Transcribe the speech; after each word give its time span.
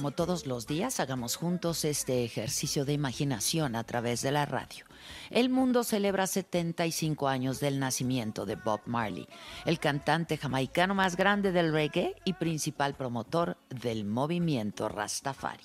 Como 0.00 0.12
todos 0.12 0.46
los 0.46 0.66
días 0.66 0.98
hagamos 0.98 1.36
juntos 1.36 1.84
este 1.84 2.24
ejercicio 2.24 2.86
de 2.86 2.94
imaginación 2.94 3.76
a 3.76 3.84
través 3.84 4.22
de 4.22 4.32
la 4.32 4.46
radio. 4.46 4.86
El 5.30 5.48
mundo 5.48 5.84
celebra 5.84 6.26
75 6.26 7.28
años 7.28 7.60
del 7.60 7.78
nacimiento 7.78 8.46
de 8.46 8.56
Bob 8.56 8.80
Marley, 8.86 9.28
el 9.64 9.78
cantante 9.78 10.36
jamaicano 10.36 10.94
más 10.94 11.16
grande 11.16 11.52
del 11.52 11.72
reggae 11.72 12.16
y 12.24 12.32
principal 12.34 12.94
promotor 12.94 13.56
del 13.68 14.04
movimiento 14.04 14.88
Rastafari. 14.88 15.64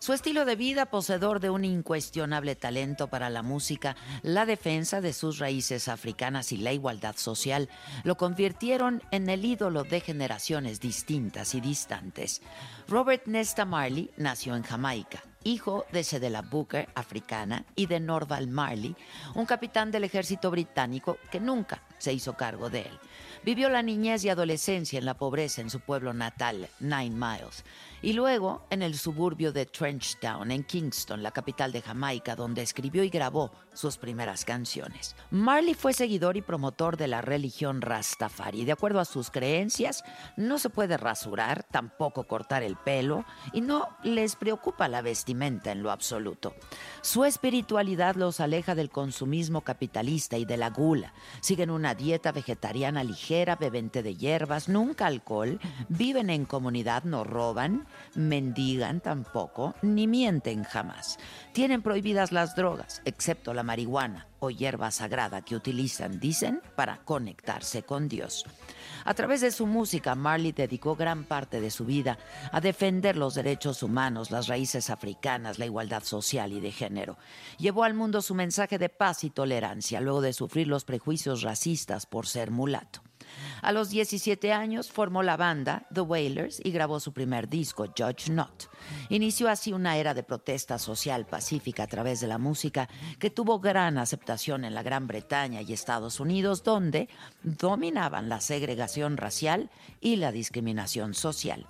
Su 0.00 0.12
estilo 0.12 0.44
de 0.44 0.56
vida, 0.56 0.86
poseedor 0.86 1.40
de 1.40 1.50
un 1.50 1.64
incuestionable 1.64 2.56
talento 2.56 3.08
para 3.08 3.30
la 3.30 3.42
música, 3.42 3.96
la 4.22 4.46
defensa 4.46 5.00
de 5.00 5.12
sus 5.12 5.38
raíces 5.38 5.88
africanas 5.88 6.52
y 6.52 6.56
la 6.56 6.72
igualdad 6.72 7.16
social, 7.16 7.68
lo 8.04 8.16
convirtieron 8.16 9.02
en 9.10 9.28
el 9.28 9.44
ídolo 9.44 9.84
de 9.84 10.00
generaciones 10.00 10.80
distintas 10.80 11.54
y 11.54 11.60
distantes. 11.60 12.42
Robert 12.88 13.26
Nesta 13.26 13.64
Marley 13.64 14.10
nació 14.16 14.56
en 14.56 14.62
Jamaica, 14.62 15.22
hijo 15.44 15.86
de 15.92 16.04
Cedella 16.04 16.42
Booker, 16.42 16.88
africana, 16.94 17.64
y 17.74 17.86
de 17.86 18.00
Norval 18.00 18.48
Marley, 18.48 18.96
un 19.34 19.46
capitán 19.46 19.90
del 19.90 20.04
ejército 20.04 20.50
británico 20.50 21.18
que 21.30 21.40
nunca 21.40 21.82
se 21.98 22.12
hizo 22.12 22.34
cargo 22.34 22.70
de 22.70 22.82
él. 22.82 22.98
Vivió 23.44 23.68
la 23.68 23.82
niñez 23.82 24.24
y 24.24 24.28
adolescencia 24.28 24.98
en 24.98 25.04
la 25.04 25.14
pobreza 25.14 25.60
en 25.60 25.70
su 25.70 25.80
pueblo 25.80 26.12
natal, 26.14 26.68
Nine 26.80 27.10
Miles 27.10 27.64
y 28.02 28.12
luego 28.12 28.66
en 28.70 28.82
el 28.82 28.98
suburbio 28.98 29.52
de 29.52 29.64
Trenchtown, 29.66 30.50
en 30.50 30.64
Kingston, 30.64 31.22
la 31.22 31.30
capital 31.30 31.70
de 31.72 31.82
Jamaica, 31.82 32.34
donde 32.34 32.62
escribió 32.62 33.04
y 33.04 33.08
grabó 33.08 33.52
sus 33.72 33.96
primeras 33.96 34.44
canciones. 34.44 35.14
Marley 35.30 35.74
fue 35.74 35.92
seguidor 35.92 36.36
y 36.36 36.42
promotor 36.42 36.96
de 36.96 37.08
la 37.08 37.22
religión 37.22 37.80
Rastafari. 37.80 38.64
De 38.64 38.72
acuerdo 38.72 39.00
a 39.00 39.04
sus 39.04 39.30
creencias, 39.30 40.04
no 40.36 40.58
se 40.58 40.68
puede 40.68 40.96
rasurar, 40.96 41.62
tampoco 41.62 42.26
cortar 42.26 42.62
el 42.62 42.76
pelo, 42.76 43.24
y 43.52 43.60
no 43.60 43.88
les 44.02 44.36
preocupa 44.36 44.88
la 44.88 45.00
vestimenta 45.00 45.70
en 45.70 45.82
lo 45.82 45.90
absoluto. 45.90 46.54
Su 47.02 47.24
espiritualidad 47.24 48.16
los 48.16 48.40
aleja 48.40 48.74
del 48.74 48.90
consumismo 48.90 49.62
capitalista 49.62 50.36
y 50.38 50.44
de 50.44 50.56
la 50.56 50.70
gula. 50.70 51.14
Siguen 51.40 51.70
una 51.70 51.94
dieta 51.94 52.32
vegetariana 52.32 53.04
ligera, 53.04 53.56
bebente 53.56 54.02
de 54.02 54.16
hierbas, 54.16 54.68
nunca 54.68 55.06
alcohol, 55.06 55.60
viven 55.88 56.30
en 56.30 56.44
comunidad, 56.44 57.04
no 57.04 57.24
roban, 57.24 57.86
mendigan 58.14 59.00
tampoco, 59.00 59.74
ni 59.82 60.06
mienten 60.06 60.64
jamás. 60.64 61.18
Tienen 61.52 61.82
prohibidas 61.82 62.32
las 62.32 62.54
drogas, 62.56 63.02
excepto 63.04 63.54
la 63.54 63.62
marihuana 63.62 64.26
o 64.38 64.50
hierba 64.50 64.90
sagrada 64.90 65.42
que 65.42 65.54
utilizan, 65.54 66.18
dicen, 66.18 66.60
para 66.74 66.98
conectarse 67.04 67.84
con 67.84 68.08
Dios. 68.08 68.44
A 69.04 69.14
través 69.14 69.40
de 69.40 69.52
su 69.52 69.66
música, 69.66 70.14
Marley 70.14 70.52
dedicó 70.52 70.96
gran 70.96 71.24
parte 71.24 71.60
de 71.60 71.70
su 71.70 71.84
vida 71.84 72.18
a 72.50 72.60
defender 72.60 73.16
los 73.16 73.34
derechos 73.34 73.82
humanos, 73.82 74.30
las 74.30 74.48
raíces 74.48 74.90
africanas, 74.90 75.58
la 75.58 75.66
igualdad 75.66 76.02
social 76.02 76.52
y 76.52 76.60
de 76.60 76.72
género. 76.72 77.16
Llevó 77.58 77.84
al 77.84 77.94
mundo 77.94 78.20
su 78.20 78.34
mensaje 78.34 78.78
de 78.78 78.88
paz 78.88 79.24
y 79.24 79.30
tolerancia 79.30 80.00
luego 80.00 80.20
de 80.20 80.32
sufrir 80.32 80.66
los 80.66 80.84
prejuicios 80.84 81.42
racistas 81.42 82.06
por 82.06 82.26
ser 82.26 82.50
mulato. 82.50 83.00
A 83.62 83.72
los 83.72 83.90
17 83.90 84.52
años 84.52 84.90
formó 84.90 85.22
la 85.22 85.36
banda 85.36 85.86
The 85.92 86.00
Wailers 86.00 86.60
y 86.64 86.72
grabó 86.72 87.00
su 87.00 87.12
primer 87.12 87.48
disco, 87.48 87.86
Judge 87.86 88.30
Not. 88.30 88.68
Inició 89.08 89.48
así 89.48 89.72
una 89.72 89.96
era 89.96 90.14
de 90.14 90.22
protesta 90.22 90.78
social 90.78 91.26
pacífica 91.26 91.84
a 91.84 91.86
través 91.86 92.20
de 92.20 92.26
la 92.26 92.38
música 92.38 92.88
que 93.18 93.30
tuvo 93.30 93.60
gran 93.60 93.98
aceptación 93.98 94.64
en 94.64 94.74
la 94.74 94.82
Gran 94.82 95.06
Bretaña 95.06 95.62
y 95.62 95.72
Estados 95.72 96.20
Unidos, 96.20 96.62
donde 96.64 97.08
dominaban 97.42 98.28
la 98.28 98.40
segregación 98.40 99.16
racial 99.16 99.70
y 100.00 100.16
la 100.16 100.32
discriminación 100.32 101.14
social. 101.14 101.66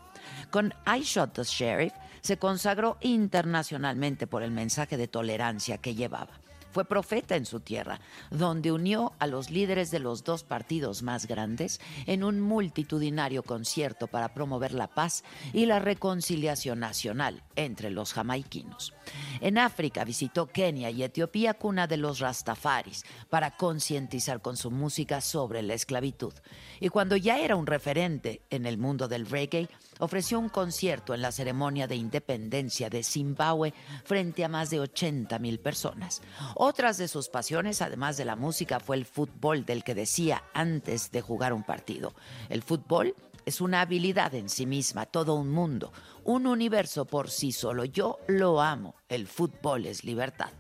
Con 0.51 0.75
I 0.87 1.03
Shot 1.03 1.35
the 1.35 1.45
Sheriff 1.45 1.93
se 2.21 2.39
consagró 2.39 2.99
internacionalmente 3.01 4.27
por 4.27 4.43
el 4.43 4.51
mensaje 4.53 4.97
de 4.97 5.09
tolerancia 5.09 5.79
que 5.79 5.95
llevaba. 5.95 6.42
Fue 6.73 6.85
profeta 6.87 7.37
en 7.37 7.45
su 7.45 7.61
tierra, 7.61 8.01
donde 8.31 8.73
unió 8.73 9.13
a 9.19 9.27
los 9.27 9.51
líderes 9.51 9.91
de 9.91 9.99
los 9.99 10.25
dos 10.25 10.43
partidos 10.43 11.03
más 11.03 11.27
grandes 11.27 11.81
en 12.07 12.25
un 12.25 12.41
multitudinario 12.41 13.43
concierto 13.43 14.07
para 14.07 14.33
promover 14.33 14.73
la 14.73 14.89
paz 14.89 15.23
y 15.53 15.67
la 15.67 15.79
reconciliación 15.79 16.81
nacional 16.81 17.43
entre 17.57 17.91
los 17.91 18.15
jamaiquinos. 18.15 18.95
En 19.41 19.59
África 19.59 20.05
visitó 20.05 20.47
Kenia 20.47 20.91
y 20.91 21.03
Etiopía, 21.03 21.55
cuna 21.55 21.87
de 21.87 21.99
los 21.99 22.21
rastafaris, 22.21 23.05
para 23.29 23.57
concientizar 23.57 24.41
con 24.41 24.57
su 24.57 24.71
música 24.71 25.21
sobre 25.21 25.63
la 25.63 25.75
esclavitud. 25.75 26.33
Y 26.81 26.89
cuando 26.89 27.17
ya 27.17 27.39
era 27.39 27.57
un 27.57 27.67
referente 27.67 28.43
en 28.51 28.67
el 28.67 28.79
mundo 28.79 29.09
del 29.09 29.27
reggae, 29.27 29.69
ofreció 30.03 30.41
un 30.41 30.49
concierto 30.49 31.15
en 31.15 31.23
la 31.23 31.31
ceremonia 31.31 31.87
de 31.87 31.95
independencia 31.95 32.91
de 32.91 33.05
Zimbabue 33.05 33.73
frente 34.05 34.45
a 34.45 34.49
más 34.49 34.69
de 34.69 34.81
80 34.81 35.39
mil 35.39 35.61
personas. 35.61 36.23
Otras 36.57 36.99
de 36.99 37.07
sus 37.07 37.29
pasiones, 37.29 37.81
además 37.81 38.17
de 38.17 38.25
la 38.25 38.35
música, 38.35 38.81
fue 38.81 38.97
el 38.97 39.07
fútbol, 39.07 39.65
del 39.65 39.85
que 39.85 39.95
decía 39.95 40.43
antes 40.55 41.13
de 41.13 41.21
jugar 41.21 41.53
un 41.53 41.63
partido. 41.63 42.15
El 42.49 42.63
fútbol 42.63 43.15
es 43.47 43.61
una 43.61 43.81
habilidad 43.81 44.35
en 44.35 44.49
sí 44.49 44.67
misma, 44.67 45.07
todo 45.07 45.35
un 45.35 45.51
mundo, 45.51 45.93
un 46.25 46.49
universo 46.49 47.05
por 47.05 47.31
sí 47.31 47.53
solo. 47.53 47.85
Yo 47.85 48.19
lo 48.27 48.61
amo. 48.61 48.97
El 49.09 49.29
fútbol 49.29 49.87
es 49.87 50.03
libertad. 50.03 50.51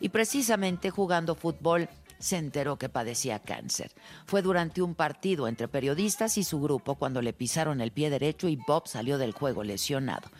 Y 0.00 0.10
precisamente 0.10 0.90
jugando 0.90 1.34
fútbol 1.34 1.88
se 2.22 2.36
enteró 2.36 2.78
que 2.78 2.88
padecía 2.88 3.40
cáncer. 3.40 3.90
Fue 4.26 4.42
durante 4.42 4.80
un 4.80 4.94
partido 4.94 5.48
entre 5.48 5.66
periodistas 5.66 6.38
y 6.38 6.44
su 6.44 6.60
grupo 6.60 6.94
cuando 6.94 7.20
le 7.20 7.32
pisaron 7.32 7.80
el 7.80 7.90
pie 7.90 8.10
derecho 8.10 8.48
y 8.48 8.56
Bob 8.56 8.86
salió 8.86 9.18
del 9.18 9.32
juego 9.32 9.64
lesionado. 9.64 10.30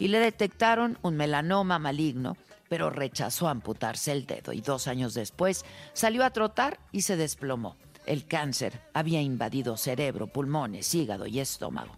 Y 0.00 0.08
le 0.08 0.18
detectaron 0.18 0.98
un 1.02 1.16
melanoma 1.16 1.78
maligno, 1.78 2.36
pero 2.68 2.90
rechazó 2.90 3.48
amputarse 3.48 4.10
el 4.10 4.26
dedo 4.26 4.52
y 4.52 4.60
dos 4.60 4.88
años 4.88 5.14
después 5.14 5.64
salió 5.92 6.24
a 6.24 6.30
trotar 6.30 6.80
y 6.90 7.02
se 7.02 7.16
desplomó. 7.16 7.76
El 8.06 8.26
cáncer 8.26 8.80
había 8.92 9.22
invadido 9.22 9.76
cerebro, 9.76 10.26
pulmones, 10.26 10.92
hígado 10.94 11.26
y 11.28 11.38
estómago. 11.38 11.96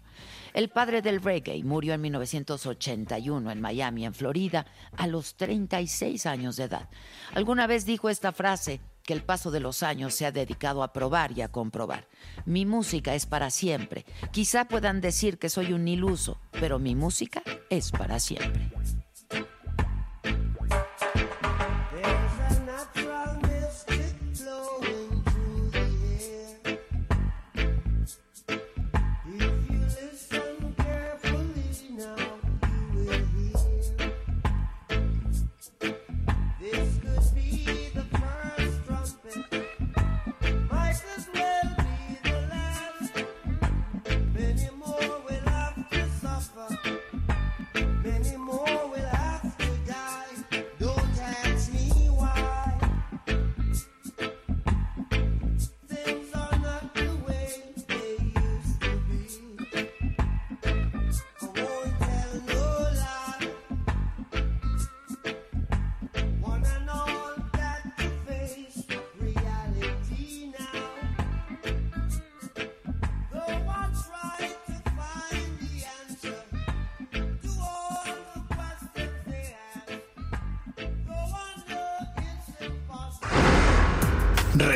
El 0.53 0.69
padre 0.69 1.01
del 1.01 1.23
reggae 1.23 1.63
murió 1.63 1.95
en 1.95 2.01
1981 2.01 3.49
en 3.49 3.61
Miami, 3.61 4.05
en 4.05 4.13
Florida, 4.13 4.67
a 4.95 5.07
los 5.07 5.33
36 5.35 6.27
años 6.27 6.57
de 6.57 6.65
edad. 6.65 6.87
Alguna 7.33 7.65
vez 7.65 7.85
dijo 7.85 8.09
esta 8.09 8.31
frase, 8.31 8.79
que 9.03 9.13
el 9.13 9.23
paso 9.23 9.51
de 9.51 9.59
los 9.59 9.83
años 9.83 10.13
se 10.13 10.25
ha 10.25 10.31
dedicado 10.31 10.83
a 10.83 10.93
probar 10.93 11.31
y 11.33 11.41
a 11.41 11.51
comprobar. 11.51 12.07
Mi 12.45 12.65
música 12.65 13.15
es 13.15 13.25
para 13.25 13.49
siempre. 13.49 14.05
Quizá 14.31 14.65
puedan 14.65 15.01
decir 15.01 15.37
que 15.37 15.49
soy 15.49 15.73
un 15.73 15.87
iluso, 15.87 16.39
pero 16.51 16.79
mi 16.79 16.95
música 16.95 17.43
es 17.69 17.91
para 17.91 18.19
siempre. 18.19 18.71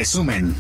Resumen. 0.07 0.55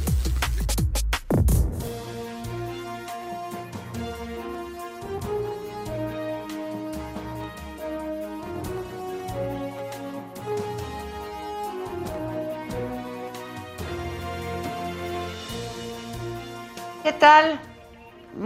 ¿Qué 17.03 17.13
tal? 17.13 17.57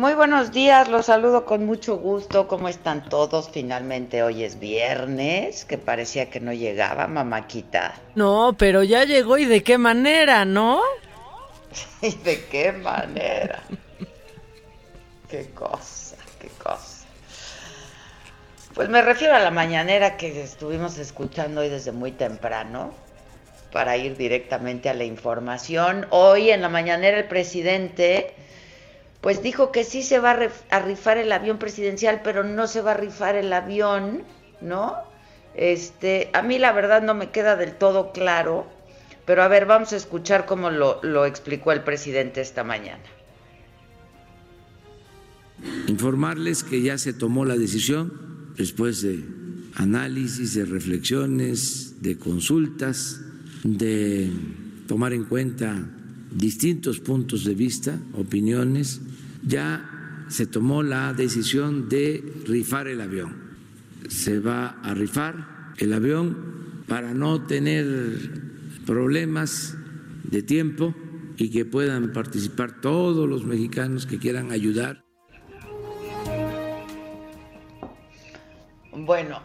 Muy 0.01 0.15
buenos 0.15 0.51
días, 0.51 0.87
los 0.87 1.05
saludo 1.05 1.45
con 1.45 1.63
mucho 1.63 1.95
gusto. 1.97 2.47
¿Cómo 2.47 2.69
están 2.69 3.07
todos? 3.07 3.51
Finalmente 3.51 4.23
hoy 4.23 4.43
es 4.43 4.59
viernes, 4.59 5.63
que 5.63 5.77
parecía 5.77 6.31
que 6.31 6.39
no 6.39 6.53
llegaba, 6.53 7.05
mamáquita. 7.05 7.93
No, 8.15 8.55
pero 8.57 8.81
ya 8.81 9.03
llegó 9.03 9.37
y 9.37 9.45
de 9.45 9.61
qué 9.61 9.77
manera, 9.77 10.43
¿no? 10.43 10.81
¿Y 12.01 12.15
de 12.15 12.45
qué 12.45 12.71
manera? 12.71 13.61
qué 15.29 15.51
cosa, 15.51 16.15
qué 16.39 16.47
cosa. 16.47 17.05
Pues 18.73 18.89
me 18.89 19.03
refiero 19.03 19.35
a 19.35 19.39
la 19.39 19.51
mañanera 19.51 20.17
que 20.17 20.41
estuvimos 20.41 20.97
escuchando 20.97 21.61
hoy 21.61 21.69
desde 21.69 21.91
muy 21.91 22.11
temprano 22.11 22.91
para 23.71 23.97
ir 23.97 24.17
directamente 24.17 24.89
a 24.89 24.95
la 24.95 25.03
información. 25.03 26.07
Hoy 26.09 26.49
en 26.49 26.63
la 26.63 26.69
mañanera 26.69 27.19
el 27.19 27.27
presidente 27.27 28.33
pues 29.21 29.43
dijo 29.43 29.71
que 29.71 29.83
sí 29.83 30.01
se 30.01 30.19
va 30.19 30.31
a, 30.69 30.79
rifar 30.79 31.17
el 31.17 31.31
avión 31.31 31.59
presidencial, 31.59 32.21
pero 32.23 32.43
no 32.43 32.67
se 32.67 32.81
va 32.81 32.91
a 32.91 32.97
rifar 32.97 33.35
el 33.35 33.53
avión, 33.53 34.23
¿no? 34.61 34.95
Este, 35.55 36.31
a 36.33 36.41
mí 36.41 36.57
la 36.57 36.71
verdad 36.71 37.03
no 37.03 37.13
me 37.13 37.29
queda 37.29 37.55
del 37.55 37.75
todo 37.75 38.11
claro, 38.13 38.67
pero 39.25 39.43
a 39.43 39.47
ver, 39.47 39.67
vamos 39.67 39.93
a 39.93 39.97
escuchar 39.97 40.47
cómo 40.47 40.71
lo, 40.71 40.99
lo 41.03 41.25
explicó 41.25 41.71
el 41.71 41.83
presidente 41.83 42.41
esta 42.41 42.63
mañana. 42.63 43.03
Informarles 45.87 46.63
que 46.63 46.81
ya 46.81 46.97
se 46.97 47.13
tomó 47.13 47.45
la 47.45 47.55
decisión 47.55 48.55
después 48.57 49.03
de 49.03 49.23
análisis, 49.75 50.55
de 50.55 50.65
reflexiones, 50.65 52.01
de 52.01 52.17
consultas, 52.17 53.21
de 53.63 54.31
tomar 54.87 55.13
en 55.13 55.25
cuenta 55.25 55.87
distintos 56.31 56.99
puntos 56.99 57.43
de 57.43 57.53
vista, 57.53 57.99
opiniones, 58.13 59.01
ya 59.45 60.25
se 60.29 60.47
tomó 60.47 60.81
la 60.81 61.13
decisión 61.13 61.89
de 61.89 62.23
rifar 62.47 62.87
el 62.87 63.01
avión. 63.01 63.35
Se 64.07 64.39
va 64.39 64.79
a 64.81 64.93
rifar 64.93 65.73
el 65.77 65.93
avión 65.93 66.37
para 66.87 67.13
no 67.13 67.43
tener 67.43 67.85
problemas 68.85 69.77
de 70.23 70.41
tiempo 70.41 70.95
y 71.37 71.49
que 71.49 71.65
puedan 71.65 72.13
participar 72.13 72.81
todos 72.81 73.27
los 73.27 73.45
mexicanos 73.45 74.05
que 74.05 74.17
quieran 74.17 74.51
ayudar. 74.51 75.03
Bueno, 78.93 79.41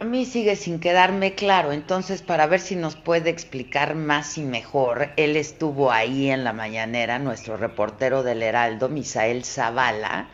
a 0.00 0.04
mí 0.04 0.24
sigue 0.24 0.56
sin 0.56 0.80
quedarme 0.80 1.34
claro, 1.34 1.72
entonces 1.72 2.22
para 2.22 2.46
ver 2.46 2.60
si 2.60 2.74
nos 2.74 2.96
puede 2.96 3.28
explicar 3.28 3.94
más 3.94 4.38
y 4.38 4.40
mejor, 4.40 5.10
él 5.18 5.36
estuvo 5.36 5.92
ahí 5.92 6.30
en 6.30 6.42
la 6.42 6.54
mañanera, 6.54 7.18
nuestro 7.18 7.58
reportero 7.58 8.22
del 8.22 8.42
Heraldo, 8.42 8.88
Misael 8.88 9.44
Zavala, 9.44 10.30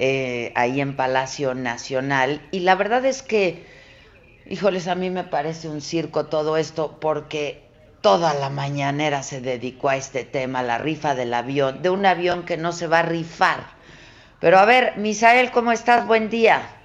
eh, 0.00 0.52
ahí 0.56 0.80
en 0.80 0.96
Palacio 0.96 1.54
Nacional, 1.54 2.42
y 2.50 2.60
la 2.60 2.74
verdad 2.74 3.04
es 3.04 3.22
que, 3.22 3.64
híjoles, 4.50 4.88
a 4.88 4.96
mí 4.96 5.10
me 5.10 5.22
parece 5.22 5.68
un 5.68 5.80
circo 5.80 6.26
todo 6.26 6.56
esto, 6.56 6.98
porque 7.00 7.62
toda 8.00 8.34
la 8.34 8.50
mañanera 8.50 9.22
se 9.22 9.40
dedicó 9.40 9.90
a 9.90 9.96
este 9.96 10.24
tema, 10.24 10.64
la 10.64 10.78
rifa 10.78 11.14
del 11.14 11.34
avión, 11.34 11.82
de 11.82 11.90
un 11.90 12.04
avión 12.04 12.42
que 12.44 12.56
no 12.56 12.72
se 12.72 12.88
va 12.88 12.98
a 12.98 13.02
rifar. 13.02 13.60
Pero 14.40 14.58
a 14.58 14.64
ver, 14.64 14.96
Misael, 14.96 15.52
¿cómo 15.52 15.70
estás? 15.70 16.04
Buen 16.04 16.30
día. 16.30 16.77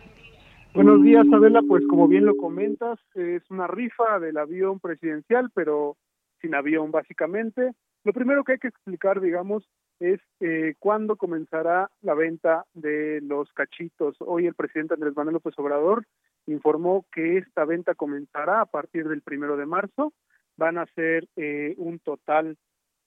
Buenos 0.73 1.03
días, 1.03 1.27
Adela. 1.31 1.61
Pues 1.67 1.85
como 1.87 2.07
bien 2.07 2.25
lo 2.25 2.35
comentas, 2.35 2.99
es 3.13 3.43
una 3.51 3.67
rifa 3.67 4.19
del 4.19 4.37
avión 4.37 4.79
presidencial, 4.79 5.51
pero 5.53 5.97
sin 6.41 6.55
avión 6.55 6.89
básicamente. 6.89 7.73
Lo 8.03 8.11
primero 8.11 8.43
que 8.43 8.53
hay 8.53 8.57
que 8.57 8.69
explicar, 8.69 9.21
digamos, 9.21 9.69
es 9.99 10.19
eh, 10.39 10.73
cuándo 10.79 11.15
comenzará 11.15 11.91
la 12.01 12.15
venta 12.15 12.65
de 12.73 13.21
los 13.21 13.53
cachitos. 13.53 14.15
Hoy 14.19 14.47
el 14.47 14.55
presidente 14.55 14.95
Andrés 14.95 15.15
Manuel 15.15 15.35
López 15.35 15.53
Obrador 15.59 16.07
informó 16.47 17.05
que 17.11 17.37
esta 17.37 17.65
venta 17.65 17.93
comenzará 17.93 18.61
a 18.61 18.65
partir 18.65 19.07
del 19.07 19.21
primero 19.21 19.57
de 19.57 19.67
marzo. 19.67 20.11
Van 20.57 20.79
a 20.79 20.87
ser 20.95 21.27
eh, 21.35 21.75
un 21.77 21.99
total 21.99 22.57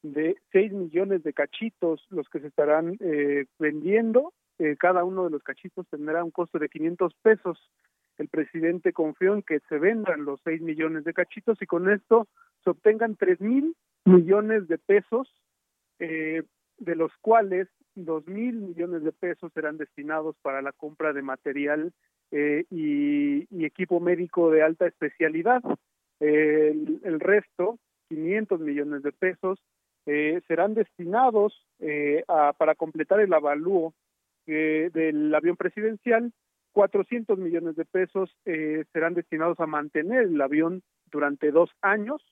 de 0.02 0.36
6 0.52 0.72
millones 0.72 1.24
de 1.24 1.32
cachitos 1.32 2.06
los 2.10 2.28
que 2.28 2.38
se 2.38 2.46
estarán 2.46 2.96
eh, 3.00 3.46
vendiendo 3.58 4.32
eh, 4.58 4.76
cada 4.78 5.04
uno 5.04 5.24
de 5.24 5.30
los 5.30 5.42
cachitos 5.42 5.86
tendrá 5.88 6.24
un 6.24 6.30
costo 6.30 6.58
de 6.58 6.68
500 6.68 7.14
pesos. 7.22 7.70
El 8.16 8.28
presidente 8.28 8.92
confió 8.92 9.34
en 9.34 9.42
que 9.42 9.60
se 9.68 9.78
vendan 9.78 10.24
los 10.24 10.40
6 10.44 10.62
millones 10.62 11.04
de 11.04 11.12
cachitos 11.12 11.60
y 11.60 11.66
con 11.66 11.90
esto 11.90 12.26
se 12.64 12.70
obtengan 12.70 13.16
3 13.16 13.40
mil 13.40 13.76
millones 14.06 14.66
de 14.68 14.78
pesos, 14.78 15.30
eh, 15.98 16.42
de 16.78 16.94
los 16.94 17.12
cuales 17.20 17.68
2 17.96 18.26
mil 18.28 18.56
millones 18.56 19.02
de 19.02 19.12
pesos 19.12 19.52
serán 19.52 19.76
destinados 19.76 20.36
para 20.40 20.62
la 20.62 20.72
compra 20.72 21.12
de 21.12 21.22
material 21.22 21.92
eh, 22.30 22.64
y, 22.70 23.46
equipo 23.64 24.00
médico 24.00 24.50
de 24.50 24.62
alta 24.62 24.86
especialidad. 24.86 25.62
el, 26.20 27.00
el, 27.02 27.20
resto, 27.20 27.78
500 28.08 28.60
millones 28.60 29.02
de 29.02 29.12
pesos, 29.12 29.60
serán 30.46 30.74
destinados 30.74 31.66
a, 32.28 32.52
para 32.52 32.76
completar 32.76 33.18
el 33.18 33.34
avalúo 33.34 33.92
eh, 34.46 34.90
del 34.92 35.34
avión 35.34 35.56
presidencial, 35.56 36.32
400 36.72 37.38
millones 37.38 37.76
de 37.76 37.84
pesos 37.84 38.36
eh, 38.44 38.84
serán 38.92 39.14
destinados 39.14 39.58
a 39.60 39.66
mantener 39.66 40.24
el 40.24 40.40
avión 40.40 40.82
durante 41.10 41.50
dos 41.50 41.70
años 41.80 42.22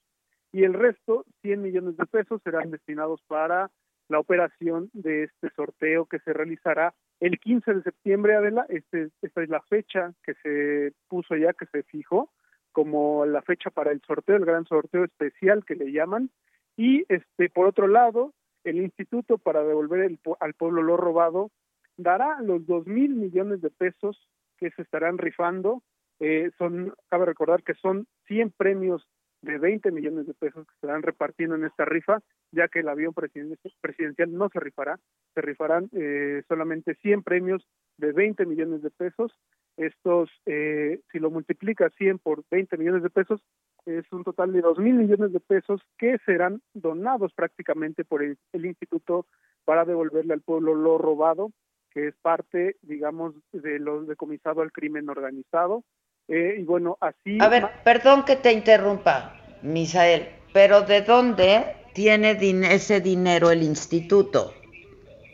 y 0.53 0.65
el 0.65 0.75
resto, 0.75 1.25
100 1.43 1.63
millones 1.63 1.97
de 1.97 2.07
pesos, 2.07 2.41
serán 2.45 2.71
destinados 2.71 3.21
para 3.27 3.71
la 4.09 4.19
operación 4.19 4.91
de 4.93 5.25
este 5.25 5.51
sorteo 5.57 6.07
que 6.07 6.19
se 6.21 6.33
realizará 6.33 6.95
el 7.21 7.39
15 7.41 7.75
de 7.75 7.83
septiembre, 7.83 8.37
Adela. 8.37 8.67
Este, 8.69 9.09
esta 9.23 9.43
es 9.43 9.49
la 9.49 9.63
fecha 9.63 10.13
que 10.23 10.35
se 10.43 10.93
puso 11.09 11.35
ya, 11.37 11.55
que 11.55 11.67
se 11.67 11.83
fijó 11.83 12.31
como 12.71 13.25
la 13.25 13.43
fecha 13.43 13.71
para 13.71 13.93
el 13.93 14.01
sorteo, 14.03 14.37
el 14.37 14.45
gran 14.45 14.65
sorteo 14.67 15.05
especial 15.05 15.65
que 15.65 15.75
le 15.75 15.91
llaman. 15.91 16.31
Y 16.77 17.05
este, 17.09 17.49
por 17.49 17.67
otro 17.67 17.89
lado, 17.89 18.33
el 18.65 18.77
Instituto 18.77 19.39
para 19.39 19.65
devolver 19.65 20.19
al 20.41 20.55
pueblo 20.55 20.83
lo 20.83 20.97
robado 20.97 21.51
dará 21.97 22.41
los 22.41 22.67
dos 22.67 22.87
mil 22.87 23.15
millones 23.15 23.61
de 23.61 23.71
pesos 23.71 24.29
que 24.59 24.71
se 24.71 24.83
estarán 24.83 25.19
rifando. 25.19 25.83
Eh, 26.21 26.51
son, 26.59 26.95
cabe 27.09 27.27
recordar 27.27 27.63
que 27.63 27.75
son 27.75 28.07
100 28.27 28.53
premios 28.57 29.07
de 29.43 29.59
20 29.59 29.91
millones 29.91 30.27
de 30.27 30.35
pesos 30.35 30.65
que 30.65 30.73
se 30.73 30.77
estarán 30.77 31.03
repartiendo 31.03 31.55
en 31.57 31.65
esta 31.65 31.85
rifa, 31.85 32.21
ya 32.51 32.69
que 32.69 32.81
el 32.81 32.89
avión 32.89 33.13
presidencial 33.13 34.33
no 34.33 34.49
se 34.49 34.61
rifará, 34.61 34.99
se 35.35 35.41
rifarán 35.43 35.91
eh, 35.93 36.43
solamente 36.49 36.95
100 36.95 37.23
premios 37.23 37.67
de 37.99 38.13
20 38.13 38.47
millones 38.47 38.83
de 38.83 38.91
pesos. 38.91 39.33
Estos, 39.77 40.31
eh, 40.47 41.01
si 41.11 41.19
lo 41.19 41.31
multiplica 41.31 41.91
100 41.91 42.21
por 42.21 42.45
20 42.51 42.77
millones 42.79 43.03
de 43.03 43.11
pesos, 43.11 43.43
es 43.87 44.11
un 44.13 44.25
total 44.25 44.53
de 44.53 44.63
2 44.63 44.79
mil 44.79 44.95
millones 44.95 45.33
de 45.33 45.41
pesos 45.41 45.83
que 45.99 46.17
serán 46.25 46.63
donados 46.73 47.35
prácticamente 47.35 48.05
por 48.05 48.23
el 48.23 48.39
instituto 48.65 49.27
para 49.67 49.85
devolverle 49.85 50.33
al 50.33 50.41
pueblo 50.41 50.75
lo 50.75 50.97
robado 50.97 51.51
que 51.95 52.09
es 52.09 52.15
parte, 52.21 52.77
digamos, 52.83 53.35
de 53.53 53.79
lo 53.79 54.03
decomisado 54.05 54.61
al 54.61 54.73
crimen 54.73 55.09
organizado. 55.09 55.85
Eh, 56.27 56.57
y 56.59 56.65
bueno, 56.65 56.99
así... 57.01 57.39
A 57.41 57.49
ver, 57.49 57.69
perdón 57.85 58.25
que 58.25 58.37
te 58.37 58.53
interrumpa, 58.53 59.37
Misael, 59.63 60.29
pero 60.53 60.83
¿de 60.83 61.03
dónde 61.03 61.77
tiene 61.95 62.33
ese 62.75 63.01
dinero 63.01 63.51
el 63.51 63.63
instituto? 63.63 64.53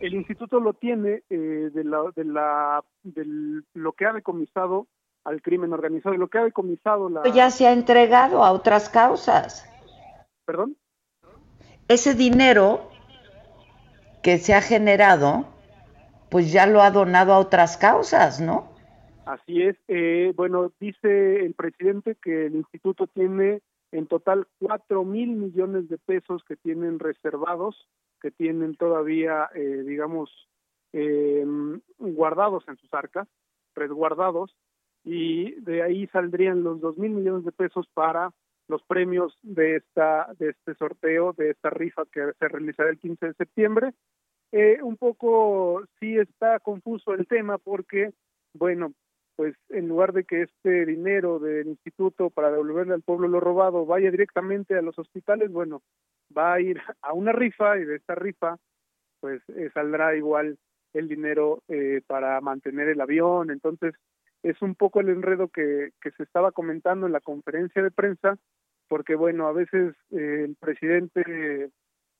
El 0.00 0.14
instituto 0.14 0.60
lo 0.60 0.74
tiene 0.74 1.22
eh, 1.30 1.70
de, 1.72 1.84
la, 1.84 2.04
de, 2.14 2.24
la, 2.24 2.84
de 3.02 3.62
lo 3.74 3.92
que 3.92 4.06
ha 4.06 4.12
decomisado 4.12 4.86
al 5.24 5.42
crimen 5.42 5.72
organizado, 5.72 6.14
y 6.14 6.18
lo 6.18 6.28
que 6.28 6.38
ha 6.38 6.44
decomisado 6.44 7.08
la... 7.08 7.22
Ya 7.32 7.50
se 7.50 7.66
ha 7.66 7.72
entregado 7.72 8.44
a 8.44 8.52
otras 8.52 8.88
causas. 8.88 9.66
¿Perdón? 10.44 10.76
Ese 11.88 12.14
dinero 12.14 12.90
que 14.22 14.38
se 14.38 14.54
ha 14.54 14.62
generado 14.62 15.46
pues 16.30 16.52
ya 16.52 16.66
lo 16.66 16.80
ha 16.80 16.90
donado 16.90 17.32
a 17.32 17.38
otras 17.38 17.76
causas, 17.76 18.40
¿no? 18.40 18.68
Así 19.26 19.62
es. 19.62 19.76
Eh, 19.88 20.32
bueno, 20.34 20.72
dice 20.80 21.44
el 21.44 21.54
presidente 21.54 22.16
que 22.16 22.46
el 22.46 22.56
instituto 22.56 23.06
tiene 23.06 23.62
en 23.92 24.06
total 24.06 24.46
cuatro 24.58 25.04
mil 25.04 25.30
millones 25.30 25.88
de 25.88 25.98
pesos 25.98 26.42
que 26.44 26.56
tienen 26.56 26.98
reservados, 26.98 27.88
que 28.20 28.30
tienen 28.30 28.76
todavía, 28.76 29.48
eh, 29.54 29.82
digamos, 29.86 30.30
eh, 30.92 31.44
guardados 31.98 32.64
en 32.68 32.76
sus 32.76 32.92
arcas, 32.92 33.28
resguardados, 33.74 34.56
y 35.04 35.52
de 35.60 35.82
ahí 35.82 36.06
saldrían 36.08 36.62
los 36.62 36.80
dos 36.80 36.98
mil 36.98 37.12
millones 37.12 37.44
de 37.44 37.52
pesos 37.52 37.88
para 37.94 38.32
los 38.68 38.82
premios 38.84 39.36
de 39.42 39.76
esta 39.76 40.32
de 40.38 40.50
este 40.50 40.74
sorteo, 40.74 41.32
de 41.32 41.50
esta 41.50 41.70
rifa 41.70 42.04
que 42.12 42.32
se 42.38 42.48
realizará 42.48 42.90
el 42.90 42.98
15 42.98 43.26
de 43.26 43.34
septiembre. 43.34 43.94
Eh, 44.52 44.78
un 44.82 44.96
poco 44.96 45.84
sí 46.00 46.18
está 46.18 46.58
confuso 46.58 47.14
el 47.14 47.26
tema 47.26 47.58
porque, 47.58 48.10
bueno, 48.52 48.92
pues 49.36 49.54
en 49.70 49.88
lugar 49.88 50.12
de 50.12 50.24
que 50.24 50.42
este 50.42 50.84
dinero 50.84 51.38
del 51.38 51.68
instituto 51.68 52.30
para 52.30 52.50
devolverle 52.50 52.94
al 52.94 53.02
pueblo 53.02 53.28
lo 53.28 53.40
robado 53.40 53.86
vaya 53.86 54.10
directamente 54.10 54.76
a 54.76 54.82
los 54.82 54.98
hospitales, 54.98 55.50
bueno, 55.50 55.82
va 56.36 56.54
a 56.54 56.60
ir 56.60 56.80
a 57.00 57.12
una 57.12 57.32
rifa 57.32 57.78
y 57.78 57.84
de 57.84 57.96
esta 57.96 58.14
rifa 58.14 58.56
pues 59.20 59.42
eh, 59.50 59.70
saldrá 59.72 60.16
igual 60.16 60.58
el 60.92 61.08
dinero 61.08 61.62
eh, 61.68 62.02
para 62.06 62.40
mantener 62.40 62.88
el 62.88 63.00
avión. 63.00 63.50
Entonces, 63.50 63.94
es 64.42 64.60
un 64.62 64.74
poco 64.74 65.00
el 65.00 65.10
enredo 65.10 65.48
que, 65.48 65.90
que 66.00 66.10
se 66.12 66.22
estaba 66.22 66.52
comentando 66.52 67.06
en 67.06 67.12
la 67.12 67.20
conferencia 67.20 67.82
de 67.82 67.90
prensa, 67.90 68.36
porque 68.88 69.14
bueno, 69.14 69.46
a 69.46 69.52
veces 69.52 69.94
eh, 70.10 70.44
el 70.48 70.56
presidente 70.56 71.70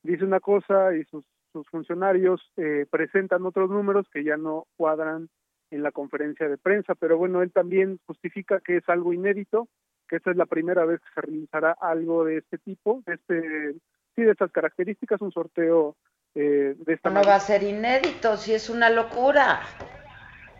dice 0.03 0.23
una 0.23 0.39
cosa 0.39 0.95
y 0.95 1.03
sus, 1.05 1.25
sus 1.51 1.67
funcionarios 1.69 2.41
eh, 2.57 2.85
presentan 2.89 3.45
otros 3.45 3.69
números 3.69 4.07
que 4.11 4.23
ya 4.23 4.37
no 4.37 4.65
cuadran 4.77 5.29
en 5.69 5.83
la 5.83 5.91
conferencia 5.91 6.49
de 6.49 6.57
prensa, 6.57 6.95
pero 6.95 7.17
bueno, 7.17 7.41
él 7.41 7.51
también 7.51 7.99
justifica 8.05 8.59
que 8.59 8.77
es 8.77 8.89
algo 8.89 9.13
inédito, 9.13 9.67
que 10.07 10.17
esta 10.17 10.31
es 10.31 10.37
la 10.37 10.45
primera 10.45 10.85
vez 10.85 10.99
que 10.99 11.13
se 11.15 11.21
realizará 11.21 11.71
algo 11.79 12.25
de 12.25 12.39
este 12.39 12.57
tipo, 12.57 13.01
de 13.05 13.13
este, 13.13 13.73
sí, 14.15 14.23
de 14.23 14.31
estas 14.31 14.51
características, 14.51 15.21
un 15.21 15.31
sorteo 15.31 15.95
eh, 16.35 16.75
de 16.77 16.93
esta 16.93 17.09
No 17.09 17.23
va 17.23 17.35
a 17.35 17.39
ser 17.39 17.63
inédito, 17.63 18.35
si 18.37 18.53
es 18.53 18.69
una 18.69 18.89
locura. 18.89 19.61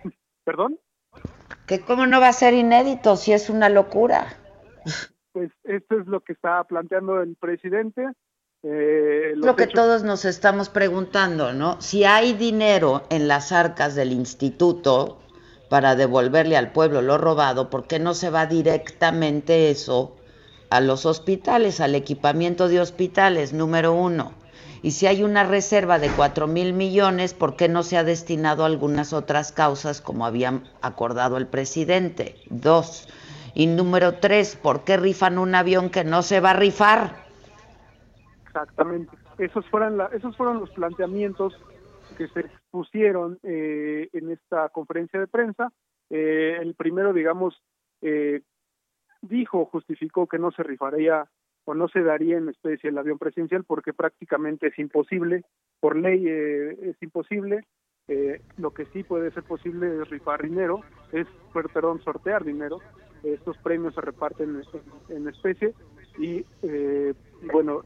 ¿Perdón? 0.45 0.79
¿Que 1.67 1.81
cómo 1.81 2.07
no 2.07 2.19
va 2.19 2.29
a 2.29 2.33
ser 2.33 2.53
inédito 2.53 3.15
si 3.15 3.33
es 3.33 3.49
una 3.49 3.69
locura? 3.69 4.27
Pues 5.33 5.51
esto 5.63 5.99
es 5.99 6.07
lo 6.07 6.21
que 6.21 6.33
está 6.33 6.63
planteando 6.63 7.21
el 7.21 7.35
presidente. 7.35 8.05
Eh, 8.63 9.33
lo 9.35 9.55
que 9.55 9.63
hechos... 9.63 9.73
todos 9.73 10.03
nos 10.03 10.23
estamos 10.23 10.69
preguntando, 10.69 11.51
¿no? 11.51 11.81
Si 11.81 12.03
hay 12.03 12.33
dinero 12.33 13.03
en 13.09 13.27
las 13.27 13.51
arcas 13.51 13.95
del 13.95 14.11
instituto 14.11 15.17
para 15.67 15.95
devolverle 15.95 16.57
al 16.57 16.71
pueblo 16.71 17.01
lo 17.01 17.17
robado, 17.17 17.71
¿por 17.71 17.87
qué 17.87 17.97
no 17.97 18.13
se 18.13 18.29
va 18.29 18.45
directamente 18.45 19.71
eso 19.71 20.15
a 20.69 20.79
los 20.79 21.07
hospitales, 21.07 21.79
al 21.79 21.95
equipamiento 21.95 22.67
de 22.67 22.81
hospitales, 22.81 23.51
número 23.51 23.93
uno? 23.93 24.33
Y 24.83 24.91
si 24.91 25.07
hay 25.07 25.23
una 25.23 25.43
reserva 25.43 25.97
de 25.97 26.11
4 26.11 26.45
mil 26.47 26.73
millones, 26.73 27.33
¿por 27.33 27.55
qué 27.55 27.67
no 27.67 27.81
se 27.81 27.97
ha 27.97 28.03
destinado 28.03 28.63
a 28.63 28.67
algunas 28.67 29.11
otras 29.13 29.51
causas 29.51 30.01
como 30.01 30.25
había 30.25 30.61
acordado 30.81 31.37
el 31.37 31.47
presidente? 31.47 32.35
Dos. 32.49 33.07
Y 33.53 33.67
número 33.67 34.15
tres, 34.19 34.55
¿por 34.55 34.83
qué 34.83 34.97
rifan 34.97 35.37
un 35.37 35.55
avión 35.55 35.89
que 35.89 36.03
no 36.03 36.21
se 36.21 36.39
va 36.39 36.51
a 36.51 36.55
rifar? 36.55 37.20
Exactamente. 38.51 39.17
Esos 39.37 39.65
fueron, 39.69 39.97
la, 39.97 40.05
esos 40.07 40.35
fueron 40.35 40.59
los 40.59 40.69
planteamientos 40.71 41.57
que 42.17 42.27
se 42.27 42.45
pusieron 42.69 43.39
eh, 43.43 44.09
en 44.11 44.29
esta 44.31 44.69
conferencia 44.69 45.19
de 45.19 45.27
prensa. 45.27 45.71
Eh, 46.09 46.57
el 46.59 46.75
primero, 46.75 47.13
digamos, 47.13 47.61
eh, 48.01 48.41
dijo, 49.21 49.65
justificó 49.65 50.27
que 50.27 50.37
no 50.37 50.51
se 50.51 50.63
rifaría 50.63 51.25
o 51.63 51.73
no 51.73 51.87
se 51.87 52.01
daría 52.01 52.37
en 52.37 52.49
especie 52.49 52.89
el 52.89 52.97
avión 52.97 53.17
presidencial 53.17 53.63
porque 53.63 53.93
prácticamente 53.93 54.67
es 54.67 54.79
imposible, 54.79 55.43
por 55.79 55.95
ley 55.95 56.25
eh, 56.27 56.89
es 56.89 57.01
imposible. 57.01 57.65
Eh, 58.07 58.41
lo 58.57 58.71
que 58.71 58.85
sí 58.87 59.03
puede 59.03 59.31
ser 59.31 59.43
posible 59.43 60.01
es 60.01 60.09
rifar 60.09 60.41
dinero, 60.41 60.81
es, 61.13 61.27
perdón, 61.53 62.01
sortear 62.01 62.43
dinero. 62.43 62.79
Estos 63.23 63.57
premios 63.59 63.93
se 63.93 64.01
reparten 64.01 64.61
en, 65.09 65.15
en 65.15 65.27
especie 65.29 65.73
y, 66.17 66.43
eh, 66.63 67.13
bueno, 67.53 67.83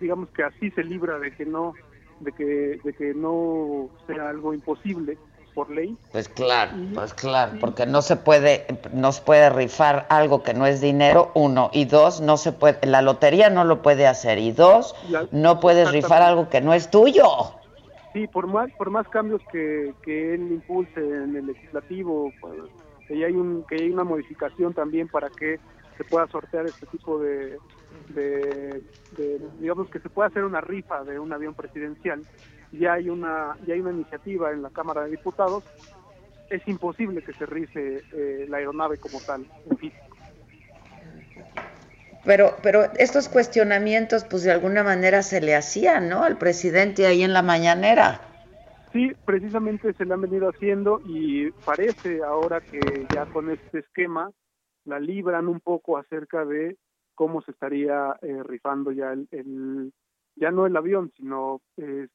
digamos 0.00 0.28
que 0.30 0.42
así 0.42 0.70
se 0.70 0.84
libra 0.84 1.18
de 1.18 1.34
que 1.34 1.46
no 1.46 1.74
de 2.20 2.32
que 2.32 2.80
de 2.82 2.92
que 2.94 3.14
no 3.14 3.88
sea 4.06 4.28
algo 4.28 4.54
imposible 4.54 5.18
por 5.54 5.70
ley. 5.70 5.96
Pues 6.12 6.28
claro, 6.28 6.70
pues 6.94 7.14
claro, 7.14 7.58
porque 7.60 7.84
no 7.84 8.00
se 8.00 8.14
puede, 8.14 8.64
no 8.92 9.10
se 9.10 9.22
puede 9.22 9.50
rifar 9.50 10.06
algo 10.08 10.44
que 10.44 10.54
no 10.54 10.66
es 10.66 10.80
dinero, 10.80 11.32
uno, 11.34 11.70
y 11.72 11.84
dos, 11.84 12.20
no 12.20 12.36
se 12.36 12.52
puede, 12.52 12.78
la 12.86 13.02
lotería 13.02 13.50
no 13.50 13.64
lo 13.64 13.82
puede 13.82 14.06
hacer, 14.06 14.38
y 14.38 14.52
dos, 14.52 14.94
no 15.32 15.58
puedes 15.58 15.90
rifar 15.90 16.22
algo 16.22 16.48
que 16.48 16.60
no 16.60 16.74
es 16.74 16.90
tuyo. 16.90 17.24
Sí, 18.12 18.28
por 18.28 18.46
más, 18.46 18.70
por 18.78 18.90
más 18.90 19.08
cambios 19.08 19.42
que, 19.50 19.94
que 20.04 20.34
él 20.34 20.42
impulse 20.52 21.00
en 21.00 21.34
el 21.34 21.46
legislativo, 21.46 22.32
pues, 22.40 22.54
que 23.08 23.24
hay 23.24 23.32
un, 23.32 23.64
que 23.68 23.76
hay 23.76 23.90
una 23.90 24.04
modificación 24.04 24.72
también 24.74 25.08
para 25.08 25.28
que 25.28 25.58
se 25.96 26.04
pueda 26.04 26.28
sortear 26.28 26.66
este 26.66 26.86
tipo 26.86 27.18
de, 27.18 27.58
de, 28.14 28.82
de, 29.16 29.40
digamos 29.58 29.88
que 29.90 30.00
se 30.00 30.08
pueda 30.08 30.28
hacer 30.28 30.44
una 30.44 30.60
rifa 30.60 31.04
de 31.04 31.18
un 31.18 31.32
avión 31.32 31.54
presidencial 31.54 32.22
ya 32.72 32.94
hay 32.94 33.08
una 33.08 33.56
ya 33.66 33.74
hay 33.74 33.80
una 33.80 33.92
iniciativa 33.92 34.52
en 34.52 34.62
la 34.62 34.70
Cámara 34.70 35.04
de 35.04 35.10
Diputados 35.10 35.64
es 36.50 36.66
imposible 36.66 37.22
que 37.22 37.32
se 37.34 37.46
rice 37.46 38.02
eh, 38.12 38.46
la 38.48 38.58
aeronave 38.58 38.98
como 38.98 39.20
tal 39.20 39.46
en 39.70 39.76
físico 39.76 40.08
pero 42.24 42.56
pero 42.62 42.84
estos 42.98 43.28
cuestionamientos 43.28 44.24
pues 44.24 44.42
de 44.42 44.52
alguna 44.52 44.84
manera 44.84 45.22
se 45.22 45.40
le 45.40 45.54
hacían 45.54 46.08
no 46.08 46.24
al 46.24 46.36
presidente 46.36 47.06
ahí 47.06 47.22
en 47.22 47.32
la 47.32 47.42
mañanera. 47.42 48.20
Sí 48.92 49.12
precisamente 49.24 49.92
se 49.94 50.04
le 50.04 50.14
han 50.14 50.20
venido 50.20 50.48
haciendo 50.50 51.00
y 51.06 51.50
parece 51.64 52.22
ahora 52.22 52.60
que 52.60 53.06
ya 53.14 53.24
con 53.26 53.50
este 53.50 53.78
esquema 53.78 54.30
la 54.84 55.00
libran 55.00 55.48
un 55.48 55.60
poco 55.60 55.96
acerca 55.96 56.44
de 56.44 56.76
cómo 57.18 57.42
se 57.42 57.50
estaría 57.50 58.14
eh, 58.22 58.44
rifando 58.44 58.92
ya 58.92 59.12
el, 59.12 59.92
ya 60.36 60.52
no 60.52 60.66
el 60.66 60.76
avión, 60.76 61.10
sino 61.16 61.60
eh, 61.76 62.06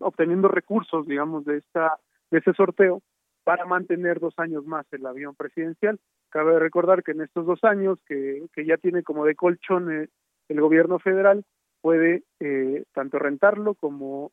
obteniendo 0.00 0.48
recursos, 0.48 1.06
digamos, 1.06 1.46
de 1.46 1.56
esta 1.56 1.98
de 2.30 2.38
ese 2.40 2.52
sorteo 2.52 3.00
para 3.42 3.64
mantener 3.64 4.20
dos 4.20 4.34
años 4.36 4.66
más 4.66 4.84
el 4.92 5.06
avión 5.06 5.34
presidencial. 5.34 5.98
Cabe 6.28 6.58
recordar 6.58 7.02
que 7.02 7.12
en 7.12 7.22
estos 7.22 7.46
dos 7.46 7.64
años, 7.64 7.98
que, 8.06 8.44
que 8.52 8.66
ya 8.66 8.76
tiene 8.76 9.02
como 9.02 9.24
de 9.24 9.34
colchón 9.34 9.90
el, 9.90 10.10
el 10.48 10.60
gobierno 10.60 10.98
federal, 10.98 11.42
puede 11.80 12.24
eh, 12.38 12.84
tanto 12.92 13.18
rentarlo 13.18 13.74
como 13.74 14.30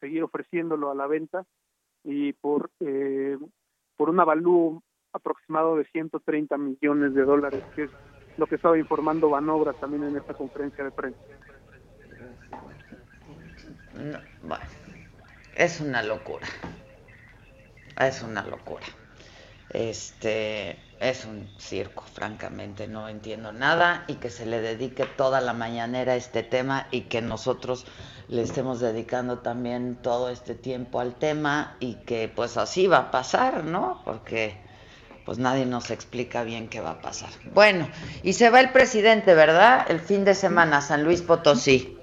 seguir 0.00 0.22
ofreciéndolo 0.22 0.90
a 0.90 0.94
la 0.94 1.06
venta 1.06 1.44
y 2.04 2.34
por 2.34 2.70
eh, 2.80 3.38
por 3.96 4.10
un 4.10 4.20
avalúo 4.20 4.82
aproximado 5.14 5.76
de 5.76 5.86
130 5.86 6.58
millones 6.58 7.14
de 7.14 7.22
dólares, 7.22 7.64
que 7.74 7.84
es 7.84 7.90
lo 8.36 8.46
que 8.46 8.56
estaba 8.56 8.78
informando 8.78 9.30
Banobra 9.30 9.72
también 9.72 10.04
en 10.04 10.16
esta 10.16 10.34
conferencia 10.34 10.84
de 10.84 10.90
prensa. 10.90 11.18
No, 13.94 14.18
bueno, 14.42 14.64
es 15.54 15.80
una 15.80 16.02
locura. 16.02 16.46
Es 17.98 18.22
una 18.22 18.42
locura. 18.42 18.86
Este 19.68 20.78
es 21.00 21.24
un 21.24 21.48
circo, 21.58 22.04
francamente, 22.04 22.86
no 22.86 23.08
entiendo 23.08 23.52
nada 23.52 24.04
y 24.06 24.14
que 24.14 24.30
se 24.30 24.46
le 24.46 24.60
dedique 24.60 25.04
toda 25.04 25.40
la 25.40 25.52
mañanera 25.52 26.12
a 26.12 26.16
este 26.16 26.42
tema 26.42 26.86
y 26.90 27.02
que 27.02 27.20
nosotros 27.20 27.86
le 28.28 28.42
estemos 28.42 28.80
dedicando 28.80 29.40
también 29.40 29.96
todo 29.96 30.30
este 30.30 30.54
tiempo 30.54 31.00
al 31.00 31.16
tema 31.16 31.76
y 31.80 31.94
que 32.06 32.32
pues 32.34 32.56
así 32.56 32.86
va 32.86 32.98
a 32.98 33.10
pasar, 33.10 33.64
¿no? 33.64 34.00
Porque 34.04 34.56
pues 35.24 35.38
nadie 35.38 35.66
nos 35.66 35.90
explica 35.90 36.44
bien 36.44 36.68
qué 36.68 36.80
va 36.80 36.92
a 36.92 37.00
pasar. 37.00 37.30
Bueno, 37.54 37.88
y 38.22 38.32
se 38.32 38.50
va 38.50 38.60
el 38.60 38.70
presidente, 38.70 39.34
¿verdad? 39.34 39.86
El 39.88 40.00
fin 40.00 40.24
de 40.24 40.34
semana, 40.34 40.80
San 40.80 41.04
Luis 41.04 41.22
Potosí. 41.22 41.96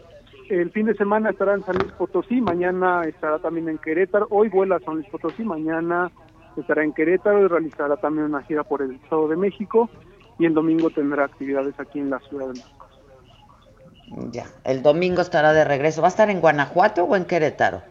El 0.49 0.71
fin 0.71 0.87
de 0.87 0.95
semana 0.95 1.29
estará 1.29 1.53
en 1.53 1.63
San 1.63 1.77
Luis 1.77 1.91
Potosí, 1.93 2.41
mañana 2.41 3.03
estará 3.03 3.37
también 3.39 3.69
en 3.69 3.77
Querétaro, 3.77 4.27
hoy 4.31 4.49
vuela 4.49 4.77
a 4.77 4.79
San 4.79 4.95
Luis 4.95 5.07
Potosí, 5.07 5.43
mañana 5.43 6.11
estará 6.57 6.83
en 6.83 6.93
Querétaro 6.93 7.45
y 7.45 7.47
realizará 7.47 7.97
también 7.97 8.25
una 8.25 8.41
gira 8.43 8.63
por 8.63 8.81
el 8.81 8.95
Estado 8.95 9.27
de 9.27 9.35
México 9.35 9.89
y 10.39 10.45
el 10.45 10.53
domingo 10.53 10.89
tendrá 10.89 11.25
actividades 11.25 11.79
aquí 11.79 11.99
en 11.99 12.09
la 12.09 12.19
Ciudad 12.21 12.47
de 12.47 12.53
México. 12.53 12.87
Ya, 14.31 14.45
el 14.63 14.81
domingo 14.81 15.21
estará 15.21 15.53
de 15.53 15.63
regreso. 15.65 16.01
¿Va 16.01 16.07
a 16.07 16.09
estar 16.09 16.29
en 16.31 16.41
Guanajuato 16.41 17.03
o 17.03 17.15
en 17.15 17.25
Querétaro? 17.25 17.83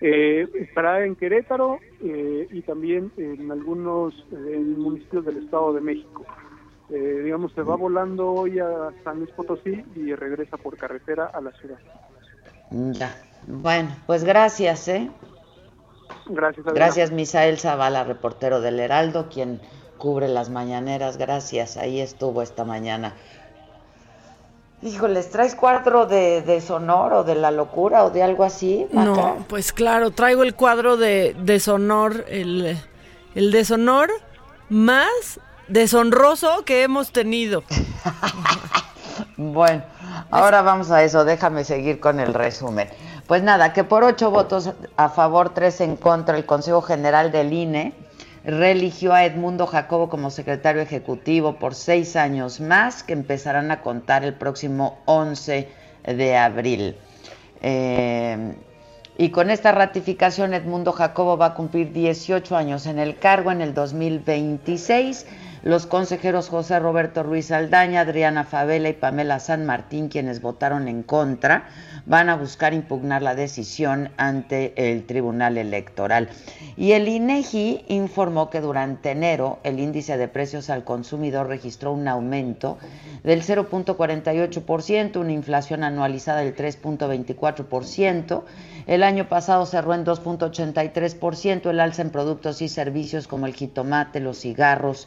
Eh, 0.00 0.48
estará 0.54 1.04
en 1.04 1.14
Querétaro 1.14 1.78
eh, 2.02 2.48
y 2.50 2.62
también 2.62 3.12
en 3.18 3.50
algunos 3.50 4.14
eh, 4.32 4.58
municipios 4.76 5.26
del 5.26 5.44
Estado 5.44 5.74
de 5.74 5.80
México. 5.82 6.24
Eh, 6.88 7.20
digamos, 7.24 7.52
se 7.52 7.62
va 7.62 7.76
volando 7.76 8.32
hoy 8.32 8.58
a 8.58 8.90
San 9.04 9.18
Luis 9.18 9.30
Potosí 9.32 9.84
y 9.94 10.14
regresa 10.14 10.56
por 10.56 10.76
carretera 10.76 11.26
a 11.26 11.40
la 11.40 11.52
ciudad. 11.52 11.78
Ya, 12.70 13.14
bueno, 13.46 13.90
pues 14.06 14.24
gracias, 14.24 14.88
¿eh? 14.88 15.10
Gracias, 16.26 16.66
Adela. 16.66 16.86
Gracias, 16.86 17.12
Misael 17.12 17.58
Zavala, 17.58 18.04
reportero 18.04 18.60
del 18.60 18.80
Heraldo, 18.80 19.28
quien 19.28 19.60
cubre 19.98 20.28
las 20.28 20.50
mañaneras. 20.50 21.16
Gracias, 21.16 21.76
ahí 21.76 22.00
estuvo 22.00 22.42
esta 22.42 22.64
mañana. 22.64 23.14
Híjoles, 24.82 25.30
¿traes 25.30 25.54
cuadro 25.54 26.06
de, 26.06 26.40
de 26.40 26.62
Sonor 26.62 27.12
o 27.12 27.24
de 27.24 27.34
La 27.34 27.50
Locura 27.50 28.04
o 28.04 28.10
de 28.10 28.22
algo 28.22 28.44
así? 28.44 28.86
No, 28.92 29.44
pues 29.46 29.74
claro, 29.74 30.10
traigo 30.10 30.42
el 30.42 30.54
cuadro 30.54 30.96
de, 30.96 31.36
de 31.38 31.60
Sonor, 31.60 32.24
el, 32.28 32.78
el 33.34 33.52
de 33.52 33.64
Sonor, 33.66 34.10
más 34.70 35.38
deshonroso 35.68 36.64
que 36.64 36.82
hemos 36.82 37.12
tenido. 37.12 37.62
bueno, 39.36 39.82
ahora 40.30 40.62
vamos 40.62 40.90
a 40.90 41.02
eso, 41.02 41.26
déjame 41.26 41.64
seguir 41.64 42.00
con 42.00 42.18
el 42.18 42.32
resumen. 42.32 42.88
Pues 43.26 43.42
nada, 43.42 43.74
que 43.74 43.84
por 43.84 44.02
ocho 44.02 44.30
votos 44.30 44.70
a 44.96 45.08
favor, 45.10 45.50
tres 45.50 45.82
en 45.82 45.96
contra, 45.96 46.38
el 46.38 46.46
Consejo 46.46 46.80
General 46.80 47.30
del 47.30 47.52
INE 47.52 47.92
religió 48.44 49.12
a 49.12 49.24
Edmundo 49.24 49.66
Jacobo 49.66 50.08
como 50.08 50.30
secretario 50.30 50.82
ejecutivo 50.82 51.56
por 51.56 51.74
seis 51.74 52.16
años 52.16 52.60
más, 52.60 53.02
que 53.02 53.12
empezarán 53.12 53.70
a 53.70 53.82
contar 53.82 54.24
el 54.24 54.34
próximo 54.34 54.98
11 55.06 55.68
de 56.04 56.36
abril. 56.36 56.96
Eh, 57.62 58.54
y 59.18 59.28
con 59.30 59.50
esta 59.50 59.72
ratificación, 59.72 60.54
Edmundo 60.54 60.92
Jacobo 60.92 61.36
va 61.36 61.46
a 61.46 61.54
cumplir 61.54 61.92
18 61.92 62.56
años 62.56 62.86
en 62.86 62.98
el 62.98 63.18
cargo 63.18 63.52
en 63.52 63.60
el 63.60 63.74
2026. 63.74 65.26
Los 65.62 65.86
consejeros 65.86 66.48
José 66.48 66.78
Roberto 66.78 67.22
Ruiz 67.22 67.50
Aldaña, 67.50 68.00
Adriana 68.00 68.44
Favela 68.44 68.88
y 68.88 68.94
Pamela 68.94 69.40
San 69.40 69.66
Martín, 69.66 70.08
quienes 70.08 70.40
votaron 70.40 70.88
en 70.88 71.02
contra, 71.02 71.68
van 72.06 72.30
a 72.30 72.36
buscar 72.36 72.72
impugnar 72.72 73.20
la 73.20 73.34
decisión 73.34 74.08
ante 74.16 74.72
el 74.90 75.04
Tribunal 75.04 75.58
Electoral. 75.58 76.30
Y 76.78 76.92
el 76.92 77.08
INEGI 77.08 77.84
informó 77.88 78.48
que 78.48 78.62
durante 78.62 79.10
enero 79.10 79.58
el 79.62 79.80
índice 79.80 80.16
de 80.16 80.28
precios 80.28 80.70
al 80.70 80.82
consumidor 80.82 81.48
registró 81.48 81.92
un 81.92 82.08
aumento 82.08 82.78
del 83.22 83.42
0.48%, 83.42 85.18
una 85.18 85.32
inflación 85.32 85.84
anualizada 85.84 86.40
del 86.40 86.56
3.24%. 86.56 88.44
El 88.86 89.02
año 89.02 89.28
pasado 89.28 89.66
cerró 89.66 89.92
en 89.92 90.06
2.83%, 90.06 91.68
el 91.68 91.80
alza 91.80 92.00
en 92.00 92.08
productos 92.08 92.62
y 92.62 92.68
servicios 92.68 93.28
como 93.28 93.44
el 93.44 93.52
jitomate, 93.52 94.20
los 94.20 94.40
cigarros, 94.40 95.06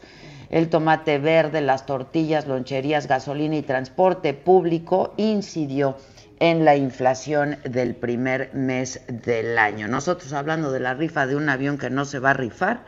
el 0.54 0.68
tomate 0.68 1.18
verde, 1.18 1.60
las 1.60 1.84
tortillas, 1.84 2.46
loncherías, 2.46 3.08
gasolina 3.08 3.56
y 3.56 3.62
transporte 3.62 4.34
público 4.34 5.12
incidió 5.16 5.96
en 6.38 6.64
la 6.64 6.76
inflación 6.76 7.58
del 7.64 7.96
primer 7.96 8.54
mes 8.54 9.00
del 9.08 9.58
año. 9.58 9.88
Nosotros 9.88 10.32
hablando 10.32 10.70
de 10.70 10.78
la 10.78 10.94
rifa 10.94 11.26
de 11.26 11.34
un 11.34 11.48
avión 11.48 11.76
que 11.76 11.90
no 11.90 12.04
se 12.04 12.20
va 12.20 12.30
a 12.30 12.34
rifar, 12.34 12.84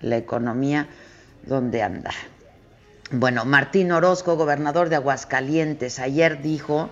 la 0.00 0.18
economía, 0.18 0.86
¿dónde 1.46 1.82
anda? 1.82 2.12
Bueno, 3.10 3.44
Martín 3.44 3.90
Orozco, 3.90 4.36
gobernador 4.36 4.88
de 4.88 4.94
Aguascalientes, 4.94 5.98
ayer 5.98 6.40
dijo 6.42 6.90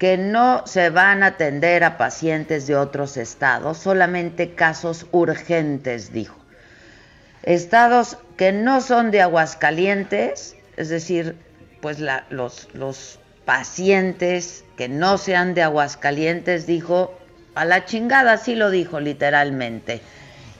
que 0.00 0.18
no 0.18 0.66
se 0.66 0.90
van 0.90 1.22
a 1.22 1.26
atender 1.26 1.84
a 1.84 1.96
pacientes 1.96 2.66
de 2.66 2.74
otros 2.74 3.16
estados, 3.16 3.78
solamente 3.78 4.56
casos 4.56 5.06
urgentes, 5.12 6.12
dijo. 6.12 6.40
Estados 7.44 8.18
que 8.40 8.52
no 8.52 8.80
son 8.80 9.10
de 9.10 9.20
Aguascalientes, 9.20 10.56
es 10.78 10.88
decir, 10.88 11.36
pues 11.82 11.98
los, 12.30 13.18
pacientes 13.44 14.64
que 14.78 14.88
no 14.88 15.18
sean 15.18 15.52
de 15.52 15.62
Aguascalientes, 15.62 16.66
dijo, 16.66 17.12
a 17.54 17.66
la 17.66 17.84
chingada, 17.84 18.38
sí 18.38 18.54
lo 18.54 18.70
dijo 18.70 18.98
literalmente. 18.98 20.00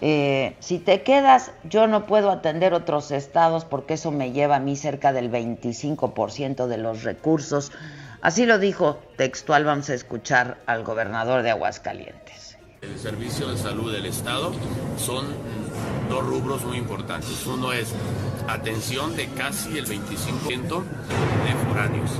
Eh, 0.02 0.56
si 0.60 0.78
te 0.78 1.00
quedas, 1.00 1.52
yo 1.64 1.86
no 1.86 2.04
puedo 2.04 2.30
atender 2.30 2.74
otros 2.74 3.12
estados 3.12 3.64
porque 3.64 3.94
eso 3.94 4.10
me 4.10 4.32
lleva 4.32 4.56
a 4.56 4.60
mí 4.60 4.76
cerca 4.76 5.14
del 5.14 5.32
25% 5.32 6.66
de 6.66 6.76
los 6.76 7.02
recursos. 7.02 7.72
Así 8.20 8.44
lo 8.44 8.58
dijo 8.58 9.00
textual, 9.16 9.64
vamos 9.64 9.88
a 9.88 9.94
escuchar 9.94 10.58
al 10.66 10.84
gobernador 10.84 11.42
de 11.42 11.48
Aguascalientes. 11.48 12.39
El 12.82 12.98
servicio 12.98 13.46
de 13.48 13.58
salud 13.58 13.92
del 13.92 14.06
estado 14.06 14.52
son 14.96 15.26
dos 16.08 16.24
rubros 16.24 16.64
muy 16.64 16.78
importantes. 16.78 17.46
Uno 17.46 17.72
es 17.72 17.92
atención 18.48 19.14
de 19.16 19.26
casi 19.28 19.76
el 19.76 19.86
25% 19.86 20.82
de 21.44 21.68
foráneos. 21.68 22.10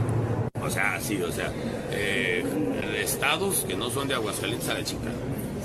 O 0.63 0.69
sea, 0.69 1.01
sí, 1.01 1.23
o 1.23 1.33
sea, 1.33 1.51
eh, 1.93 2.45
estados 2.99 3.65
que 3.67 3.75
no 3.75 3.89
son 3.89 4.09
de 4.09 4.15
Aguascalientes 4.15 4.69
a 4.69 4.75
la 4.75 4.85
chica. 4.85 5.11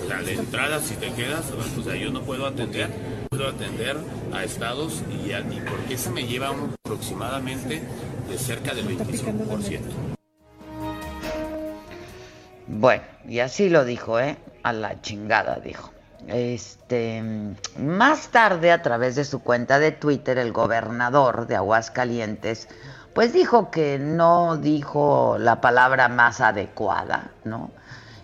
O 0.02 0.08
sea, 0.08 0.22
de 0.22 0.34
entrada, 0.34 0.80
si 0.80 0.96
te 0.96 1.12
quedas, 1.12 1.44
o 1.78 1.84
sea, 1.84 1.96
yo 1.96 2.12
no 2.12 2.22
puedo 2.22 2.46
atender, 2.46 2.90
puedo 3.30 3.50
atender 3.50 3.98
a 4.34 4.46
estados 4.46 5.02
y, 5.26 5.34
a, 5.34 5.40
y 5.40 5.62
porque 5.68 5.98
se 5.98 6.10
me 6.10 6.26
lleva 6.26 6.56
aproximadamente 6.84 7.82
de 8.30 8.38
cerca 8.38 8.74
del 8.74 8.98
25%. 8.98 9.82
Bueno, 12.68 13.04
y 13.28 13.40
así 13.40 13.70
lo 13.70 13.84
dijo, 13.84 14.20
¿eh? 14.20 14.38
A 14.66 14.74
la 14.74 15.00
chingada, 15.00 15.60
dijo. 15.64 15.92
Este, 16.28 17.22
más 17.78 18.30
tarde, 18.30 18.72
a 18.72 18.82
través 18.82 19.16
de 19.16 19.24
su 19.24 19.44
cuenta 19.44 19.78
de 19.78 19.92
Twitter, 19.92 20.40
el 20.40 20.52
gobernador 20.52 21.46
de 21.46 21.56
Aguascalientes, 21.56 22.68
pues 23.14 23.32
dijo 23.32 23.70
que 23.70 24.00
no 24.00 24.58
dijo 24.58 25.38
la 25.38 25.62
palabra 25.62 26.08
más 26.08 26.42
adecuada, 26.42 27.30
¿no? 27.44 27.70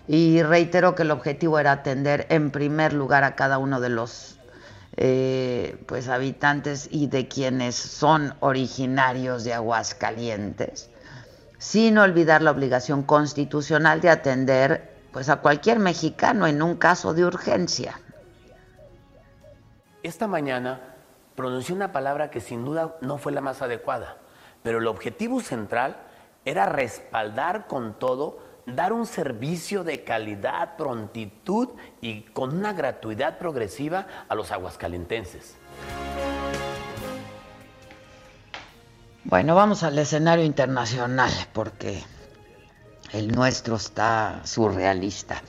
Y 0.08 0.42
reiteró 0.42 0.96
que 0.96 1.02
el 1.02 1.12
objetivo 1.12 1.60
era 1.60 1.70
atender 1.70 2.26
en 2.28 2.50
primer 2.50 2.92
lugar 2.92 3.22
a 3.22 3.36
cada 3.36 3.58
uno 3.58 3.80
de 3.80 3.90
los 3.90 4.40
eh, 4.96 5.80
pues 5.86 6.08
habitantes 6.08 6.88
y 6.90 7.06
de 7.06 7.28
quienes 7.28 7.76
son 7.76 8.34
originarios 8.40 9.44
de 9.44 9.54
Aguascalientes, 9.54 10.90
sin 11.58 11.98
olvidar 11.98 12.42
la 12.42 12.50
obligación 12.50 13.04
constitucional 13.04 14.00
de 14.00 14.10
atender 14.10 14.91
pues 15.12 15.28
a 15.28 15.36
cualquier 15.36 15.78
mexicano 15.78 16.46
en 16.46 16.62
un 16.62 16.76
caso 16.76 17.14
de 17.14 17.24
urgencia. 17.24 18.00
Esta 20.02 20.26
mañana 20.26 20.80
pronuncié 21.36 21.74
una 21.74 21.92
palabra 21.92 22.30
que 22.30 22.40
sin 22.40 22.64
duda 22.64 22.96
no 23.00 23.18
fue 23.18 23.32
la 23.32 23.40
más 23.40 23.62
adecuada, 23.62 24.16
pero 24.62 24.78
el 24.78 24.86
objetivo 24.86 25.40
central 25.40 25.96
era 26.44 26.66
respaldar 26.66 27.66
con 27.66 27.98
todo, 27.98 28.40
dar 28.66 28.92
un 28.92 29.06
servicio 29.06 29.84
de 29.84 30.02
calidad, 30.02 30.76
prontitud 30.76 31.68
y 32.00 32.22
con 32.22 32.56
una 32.56 32.72
gratuidad 32.72 33.38
progresiva 33.38 34.06
a 34.28 34.34
los 34.34 34.50
aguascalentenses. 34.50 35.56
Bueno, 39.24 39.54
vamos 39.54 39.84
al 39.84 39.98
escenario 39.98 40.44
internacional 40.44 41.30
porque 41.52 42.02
el 43.12 43.30
nuestro 43.30 43.76
está 43.76 44.40
surrealista. 44.44 45.42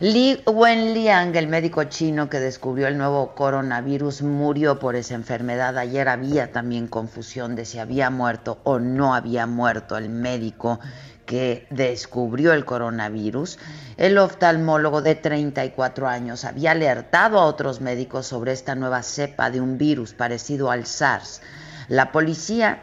Li 0.00 0.40
Wenliang, 0.46 1.34
el 1.34 1.48
médico 1.48 1.84
chino 1.84 2.30
que 2.30 2.38
descubrió 2.38 2.86
el 2.86 2.96
nuevo 2.96 3.34
coronavirus, 3.34 4.22
murió 4.22 4.78
por 4.78 4.94
esa 4.94 5.14
enfermedad. 5.14 5.76
Ayer 5.78 6.08
había 6.08 6.52
también 6.52 6.86
confusión 6.86 7.56
de 7.56 7.64
si 7.64 7.78
había 7.78 8.10
muerto 8.10 8.60
o 8.62 8.78
no 8.78 9.14
había 9.14 9.46
muerto 9.46 9.96
el 9.96 10.08
médico 10.08 10.78
que 11.26 11.66
descubrió 11.70 12.52
el 12.52 12.64
coronavirus. 12.64 13.58
El 13.96 14.16
oftalmólogo 14.16 15.02
de 15.02 15.16
34 15.16 16.06
años 16.06 16.44
había 16.44 16.70
alertado 16.70 17.40
a 17.40 17.44
otros 17.46 17.80
médicos 17.80 18.26
sobre 18.26 18.52
esta 18.52 18.76
nueva 18.76 19.02
cepa 19.02 19.50
de 19.50 19.60
un 19.60 19.76
virus 19.76 20.14
parecido 20.14 20.70
al 20.70 20.86
SARS. 20.86 21.42
La 21.88 22.12
policía 22.12 22.80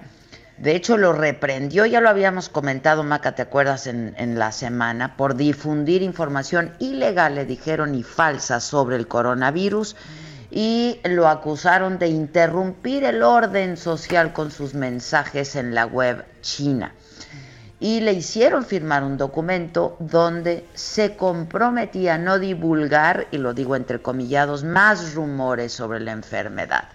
de 0.57 0.75
hecho, 0.75 0.97
lo 0.97 1.11
reprendió, 1.11 1.85
ya 1.85 1.99
lo 1.99 2.07
habíamos 2.07 2.47
comentado, 2.47 3.03
Maca, 3.03 3.35
¿te 3.35 3.41
acuerdas 3.41 3.87
en, 3.87 4.39
la 4.39 4.53
semana? 4.53 5.17
Por 5.17 5.35
difundir 5.35 6.01
información 6.01 6.71
ilegal, 6.79 7.35
le 7.35 7.45
dijeron, 7.45 7.93
y 7.93 8.03
falsa 8.03 8.61
sobre 8.61 8.95
el 8.95 9.07
coronavirus 9.07 9.97
y 10.51 11.01
lo 11.03 11.27
acusaron 11.27 11.99
de 11.99 12.07
interrumpir 12.07 13.03
el 13.03 13.23
orden 13.23 13.75
social 13.75 14.31
con 14.31 14.51
sus 14.51 14.73
mensajes 14.73 15.57
en 15.57 15.75
la 15.75 15.85
web 15.85 16.23
china. 16.41 16.93
Y 17.81 17.99
le 17.99 18.13
hicieron 18.13 18.63
firmar 18.63 19.03
un 19.03 19.17
documento 19.17 19.97
donde 19.99 20.65
se 20.73 21.17
comprometía 21.17 22.15
a 22.15 22.17
no 22.17 22.39
divulgar, 22.39 23.27
y 23.31 23.37
lo 23.37 23.53
digo 23.53 23.75
entre 23.75 24.01
comillados, 24.01 24.63
más 24.63 25.13
rumores 25.13 25.73
sobre 25.73 25.99
la 25.99 26.13
enfermedad. 26.13 26.85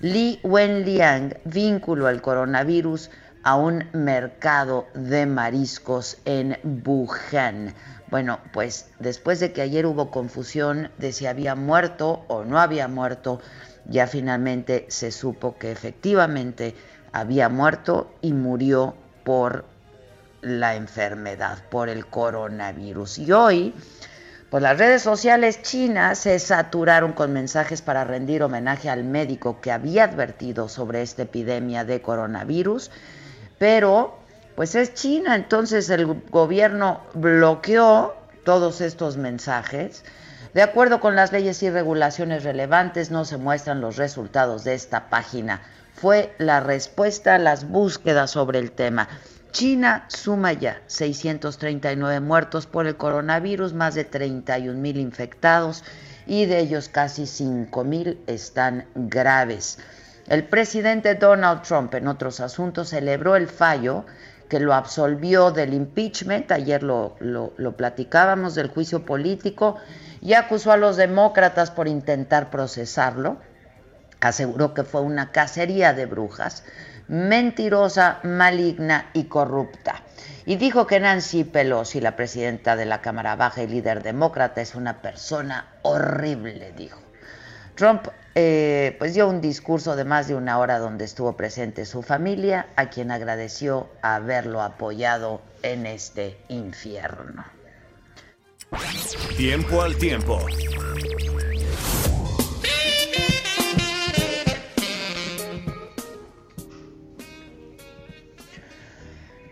Li 0.00 0.40
Wenliang 0.42 1.34
vinculó 1.44 2.08
al 2.08 2.20
coronavirus 2.20 3.10
a 3.44 3.56
un 3.56 3.84
mercado 3.92 4.86
de 4.94 5.24
mariscos 5.26 6.18
en 6.24 6.58
Wuhan. 6.84 7.74
Bueno, 8.10 8.40
pues 8.52 8.90
después 8.98 9.38
de 9.40 9.52
que 9.52 9.62
ayer 9.62 9.86
hubo 9.86 10.10
confusión 10.10 10.90
de 10.98 11.12
si 11.12 11.26
había 11.26 11.54
muerto 11.54 12.24
o 12.28 12.44
no 12.44 12.58
había 12.58 12.88
muerto, 12.88 13.40
ya 13.86 14.06
finalmente 14.06 14.86
se 14.88 15.10
supo 15.10 15.56
que 15.58 15.70
efectivamente 15.70 16.74
había 17.12 17.48
muerto 17.48 18.14
y 18.20 18.32
murió 18.32 18.94
por 19.24 19.64
la 20.42 20.74
enfermedad, 20.74 21.58
por 21.70 21.88
el 21.88 22.06
coronavirus. 22.06 23.18
Y 23.18 23.32
hoy 23.32 23.74
pues 24.54 24.62
las 24.62 24.78
redes 24.78 25.02
sociales 25.02 25.62
chinas 25.62 26.16
se 26.16 26.38
saturaron 26.38 27.12
con 27.12 27.32
mensajes 27.32 27.82
para 27.82 28.04
rendir 28.04 28.40
homenaje 28.44 28.88
al 28.88 29.02
médico 29.02 29.60
que 29.60 29.72
había 29.72 30.04
advertido 30.04 30.68
sobre 30.68 31.02
esta 31.02 31.22
epidemia 31.22 31.84
de 31.84 32.00
coronavirus, 32.00 32.92
pero 33.58 34.16
pues 34.54 34.76
es 34.76 34.94
China, 34.94 35.34
entonces 35.34 35.90
el 35.90 36.06
gobierno 36.30 37.00
bloqueó 37.14 38.14
todos 38.44 38.80
estos 38.80 39.16
mensajes. 39.16 40.04
De 40.52 40.62
acuerdo 40.62 41.00
con 41.00 41.16
las 41.16 41.32
leyes 41.32 41.60
y 41.64 41.70
regulaciones 41.70 42.44
relevantes, 42.44 43.10
no 43.10 43.24
se 43.24 43.38
muestran 43.38 43.80
los 43.80 43.96
resultados 43.96 44.62
de 44.62 44.74
esta 44.74 45.10
página. 45.10 45.62
Fue 45.96 46.32
la 46.38 46.60
respuesta 46.60 47.34
a 47.34 47.38
las 47.40 47.68
búsquedas 47.68 48.30
sobre 48.30 48.60
el 48.60 48.70
tema. 48.70 49.08
China 49.54 50.04
suma 50.08 50.52
ya 50.52 50.82
639 50.88 52.18
muertos 52.18 52.66
por 52.66 52.88
el 52.88 52.96
coronavirus, 52.96 53.72
más 53.72 53.94
de 53.94 54.02
31 54.02 54.76
mil 54.80 54.96
infectados 54.96 55.84
y 56.26 56.46
de 56.46 56.58
ellos 56.58 56.88
casi 56.88 57.24
5 57.24 57.84
mil 57.84 58.20
están 58.26 58.88
graves. 58.96 59.78
El 60.26 60.42
presidente 60.42 61.14
Donald 61.14 61.62
Trump, 61.62 61.94
en 61.94 62.08
otros 62.08 62.40
asuntos, 62.40 62.88
celebró 62.88 63.36
el 63.36 63.46
fallo 63.46 64.04
que 64.48 64.58
lo 64.58 64.74
absolvió 64.74 65.52
del 65.52 65.72
impeachment, 65.72 66.50
ayer 66.50 66.82
lo, 66.82 67.14
lo, 67.20 67.76
platicábamos, 67.76 68.56
del 68.56 68.70
juicio 68.70 69.06
político, 69.06 69.76
y 70.20 70.32
acusó 70.32 70.72
a 70.72 70.76
los 70.76 70.96
demócratas 70.96 71.70
por 71.70 71.86
intentar 71.86 72.50
procesarlo. 72.50 73.36
Aseguró 74.20 74.74
que 74.74 74.82
fue 74.82 75.02
una 75.02 75.30
cacería 75.30 75.92
de 75.92 76.06
brujas, 76.06 76.64
mentirosa, 77.08 78.20
maligna 78.22 79.10
y 79.12 79.24
corrupta. 79.24 80.02
Y 80.46 80.56
dijo 80.56 80.86
que 80.86 81.00
Nancy 81.00 81.44
Pelosi, 81.44 82.00
la 82.00 82.16
presidenta 82.16 82.76
de 82.76 82.84
la 82.84 83.00
Cámara 83.00 83.36
Baja 83.36 83.62
y 83.62 83.66
líder 83.66 84.02
demócrata, 84.02 84.60
es 84.60 84.74
una 84.74 85.00
persona 85.00 85.66
horrible, 85.82 86.72
dijo. 86.76 87.00
Trump 87.74 88.06
eh, 88.34 88.96
pues 88.98 89.14
dio 89.14 89.28
un 89.28 89.40
discurso 89.40 89.96
de 89.96 90.04
más 90.04 90.28
de 90.28 90.34
una 90.34 90.58
hora 90.58 90.78
donde 90.78 91.04
estuvo 91.04 91.36
presente 91.36 91.84
su 91.84 92.02
familia, 92.02 92.66
a 92.76 92.90
quien 92.90 93.10
agradeció 93.10 93.88
haberlo 94.02 94.60
apoyado 94.60 95.40
en 95.62 95.86
este 95.86 96.36
infierno. 96.48 97.44
Tiempo 99.36 99.82
al 99.82 99.96
tiempo. 99.96 100.38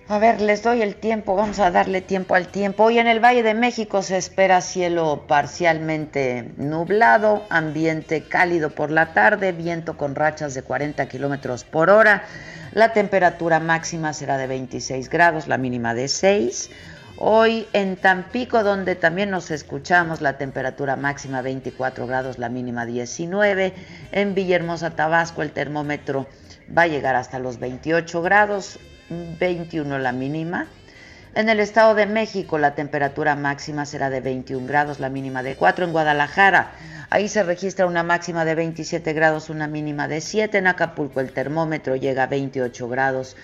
A 0.08 0.18
ver, 0.18 0.40
les 0.40 0.64
doy 0.64 0.82
el 0.82 0.96
tiempo, 0.96 1.36
vamos 1.36 1.60
a 1.60 1.70
darle 1.70 2.00
tiempo 2.00 2.34
al 2.34 2.48
tiempo. 2.48 2.84
Hoy 2.84 2.98
en 2.98 3.06
el 3.06 3.20
Valle 3.20 3.44
de 3.44 3.54
México 3.54 4.02
se 4.02 4.16
espera 4.16 4.60
cielo 4.60 5.24
parcialmente 5.28 6.50
nublado, 6.56 7.44
ambiente 7.50 8.24
cálido 8.24 8.70
por 8.70 8.90
la 8.90 9.14
tarde, 9.14 9.52
viento 9.52 9.96
con 9.96 10.16
rachas 10.16 10.54
de 10.54 10.62
40 10.62 11.08
kilómetros 11.08 11.62
por 11.62 11.88
hora. 11.88 12.24
La 12.72 12.92
temperatura 12.92 13.60
máxima 13.60 14.12
será 14.12 14.38
de 14.38 14.48
26 14.48 15.08
grados, 15.08 15.46
la 15.46 15.56
mínima 15.56 15.94
de 15.94 16.08
6. 16.08 16.70
Hoy 17.18 17.68
en 17.72 17.96
Tampico, 17.96 18.64
donde 18.64 18.96
también 18.96 19.30
nos 19.30 19.52
escuchamos, 19.52 20.20
la 20.20 20.36
temperatura 20.36 20.96
máxima 20.96 21.42
24 21.42 22.08
grados, 22.08 22.38
la 22.38 22.48
mínima 22.48 22.86
19. 22.86 23.72
En 24.10 24.34
Villahermosa, 24.34 24.90
Tabasco, 24.90 25.42
el 25.42 25.52
termómetro 25.52 26.26
va 26.76 26.82
a 26.82 26.86
llegar 26.88 27.14
hasta 27.14 27.38
los 27.38 27.60
28 27.60 28.20
grados. 28.20 28.80
21 29.38 29.98
la 29.98 30.12
mínima. 30.12 30.66
En 31.34 31.48
el 31.48 31.60
Estado 31.60 31.94
de 31.94 32.04
México 32.04 32.58
la 32.58 32.74
temperatura 32.74 33.34
máxima 33.36 33.86
será 33.86 34.10
de 34.10 34.20
21 34.20 34.66
grados, 34.66 35.00
la 35.00 35.08
mínima 35.08 35.42
de 35.42 35.56
4. 35.56 35.86
En 35.86 35.92
Guadalajara, 35.92 36.72
ahí 37.08 37.26
se 37.26 37.42
registra 37.42 37.86
una 37.86 38.02
máxima 38.02 38.44
de 38.44 38.54
27 38.54 39.12
grados, 39.14 39.48
una 39.48 39.66
mínima 39.66 40.08
de 40.08 40.20
7. 40.20 40.58
En 40.58 40.66
Acapulco 40.66 41.20
el 41.20 41.32
termómetro 41.32 41.96
llega 41.96 42.24
a 42.24 42.26
28 42.26 42.86
grados, 42.88 43.36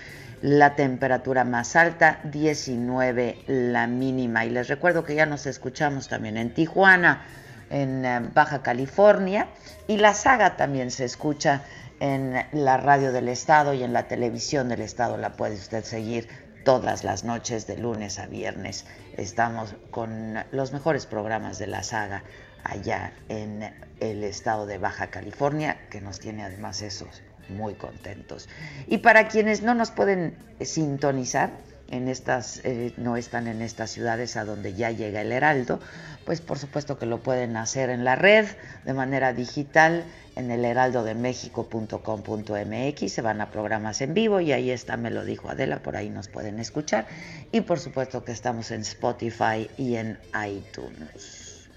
la 0.42 0.76
temperatura 0.76 1.44
más 1.44 1.76
alta, 1.76 2.20
19 2.24 3.38
la 3.46 3.86
mínima. 3.86 4.44
Y 4.44 4.50
les 4.50 4.68
recuerdo 4.68 5.04
que 5.04 5.14
ya 5.14 5.24
nos 5.24 5.46
escuchamos 5.46 6.08
también 6.08 6.36
en 6.36 6.52
Tijuana, 6.52 7.22
en 7.70 8.04
eh, 8.04 8.20
Baja 8.34 8.62
California, 8.62 9.48
y 9.86 9.96
la 9.96 10.12
saga 10.12 10.56
también 10.56 10.90
se 10.90 11.06
escucha 11.06 11.62
en 12.00 12.34
la 12.52 12.76
radio 12.76 13.12
del 13.12 13.28
Estado 13.28 13.74
y 13.74 13.82
en 13.82 13.92
la 13.92 14.08
televisión 14.08 14.68
del 14.68 14.80
Estado. 14.80 15.16
La 15.16 15.32
puede 15.32 15.54
usted 15.54 15.84
seguir 15.84 16.28
todas 16.64 17.04
las 17.04 17.24
noches 17.24 17.66
de 17.66 17.78
lunes 17.78 18.18
a 18.18 18.26
viernes. 18.26 18.84
Estamos 19.16 19.74
con 19.90 20.34
los 20.52 20.72
mejores 20.72 21.06
programas 21.06 21.58
de 21.58 21.66
la 21.66 21.82
saga 21.82 22.24
allá 22.64 23.12
en 23.28 23.74
el 24.00 24.24
estado 24.24 24.66
de 24.66 24.78
Baja 24.78 25.08
California, 25.08 25.78
que 25.90 26.00
nos 26.00 26.20
tiene 26.20 26.44
además 26.44 26.82
esos 26.82 27.22
muy 27.48 27.74
contentos. 27.74 28.48
Y 28.86 28.98
para 28.98 29.28
quienes 29.28 29.62
no 29.62 29.74
nos 29.74 29.90
pueden 29.90 30.36
sintonizar, 30.60 31.50
en 31.90 32.08
estas, 32.08 32.60
eh, 32.64 32.92
no 32.96 33.16
están 33.16 33.46
en 33.46 33.62
estas 33.62 33.90
ciudades 33.90 34.36
a 34.36 34.44
donde 34.44 34.74
ya 34.74 34.90
llega 34.90 35.22
el 35.22 35.30
Heraldo, 35.32 35.80
pues 36.24 36.40
por 36.40 36.58
supuesto 36.58 36.98
que 36.98 37.06
lo 37.06 37.22
pueden 37.22 37.56
hacer 37.56 37.90
en 37.90 38.04
la 38.04 38.16
red 38.16 38.46
de 38.84 38.94
manera 38.94 39.32
digital 39.32 40.04
en 40.36 40.50
el 40.52 40.64
heraldodemexico.com.mx, 40.64 43.12
se 43.12 43.22
van 43.22 43.40
a 43.40 43.50
programas 43.50 44.00
en 44.02 44.14
vivo 44.14 44.38
y 44.38 44.52
ahí 44.52 44.70
está, 44.70 44.96
me 44.96 45.10
lo 45.10 45.24
dijo 45.24 45.50
Adela, 45.50 45.82
por 45.82 45.96
ahí 45.96 46.10
nos 46.10 46.28
pueden 46.28 46.60
escuchar. 46.60 47.08
Y 47.50 47.62
por 47.62 47.80
supuesto 47.80 48.24
que 48.24 48.30
estamos 48.30 48.70
en 48.70 48.82
Spotify 48.82 49.68
y 49.76 49.96
en 49.96 50.16
iTunes. 50.46 51.68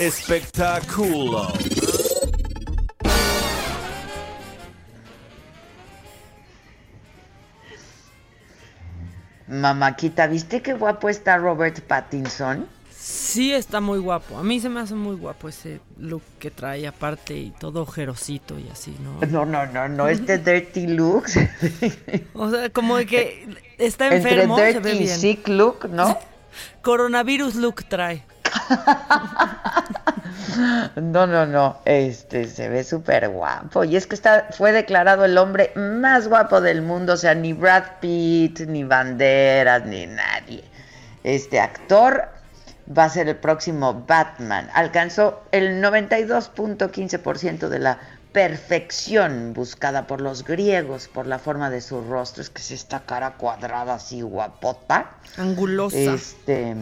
Espectáculo. 0.00 1.52
Mamáquita, 9.48 10.26
¿viste 10.26 10.62
qué 10.62 10.74
guapo 10.74 11.08
está 11.08 11.38
Robert 11.38 11.80
Pattinson? 11.80 12.66
Sí, 12.98 13.54
está 13.54 13.80
muy 13.80 13.98
guapo. 13.98 14.36
A 14.36 14.42
mí 14.42 14.60
se 14.60 14.68
me 14.68 14.80
hace 14.80 14.94
muy 14.94 15.16
guapo 15.16 15.48
ese 15.48 15.80
look 15.98 16.22
que 16.38 16.50
trae 16.50 16.86
aparte 16.86 17.34
y 17.34 17.50
todo 17.52 17.82
ojerosito 17.82 18.58
y 18.58 18.68
así, 18.68 18.94
¿no? 19.02 19.26
No, 19.30 19.46
no, 19.46 19.66
no, 19.66 19.88
no, 19.88 20.08
este 20.08 20.38
dirty 20.38 20.86
look. 20.88 21.24
o 22.34 22.50
sea, 22.50 22.68
como 22.70 22.96
de 22.96 23.06
que 23.06 23.48
está 23.78 24.14
enfermo. 24.14 24.58
Entre 24.58 24.80
dirty 24.80 25.04
y 25.04 25.08
sick 25.08 25.48
look, 25.48 25.88
¿no? 25.88 26.18
Coronavirus 26.82 27.54
look 27.54 27.84
trae. 27.84 28.24
No, 30.96 31.26
no, 31.26 31.46
no, 31.46 31.78
este 31.84 32.48
se 32.48 32.68
ve 32.68 32.82
súper 32.82 33.28
guapo. 33.28 33.84
Y 33.84 33.96
es 33.96 34.06
que 34.06 34.14
está, 34.14 34.48
fue 34.50 34.72
declarado 34.72 35.24
el 35.24 35.38
hombre 35.38 35.72
más 35.76 36.28
guapo 36.28 36.60
del 36.60 36.82
mundo, 36.82 37.14
o 37.14 37.16
sea, 37.16 37.34
ni 37.34 37.52
Brad 37.52 37.84
Pitt, 38.00 38.60
ni 38.60 38.84
Banderas, 38.84 39.84
ni 39.86 40.06
nadie. 40.06 40.64
Este 41.22 41.60
actor 41.60 42.28
va 42.96 43.04
a 43.04 43.08
ser 43.08 43.28
el 43.28 43.36
próximo 43.36 44.04
Batman. 44.06 44.68
Alcanzó 44.74 45.42
el 45.52 45.82
92.15% 45.82 47.68
de 47.68 47.78
la 47.78 48.00
perfección 48.32 49.52
buscada 49.54 50.06
por 50.06 50.20
los 50.20 50.44
griegos 50.44 51.08
por 51.08 51.26
la 51.26 51.38
forma 51.38 51.70
de 51.70 51.80
su 51.80 52.02
rostro. 52.02 52.42
Es 52.42 52.50
que 52.50 52.62
es 52.62 52.70
esta 52.70 53.00
cara 53.00 53.34
cuadrada 53.34 53.94
así 53.94 54.22
guapota. 54.22 55.16
Angulosa. 55.36 55.96
Este, 55.96 56.74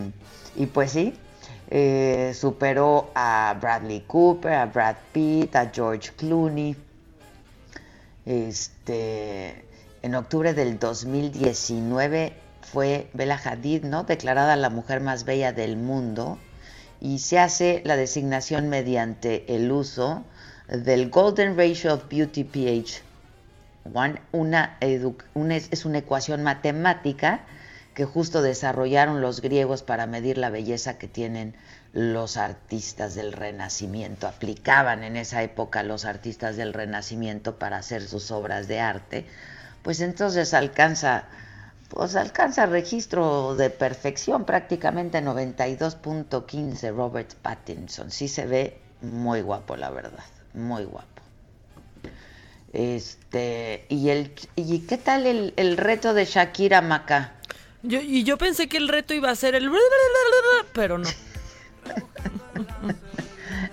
y 0.55 0.67
pues 0.67 0.93
sí, 0.93 1.19
eh, 1.69 2.33
superó 2.35 3.11
a 3.15 3.57
Bradley 3.61 4.05
Cooper, 4.07 4.53
a 4.53 4.67
Brad 4.67 4.97
Pitt, 5.13 5.57
a 5.57 5.71
George 5.73 6.13
Clooney. 6.17 6.77
Este, 8.25 9.65
en 10.03 10.15
octubre 10.15 10.55
del 10.55 10.79
2019 10.79 12.33
fue 12.63 13.09
Bella 13.13 13.41
Hadid, 13.43 13.85
¿no? 13.85 14.05
Declarada 14.05 14.57
la 14.57 14.71
mujer 14.71 15.01
más 15.01 15.25
bella 15.25 15.53
del 15.53 15.77
mundo 15.77 16.39
y 17.01 17.19
se 17.19 17.39
hace 17.39 17.83
la 17.85 17.97
designación 17.97 18.69
mediante 18.69 19.55
el 19.55 19.71
uso 19.71 20.25
del 20.69 21.11
Golden 21.11 21.57
Ratio 21.57 21.95
of 21.95 22.09
Beauty 22.09 22.45
pH. 22.45 23.03
una, 24.33 24.79
es 24.81 25.85
una 25.85 25.99
ecuación 25.99 26.43
matemática 26.43 27.45
que 27.97 28.05
justo 28.05 28.43
desarrollaron 28.43 29.23
los 29.23 29.41
griegos 29.41 29.83
para 29.83 30.07
medir 30.07 30.37
la 30.37 30.51
belleza 30.51 30.99
que 30.99 31.09
tienen 31.09 31.55
los 31.95 32.37
artistas 32.37 33.15
del 33.15 33.33
Renacimiento. 33.33 34.29
Aplicaban 34.29 35.03
en 35.03 35.17
esa 35.17 35.43
época 35.43 35.83
los 35.83 36.05
artistas 36.05 36.59
del 36.59 36.75
Renacimiento 36.75 37.59
para 37.59 37.79
hacer 37.79 38.07
sus 38.07 38.31
obras 38.31 38.69
de 38.69 38.81
arte. 38.81 39.25
Pues 39.83 40.03
entonces 40.03 40.53
alcanza, 40.53 41.25
pues 41.89 42.17
alcanza 42.17 42.67
registro 42.67 43.57
de 43.57 43.71
perfección, 43.71 44.45
prácticamente 44.45 45.23
92.15 45.23 46.95
Robert 46.95 47.33
Pattinson. 47.37 48.11
Sí 48.11 48.29
se 48.29 48.47
ve 48.47 48.79
muy 49.01 49.41
guapo, 49.41 49.75
la 49.75 49.89
verdad, 49.89 50.25
muy 50.53 50.85
guapo. 50.85 51.23
Este, 52.75 53.87
y 53.89 54.11
el 54.11 54.35
y 54.55 54.81
qué 54.81 54.99
tal 54.99 55.27
el, 55.27 55.55
el 55.57 55.79
reto 55.79 56.13
de 56.13 56.27
Shakira 56.27 56.83
Maca? 56.83 57.36
Yo, 57.87 58.01
y 58.01 58.25
yo 58.25 58.37
pensé 58.37 58.69
que 58.69 58.77
el 58.77 58.89
reto 58.89 59.15
iba 59.15 59.31
a 59.31 59.37
ser 59.37 59.55
el... 59.55 59.71
Pero 60.73 60.99
no. 60.99 61.09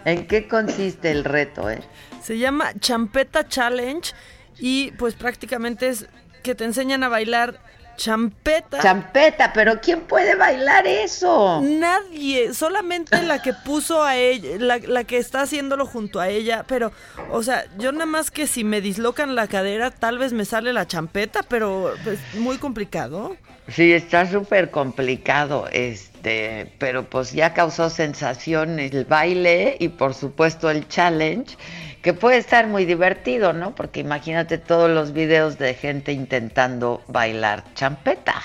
¿En 0.05 0.27
qué 0.27 0.47
consiste 0.47 1.11
el 1.11 1.23
reto, 1.23 1.69
eh? 1.69 1.81
Se 2.21 2.37
llama 2.37 2.73
Champeta 2.79 3.47
Challenge 3.47 4.13
y 4.59 4.91
pues 4.91 5.15
prácticamente 5.15 5.89
es 5.89 6.07
que 6.43 6.55
te 6.55 6.65
enseñan 6.65 7.03
a 7.03 7.09
bailar 7.09 7.59
Champeta. 7.97 8.79
Champeta, 8.81 9.53
pero 9.53 9.79
¿quién 9.81 10.01
puede 10.01 10.35
bailar 10.35 10.87
eso? 10.87 11.61
Nadie, 11.63 12.53
solamente 12.53 13.21
la 13.21 13.41
que 13.41 13.53
puso 13.53 14.03
a 14.03 14.17
ella, 14.17 14.57
la, 14.59 14.77
la, 14.79 15.03
que 15.03 15.17
está 15.17 15.41
haciéndolo 15.41 15.85
junto 15.85 16.19
a 16.19 16.29
ella, 16.29 16.65
pero, 16.67 16.91
o 17.31 17.43
sea, 17.43 17.65
yo 17.77 17.91
nada 17.91 18.05
más 18.05 18.31
que 18.31 18.47
si 18.47 18.63
me 18.63 18.81
dislocan 18.81 19.35
la 19.35 19.47
cadera, 19.47 19.91
tal 19.91 20.17
vez 20.17 20.33
me 20.33 20.45
sale 20.45 20.73
la 20.73 20.87
champeta, 20.87 21.43
pero 21.43 21.93
pues, 22.03 22.19
muy 22.35 22.57
complicado. 22.57 23.37
Sí, 23.69 23.93
está 23.93 24.29
súper 24.29 24.71
complicado, 24.71 25.67
este, 25.71 26.73
pero 26.79 27.05
pues 27.05 27.31
ya 27.31 27.53
causó 27.53 27.89
sensación 27.89 28.79
el 28.79 29.05
baile 29.05 29.77
y 29.79 29.87
por 29.87 30.13
supuesto 30.13 30.69
el 30.69 30.87
challenge 30.89 31.55
que 32.03 32.13
puede 32.13 32.37
estar 32.37 32.67
muy 32.67 32.83
divertido, 32.85 33.53
¿no? 33.53 33.73
Porque 33.73 34.01
imagínate 34.01 34.57
todos 34.57 34.91
los 34.91 35.13
videos 35.13 35.57
de 35.57 35.73
gente 35.73 36.11
intentando 36.11 37.01
bailar 37.07 37.63
champeta. 37.75 38.35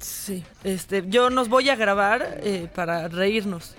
Sí, 0.00 0.44
este, 0.64 1.04
yo 1.06 1.28
nos 1.28 1.50
voy 1.50 1.68
a 1.68 1.76
grabar 1.76 2.40
eh, 2.42 2.68
para 2.74 3.06
reírnos 3.08 3.76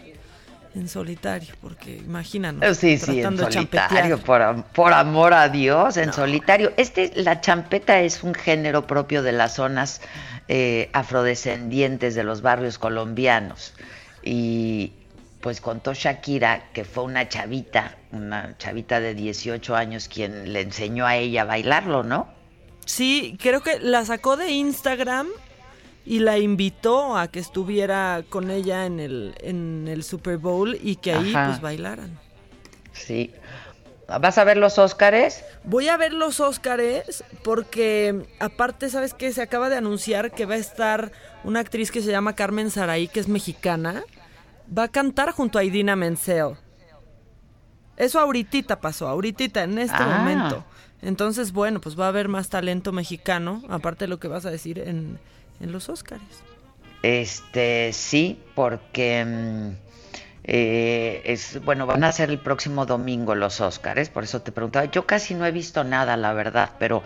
en 0.76 0.88
solitario, 0.88 1.54
porque 1.62 1.98
imagínanos. 1.98 2.78
Sí, 2.78 3.00
sí, 3.00 3.22
en 3.22 3.38
solitario, 3.38 4.20
por, 4.20 4.64
por, 4.66 4.94
amor 4.94 5.34
a 5.34 5.50
Dios, 5.50 5.98
en 5.98 6.14
solitario. 6.14 6.72
Este, 6.78 7.12
la 7.16 7.42
champeta 7.42 8.00
es 8.02 8.22
un 8.22 8.36
género 8.36 8.86
propio 8.86 9.24
de 9.24 9.32
las 9.32 9.56
zonas 9.56 10.02
eh, 10.48 10.92
afrodescendientes 10.94 12.14
de 12.14 12.24
los 12.24 12.44
barrios 12.44 12.78
colombianos. 12.78 13.74
Y, 14.24 14.94
pues 15.42 15.60
contó 15.60 15.94
Shakira 15.94 16.72
que 16.72 16.86
fue 16.86 17.04
una 17.04 17.28
chavita, 17.28 17.98
una 18.12 18.56
chavita 18.58 19.00
de 19.00 19.16
18 19.16 19.76
años 19.76 20.08
quien 20.08 20.54
le 20.54 20.62
enseñó 20.62 21.06
a 21.06 21.18
ella 21.18 21.42
a 21.42 21.46
bailarlo, 21.46 22.04
¿no? 22.04 22.28
Sí, 22.86 23.38
creo 23.42 23.62
que 23.62 23.80
la 23.80 24.06
sacó 24.06 24.38
de 24.38 24.52
Instagram 24.52 25.28
y 26.06 26.20
la 26.20 26.38
invitó 26.38 27.18
a 27.18 27.28
que 27.28 27.40
estuviera 27.40 28.24
con 28.30 28.52
ella 28.52 28.86
en 28.86 29.00
el, 29.00 29.36
en 29.42 29.88
el 29.88 30.04
Super 30.04 30.38
Bowl 30.38 30.78
y 30.82 30.96
que 30.96 31.14
ahí 31.14 31.34
pues 31.34 31.62
bailaran. 31.62 32.20
Sí. 32.94 33.32
¿Vas 34.20 34.38
a 34.38 34.44
ver 34.44 34.58
los 34.58 34.78
Óscares? 34.78 35.46
Voy 35.64 35.88
a 35.88 35.96
ver 35.96 36.12
los 36.12 36.40
Óscares 36.40 37.24
porque 37.44 38.26
aparte, 38.40 38.90
¿sabes 38.90 39.14
qué? 39.14 39.32
Se 39.32 39.42
acaba 39.42 39.70
de 39.70 39.78
anunciar 39.78 40.32
que 40.32 40.46
va 40.46 40.56
a 40.56 40.58
estar 40.58 41.12
una 41.44 41.62
actriz 41.62 41.92
que 41.92 42.02
se 42.02 42.12
llama 42.12 42.36
Carmen 42.36 42.72
Saraí, 42.72 43.08
que 43.08 43.22
es 43.22 43.30
mexicana 43.30 44.04
va 44.76 44.84
a 44.84 44.88
cantar 44.88 45.32
junto 45.32 45.60
a 45.60 45.64
Idina 45.64 45.96
Menzel. 45.96 46.56
Eso 47.98 48.20
ahorita 48.20 48.80
pasó, 48.80 49.08
ahorita, 49.08 49.64
en 49.64 49.78
este 49.78 49.98
ah. 50.00 50.18
momento. 50.18 50.64
Entonces, 51.02 51.52
bueno, 51.52 51.82
pues 51.82 52.00
va 52.00 52.06
a 52.06 52.10
haber 52.10 52.28
más 52.30 52.50
talento 52.50 52.92
mexicano, 52.92 53.64
aparte 53.70 54.06
de 54.06 54.10
lo 54.10 54.20
que 54.20 54.28
vas 54.28 54.46
a 54.46 54.52
decir 54.52 54.80
en, 54.80 55.20
los 55.60 55.90
Óscares. 55.90 56.44
Este, 57.04 57.92
sí, 57.94 58.40
porque 58.56 59.26
mm, 59.26 59.70
eh, 60.44 61.22
es, 61.26 61.64
bueno, 61.64 61.86
van 61.86 62.04
a 62.04 62.12
ser 62.12 62.30
el 62.30 62.40
próximo 62.40 62.86
domingo 62.86 63.36
los 63.36 63.62
Óscares, 63.62 64.10
por 64.10 64.24
eso 64.24 64.42
te 64.42 64.52
preguntaba. 64.52 64.86
Yo 64.86 65.06
casi 65.06 65.34
no 65.34 65.46
he 65.46 65.52
visto 65.52 65.84
nada, 65.84 66.18
la 66.18 66.34
verdad, 66.34 66.72
pero 66.80 67.04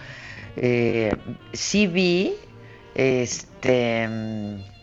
eh, 0.58 1.16
sí 1.54 1.88
vi, 1.88 2.34
este 2.94 4.08
mm, 4.08 4.75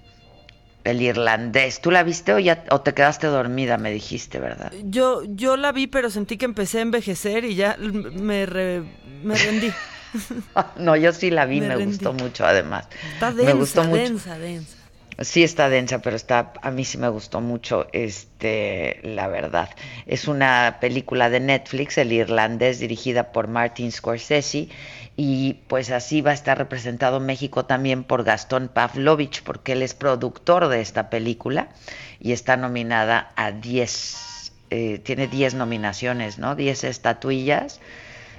el 0.84 1.00
irlandés. 1.00 1.80
¿Tú 1.80 1.90
la 1.90 2.02
viste 2.02 2.32
o, 2.32 2.38
ya, 2.38 2.64
o 2.70 2.80
te 2.80 2.94
quedaste 2.94 3.26
dormida, 3.26 3.78
me 3.78 3.90
dijiste, 3.90 4.38
verdad? 4.38 4.72
Yo, 4.84 5.22
yo 5.24 5.56
la 5.56 5.72
vi, 5.72 5.86
pero 5.86 6.10
sentí 6.10 6.36
que 6.36 6.44
empecé 6.44 6.78
a 6.78 6.82
envejecer 6.82 7.44
y 7.44 7.54
ya 7.54 7.76
me, 7.78 8.46
me 8.46 9.34
rendí. 9.34 9.72
no, 10.76 10.96
yo 10.96 11.12
sí 11.12 11.30
la 11.30 11.46
vi, 11.46 11.60
me, 11.60 11.76
gustó 11.76 12.12
mucho 12.12 12.44
además. 12.44 12.88
Está 13.14 13.32
densa, 13.32 13.52
me 13.52 13.58
gustó 13.58 13.82
densa, 13.84 14.38
densa. 14.38 14.76
Sí 15.20 15.44
está 15.44 15.68
densa, 15.68 16.00
pero 16.00 16.16
está 16.16 16.52
a 16.62 16.70
mí 16.70 16.84
sí 16.84 16.98
me 16.98 17.08
gustó 17.08 17.40
mucho, 17.40 17.86
este, 17.92 18.98
la 19.02 19.28
verdad. 19.28 19.68
Es 20.06 20.26
una 20.26 20.78
película 20.80 21.28
de 21.30 21.38
Netflix, 21.38 21.98
El 21.98 22.12
irlandés, 22.12 22.80
dirigida 22.80 23.30
por 23.30 23.46
Martin 23.46 23.92
Scorsese 23.92 24.68
y 25.16 25.54
pues 25.68 25.90
así 25.90 26.20
va 26.22 26.30
a 26.30 26.34
estar 26.34 26.56
representado 26.56 27.20
México 27.20 27.64
también 27.66 28.04
por 28.04 28.24
Gastón 28.24 28.68
Pavlovich, 28.68 29.42
porque 29.42 29.72
él 29.72 29.82
es 29.82 29.94
productor 29.94 30.68
de 30.68 30.80
esta 30.80 31.10
película 31.10 31.68
y 32.18 32.32
está 32.32 32.56
nominada 32.56 33.32
a 33.36 33.52
10, 33.52 34.52
eh, 34.70 35.00
tiene 35.02 35.26
10 35.26 35.54
nominaciones, 35.54 36.38
¿no? 36.38 36.54
10 36.54 36.84
estatuillas. 36.84 37.80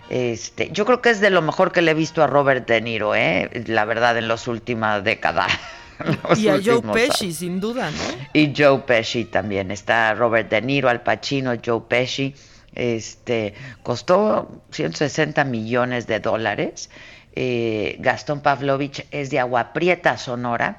Este, 0.09 0.69
yo 0.71 0.85
creo 0.85 1.01
que 1.01 1.11
es 1.11 1.21
de 1.21 1.29
lo 1.29 1.41
mejor 1.41 1.71
que 1.71 1.81
le 1.81 1.91
he 1.91 1.95
visto 1.95 2.23
a 2.23 2.27
Robert 2.27 2.67
De 2.67 2.81
Niro, 2.81 3.15
¿eh? 3.15 3.49
la 3.67 3.85
verdad, 3.85 4.17
en 4.17 4.27
las 4.27 4.47
últimas 4.47 5.03
décadas. 5.03 5.51
y 6.37 6.47
a 6.47 6.59
Joe 6.63 6.81
Pesci, 6.81 7.33
sin 7.33 7.59
duda, 7.59 7.91
¿no? 7.91 8.27
Y 8.33 8.53
Joe 8.55 8.79
Pesci 8.79 9.25
también. 9.25 9.71
Está 9.71 10.13
Robert 10.15 10.49
De 10.49 10.61
Niro, 10.61 10.89
Al 10.89 11.01
Pacino, 11.01 11.53
Joe 11.63 11.81
Pesci. 11.87 12.35
Este, 12.75 13.53
costó 13.83 14.63
160 14.71 15.43
millones 15.45 16.07
de 16.07 16.19
dólares. 16.19 16.89
Eh, 17.35 17.97
Gastón 17.99 18.41
Pavlovich 18.41 19.05
es 19.11 19.29
de 19.29 19.39
Agua 19.39 19.73
Prieta, 19.73 20.17
Sonora, 20.17 20.77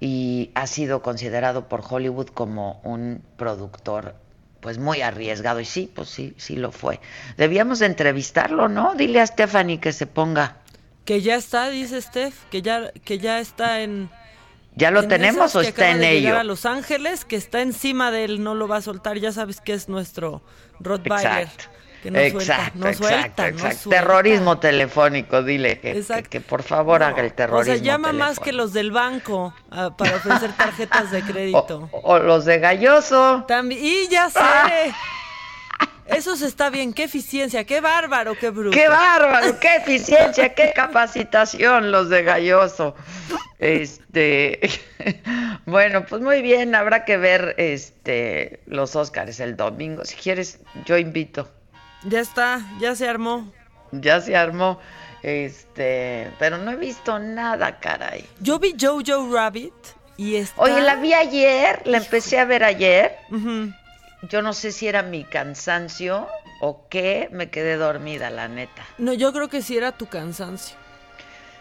y 0.00 0.50
ha 0.54 0.66
sido 0.66 1.02
considerado 1.02 1.68
por 1.68 1.82
Hollywood 1.88 2.28
como 2.28 2.80
un 2.84 3.22
productor 3.36 4.14
pues 4.60 4.78
muy 4.78 5.02
arriesgado. 5.02 5.60
Y 5.60 5.64
sí, 5.64 5.90
pues 5.92 6.08
sí, 6.08 6.34
sí 6.36 6.56
lo 6.56 6.72
fue. 6.72 7.00
Debíamos 7.36 7.78
de 7.80 7.86
entrevistarlo, 7.86 8.68
¿no? 8.68 8.94
Dile 8.94 9.20
a 9.20 9.26
Stephanie 9.26 9.80
que 9.80 9.92
se 9.92 10.06
ponga. 10.06 10.56
Que 11.04 11.20
ya 11.20 11.36
está, 11.36 11.70
dice 11.70 12.00
Steph, 12.00 12.44
que 12.50 12.62
ya, 12.62 12.92
que 12.92 13.18
ya 13.18 13.40
está 13.40 13.80
en... 13.80 14.10
¿Ya 14.76 14.92
lo 14.92 15.08
tenemos 15.08 15.56
o 15.56 15.60
está 15.60 15.90
en 15.90 16.04
ello? 16.04 16.38
a 16.38 16.44
Los 16.44 16.64
Ángeles, 16.64 17.24
que 17.24 17.34
está 17.34 17.62
encima 17.62 18.12
de 18.12 18.24
él, 18.24 18.44
no 18.44 18.54
lo 18.54 18.68
va 18.68 18.76
a 18.76 18.82
soltar. 18.82 19.18
Ya 19.18 19.32
sabes 19.32 19.60
que 19.60 19.72
es 19.72 19.88
nuestro 19.88 20.42
Rottweiler. 20.80 21.48
Que 22.02 22.12
no 22.12 22.20
exacto, 22.20 22.44
suelta, 22.44 22.70
no 22.76 22.88
exacto, 22.88 23.42
exacto. 23.42 23.90
Terrorismo 23.90 24.58
telefónico, 24.58 25.42
dile 25.42 25.80
que, 25.80 26.04
que, 26.30 26.40
por 26.40 26.62
favor 26.62 27.02
haga 27.02 27.22
el 27.22 27.32
terrorismo. 27.32 27.72
O 27.72 27.76
sea, 27.76 27.84
llama 27.84 28.12
más 28.12 28.38
que 28.38 28.52
los 28.52 28.72
del 28.72 28.92
banco 28.92 29.52
ah, 29.72 29.90
para 29.98 30.14
ofrecer 30.14 30.52
tarjetas 30.52 31.10
de 31.10 31.22
crédito. 31.26 31.88
O, 31.90 32.18
los 32.20 32.44
de 32.44 32.60
Galloso. 32.60 33.44
También, 33.48 33.80
y 33.82 34.06
ya 34.06 34.30
sé. 34.30 34.40
Eso 36.08 36.36
se 36.36 36.46
está 36.46 36.70
bien, 36.70 36.92
qué 36.94 37.04
eficiencia, 37.04 37.64
qué 37.64 37.80
bárbaro, 37.80 38.34
qué 38.34 38.50
bruto. 38.50 38.70
Qué 38.70 38.88
bárbaro, 38.88 39.58
qué 39.60 39.76
eficiencia, 39.76 40.54
qué 40.54 40.72
capacitación 40.74 41.92
los 41.92 42.08
de 42.08 42.22
Galloso. 42.22 42.94
Este, 43.58 44.70
bueno, 45.66 46.06
pues 46.06 46.22
muy 46.22 46.40
bien, 46.40 46.74
habrá 46.74 47.04
que 47.04 47.18
ver 47.18 47.54
este 47.58 48.60
los 48.66 48.96
Óscares 48.96 49.38
el 49.40 49.56
domingo. 49.56 50.04
Si 50.04 50.16
quieres, 50.16 50.60
yo 50.86 50.96
invito. 50.96 51.50
Ya 52.04 52.20
está, 52.20 52.60
ya 52.80 52.94
se 52.94 53.08
armó. 53.08 53.52
Ya 53.92 54.20
se 54.20 54.34
armó. 54.34 54.80
Este, 55.22 56.30
pero 56.38 56.58
no 56.58 56.70
he 56.70 56.76
visto 56.76 57.18
nada, 57.18 57.80
caray. 57.80 58.24
Yo 58.40 58.58
vi 58.58 58.74
Jojo 58.80 59.34
Rabbit 59.34 59.74
y 60.16 60.36
está... 60.36 60.62
Oye, 60.62 60.80
la 60.80 60.94
vi 60.96 61.12
ayer, 61.12 61.82
la 61.84 61.98
empecé 61.98 62.38
a 62.38 62.44
ver 62.44 62.64
ayer 62.64 63.16
yo 64.22 64.42
no 64.42 64.52
sé 64.52 64.72
si 64.72 64.88
era 64.88 65.02
mi 65.02 65.24
cansancio 65.24 66.28
o 66.60 66.88
qué, 66.88 67.28
me 67.30 67.50
quedé 67.50 67.76
dormida, 67.76 68.30
la 68.30 68.48
neta. 68.48 68.84
No, 68.98 69.12
yo 69.12 69.32
creo 69.32 69.48
que 69.48 69.62
sí 69.62 69.76
era 69.76 69.92
tu 69.92 70.06
cansancio. 70.06 70.76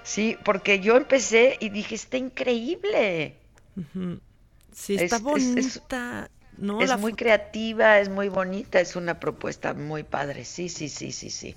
Sí, 0.04 0.38
porque 0.44 0.80
yo 0.80 0.96
empecé 0.96 1.58
y 1.60 1.70
dije, 1.70 1.96
está 1.96 2.18
increíble. 2.18 3.36
Sí, 4.74 4.96
está 4.96 5.20
bonita. 5.20 6.30
Es, 6.80 6.90
es 6.90 6.98
muy 7.00 7.14
creativa, 7.14 8.00
es 8.00 8.10
muy 8.10 8.30
bonita, 8.30 8.80
es 8.80 8.96
una 8.96 9.20
propuesta 9.20 9.74
muy 9.74 10.04
padre. 10.04 10.46
Sí, 10.46 10.70
sí, 10.70 10.90
sí, 10.90 11.12
sí, 11.12 11.30
sí. 11.30 11.56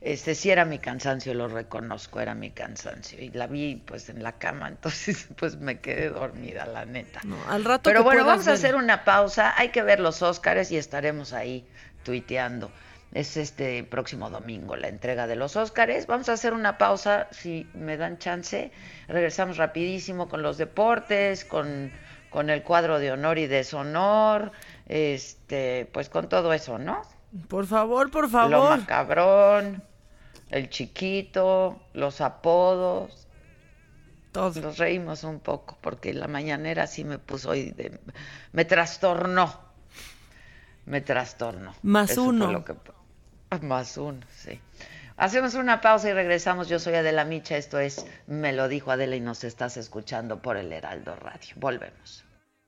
Este 0.00 0.36
sí 0.36 0.50
era 0.50 0.64
mi 0.64 0.78
cansancio, 0.78 1.34
lo 1.34 1.48
reconozco, 1.48 2.20
era 2.20 2.34
mi 2.34 2.50
cansancio. 2.50 3.20
Y 3.20 3.30
la 3.30 3.46
vi 3.48 3.82
pues 3.84 4.08
en 4.08 4.22
la 4.22 4.32
cama, 4.32 4.68
entonces 4.68 5.26
pues 5.36 5.56
me 5.56 5.80
quedé 5.80 6.10
dormida, 6.10 6.66
la 6.66 6.84
neta. 6.84 7.20
al 7.48 7.64
rato 7.64 7.82
Pero 7.84 8.04
bueno, 8.04 8.24
vamos 8.24 8.46
a 8.48 8.52
hacer 8.52 8.76
una 8.76 9.04
pausa, 9.04 9.54
hay 9.56 9.70
que 9.70 9.82
ver 9.82 10.00
los 10.00 10.22
Óscares 10.22 10.70
y 10.70 10.76
estaremos 10.76 11.32
ahí 11.32 11.66
tuiteando. 12.04 12.70
Es 13.12 13.38
este 13.38 13.84
próximo 13.84 14.28
domingo 14.28 14.76
la 14.76 14.88
entrega 14.88 15.26
de 15.26 15.34
los 15.34 15.56
Óscares. 15.56 16.06
Vamos 16.06 16.28
a 16.28 16.34
hacer 16.34 16.52
una 16.52 16.76
pausa, 16.76 17.26
si 17.30 17.66
me 17.72 17.96
dan 17.96 18.18
chance. 18.18 18.70
Regresamos 19.08 19.56
rapidísimo 19.56 20.28
con 20.28 20.42
los 20.42 20.58
deportes, 20.58 21.44
con, 21.46 21.90
con 22.28 22.50
el 22.50 22.62
cuadro 22.62 22.98
de 22.98 23.10
honor 23.10 23.38
y 23.38 23.46
deshonor, 23.46 24.52
este, 24.86 25.88
pues 25.90 26.10
con 26.10 26.28
todo 26.28 26.52
eso, 26.52 26.78
¿no? 26.78 27.02
Por 27.48 27.66
favor, 27.66 28.10
por 28.10 28.28
favor. 28.28 28.50
Lo 28.50 28.76
macabrón 28.76 29.82
el 30.50 30.70
chiquito, 30.70 31.80
los 31.92 32.20
apodos. 32.20 33.26
Todos 34.32 34.56
nos 34.56 34.78
reímos 34.78 35.24
un 35.24 35.40
poco 35.40 35.78
porque 35.80 36.12
la 36.12 36.28
mañanera 36.28 36.86
sí 36.86 37.04
me 37.04 37.18
puso 37.18 37.50
hoy 37.50 37.70
de... 37.70 37.98
me 38.52 38.64
trastornó. 38.64 39.68
Me 40.84 41.00
trastornó. 41.00 41.74
Más 41.82 42.16
uno. 42.16 42.64
Más 43.62 43.96
uno, 43.96 44.20
sí. 44.34 44.60
Hacemos 45.16 45.54
una 45.54 45.80
pausa 45.80 46.08
y 46.08 46.12
regresamos. 46.12 46.68
Yo 46.68 46.78
soy 46.78 46.94
Adela 46.94 47.24
Micha, 47.24 47.56
esto 47.56 47.78
es 47.78 48.06
Me 48.26 48.52
lo 48.52 48.68
dijo 48.68 48.90
Adela 48.90 49.16
y 49.16 49.20
nos 49.20 49.44
estás 49.44 49.76
escuchando 49.76 50.40
por 50.40 50.56
el 50.56 50.72
Heraldo 50.72 51.16
Radio. 51.16 51.54
Volvemos. 51.56 52.24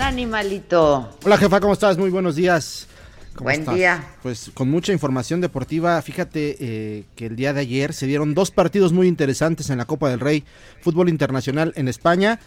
Animalito. 0.00 1.16
Hola 1.24 1.38
jefa, 1.38 1.60
¿cómo 1.60 1.72
estás? 1.72 1.96
Muy 1.98 2.10
buenos 2.10 2.36
días. 2.36 2.86
¿Cómo 3.34 3.46
Buen 3.46 3.60
estás? 3.60 3.74
día. 3.74 4.04
Pues 4.22 4.50
con 4.54 4.70
mucha 4.70 4.92
información 4.92 5.40
deportiva. 5.40 6.00
Fíjate 6.02 6.56
eh, 6.60 7.04
que 7.16 7.26
el 7.26 7.36
día 7.36 7.52
de 7.52 7.60
ayer 7.60 7.92
se 7.92 8.06
dieron 8.06 8.34
dos 8.34 8.50
partidos 8.50 8.92
muy 8.92 9.08
interesantes 9.08 9.70
en 9.70 9.78
la 9.78 9.84
Copa 9.84 10.08
del 10.10 10.20
Rey 10.20 10.44
Fútbol 10.80 11.08
Internacional 11.08 11.72
en 11.76 11.88
España. 11.88 12.40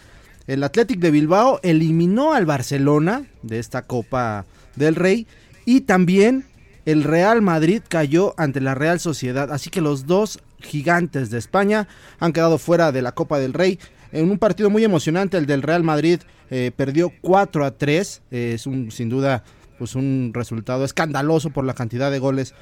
El 0.47 0.63
Athletic 0.63 0.99
de 0.99 1.11
Bilbao 1.11 1.59
eliminó 1.63 2.33
al 2.33 2.45
Barcelona 2.45 3.25
de 3.41 3.59
esta 3.59 3.83
Copa 3.83 4.45
del 4.75 4.95
Rey 4.95 5.27
y 5.65 5.81
también 5.81 6.45
el 6.85 7.03
Real 7.03 7.41
Madrid 7.41 7.81
cayó 7.87 8.33
ante 8.37 8.61
la 8.61 8.73
Real 8.73 8.99
Sociedad. 8.99 9.51
Así 9.51 9.69
que 9.69 9.81
los 9.81 10.07
dos 10.07 10.39
gigantes 10.59 11.29
de 11.29 11.37
España 11.37 11.87
han 12.19 12.33
quedado 12.33 12.57
fuera 12.57 12.91
de 12.91 13.01
la 13.01 13.11
Copa 13.11 13.37
del 13.39 13.53
Rey 13.53 13.79
en 14.11 14.29
un 14.29 14.37
partido 14.37 14.69
muy 14.69 14.83
emocionante. 14.83 15.37
El 15.37 15.45
del 15.45 15.61
Real 15.61 15.83
Madrid 15.83 16.19
eh, 16.49 16.71
perdió 16.75 17.11
4 17.21 17.65
a 17.65 17.71
3. 17.71 18.21
Eh, 18.31 18.51
es 18.55 18.67
un, 18.67 18.91
sin 18.91 19.09
duda 19.09 19.43
pues 19.77 19.95
un 19.95 20.31
resultado 20.33 20.83
escandaloso 20.83 21.51
por 21.51 21.65
la 21.65 21.73
cantidad 21.73 22.11
de 22.11 22.19
goles 22.19 22.53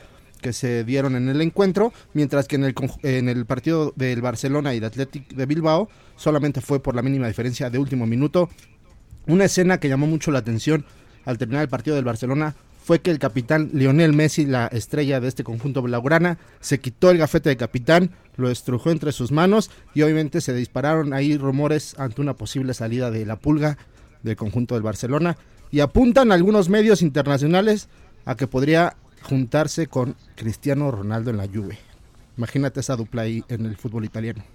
que 0.41 0.53
se 0.53 0.83
dieron 0.83 1.15
en 1.15 1.29
el 1.29 1.41
encuentro, 1.41 1.91
mientras 2.13 2.47
que 2.47 2.57
en 2.57 2.63
el, 2.63 2.75
en 3.01 3.27
el 3.27 3.45
partido 3.47 3.91
del 3.95 4.21
Barcelona 4.21 4.75
y 4.75 4.77
el 4.77 4.83
Athletic 4.83 5.33
de 5.33 5.45
Bilbao 5.47 5.89
solamente 6.15 6.61
fue 6.61 6.81
por 6.81 6.95
la 6.95 7.01
mínima 7.01 7.27
diferencia 7.27 7.71
de 7.71 7.79
último 7.79 8.05
minuto. 8.05 8.49
Una 9.25 9.45
escena 9.45 9.79
que 9.79 9.89
llamó 9.89 10.05
mucho 10.05 10.29
la 10.31 10.39
atención 10.39 10.85
al 11.25 11.39
terminar 11.39 11.63
el 11.63 11.69
partido 11.69 11.95
del 11.95 12.05
Barcelona 12.05 12.55
fue 12.87 13.01
que 13.01 13.11
el 13.11 13.19
capitán 13.19 13.69
Lionel 13.73 14.13
Messi, 14.13 14.45
la 14.45 14.67
estrella 14.67 15.19
de 15.19 15.27
este 15.27 15.43
conjunto 15.43 15.81
blaugrana, 15.81 16.37
se 16.61 16.79
quitó 16.79 17.11
el 17.11 17.17
gafete 17.17 17.49
de 17.49 17.57
capitán, 17.57 18.11
lo 18.37 18.49
estrujó 18.49 18.91
entre 18.91 19.11
sus 19.11 19.33
manos 19.33 19.69
y 19.93 20.03
obviamente 20.03 20.39
se 20.39 20.53
dispararon 20.53 21.11
ahí 21.11 21.35
rumores 21.35 21.99
ante 21.99 22.21
una 22.21 22.35
posible 22.35 22.73
salida 22.73 23.11
de 23.11 23.25
la 23.25 23.35
pulga 23.35 23.77
del 24.23 24.37
conjunto 24.37 24.75
del 24.75 24.83
Barcelona 24.83 25.35
y 25.69 25.81
apuntan 25.81 26.31
algunos 26.31 26.69
medios 26.69 27.01
internacionales 27.01 27.89
a 28.23 28.35
que 28.35 28.47
podría 28.47 28.95
juntarse 29.21 29.87
con 29.87 30.15
Cristiano 30.37 30.89
Ronaldo 30.89 31.31
en 31.31 31.37
la 31.37 31.47
Juve. 31.47 31.77
Imagínate 32.37 32.79
esa 32.79 32.95
dupla 32.95 33.23
ahí 33.23 33.43
en 33.49 33.65
el 33.65 33.75
fútbol 33.75 34.05
italiano. 34.05 34.45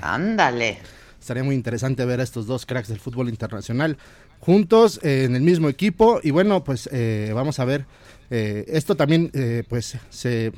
Ándale. 0.00 0.78
Estaría 1.20 1.44
muy 1.44 1.54
interesante 1.54 2.02
ver 2.06 2.20
a 2.20 2.22
estos 2.22 2.46
dos 2.46 2.64
cracks 2.64 2.88
del 2.88 3.00
fútbol 3.00 3.28
internacional 3.28 3.98
juntos 4.40 5.00
eh, 5.02 5.24
en 5.24 5.34
el 5.36 5.42
mismo 5.42 5.68
equipo. 5.68 6.20
Y 6.22 6.30
bueno, 6.30 6.64
pues 6.64 6.88
eh, 6.92 7.32
vamos 7.34 7.58
a 7.58 7.64
ver. 7.64 7.84
eh, 8.30 8.64
esto 8.68 8.94
también 8.96 9.30
eh, 9.34 9.62
pues 9.68 9.96
se, 10.10 10.52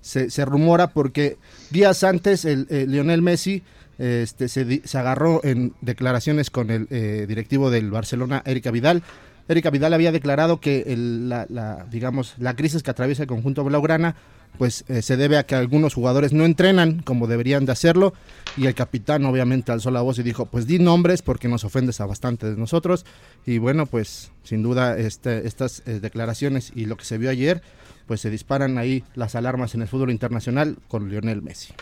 se, 0.00 0.44
rumora 0.44 0.88
porque 0.88 1.36
días 1.70 2.02
antes 2.04 2.44
el, 2.44 2.66
Lionel 2.88 3.22
Messi 3.22 3.62
este, 3.98 4.48
se, 4.48 4.82
se 4.86 4.98
agarró 4.98 5.40
en 5.44 5.74
declaraciones 5.80 6.50
con 6.50 6.70
el 6.70 6.86
directivo 7.26 7.70
del 7.70 7.90
Barcelona, 7.90 8.42
Erika 8.46 8.70
Vidal. 8.70 9.02
Erika 9.48 9.70
Vidal 9.70 9.92
había 9.94 10.12
declarado 10.12 10.60
que 10.60 10.84
el- 10.88 11.28
la, 11.28 11.46
la, 11.48 11.86
digamos, 11.90 12.34
la 12.38 12.54
crisis 12.54 12.82
que 12.82 12.90
atraviesa 12.90 13.22
el 13.22 13.28
conjunto 13.28 13.64
blaugrana 13.64 14.14
pues 14.56 14.84
eh, 14.88 15.02
se 15.02 15.16
debe 15.16 15.36
a 15.36 15.44
que 15.44 15.54
algunos 15.54 15.94
jugadores 15.94 16.32
no 16.32 16.44
entrenan 16.44 17.02
como 17.02 17.26
deberían 17.26 17.66
de 17.66 17.72
hacerlo 17.72 18.14
y 18.56 18.66
el 18.66 18.74
capitán 18.74 19.24
obviamente 19.24 19.70
alzó 19.72 19.90
la 19.90 20.00
voz 20.00 20.18
y 20.18 20.22
dijo 20.22 20.46
pues 20.46 20.66
di 20.66 20.78
nombres 20.78 21.22
porque 21.22 21.48
nos 21.48 21.64
ofendes 21.64 22.00
a 22.00 22.06
bastante 22.06 22.50
de 22.50 22.56
nosotros 22.56 23.04
y 23.46 23.58
bueno 23.58 23.86
pues 23.86 24.30
sin 24.42 24.62
duda 24.62 24.98
este, 24.98 25.46
estas 25.46 25.82
eh, 25.86 26.00
declaraciones 26.00 26.72
y 26.74 26.86
lo 26.86 26.96
que 26.96 27.04
se 27.04 27.18
vio 27.18 27.30
ayer 27.30 27.62
pues 28.08 28.22
se 28.22 28.30
disparan 28.30 28.78
ahí 28.78 29.04
las 29.14 29.34
alarmas 29.34 29.74
en 29.74 29.82
el 29.82 29.88
fútbol 29.88 30.10
internacional 30.10 30.78
con 30.88 31.08
Lionel 31.10 31.42
Messi. 31.42 31.74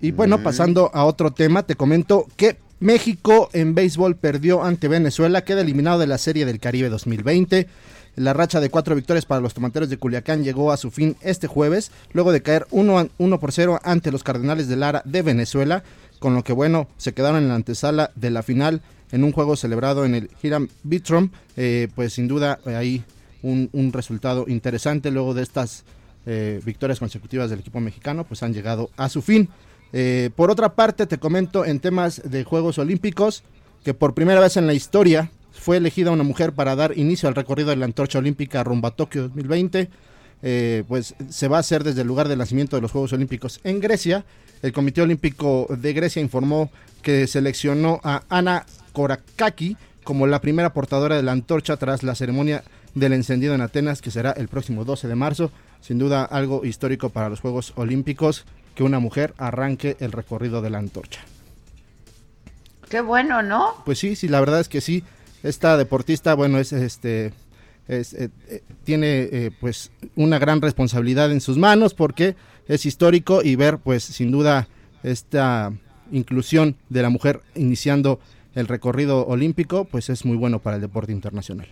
Y 0.00 0.10
bueno, 0.10 0.42
pasando 0.42 0.90
a 0.92 1.04
otro 1.04 1.32
tema, 1.32 1.62
te 1.62 1.76
comento 1.76 2.26
que 2.36 2.58
México 2.80 3.48
en 3.52 3.74
béisbol 3.74 4.16
perdió 4.16 4.64
ante 4.64 4.88
Venezuela, 4.88 5.44
queda 5.44 5.60
eliminado 5.60 5.98
de 5.98 6.06
la 6.06 6.18
Serie 6.18 6.44
del 6.44 6.60
Caribe 6.60 6.88
2020. 6.88 7.68
La 8.16 8.32
racha 8.32 8.60
de 8.60 8.70
cuatro 8.70 8.94
victorias 8.94 9.26
para 9.26 9.40
los 9.40 9.54
tomateros 9.54 9.88
de 9.88 9.96
Culiacán 9.96 10.44
llegó 10.44 10.72
a 10.72 10.76
su 10.76 10.90
fin 10.90 11.16
este 11.20 11.46
jueves, 11.46 11.90
luego 12.12 12.32
de 12.32 12.42
caer 12.42 12.66
1 12.70 13.08
por 13.40 13.52
0 13.52 13.80
ante 13.82 14.12
los 14.12 14.22
Cardenales 14.22 14.68
de 14.68 14.76
Lara 14.76 15.02
de 15.04 15.22
Venezuela, 15.22 15.82
con 16.18 16.34
lo 16.34 16.44
que 16.44 16.52
bueno, 16.52 16.88
se 16.96 17.12
quedaron 17.12 17.42
en 17.42 17.48
la 17.48 17.56
antesala 17.56 18.10
de 18.14 18.30
la 18.30 18.42
final 18.42 18.82
en 19.12 19.24
un 19.24 19.32
juego 19.32 19.56
celebrado 19.56 20.04
en 20.04 20.14
el 20.14 20.30
Hiram 20.42 20.68
Bitrom, 20.82 21.30
eh, 21.56 21.88
pues 21.94 22.14
sin 22.14 22.28
duda 22.28 22.58
eh, 22.66 22.74
ahí 22.74 23.04
un, 23.44 23.90
resultado 23.92 24.46
interesante 24.48 25.10
luego 25.10 25.34
de 25.34 25.42
estas 25.42 25.84
eh, 26.26 26.60
victorias 26.64 26.98
consecutivas 26.98 27.50
del 27.50 27.60
equipo 27.60 27.80
mexicano, 27.80 28.24
pues 28.24 28.42
han 28.42 28.54
llegado 28.54 28.90
a 28.96 29.08
su 29.08 29.22
fin. 29.22 29.48
Eh, 29.92 30.30
por 30.34 30.50
otra 30.50 30.74
parte, 30.74 31.06
te 31.06 31.18
comento 31.18 31.64
en 31.64 31.78
temas 31.80 32.22
de 32.24 32.44
Juegos 32.44 32.78
Olímpicos 32.78 33.44
que 33.84 33.94
por 33.94 34.14
primera 34.14 34.40
vez 34.40 34.56
en 34.56 34.66
la 34.66 34.72
historia 34.72 35.30
fue 35.54 35.76
elegida 35.78 36.10
una 36.10 36.24
mujer 36.24 36.52
para 36.52 36.76
dar 36.76 36.96
inicio 36.98 37.28
al 37.28 37.34
recorrido 37.34 37.70
de 37.70 37.76
la 37.76 37.86
antorcha 37.86 38.18
olímpica 38.18 38.62
rumbo 38.64 38.88
a 38.88 38.90
Tokio 38.90 39.22
2020. 39.22 39.88
Eh, 40.46 40.84
pues 40.86 41.14
se 41.30 41.48
va 41.48 41.56
a 41.56 41.60
hacer 41.60 41.84
desde 41.84 42.02
el 42.02 42.06
lugar 42.06 42.28
de 42.28 42.36
nacimiento 42.36 42.76
de 42.76 42.82
los 42.82 42.92
Juegos 42.92 43.12
Olímpicos 43.14 43.60
en 43.64 43.80
Grecia. 43.80 44.24
El 44.62 44.72
Comité 44.72 45.00
Olímpico 45.00 45.66
de 45.70 45.92
Grecia 45.94 46.20
informó 46.20 46.70
que 47.00 47.26
seleccionó 47.26 48.00
a 48.04 48.24
Ana 48.28 48.66
Korakaki 48.92 49.76
como 50.02 50.26
la 50.26 50.40
primera 50.40 50.74
portadora 50.74 51.16
de 51.16 51.22
la 51.22 51.32
antorcha 51.32 51.78
tras 51.78 52.02
la 52.02 52.14
ceremonia 52.14 52.62
del 52.94 53.14
encendido 53.14 53.54
en 53.54 53.62
Atenas, 53.62 54.02
que 54.02 54.10
será 54.10 54.32
el 54.32 54.48
próximo 54.48 54.84
12 54.84 55.08
de 55.08 55.14
marzo. 55.14 55.50
Sin 55.80 55.98
duda 55.98 56.24
algo 56.24 56.64
histórico 56.64 57.10
para 57.10 57.28
los 57.28 57.40
Juegos 57.40 57.72
Olímpicos 57.76 58.44
que 58.74 58.82
una 58.82 58.98
mujer 58.98 59.34
arranque 59.38 59.96
el 60.00 60.12
recorrido 60.12 60.62
de 60.62 60.70
la 60.70 60.78
antorcha. 60.78 61.20
Qué 62.88 63.00
bueno, 63.00 63.42
¿no? 63.42 63.82
Pues 63.84 63.98
sí, 63.98 64.14
sí, 64.14 64.28
la 64.28 64.40
verdad 64.40 64.60
es 64.60 64.68
que 64.68 64.80
sí. 64.80 65.04
Esta 65.44 65.76
deportista, 65.76 66.34
bueno, 66.34 66.58
es 66.58 66.72
este 66.72 67.32
es, 67.86 68.14
eh, 68.14 68.30
eh, 68.48 68.62
tiene 68.82 69.28
eh, 69.30 69.50
pues 69.60 69.90
una 70.16 70.38
gran 70.38 70.62
responsabilidad 70.62 71.30
en 71.30 71.42
sus 71.42 71.58
manos 71.58 71.92
porque 71.92 72.34
es 72.66 72.86
histórico 72.86 73.42
y 73.42 73.54
ver 73.56 73.76
pues 73.76 74.04
sin 74.04 74.30
duda 74.30 74.68
esta 75.02 75.70
inclusión 76.10 76.76
de 76.88 77.02
la 77.02 77.10
mujer 77.10 77.42
iniciando 77.54 78.20
el 78.54 78.68
recorrido 78.68 79.26
olímpico 79.26 79.84
pues 79.84 80.08
es 80.08 80.24
muy 80.24 80.38
bueno 80.38 80.60
para 80.60 80.76
el 80.76 80.82
deporte 80.82 81.12
internacional. 81.12 81.68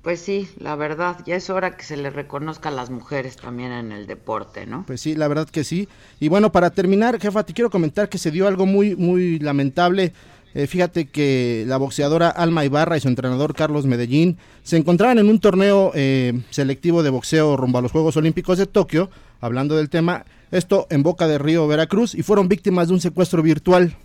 Pues 0.00 0.20
sí, 0.20 0.48
la 0.58 0.74
verdad, 0.74 1.18
ya 1.26 1.36
es 1.36 1.48
hora 1.48 1.76
que 1.76 1.84
se 1.84 1.96
le 1.96 2.10
reconozca 2.10 2.70
a 2.70 2.72
las 2.72 2.90
mujeres 2.90 3.36
también 3.36 3.70
en 3.70 3.92
el 3.92 4.08
deporte, 4.08 4.66
¿no? 4.66 4.84
Pues 4.84 5.00
sí, 5.00 5.14
la 5.14 5.28
verdad 5.28 5.48
que 5.48 5.62
sí. 5.62 5.88
Y 6.18 6.26
bueno, 6.26 6.50
para 6.50 6.70
terminar, 6.70 7.20
jefa, 7.20 7.44
te 7.44 7.52
quiero 7.52 7.70
comentar 7.70 8.08
que 8.08 8.18
se 8.18 8.32
dio 8.32 8.48
algo 8.48 8.66
muy, 8.66 8.96
muy 8.96 9.38
lamentable. 9.38 10.12
Eh, 10.54 10.66
fíjate 10.66 11.06
que 11.06 11.64
la 11.66 11.78
boxeadora 11.78 12.28
Alma 12.28 12.64
Ibarra 12.64 12.96
y 12.96 13.00
su 13.00 13.08
entrenador 13.08 13.54
Carlos 13.54 13.86
Medellín 13.86 14.36
se 14.62 14.76
encontraban 14.76 15.18
en 15.18 15.28
un 15.28 15.40
torneo 15.40 15.92
eh, 15.94 16.40
selectivo 16.50 17.02
de 17.02 17.10
boxeo 17.10 17.56
rumbo 17.56 17.78
a 17.78 17.82
los 17.82 17.92
Juegos 17.92 18.16
Olímpicos 18.16 18.58
de 18.58 18.66
Tokio, 18.66 19.10
hablando 19.40 19.76
del 19.76 19.88
tema, 19.88 20.26
esto 20.50 20.86
en 20.90 21.02
Boca 21.02 21.26
de 21.26 21.38
Río, 21.38 21.66
Veracruz, 21.66 22.14
y 22.14 22.22
fueron 22.22 22.48
víctimas 22.48 22.88
de 22.88 22.94
un 22.94 23.00
secuestro 23.00 23.42
virtual. 23.42 23.96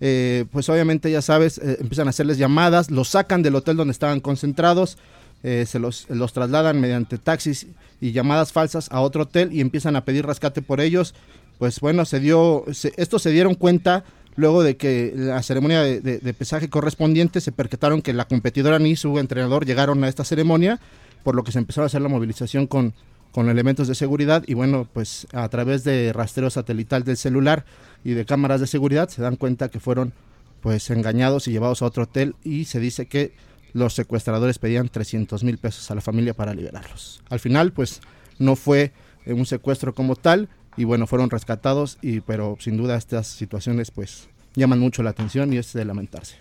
Eh, 0.00 0.44
pues 0.52 0.68
obviamente 0.68 1.10
ya 1.10 1.22
sabes, 1.22 1.58
eh, 1.58 1.78
empiezan 1.80 2.06
a 2.06 2.10
hacerles 2.10 2.38
llamadas, 2.38 2.90
los 2.90 3.08
sacan 3.08 3.42
del 3.42 3.56
hotel 3.56 3.76
donde 3.76 3.92
estaban 3.92 4.20
concentrados, 4.20 4.98
se 5.42 5.78
los, 5.78 6.06
trasladan 6.32 6.80
mediante 6.80 7.18
taxis 7.18 7.66
y 8.00 8.12
llamadas 8.12 8.50
falsas 8.50 8.90
a 8.90 9.02
otro 9.02 9.24
hotel 9.24 9.52
y 9.52 9.60
empiezan 9.60 9.94
a 9.94 10.02
pedir 10.02 10.24
rescate 10.24 10.62
por 10.62 10.80
ellos. 10.80 11.14
Pues 11.58 11.80
bueno, 11.80 12.06
se 12.06 12.18
dio, 12.18 12.64
se, 12.72 12.94
estos 12.96 13.20
se 13.20 13.30
dieron 13.30 13.54
cuenta 13.54 14.04
luego 14.36 14.62
de 14.62 14.76
que 14.76 15.12
la 15.14 15.42
ceremonia 15.42 15.82
de, 15.82 16.34
pesaje 16.36 16.68
correspondiente 16.68 17.40
se 17.40 17.52
percataron 17.52 18.02
que 18.02 18.12
la 18.12 18.26
competidora 18.26 18.78
ni 18.78 18.96
su 18.96 19.18
entrenador 19.18 19.66
llegaron 19.66 20.02
a 20.04 20.08
esta 20.08 20.24
ceremonia, 20.24 20.80
por 21.22 21.34
lo 21.34 21.44
que 21.44 21.52
se 21.52 21.58
empezó 21.58 21.82
a 21.82 21.86
hacer 21.86 22.02
la 22.02 22.08
movilización 22.08 22.66
con, 22.66 22.94
con 23.32 23.48
elementos 23.48 23.88
de 23.88 23.94
seguridad 23.94 24.44
y 24.46 24.54
bueno, 24.54 24.88
pues 24.92 25.26
a 25.32 25.48
través 25.48 25.84
de 25.84 26.12
rastreo 26.12 26.50
satelital 26.50 27.04
del 27.04 27.16
celular 27.16 27.64
y 28.04 28.12
de 28.12 28.24
cámaras 28.24 28.60
de 28.60 28.66
seguridad 28.66 29.08
se 29.08 29.22
dan 29.22 29.36
cuenta 29.36 29.68
que 29.68 29.80
fueron 29.80 30.12
pues 30.60 30.88
engañados 30.90 31.46
y 31.46 31.52
llevados 31.52 31.82
a 31.82 31.86
otro 31.86 32.04
hotel 32.04 32.36
y 32.42 32.64
se 32.64 32.80
dice 32.80 33.06
que 33.06 33.32
los 33.74 33.92
secuestradores 33.92 34.58
pedían 34.58 34.88
300 34.88 35.44
mil 35.44 35.58
pesos 35.58 35.90
a 35.90 35.94
la 35.94 36.00
familia 36.00 36.32
para 36.32 36.54
liberarlos. 36.54 37.22
Al 37.28 37.40
final, 37.40 37.72
pues 37.72 38.00
no 38.38 38.56
fue 38.56 38.92
un 39.26 39.46
secuestro 39.46 39.94
como 39.94 40.16
tal 40.16 40.48
y 40.76 40.84
bueno, 40.84 41.06
fueron 41.06 41.30
rescatados, 41.30 41.98
y, 42.02 42.20
pero 42.20 42.56
sin 42.60 42.76
duda 42.76 42.96
estas 42.96 43.26
situaciones 43.26 43.90
pues 43.90 44.28
llaman 44.54 44.78
mucho 44.78 45.02
la 45.02 45.10
atención 45.10 45.52
y 45.52 45.58
es 45.58 45.72
de 45.72 45.84
lamentarse. 45.84 46.36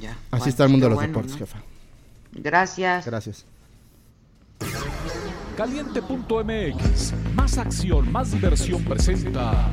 Ya, 0.00 0.10
Así 0.10 0.20
bueno, 0.30 0.44
está 0.46 0.64
el 0.64 0.70
mundo 0.70 0.86
de 0.86 0.90
los 0.90 0.96
bueno, 0.96 1.08
deportes, 1.08 1.32
¿no? 1.32 1.38
jefa. 1.38 1.62
Gracias. 2.32 3.06
Gracias. 3.06 3.44
Caliente.mx, 5.56 7.14
más 7.34 7.58
acción, 7.58 8.10
más 8.12 8.32
diversión 8.32 8.84
presenta. 8.84 9.70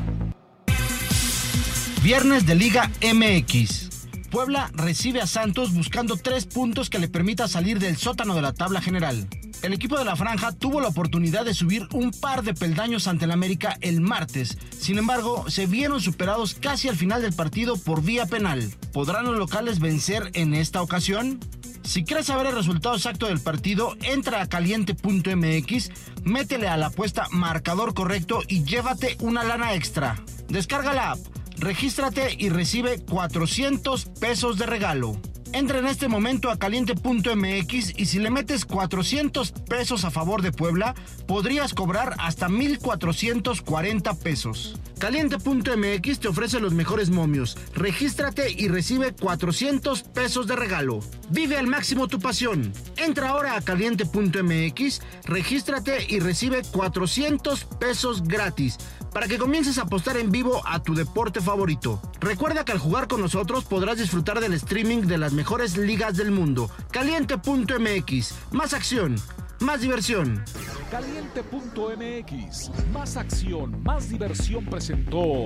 Viernes 2.03 2.45
de 2.45 2.55
Liga 2.55 2.91
MX. 3.01 4.07
Puebla 4.31 4.69
recibe 4.73 5.21
a 5.21 5.27
Santos 5.27 5.73
buscando 5.73 6.17
tres 6.17 6.45
puntos 6.45 6.89
que 6.89 6.99
le 6.99 7.07
permita 7.07 7.47
salir 7.47 7.79
del 7.79 7.97
sótano 7.97 8.35
de 8.35 8.41
la 8.41 8.53
tabla 8.53 8.81
general. 8.81 9.27
El 9.63 9.73
equipo 9.73 9.97
de 9.97 10.05
la 10.05 10.15
franja 10.15 10.51
tuvo 10.51 10.81
la 10.81 10.87
oportunidad 10.87 11.43
de 11.43 11.53
subir 11.53 11.87
un 11.91 12.11
par 12.11 12.43
de 12.43 12.53
peldaños 12.53 13.07
ante 13.07 13.25
el 13.25 13.31
América 13.31 13.77
el 13.81 14.01
martes. 14.01 14.57
Sin 14.69 14.97
embargo, 14.97 15.49
se 15.49 15.65
vieron 15.65 15.99
superados 15.99 16.53
casi 16.53 16.87
al 16.87 16.95
final 16.95 17.21
del 17.21 17.33
partido 17.33 17.75
por 17.75 18.03
vía 18.03 18.27
penal. 18.27 18.71
¿Podrán 18.93 19.25
los 19.25 19.37
locales 19.37 19.79
vencer 19.79 20.29
en 20.33 20.53
esta 20.53 20.81
ocasión? 20.81 21.39
Si 21.83 22.03
quieres 22.03 22.27
saber 22.27 22.47
el 22.47 22.55
resultado 22.55 22.95
exacto 22.95 23.27
del 23.27 23.39
partido, 23.39 23.95
entra 24.03 24.41
a 24.41 24.47
caliente.mx, 24.47 25.89
métele 26.23 26.67
a 26.67 26.77
la 26.77 26.87
apuesta 26.87 27.27
marcador 27.31 27.93
correcto 27.93 28.41
y 28.47 28.63
llévate 28.63 29.17
una 29.21 29.43
lana 29.43 29.73
extra. 29.73 30.21
Descarga 30.49 30.93
la 30.93 31.11
app, 31.11 31.19
regístrate 31.57 32.35
y 32.37 32.49
recibe 32.49 33.03
400 33.05 34.05
pesos 34.19 34.57
de 34.57 34.65
regalo. 34.65 35.19
Entra 35.53 35.79
en 35.79 35.87
este 35.87 36.07
momento 36.07 36.49
a 36.49 36.57
caliente.mx 36.57 37.93
y 37.97 38.05
si 38.05 38.19
le 38.19 38.29
metes 38.29 38.65
400 38.65 39.51
pesos 39.51 40.05
a 40.05 40.11
favor 40.11 40.41
de 40.41 40.51
Puebla, 40.51 40.93
podrías 41.25 41.73
cobrar 41.73 42.15
hasta 42.19 42.49
1440 42.49 44.13
pesos. 44.15 44.79
Caliente.mx 44.99 46.19
te 46.19 46.27
ofrece 46.27 46.59
los 46.59 46.73
mejores 46.73 47.09
momios. 47.09 47.57
Regístrate 47.73 48.51
y 48.51 48.67
recibe 48.67 49.13
400 49.13 50.03
pesos 50.03 50.47
de 50.47 50.55
regalo. 50.55 50.99
Vive 51.29 51.57
al 51.57 51.67
máximo 51.67 52.07
tu 52.07 52.19
pasión. 52.19 52.73
Entra 52.97 53.29
ahora 53.29 53.55
a 53.55 53.61
caliente.mx, 53.61 55.01
regístrate 55.25 56.07
y 56.09 56.19
recibe 56.19 56.63
400 56.71 57.65
pesos 57.79 58.23
gratis 58.23 58.77
para 59.13 59.27
que 59.27 59.37
comiences 59.37 59.77
a 59.77 59.83
apostar 59.83 60.17
en 60.17 60.31
vivo 60.31 60.61
a 60.65 60.81
tu 60.81 60.95
deporte 60.95 61.41
favorito. 61.41 62.01
Recuerda 62.19 62.65
que 62.65 62.71
al 62.71 62.79
jugar 62.79 63.07
con 63.07 63.21
nosotros 63.21 63.65
podrás 63.65 63.97
disfrutar 63.97 64.39
del 64.39 64.53
streaming 64.53 65.03
de 65.03 65.17
las 65.17 65.33
mejores 65.33 65.77
ligas 65.77 66.17
del 66.17 66.31
mundo. 66.31 66.69
Caliente.mx, 66.91 68.35
más 68.51 68.73
acción, 68.73 69.15
más 69.59 69.81
diversión. 69.81 70.43
Caliente.mx, 70.91 72.71
más 72.93 73.17
acción, 73.17 73.83
más 73.83 74.09
diversión 74.09 74.65
presentó. 74.65 75.45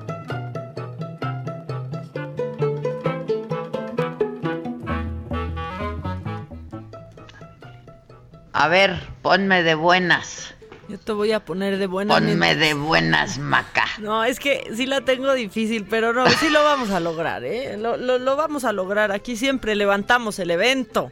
A 8.53 8.67
ver, 8.67 8.99
ponme 9.21 9.63
de 9.63 9.75
buenas. 9.75 10.53
Yo 10.89 10.99
te 10.99 11.13
voy 11.13 11.31
a 11.31 11.39
poner 11.39 11.77
de 11.77 11.87
buena 11.87 12.13
Ponme 12.13 12.35
mientras- 12.35 12.59
de 12.59 12.73
buenas, 12.73 13.37
Maca. 13.37 13.85
No, 13.99 14.25
es 14.25 14.39
que 14.41 14.69
sí 14.75 14.85
la 14.85 14.99
tengo 15.01 15.33
difícil, 15.33 15.85
pero 15.89 16.11
no, 16.11 16.27
sí 16.29 16.49
lo 16.49 16.61
vamos 16.65 16.89
a 16.89 16.99
lograr, 16.99 17.45
¿eh? 17.45 17.77
Lo, 17.77 17.95
lo- 17.95 18.19
lo 18.19 18.35
vamos 18.35 18.65
a 18.65 18.73
lograr. 18.73 19.11
Aquí 19.13 19.37
siempre 19.37 19.75
levantamos 19.75 20.37
el 20.39 20.51
evento. 20.51 21.09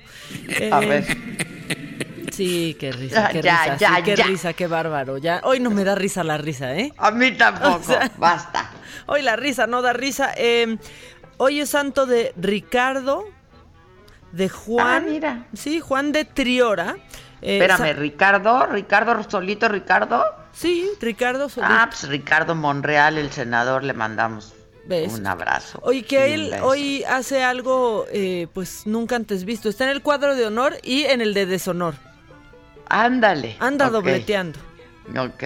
A 0.71 0.81
Eh, 0.83 0.85
ver. 0.87 1.05
Sí, 2.33 2.75
qué 2.79 2.91
risa, 2.91 3.29
qué 3.29 3.41
Ya, 3.41 3.63
risa, 3.63 3.77
ya, 3.77 3.95
sí, 3.97 4.03
qué 4.03 4.15
ya. 4.15 4.25
risa, 4.25 4.53
qué 4.53 4.67
bárbaro. 4.67 5.17
Ya, 5.17 5.39
hoy 5.43 5.59
no 5.61 5.69
me 5.69 5.83
da 5.85 5.95
risa 5.95 6.23
la 6.25 6.37
risa, 6.37 6.75
¿eh? 6.75 6.91
A 6.97 7.11
mí 7.11 7.31
tampoco, 7.31 7.75
O 7.79 7.83
sea, 7.83 8.11
basta. 8.17 8.71
Hoy 9.07 9.21
la 9.21 9.35
risa 9.37 9.65
no 9.65 9.81
da 9.81 9.93
risa. 9.93 10.31
Eh, 10.35 10.77
hoy 11.37 11.61
es 11.61 11.69
santo 11.69 12.05
de 12.05 12.33
Ricardo, 12.37 13.25
de 14.33 14.49
Juan. 14.49 14.87
Ah, 15.05 15.09
mira. 15.09 15.45
Sí, 15.53 15.79
Juan 15.79 16.11
de 16.11 16.25
Triora. 16.25 16.97
Eh, 17.41 17.57
Espérame, 17.59 17.93
Ricardo, 17.97 18.65
Ricardo 18.67 19.23
Solito, 19.29 19.67
Ricardo. 19.69 20.23
Sí, 20.51 20.89
Ricardo 20.99 21.47
Solito. 21.49 21.73
Ah, 21.73 21.87
pues 21.89 22.07
Ricardo 22.07 22.55
Monreal, 22.55 23.17
el 23.17 23.31
senador, 23.31 23.83
le 23.83 23.93
mandamos 23.93 24.53
¿Ves? 24.85 25.13
un 25.13 25.25
abrazo. 25.27 25.79
Oye, 25.83 26.03
que 26.03 26.33
él 26.33 26.53
hoy 26.63 27.03
hace 27.03 27.43
algo, 27.43 28.05
eh, 28.11 28.47
pues 28.53 28.85
nunca 28.85 29.15
antes 29.15 29.45
visto. 29.45 29.69
Está 29.69 29.85
en 29.85 29.91
el 29.91 30.01
cuadro 30.01 30.35
de 30.35 30.45
honor 30.45 30.75
y 30.83 31.03
en 31.03 31.21
el 31.21 31.33
de 31.33 31.45
deshonor. 31.45 31.95
Ándale. 32.89 33.55
Anda 33.59 33.87
ok, 33.87 33.93
dobleteando. 33.93 34.59
Ok. 35.17 35.43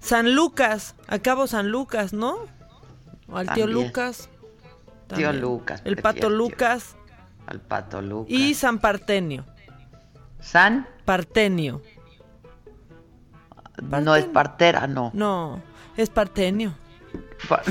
San 0.00 0.34
Lucas, 0.34 0.94
acabo 1.08 1.46
San 1.46 1.68
Lucas, 1.70 2.12
¿no? 2.12 2.36
O 3.28 3.36
al 3.36 3.46
tío 3.52 3.66
También. 3.66 3.86
Lucas. 3.86 4.28
Tío. 5.14 5.32
Lucas. 5.32 5.82
El 5.84 5.96
pato 5.98 6.30
Lucas 6.30 6.96
Al 7.46 7.60
pato 7.60 8.02
Lucas. 8.02 8.30
y 8.32 8.54
San 8.54 8.78
Partenio. 8.78 9.44
San 10.40 10.86
Partenio. 11.04 11.82
no 13.82 14.16
es 14.16 14.24
partera, 14.26 14.86
no. 14.86 15.10
No, 15.14 15.62
es 15.96 16.10
Partenio. 16.10 16.74
Pa- 17.48 17.62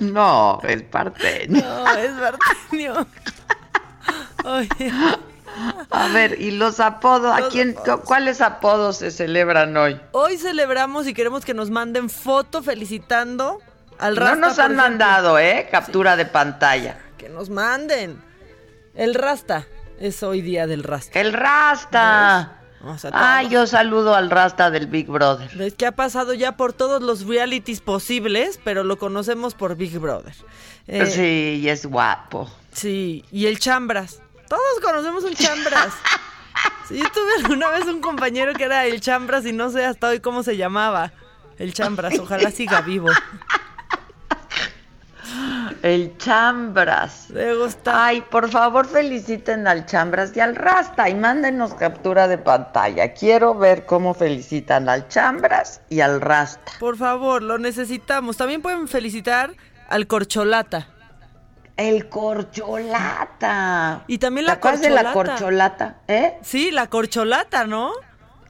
No, 0.00 0.60
es 0.62 0.82
parte. 0.82 1.46
No, 1.48 1.88
es 1.96 2.10
Partenio. 2.12 3.06
Oye, 4.44 4.92
A 5.90 6.08
ver, 6.08 6.40
¿y 6.40 6.50
los 6.50 6.80
apodos? 6.80 7.32
¿A 7.38 7.48
quién, 7.48 7.74
cu- 7.74 8.00
¿Cuáles 8.04 8.40
apodos 8.40 8.96
se 8.98 9.10
celebran 9.10 9.76
hoy? 9.76 10.00
hoy 10.12 10.36
celebramos 10.36 11.06
y 11.06 11.14
queremos 11.14 11.44
que 11.44 11.54
nos 11.54 11.70
manden 11.70 12.10
foto 12.10 12.62
felicitando 12.62 13.58
al 13.98 14.14
No 14.14 14.20
Rasta. 14.22 14.36
nos 14.36 14.54
por 14.56 14.64
han 14.64 14.76
mandado, 14.76 15.38
¿eh? 15.38 15.68
Captura 15.70 16.16
de 16.16 16.26
pantalla. 16.26 16.98
Que 17.18 17.28
nos 17.28 17.50
manden. 17.50 18.20
El 18.94 19.14
Rasta. 19.14 19.66
Es 20.00 20.22
hoy 20.24 20.40
día 20.42 20.66
del 20.66 20.82
Rasta. 20.82 21.20
El 21.20 21.32
Rasta. 21.32 22.58
O 22.84 22.98
sea, 22.98 23.10
Ay, 23.14 23.46
todo. 23.46 23.52
yo 23.54 23.66
saludo 23.66 24.14
al 24.14 24.28
Rasta 24.30 24.70
del 24.70 24.88
Big 24.88 25.06
Brother. 25.06 25.50
Ves 25.56 25.72
que 25.74 25.86
ha 25.86 25.92
pasado 25.92 26.34
ya 26.34 26.56
por 26.56 26.72
todos 26.74 27.00
los 27.02 27.24
realities 27.26 27.80
posibles, 27.80 28.60
pero 28.62 28.84
lo 28.84 28.98
conocemos 28.98 29.54
por 29.54 29.76
Big 29.76 29.98
Brother. 29.98 30.34
Eh, 30.86 31.06
Sí, 31.06 31.60
y 31.62 31.68
es 31.68 31.86
guapo. 31.86 32.50
Sí, 32.72 33.24
y 33.30 33.46
el 33.46 33.58
Chambras. 33.58 34.20
Todos 34.54 34.80
conocemos 34.80 35.24
un 35.24 35.34
Chambras. 35.34 35.92
Sí, 36.86 36.98
yo 36.98 37.04
tuve 37.12 37.42
alguna 37.42 37.70
vez 37.70 37.86
un 37.86 38.00
compañero 38.00 38.52
que 38.52 38.64
era 38.64 38.84
el 38.84 39.00
Chambras 39.00 39.44
y 39.46 39.52
no 39.52 39.70
sé 39.70 39.86
hasta 39.86 40.08
hoy 40.08 40.20
cómo 40.20 40.42
se 40.42 40.56
llamaba. 40.56 41.12
El 41.58 41.72
Chambras, 41.72 42.18
ojalá 42.18 42.50
siga 42.50 42.82
vivo. 42.82 43.08
El 45.82 46.16
Chambras. 46.18 47.30
Le 47.30 47.56
gusta. 47.56 48.06
Ay, 48.06 48.20
por 48.20 48.50
favor 48.50 48.86
feliciten 48.86 49.66
al 49.66 49.86
Chambras 49.86 50.36
y 50.36 50.40
al 50.40 50.54
Rasta 50.54 51.08
y 51.08 51.14
mándenos 51.14 51.74
captura 51.74 52.28
de 52.28 52.38
pantalla. 52.38 53.14
Quiero 53.14 53.54
ver 53.54 53.86
cómo 53.86 54.14
felicitan 54.14 54.88
al 54.88 55.08
Chambras 55.08 55.80
y 55.88 56.00
al 56.00 56.20
Rasta. 56.20 56.72
Por 56.78 56.98
favor, 56.98 57.42
lo 57.42 57.58
necesitamos. 57.58 58.36
También 58.36 58.62
pueden 58.62 58.88
felicitar 58.88 59.54
al 59.88 60.06
Corcholata. 60.06 60.93
El 61.76 62.08
corcholata. 62.08 64.04
Y 64.06 64.18
también 64.18 64.44
¿Te 64.44 64.48
la 64.48 64.52
acuerdas 64.54 64.80
de 64.82 64.90
la 64.90 65.02
corcholata. 65.12 65.32
corcholata? 65.38 65.96
¿Eh? 66.08 66.38
Sí, 66.42 66.70
la 66.70 66.86
Corcholata, 66.88 67.66
¿no? 67.66 67.92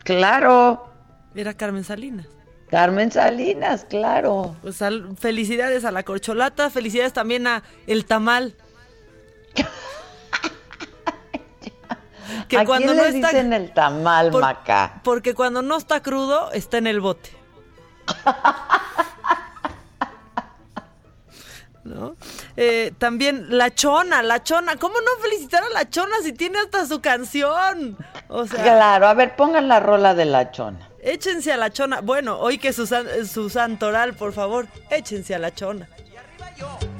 Claro. 0.02 0.90
Era 1.34 1.54
Carmen 1.54 1.84
Salinas. 1.84 2.26
Carmen 2.68 3.10
Salinas, 3.10 3.84
claro. 3.86 4.56
Pues 4.62 4.82
al- 4.82 5.16
felicidades 5.16 5.84
a 5.84 5.90
la 5.90 6.02
corcholata, 6.02 6.68
felicidades 6.70 7.12
también 7.12 7.46
a 7.46 7.62
el 7.86 8.04
tamal. 8.04 8.54
que 12.48 12.58
¿A 12.58 12.64
cuando 12.64 12.88
quién 12.88 12.96
no 12.98 13.02
le 13.04 13.08
está 13.16 13.28
dicen 13.28 13.52
el 13.52 13.72
tamal, 13.72 14.30
por- 14.30 14.42
Maca? 14.42 15.00
porque 15.04 15.34
cuando 15.34 15.62
no 15.62 15.76
está 15.76 16.02
crudo 16.02 16.50
está 16.52 16.78
en 16.78 16.86
el 16.88 17.00
bote. 17.00 17.30
¿No? 21.84 22.16
Eh, 22.56 22.92
también 22.98 23.46
La 23.56 23.74
Chona, 23.74 24.22
La 24.22 24.42
Chona. 24.42 24.76
¿Cómo 24.76 24.94
no 24.94 25.22
felicitar 25.22 25.62
a 25.62 25.68
La 25.70 25.88
Chona 25.88 26.16
si 26.22 26.32
tiene 26.32 26.58
hasta 26.58 26.86
su 26.86 27.00
canción? 27.00 27.96
O 28.28 28.46
sea, 28.46 28.62
Claro, 28.62 29.06
a 29.08 29.14
ver, 29.14 29.36
pongan 29.36 29.68
la 29.68 29.80
rola 29.80 30.14
de 30.14 30.24
la 30.24 30.50
chona. 30.50 30.88
échense 31.02 31.52
a 31.52 31.56
La 31.56 31.70
Chona. 31.70 32.00
Bueno, 32.00 32.38
hoy 32.38 32.58
que 32.58 32.72
su, 32.72 32.86
san- 32.86 33.26
su 33.26 33.50
santoral, 33.50 34.14
por 34.14 34.32
favor, 34.32 34.66
échense 34.90 35.34
a 35.34 35.38
La 35.38 35.54
Chona. 35.54 35.88
Mi 36.82 36.93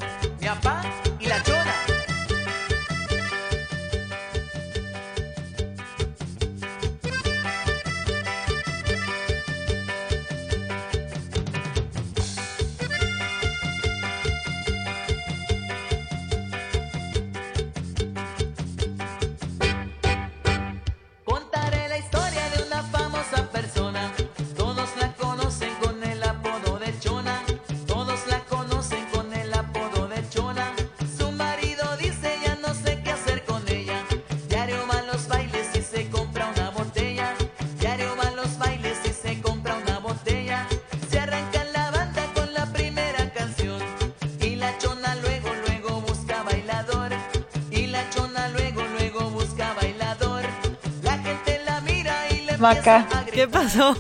Maca. 52.65 53.07
¿Qué 53.31 53.47
pasó? 53.47 53.95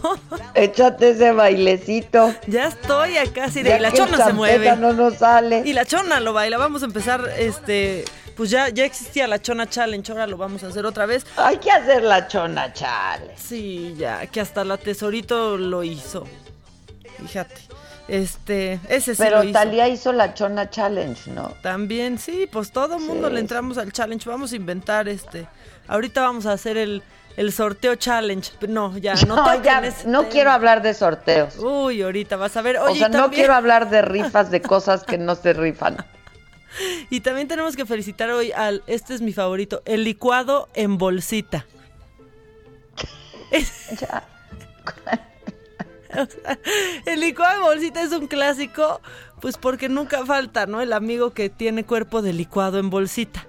Échate 0.54 1.10
ese 1.10 1.32
bailecito. 1.32 2.34
Ya 2.46 2.68
estoy 2.68 3.18
acá, 3.18 3.50
sí, 3.50 3.62
Ya 3.62 3.76
y 3.76 3.80
la 3.80 3.90
que 3.90 3.98
chona 3.98 4.24
se 4.24 4.32
mueve. 4.32 4.74
no 4.76 4.94
nos 4.94 5.16
sale. 5.18 5.62
Y 5.66 5.74
la 5.74 5.84
chona 5.84 6.18
lo 6.20 6.32
baila. 6.32 6.56
Vamos 6.56 6.82
a 6.82 6.86
empezar, 6.86 7.28
este, 7.36 8.06
pues 8.36 8.48
ya, 8.48 8.70
ya 8.70 8.86
existía 8.86 9.26
la 9.26 9.38
chona 9.42 9.68
challenge, 9.68 10.10
ahora 10.10 10.26
lo 10.26 10.38
vamos 10.38 10.64
a 10.64 10.68
hacer 10.68 10.86
otra 10.86 11.04
vez. 11.04 11.26
Hay 11.36 11.58
que 11.58 11.70
hacer 11.70 12.02
la 12.04 12.26
chona 12.26 12.72
chale. 12.72 13.34
Sí, 13.36 13.94
ya, 13.98 14.26
que 14.28 14.40
hasta 14.40 14.64
la 14.64 14.78
tesorito 14.78 15.58
lo 15.58 15.84
hizo. 15.84 16.26
Fíjate. 17.20 17.60
Este, 18.08 18.80
ese 18.88 19.14
sí 19.14 19.22
Pero 19.22 19.38
lo 19.38 19.44
hizo. 19.44 19.52
Talía 19.52 19.88
hizo 19.88 20.10
la 20.12 20.32
chona 20.32 20.70
challenge, 20.70 21.30
¿no? 21.30 21.54
También, 21.62 22.18
sí, 22.18 22.48
pues 22.50 22.70
todo 22.72 22.96
el 22.96 23.02
mundo 23.02 23.28
Sí. 23.28 23.34
le 23.34 23.40
entramos 23.40 23.76
al 23.76 23.92
challenge. 23.92 24.28
Vamos 24.28 24.52
a 24.52 24.56
inventar 24.56 25.06
este. 25.08 25.46
Ahorita 25.86 26.22
vamos 26.22 26.46
a 26.46 26.52
hacer 26.52 26.76
el, 26.78 27.02
el 27.36 27.52
sorteo 27.52 27.94
challenge. 27.96 28.52
No, 28.68 28.96
ya, 28.98 29.14
no, 29.26 29.36
No, 29.36 29.62
ya, 29.62 29.80
ese 29.80 30.06
no 30.08 30.28
quiero 30.28 30.50
hablar 30.50 30.82
de 30.82 30.94
sorteos. 30.94 31.56
Uy, 31.58 32.02
ahorita 32.02 32.36
vas 32.36 32.56
a 32.56 32.62
ver. 32.62 32.78
o 32.78 32.94
sea, 32.94 33.08
no 33.08 33.30
quiero 33.30 33.54
hablar 33.54 33.90
de 33.90 34.02
rifas 34.02 34.50
de 34.50 34.60
cosas 34.74 35.04
que 35.04 35.18
no 35.18 35.34
se 35.34 35.52
rifan. 35.52 35.96
Y 37.08 37.20
también 37.20 37.46
tenemos 37.46 37.76
que 37.76 37.86
felicitar 37.86 38.30
hoy 38.30 38.50
al, 38.50 38.82
este 38.88 39.14
es 39.14 39.20
mi 39.20 39.32
favorito, 39.32 39.80
el 39.84 40.02
licuado 40.02 40.68
en 40.74 40.98
bolsita. 40.98 41.66
Es- 43.52 43.90
O 43.92 43.96
sea, 43.96 44.24
el 47.06 47.20
licuado 47.20 47.56
en 47.58 47.62
bolsita 47.62 48.02
es 48.02 48.10
un 48.10 48.26
clásico, 48.26 49.00
pues 49.40 49.56
porque 49.56 49.88
nunca 49.88 50.26
falta, 50.26 50.66
¿no? 50.66 50.80
El 50.80 50.92
amigo 50.92 51.32
que 51.32 51.48
tiene 51.48 51.84
cuerpo 51.84 52.22
de 52.22 52.32
licuado 52.32 52.78
en 52.80 52.90
bolsita. 52.90 53.46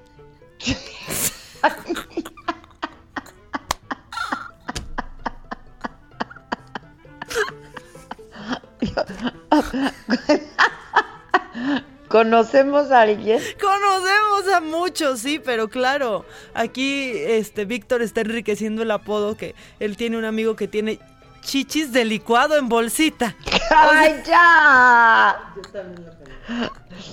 ¿Conocemos 12.08 12.92
a 12.92 13.02
alguien? 13.02 13.42
Conocemos 13.60 14.54
a 14.54 14.62
muchos, 14.62 15.20
sí, 15.20 15.42
pero 15.44 15.70
claro, 15.70 16.26
aquí 16.54 17.12
este 17.16 17.66
Víctor 17.66 18.02
está 18.02 18.22
enriqueciendo 18.22 18.84
el 18.84 18.92
apodo 18.92 19.36
que 19.36 19.56
él 19.80 19.98
tiene 19.98 20.18
un 20.18 20.26
amigo 20.26 20.56
que 20.56 20.68
tiene 20.68 21.00
chichis 21.42 21.92
de 21.92 22.06
licuado 22.06 22.58
en 22.58 22.70
bolsita. 22.70 23.36
¡Ay, 23.72 24.22
ya! 24.26 25.54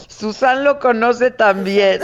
Susan 0.08 0.64
lo 0.64 0.78
conoce 0.78 1.30
también. 1.30 2.00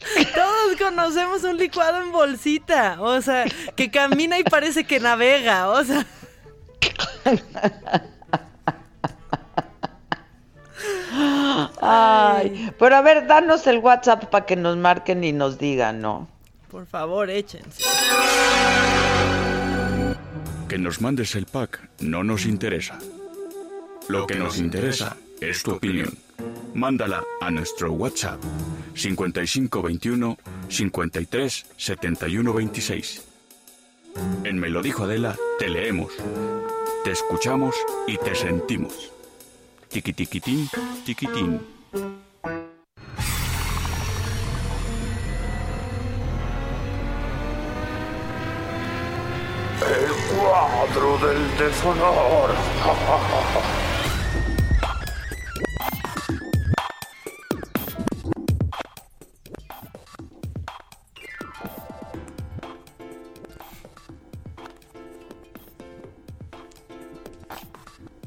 Todos 0.34 0.76
conocemos 0.78 1.44
un 1.44 1.58
licuado 1.58 2.02
en 2.02 2.10
bolsita, 2.10 2.96
o 3.00 3.20
sea, 3.20 3.44
que 3.76 3.90
camina 3.90 4.38
y 4.38 4.44
parece 4.44 4.84
que 4.84 5.00
navega, 5.00 5.70
o 5.70 5.84
sea. 5.84 6.06
Ay, 11.80 12.72
pero 12.78 12.96
a 12.96 13.02
ver, 13.02 13.26
danos 13.26 13.66
el 13.66 13.78
WhatsApp 13.78 14.24
para 14.26 14.46
que 14.46 14.56
nos 14.56 14.76
marquen 14.76 15.24
y 15.24 15.32
nos 15.32 15.58
digan, 15.58 16.00
¿no? 16.00 16.28
Por 16.70 16.86
favor, 16.86 17.28
échense. 17.30 17.82
Que 20.68 20.78
nos 20.78 21.00
mandes 21.00 21.34
el 21.34 21.46
pack 21.46 21.88
no 22.00 22.22
nos 22.22 22.46
interesa. 22.46 22.98
Lo 24.08 24.26
que 24.26 24.36
nos 24.36 24.58
interesa 24.58 25.16
es 25.40 25.62
tu 25.62 25.72
opinión. 25.72 26.16
Mándala 26.74 27.24
a 27.40 27.50
nuestro 27.50 27.92
WhatsApp 27.92 28.40
5521 28.94 30.38
53 30.68 31.66
71 31.76 32.52
26. 32.52 33.24
En 34.44 34.58
Me 34.58 34.68
lo 34.68 34.82
dijo 34.82 35.04
Adela, 35.04 35.36
te 35.58 35.68
leemos, 35.68 36.12
te 37.04 37.12
escuchamos 37.12 37.74
y 38.06 38.16
te 38.18 38.34
sentimos. 38.34 39.12
Tiquitiquitín, 39.90 40.68
tiquitín. 41.04 41.60
El 49.82 50.38
cuadro 50.38 51.18
del 51.18 51.58
deshonor. 51.58 52.50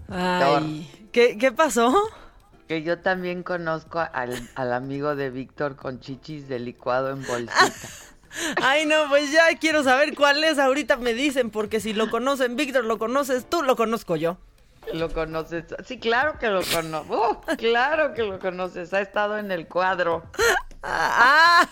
Ay, 0.09 0.92
¿qué, 1.13 1.37
qué 1.37 1.51
pasó? 1.53 1.95
Que 2.67 2.83
yo 2.83 2.99
también 2.99 3.43
conozco 3.43 3.99
al, 3.99 4.49
al 4.55 4.73
amigo 4.73 5.15
de 5.15 5.29
Víctor 5.29 5.75
con 5.77 5.99
chichis 5.99 6.47
de 6.49 6.59
licuado 6.59 7.09
en 7.11 7.25
bolsita. 7.25 7.53
Ay, 8.63 8.85
no, 8.85 8.95
pues 9.09 9.31
ya 9.31 9.45
quiero 9.59 9.83
saber 9.83 10.15
cuál 10.15 10.43
es. 10.43 10.57
Ahorita 10.57 10.97
me 10.97 11.13
dicen, 11.13 11.51
porque 11.51 11.79
si 11.79 11.93
lo 11.93 12.09
conocen, 12.09 12.55
Víctor, 12.55 12.83
lo 12.83 12.97
conoces 12.97 13.47
tú, 13.49 13.61
lo 13.61 13.75
conozco 13.75 14.15
yo. 14.15 14.37
¿Lo 14.91 15.09
conoces? 15.13 15.65
Sí, 15.85 15.99
claro 15.99 16.39
que 16.39 16.47
lo 16.49 16.61
conozco. 16.63 17.41
claro 17.57 18.13
que 18.13 18.23
lo 18.23 18.39
conoces. 18.39 18.93
Ha 18.93 19.01
estado 19.01 19.37
en 19.37 19.51
el 19.51 19.67
cuadro. 19.67 20.23
Ah. 20.85 21.65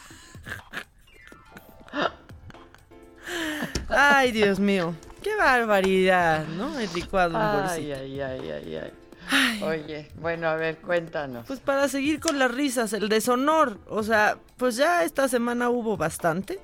Ay, 3.90 4.32
Dios 4.32 4.58
mío. 4.58 4.96
Qué 5.22 5.36
barbaridad, 5.36 6.46
¿no? 6.48 6.80
El 6.80 6.92
licuado 6.94 7.32
en 7.32 7.36
Ay, 7.42 7.58
bolsita. 7.60 8.00
ay, 8.00 8.22
ay, 8.22 8.52
ay, 8.78 8.94
ay. 9.32 9.64
Oye, 9.64 10.12
bueno, 10.20 10.48
a 10.48 10.56
ver, 10.56 10.78
cuéntanos. 10.78 11.48
Pues 11.48 11.60
para 11.60 11.88
seguir 11.88 12.20
con 12.20 12.38
las 12.38 12.52
risas, 12.52 12.94
el 12.94 13.10
deshonor. 13.10 13.80
O 13.88 14.04
sea, 14.04 14.38
pues 14.58 14.76
ya 14.76 15.04
esta 15.04 15.28
semana 15.28 15.70
hubo 15.70 15.98
bastante 15.98 16.60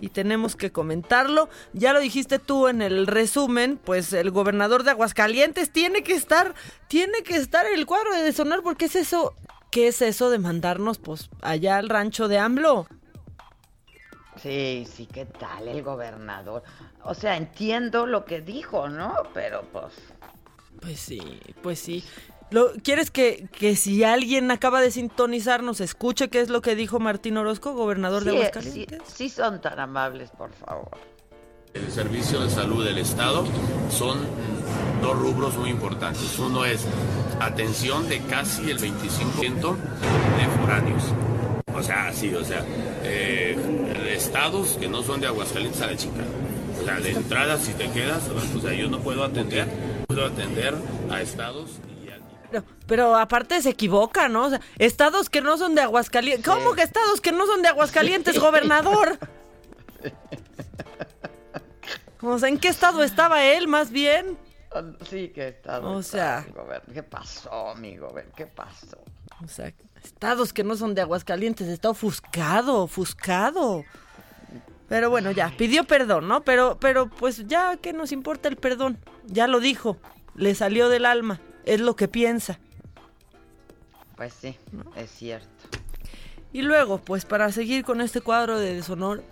y 0.00 0.10
tenemos 0.10 0.54
que 0.54 0.70
comentarlo. 0.70 1.48
Ya 1.72 1.92
lo 1.92 2.00
dijiste 2.00 2.38
tú 2.38 2.68
en 2.68 2.82
el 2.82 3.06
resumen, 3.06 3.80
pues 3.82 4.12
el 4.12 4.30
gobernador 4.30 4.84
de 4.84 4.92
Aguascalientes 4.92 5.72
tiene 5.72 6.02
que 6.02 6.14
estar, 6.14 6.54
tiene 6.86 7.22
que 7.24 7.36
estar 7.36 7.66
en 7.66 7.74
el 7.74 7.86
cuadro 7.86 8.14
de 8.14 8.22
deshonor 8.22 8.62
porque 8.62 8.84
es 8.84 8.94
eso, 8.94 9.34
¿qué 9.70 9.88
es 9.88 10.00
eso 10.02 10.30
de 10.30 10.38
mandarnos 10.38 10.98
pues 10.98 11.30
allá 11.42 11.78
al 11.78 11.88
rancho 11.88 12.28
de 12.28 12.38
AMLO? 12.38 12.86
Sí, 14.36 14.86
sí, 14.90 15.06
¿qué 15.06 15.26
tal 15.26 15.68
el 15.68 15.82
gobernador? 15.82 16.62
O 17.02 17.14
sea, 17.14 17.36
entiendo 17.36 18.06
lo 18.06 18.24
que 18.24 18.40
dijo, 18.40 18.88
¿no? 18.88 19.14
Pero 19.34 19.62
pues... 19.72 19.92
Pues 20.80 20.98
sí, 21.00 21.20
pues 21.62 21.78
sí. 21.78 22.04
Lo, 22.50 22.72
¿Quieres 22.82 23.10
que, 23.10 23.46
que 23.52 23.76
si 23.76 24.02
alguien 24.02 24.50
acaba 24.50 24.80
de 24.80 24.90
sintonizarnos 24.90 25.80
escuche 25.80 26.30
qué 26.30 26.40
es 26.40 26.48
lo 26.48 26.62
que 26.62 26.74
dijo 26.74 26.98
Martín 26.98 27.36
Orozco, 27.36 27.74
gobernador 27.74 28.24
de 28.24 28.30
Sí, 28.32 28.36
sí, 28.36 28.42
Aguascalientes? 28.42 29.02
sí 29.14 29.28
son 29.28 29.60
tan 29.60 29.78
amables, 29.78 30.30
por 30.30 30.52
favor. 30.52 30.90
El 31.74 31.90
Servicio 31.92 32.40
de 32.40 32.50
Salud 32.50 32.84
del 32.84 32.98
Estado 32.98 33.44
son 33.90 34.18
dos 35.00 35.16
rubros 35.16 35.56
muy 35.56 35.70
importantes. 35.70 36.36
Uno 36.40 36.64
es 36.64 36.84
atención 37.40 38.08
de 38.08 38.18
casi 38.22 38.68
el 38.70 38.78
25% 38.78 39.76
de 39.76 40.60
foráneos. 40.60 41.04
O 41.72 41.82
sea, 41.84 42.12
sí, 42.12 42.34
o 42.34 42.44
sea, 42.44 42.64
eh, 43.04 43.56
estados 44.12 44.76
que 44.80 44.88
no 44.88 45.04
son 45.04 45.20
de 45.20 45.28
Aguascalientes 45.28 45.80
a 45.82 45.86
la 45.86 45.96
chica. 45.96 46.24
O 46.80 46.84
sea, 46.84 46.98
de 46.98 47.10
entrada, 47.12 47.56
si 47.58 47.72
te 47.74 47.88
quedas, 47.90 48.24
o 48.28 48.60
sea, 48.60 48.72
yo 48.74 48.88
no 48.88 48.98
puedo 48.98 49.22
atender, 49.22 49.68
atender 50.18 50.74
a 51.10 51.20
estados 51.20 51.78
Pero, 52.50 52.64
pero 52.86 53.16
aparte 53.16 53.60
se 53.62 53.70
equivoca, 53.70 54.28
¿no? 54.28 54.46
O 54.46 54.50
sea, 54.50 54.60
estados 54.78 55.30
que 55.30 55.40
no 55.40 55.56
son 55.56 55.74
de 55.74 55.82
Aguascalientes. 55.82 56.44
¿Cómo 56.44 56.74
que 56.74 56.82
estados 56.82 57.20
que 57.20 57.32
no 57.32 57.46
son 57.46 57.62
de 57.62 57.68
Aguascalientes, 57.68 58.38
gobernador? 58.38 59.18
O 62.22 62.38
sea, 62.38 62.48
¿en 62.48 62.58
qué 62.58 62.68
estado 62.68 63.02
estaba 63.02 63.44
él, 63.44 63.66
más 63.66 63.90
bien? 63.90 64.36
Sí, 65.08 65.28
que 65.28 65.48
estado. 65.48 65.90
O 65.90 66.02
sea. 66.02 66.46
¿Qué 66.92 67.02
pasó, 67.02 67.70
amigo? 67.70 68.14
¿Qué 68.36 68.46
pasó? 68.46 68.98
O 69.42 69.48
sea, 69.48 69.72
estados 70.04 70.52
que 70.52 70.62
no 70.62 70.76
son 70.76 70.94
de 70.94 71.00
Aguascalientes, 71.00 71.66
está 71.68 71.90
ofuscado, 71.90 72.82
ofuscado. 72.82 73.84
Pero 74.90 75.08
bueno, 75.08 75.30
ya, 75.30 75.54
pidió 75.56 75.84
perdón, 75.84 76.26
¿no? 76.26 76.42
Pero, 76.42 76.76
pero 76.80 77.08
pues 77.08 77.46
ya, 77.46 77.76
¿qué 77.76 77.92
nos 77.92 78.10
importa 78.10 78.48
el 78.48 78.56
perdón? 78.56 78.98
Ya 79.24 79.46
lo 79.46 79.60
dijo, 79.60 79.98
le 80.34 80.52
salió 80.56 80.88
del 80.88 81.06
alma, 81.06 81.40
es 81.64 81.80
lo 81.80 81.94
que 81.94 82.08
piensa. 82.08 82.58
Pues 84.16 84.34
sí, 84.34 84.56
es 84.96 85.08
cierto. 85.12 85.46
Y 86.52 86.62
luego, 86.62 86.98
pues 86.98 87.24
para 87.24 87.52
seguir 87.52 87.84
con 87.84 88.00
este 88.00 88.20
cuadro 88.20 88.58
de 88.58 88.74
deshonor, 88.74 89.22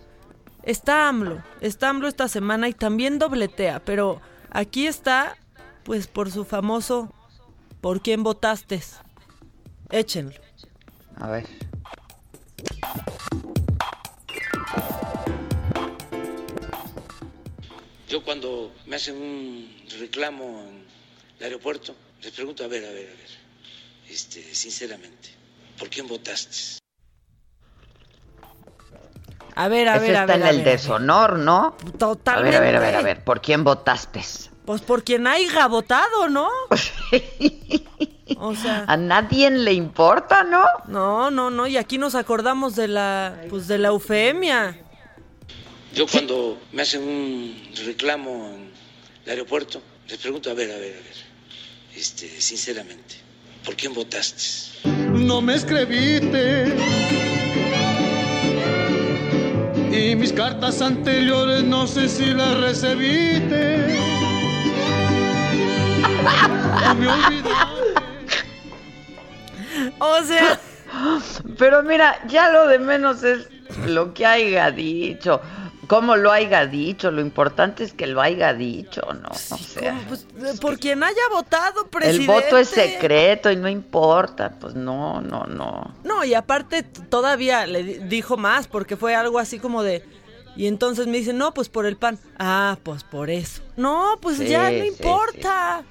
está 0.62 1.08
AMLO, 1.08 1.42
está 1.60 1.88
AMLO 1.88 2.06
esta 2.06 2.28
semana 2.28 2.68
y 2.68 2.72
también 2.72 3.18
dobletea, 3.18 3.80
pero 3.84 4.20
aquí 4.50 4.86
está, 4.86 5.36
pues 5.82 6.06
por 6.06 6.30
su 6.30 6.44
famoso, 6.44 7.12
¿por 7.80 8.00
quién 8.00 8.22
votaste? 8.22 8.80
Échenlo. 9.90 10.40
A 11.16 11.30
ver. 11.30 11.46
Yo 18.08 18.22
cuando 18.22 18.72
me 18.86 18.96
hacen 18.96 19.16
un 19.16 19.68
reclamo 20.00 20.62
en 20.66 20.84
el 21.38 21.44
aeropuerto, 21.44 21.94
les 22.22 22.32
pregunto, 22.32 22.64
a 22.64 22.66
ver, 22.68 22.84
a 22.84 22.88
ver, 22.88 23.06
a 23.06 23.10
ver, 23.10 23.28
este, 24.08 24.42
sinceramente, 24.54 25.28
¿por 25.78 25.88
quién 25.90 26.06
votaste? 26.06 26.78
A 29.54 29.68
ver, 29.68 29.88
a 29.88 29.96
Eso 29.96 30.02
ver, 30.02 30.16
a 30.16 30.20
está 30.20 30.32
ver. 30.32 30.36
en 30.36 30.46
a 30.46 30.50
el 30.50 30.56
ver. 30.58 30.64
deshonor, 30.78 31.38
¿no? 31.38 31.76
Totalmente. 31.98 32.56
A 32.56 32.60
ver, 32.60 32.76
a 32.76 32.80
ver, 32.80 32.86
a 32.86 32.86
ver, 32.86 32.96
a 32.96 33.02
ver. 33.02 33.24
¿Por 33.24 33.40
quién 33.42 33.64
votaste? 33.64 34.22
Pues 34.64 34.80
por 34.82 35.02
quien 35.02 35.26
haya 35.26 35.66
votado, 35.66 36.28
¿no? 36.28 36.48
O 38.38 38.54
sea. 38.54 38.84
A 38.86 38.96
nadie 38.96 39.50
le 39.50 39.72
importa, 39.72 40.44
¿no? 40.44 40.64
No, 40.86 41.30
no, 41.30 41.50
no. 41.50 41.66
Y 41.66 41.76
aquí 41.76 41.98
nos 41.98 42.14
acordamos 42.14 42.76
de 42.76 42.86
la, 42.86 43.42
pues 43.50 43.66
de 43.66 43.78
la 43.78 43.88
eufemia. 43.88 44.78
Yo 45.94 46.06
cuando 46.06 46.60
me 46.72 46.82
hacen 46.82 47.02
un 47.02 47.56
reclamo 47.84 48.50
en 48.54 48.70
el 49.24 49.30
aeropuerto, 49.30 49.82
les 50.08 50.18
pregunto, 50.18 50.50
a 50.50 50.54
ver, 50.54 50.70
a 50.70 50.76
ver, 50.76 50.92
a 50.92 51.00
ver, 51.00 51.16
este, 51.96 52.28
sinceramente, 52.40 53.16
¿por 53.64 53.74
quién 53.74 53.94
votaste? 53.94 54.42
No 54.84 55.40
me 55.40 55.54
escribiste. 55.54 56.74
Y 59.90 60.14
mis 60.14 60.32
cartas 60.32 60.80
anteriores 60.80 61.64
no 61.64 61.86
sé 61.86 62.08
si 62.08 62.26
las 62.26 62.56
recibiste. 62.58 63.98
O 66.90 66.94
me 66.94 67.08
olvidaste. 67.08 67.78
O 69.98 70.22
sea. 70.24 70.60
Pero 71.58 71.82
mira, 71.82 72.20
ya 72.28 72.50
lo 72.50 72.66
de 72.66 72.78
menos 72.78 73.22
es 73.22 73.48
lo 73.86 74.14
que 74.14 74.26
haya 74.26 74.70
dicho. 74.70 75.40
Cómo 75.88 76.16
lo 76.16 76.30
haya 76.30 76.66
dicho, 76.66 77.10
lo 77.10 77.20
importante 77.22 77.82
es 77.82 77.92
que 77.94 78.06
lo 78.06 78.20
haya 78.20 78.52
dicho, 78.54 79.00
¿no? 79.14 79.28
O 79.30 79.34
sea, 79.34 79.98
Pues, 80.06 80.26
eh, 80.36 80.56
por 80.60 80.78
quien 80.78 81.02
haya 81.02 81.22
votado, 81.32 81.82
el 81.84 81.88
presidente. 81.88 82.30
voto 82.32 82.58
es 82.58 82.68
secreto 82.68 83.50
y 83.50 83.56
no 83.56 83.68
importa. 83.68 84.50
Pues 84.60 84.74
no, 84.74 85.20
no, 85.22 85.44
no. 85.44 85.94
No, 86.04 86.24
y 86.24 86.34
aparte 86.34 86.82
todavía 86.82 87.66
le 87.66 87.82
di- 87.82 87.94
dijo 88.00 88.36
más, 88.36 88.68
porque 88.68 88.96
fue 88.96 89.14
algo 89.14 89.38
así 89.38 89.58
como 89.58 89.82
de... 89.82 90.04
Y 90.56 90.66
entonces 90.66 91.06
me 91.06 91.16
dice, 91.18 91.32
no, 91.32 91.54
pues 91.54 91.68
por 91.68 91.86
el 91.86 91.96
pan. 91.96 92.18
Ah, 92.38 92.76
pues 92.82 93.02
por 93.04 93.30
eso. 93.30 93.62
No, 93.76 94.18
pues 94.20 94.36
Sí, 94.38 94.48
ya 94.48 94.64
no 94.70 94.82
sí, 94.82 94.86
importa. 94.88 95.84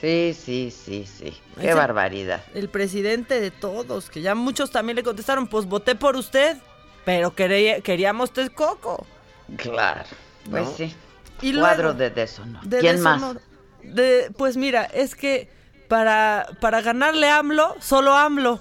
Sí, 0.00 0.34
sí, 0.38 0.70
sí, 0.72 1.06
sí. 1.06 1.32
Qué 1.60 1.70
el- 1.70 1.76
barbaridad. 1.76 2.42
El 2.54 2.68
presidente 2.68 3.40
de 3.40 3.50
todos, 3.50 4.10
que 4.10 4.20
ya 4.20 4.34
muchos 4.34 4.70
también 4.70 4.96
le 4.96 5.02
contestaron, 5.04 5.46
pues 5.46 5.66
voté 5.66 5.94
por 5.94 6.16
usted, 6.16 6.56
pero 7.04 7.34
quería- 7.34 7.80
queríamos 7.80 8.32
Texcoco. 8.32 9.06
Claro. 9.56 10.04
Pues 10.50 10.64
¿No? 10.64 10.74
sí. 10.76 10.94
Y 11.40 11.54
Cuadro 11.58 11.84
luego, 11.84 11.98
de 11.98 12.10
deshonor. 12.10 12.62
de 12.64 12.78
¿Quién 12.78 13.00
más? 13.00 13.22
De, 13.82 14.30
pues 14.36 14.56
mira, 14.56 14.84
es 14.84 15.14
que 15.14 15.50
para, 15.88 16.46
para 16.60 16.80
ganarle 16.80 17.28
a 17.28 17.38
AMLO, 17.38 17.76
solo 17.80 18.14
AMLO. 18.16 18.60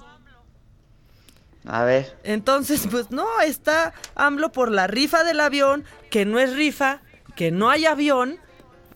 A 1.65 1.83
ver. 1.83 2.17
Entonces, 2.23 2.87
pues 2.89 3.11
no, 3.11 3.27
está 3.41 3.93
AMLO 4.15 4.51
por 4.51 4.71
la 4.71 4.87
rifa 4.87 5.23
del 5.23 5.39
avión, 5.39 5.85
que 6.09 6.25
no 6.25 6.39
es 6.39 6.55
rifa, 6.55 7.01
que 7.35 7.51
no 7.51 7.69
hay 7.69 7.85
avión, 7.85 8.39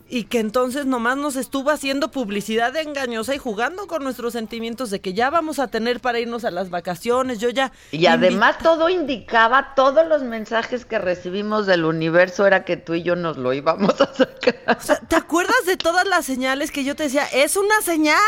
y 0.08 0.26
que 0.26 0.40
entonces 0.40 0.86
nomás 0.86 1.18
nos 1.18 1.36
estuvo 1.36 1.72
haciendo 1.72 2.12
publicidad 2.12 2.76
engañosa 2.76 3.34
y 3.34 3.40
jugando 3.40 3.88
con 3.88 4.04
nuestros 4.04 4.34
sentimientos 4.34 4.92
de 4.92 5.02
que 5.02 5.14
ya 5.14 5.30
vamos 5.30 5.58
a 5.58 5.68
tener 5.68 6.00
para 6.00 6.20
irnos 6.20 6.46
a 6.46 6.52
las 6.52 6.70
vacaciones. 6.70 7.40
Yo 7.40 7.50
ya. 7.50 7.72
Y 7.92 8.06
además 8.06 8.58
todo 8.60 8.90
indicaba, 8.90 9.74
todos 9.76 10.08
los 10.08 10.22
mensajes 10.22 10.86
que 10.86 11.00
recibimos 11.00 11.66
del 11.66 11.86
universo 11.86 12.46
era 12.46 12.66
que 12.66 12.78
tú 12.78 12.94
y 12.94 13.04
yo 13.04 13.16
nos 13.16 13.38
lo 13.38 13.54
íbamos 13.54 14.00
a 14.00 14.14
sacar. 14.14 14.78
O 14.78 14.82
sea, 14.82 15.00
¿te 15.00 15.16
acuerdas 15.16 15.66
de 15.66 15.78
todas 15.78 16.08
las 16.08 16.26
señales 16.26 16.72
que 16.72 16.84
yo 16.84 16.96
te 16.96 17.04
decía? 17.04 17.26
¡Es 17.34 17.56
una 17.56 17.82
señal! 17.82 18.20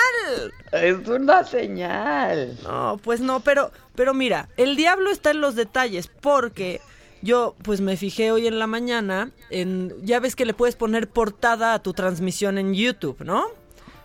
Es 0.71 1.07
una 1.07 1.43
señal. 1.43 2.57
No, 2.63 2.99
pues 3.03 3.21
no, 3.21 3.39
pero, 3.41 3.71
pero 3.95 4.13
mira, 4.13 4.49
el 4.57 4.75
diablo 4.75 5.11
está 5.11 5.31
en 5.31 5.41
los 5.41 5.55
detalles, 5.55 6.07
porque 6.07 6.81
yo 7.27 7.55
pues 7.61 7.81
me 7.81 7.97
fijé 7.97 8.31
hoy 8.31 8.47
en 8.47 8.57
la 8.57 8.67
mañana 8.67 9.31
en, 9.49 9.93
ya 10.01 10.19
ves 10.21 10.35
que 10.35 10.45
le 10.45 10.53
puedes 10.53 10.77
poner 10.77 11.09
portada 11.09 11.73
a 11.73 11.79
tu 11.79 11.93
transmisión 11.93 12.57
en 12.57 12.73
YouTube, 12.73 13.17
¿no? 13.23 13.45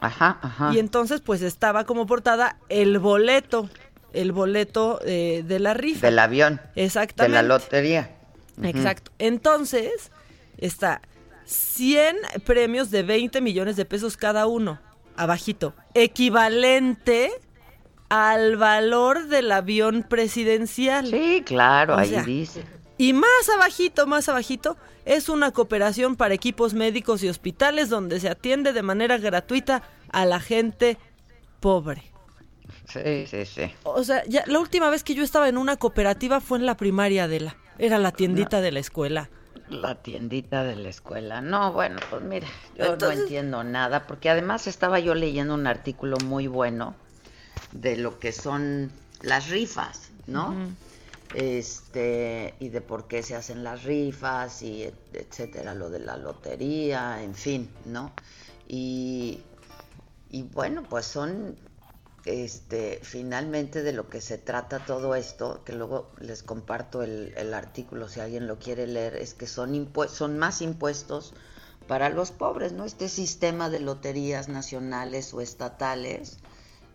Ajá, 0.00 0.38
ajá. 0.42 0.72
Y 0.74 0.80
entonces 0.80 1.20
pues 1.20 1.40
estaba 1.40 1.84
como 1.84 2.06
portada 2.06 2.56
el 2.68 2.98
boleto, 2.98 3.70
el 4.12 4.32
boleto 4.32 4.98
eh, 5.06 5.44
de 5.46 5.60
la 5.60 5.72
rifa. 5.72 6.08
Del 6.08 6.18
avión. 6.18 6.60
Exactamente. 6.74 7.36
De 7.36 7.42
la 7.42 7.48
lotería. 7.48 8.10
Exacto. 8.60 9.12
Entonces, 9.18 10.10
está 10.58 11.00
100 11.44 12.16
premios 12.44 12.90
de 12.90 13.04
20 13.04 13.40
millones 13.40 13.76
de 13.76 13.84
pesos 13.84 14.16
cada 14.16 14.46
uno, 14.46 14.80
abajito, 15.16 15.74
equivalente 15.94 17.30
al 18.08 18.56
valor 18.56 19.28
del 19.28 19.52
avión 19.52 20.04
presidencial. 20.08 21.06
Sí, 21.06 21.42
claro, 21.46 21.94
O 21.94 21.98
ahí 21.98 22.10
sea, 22.10 22.22
dice. 22.24 22.64
Y 22.98 23.12
más 23.12 23.48
abajito, 23.54 24.06
más 24.06 24.28
abajito, 24.28 24.76
es 25.04 25.28
una 25.28 25.50
cooperación 25.50 26.16
para 26.16 26.34
equipos 26.34 26.74
médicos 26.74 27.22
y 27.22 27.28
hospitales 27.28 27.88
donde 27.88 28.20
se 28.20 28.28
atiende 28.28 28.72
de 28.72 28.82
manera 28.82 29.18
gratuita 29.18 29.82
a 30.10 30.24
la 30.24 30.40
gente 30.40 30.98
pobre. 31.60 32.02
Sí, 32.88 33.26
sí, 33.26 33.46
sí. 33.46 33.72
O 33.84 34.04
sea, 34.04 34.22
ya, 34.26 34.44
la 34.46 34.58
última 34.58 34.90
vez 34.90 35.02
que 35.02 35.14
yo 35.14 35.24
estaba 35.24 35.48
en 35.48 35.56
una 35.56 35.76
cooperativa 35.76 36.40
fue 36.40 36.58
en 36.58 36.66
la 36.66 36.76
primaria 36.76 37.28
de 37.28 37.40
la. 37.40 37.56
Era 37.78 37.98
la 37.98 38.12
tiendita 38.12 38.60
de 38.60 38.70
la 38.72 38.80
escuela. 38.80 39.30
La 39.68 39.94
tiendita 40.02 40.62
de 40.64 40.76
la 40.76 40.90
escuela. 40.90 41.40
No, 41.40 41.72
bueno, 41.72 41.98
pues 42.10 42.22
mira, 42.22 42.46
yo 42.76 42.84
Entonces- 42.84 43.18
no 43.18 43.22
entiendo 43.24 43.64
nada, 43.64 44.06
porque 44.06 44.28
además 44.28 44.66
estaba 44.66 45.00
yo 45.00 45.14
leyendo 45.14 45.54
un 45.54 45.66
artículo 45.66 46.18
muy 46.26 46.46
bueno 46.46 46.94
de 47.72 47.96
lo 47.96 48.18
que 48.18 48.32
son 48.32 48.92
las 49.22 49.48
rifas, 49.48 50.10
¿no? 50.26 50.54
Este, 51.32 52.56
y 52.60 52.68
de 52.68 52.80
por 52.82 53.08
qué 53.08 53.22
se 53.22 53.34
hacen 53.34 53.64
las 53.64 53.84
rifas 53.84 54.62
y 54.62 54.82
et- 54.84 55.14
etcétera, 55.14 55.74
lo 55.74 55.88
de 55.90 56.00
la 56.00 56.16
lotería, 56.18 57.22
en 57.22 57.34
fin, 57.34 57.70
¿no? 57.86 58.12
Y, 58.68 59.40
y 60.28 60.42
bueno, 60.44 60.86
pues 60.88 61.06
son 61.06 61.56
este, 62.24 63.00
finalmente 63.02 63.82
de 63.82 63.92
lo 63.92 64.08
que 64.10 64.20
se 64.20 64.38
trata 64.38 64.84
todo 64.84 65.14
esto, 65.14 65.64
que 65.64 65.72
luego 65.72 66.12
les 66.20 66.42
comparto 66.42 67.02
el, 67.02 67.34
el 67.36 67.54
artículo 67.54 68.08
si 68.08 68.20
alguien 68.20 68.46
lo 68.46 68.58
quiere 68.58 68.86
leer, 68.86 69.16
es 69.16 69.34
que 69.34 69.46
son, 69.46 69.92
son 70.08 70.38
más 70.38 70.62
impuestos 70.62 71.34
para 71.88 72.08
los 72.10 72.30
pobres, 72.32 72.72
¿no? 72.72 72.84
Este 72.84 73.08
sistema 73.08 73.70
de 73.70 73.80
loterías 73.80 74.48
nacionales 74.48 75.34
o 75.34 75.40
estatales, 75.40 76.38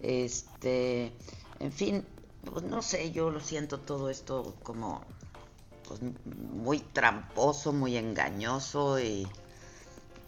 este, 0.02 1.14
en 1.60 1.72
fin, 1.72 2.06
pues 2.52 2.64
no 2.64 2.82
sé, 2.82 3.12
yo 3.12 3.30
lo 3.30 3.39
siento 3.39 3.80
todo 3.80 4.10
esto 4.10 4.56
como 4.64 5.04
pues, 5.88 6.00
muy 6.54 6.80
tramposo, 6.80 7.74
muy 7.74 7.98
engañoso 7.98 9.00
y, 9.00 9.28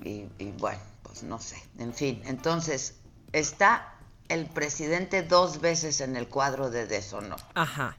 y, 0.03 0.27
y 0.37 0.51
bueno, 0.57 0.81
pues 1.03 1.23
no 1.23 1.39
sé. 1.39 1.57
En 1.77 1.93
fin, 1.93 2.21
entonces 2.25 2.95
está 3.31 3.93
el 4.29 4.45
presidente 4.45 5.23
dos 5.23 5.59
veces 5.59 6.01
en 6.01 6.15
el 6.15 6.27
cuadro 6.27 6.69
de 6.69 6.85
deshonor. 6.85 7.39
Ajá. 7.55 7.97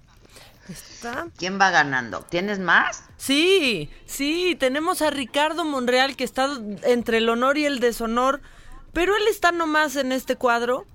Está. 0.69 1.27
¿Quién 1.37 1.61
va 1.61 1.71
ganando? 1.71 2.21
¿Tienes 2.23 2.61
más? 2.61 3.03
Sí, 3.17 3.91
sí, 4.07 4.57
tenemos 4.59 5.03
a 5.03 5.11
Ricardo 5.11 5.65
Monreal 5.65 6.15
que 6.15 6.23
está 6.23 6.49
entre 6.85 7.19
el 7.19 7.29
honor 7.29 7.59
y 7.59 7.65
el 7.67 7.81
deshonor, 7.81 8.41
pero 8.93 9.17
él 9.17 9.25
está 9.29 9.51
nomás 9.51 9.97
en 9.97 10.13
este 10.13 10.37
cuadro 10.37 10.87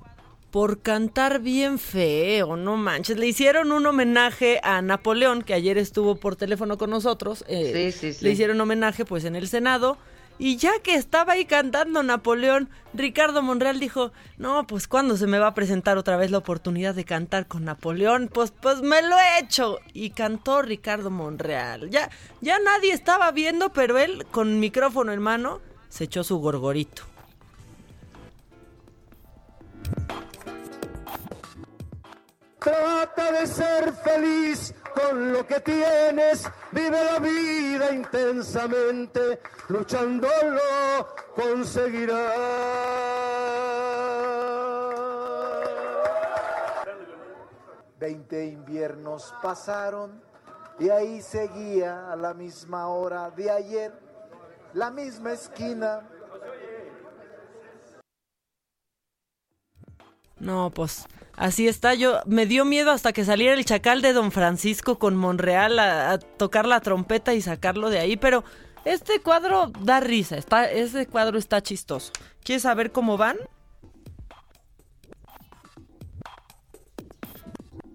por 0.56 0.82
cantar 0.82 1.42
bien 1.42 1.78
feo, 1.80 2.56
no 2.56 2.78
manches. 2.78 3.18
Le 3.18 3.28
hicieron 3.28 3.74
un 3.74 3.86
homenaje 3.86 4.62
a 4.64 4.82
Napoleón, 4.82 5.42
que 5.42 5.54
ayer 5.54 5.78
estuvo 5.78 6.16
por 6.16 6.38
teléfono 6.38 6.78
con 6.78 6.92
nosotros. 6.92 7.44
eh, 7.50 7.92
Sí, 7.92 8.00
sí, 8.00 8.14
sí. 8.14 8.24
Le 8.24 8.32
hicieron 8.32 8.62
homenaje 8.62 9.04
pues 9.04 9.26
en 9.26 9.36
el 9.36 9.50
Senado. 9.50 9.98
Y 10.40 10.56
ya 10.56 10.72
que 10.82 10.96
estaba 10.96 11.34
ahí 11.34 11.44
cantando 11.44 12.04
Napoleón, 12.04 12.70
Ricardo 12.94 13.42
Monreal 13.42 13.82
dijo, 13.82 14.14
no, 14.38 14.66
pues 14.66 14.88
¿cuándo 14.88 15.18
se 15.18 15.28
me 15.28 15.40
va 15.40 15.48
a 15.48 15.54
presentar 15.54 15.98
otra 15.98 16.16
vez 16.16 16.32
la 16.32 16.38
oportunidad 16.38 16.96
de 16.96 17.04
cantar 17.04 17.48
con 17.48 17.66
Napoleón? 17.66 18.30
Pues, 18.34 18.52
pues 18.52 18.82
me 18.82 19.02
lo 19.02 19.18
he 19.20 19.40
hecho. 19.44 19.80
Y 19.92 20.12
cantó 20.12 20.62
Ricardo 20.62 21.12
Monreal. 21.12 21.90
Ya, 21.90 22.10
ya 22.40 22.60
nadie 22.60 22.94
estaba 22.94 23.30
viendo, 23.34 23.74
pero 23.74 23.98
él 23.98 24.26
con 24.32 24.62
micrófono 24.62 25.12
en 25.12 25.22
mano 25.22 25.60
se 25.90 26.06
echó 26.06 26.24
su 26.24 26.38
gorgorito. 26.38 27.04
Trata 32.66 33.32
de 33.32 33.46
ser 33.46 33.94
feliz 33.94 34.74
con 34.96 35.32
lo 35.32 35.46
que 35.46 35.60
tienes, 35.60 36.50
vive 36.72 37.04
la 37.06 37.20
vida 37.20 37.92
intensamente, 37.94 39.40
luchando 39.68 40.28
lo 40.42 41.16
conseguirás. 41.36 42.34
Veinte 48.00 48.46
inviernos 48.46 49.36
pasaron 49.44 50.24
y 50.80 50.90
ahí 50.90 51.22
seguía 51.22 52.12
a 52.12 52.16
la 52.16 52.34
misma 52.34 52.88
hora 52.88 53.30
de 53.30 53.52
ayer, 53.52 53.94
la 54.74 54.90
misma 54.90 55.34
esquina. 55.34 56.10
No, 60.40 60.72
pues 60.72 61.06
así 61.38 61.68
está. 61.68 61.94
Yo 61.94 62.22
me 62.26 62.46
dio 62.46 62.66
miedo 62.66 62.92
hasta 62.92 63.14
que 63.14 63.26
saliera 63.26 63.54
el 63.54 63.66
chacal 63.66 64.02
de 64.02 64.14
Don 64.14 64.32
Francisco 64.32 65.00
con 65.00 65.16
Monreal 65.16 65.80
a, 65.80 66.12
a 66.12 66.20
tocar 66.20 66.66
la 66.66 66.82
trompeta 66.82 67.34
y 67.34 67.42
sacarlo 67.42 67.90
de 67.90 68.00
ahí, 68.00 68.18
pero 68.18 68.44
este 68.86 69.20
cuadro 69.20 69.72
da 69.80 70.00
risa, 70.00 70.38
está, 70.38 70.70
ese 70.70 71.08
cuadro 71.08 71.40
está 71.40 71.62
chistoso. 71.62 72.12
¿Quieres 72.44 72.62
saber 72.62 72.92
cómo 72.92 73.18
van? 73.18 73.38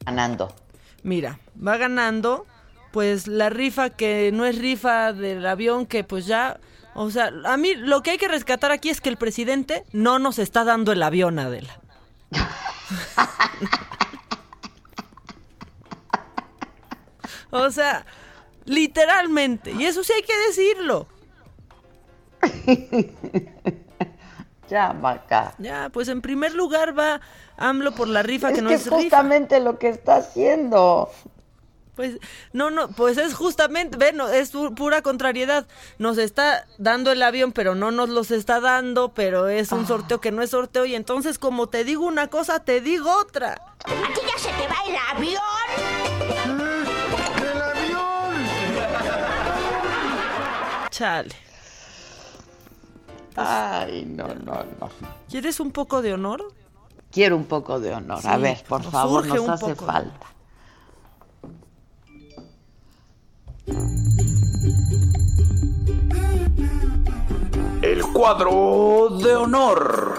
Ganando. 0.05 0.53
Mira, 1.05 1.39
va 1.57 1.77
ganando, 1.77 2.47
pues 2.91 3.29
la 3.29 3.51
rifa 3.51 3.91
que 3.91 4.33
no 4.33 4.45
es 4.45 4.59
rifa 4.59 5.13
del 5.13 5.47
avión, 5.47 5.87
que 5.87 6.03
pues 6.03 6.27
ya, 6.27 6.59
o 6.95 7.09
sea, 7.11 7.31
a 7.45 7.57
mí 7.57 7.75
lo 7.77 8.03
que 8.03 8.11
hay 8.11 8.19
que 8.19 8.27
rescatar 8.27 8.73
aquí 8.73 8.91
es 8.91 9.01
que 9.01 9.09
el 9.09 9.17
presidente 9.17 9.85
no 9.93 10.19
nos 10.19 10.41
está 10.41 10.65
dando 10.65 10.91
el 10.91 11.05
avión, 11.05 11.39
Adela. 11.39 11.81
o 17.51 17.71
sea, 17.71 18.07
literalmente, 18.65 19.73
y 19.73 19.85
eso 19.85 20.05
sí 20.05 20.13
hay 20.13 20.23
que 20.23 20.37
decirlo. 20.49 21.07
Ya, 24.71 24.93
Maca. 24.93 25.55
Ya, 25.59 25.89
pues 25.93 26.07
en 26.07 26.23
primer 26.23 26.55
lugar 26.55 26.97
va 26.97 27.21
AMLO 27.57 27.93
por 27.93 28.07
la 28.07 28.23
rifa 28.23 28.51
Es 28.51 28.55
que 28.55 28.63
no 28.63 28.69
que 28.69 28.77
es 28.77 28.85
rifa. 28.85 28.97
justamente 28.97 29.59
lo 29.59 29.81
que 29.81 29.89
está 29.89 30.17
haciendo. 30.17 31.11
Pues 32.01 32.17
no, 32.55 32.71
no, 32.71 32.89
pues 32.89 33.19
es 33.19 33.35
justamente, 33.35 33.99
ven, 33.99 34.17
no, 34.17 34.27
es 34.31 34.55
pu- 34.55 34.75
pura 34.75 35.03
contrariedad. 35.03 35.67
Nos 35.99 36.17
está 36.17 36.67
dando 36.79 37.13
el 37.13 37.23
avión, 37.23 37.53
pero 37.53 37.75
no 37.75 37.91
nos 37.91 38.09
los 38.09 38.31
está 38.31 38.59
dando, 38.59 39.13
pero 39.13 39.49
es 39.49 39.71
un 39.71 39.87
sorteo 39.87 40.19
que 40.19 40.33
no 40.33 40.41
es 40.41 40.49
sorteo. 40.49 40.87
Y 40.87 40.95
entonces, 40.95 41.39
como 41.39 41.69
te 41.69 41.85
digo 41.85 42.07
una 42.07 42.29
cosa, 42.29 42.61
te 42.61 42.81
digo 42.81 43.15
otra. 43.21 43.61
¿Aquí 43.85 44.21
ya 44.27 44.39
se 44.39 44.49
te 44.49 44.67
va 44.67 44.77
el 44.87 44.97
avión? 45.15 45.43
¡El 47.43 47.61
avión! 47.61 48.35
Chale. 50.89 51.35
Ay, 53.37 54.05
no, 54.07 54.27
no, 54.29 54.65
no. 54.81 54.91
¿Quieres 55.29 55.61
un 55.61 55.71
poco 55.71 56.01
de 56.01 56.15
honor? 56.15 56.51
Quiero 57.13 57.37
un 57.37 57.45
poco 57.45 57.79
de 57.79 57.93
honor. 57.93 58.21
A 58.27 58.39
ver, 58.39 58.63
por 58.67 58.83
nos 58.83 58.91
favor, 58.91 59.27
nos 59.27 59.49
hace 59.51 59.75
poco. 59.75 59.85
falta. 59.85 60.27
El 67.83 68.03
cuadro 68.13 69.19
de 69.23 69.35
honor. 69.35 70.15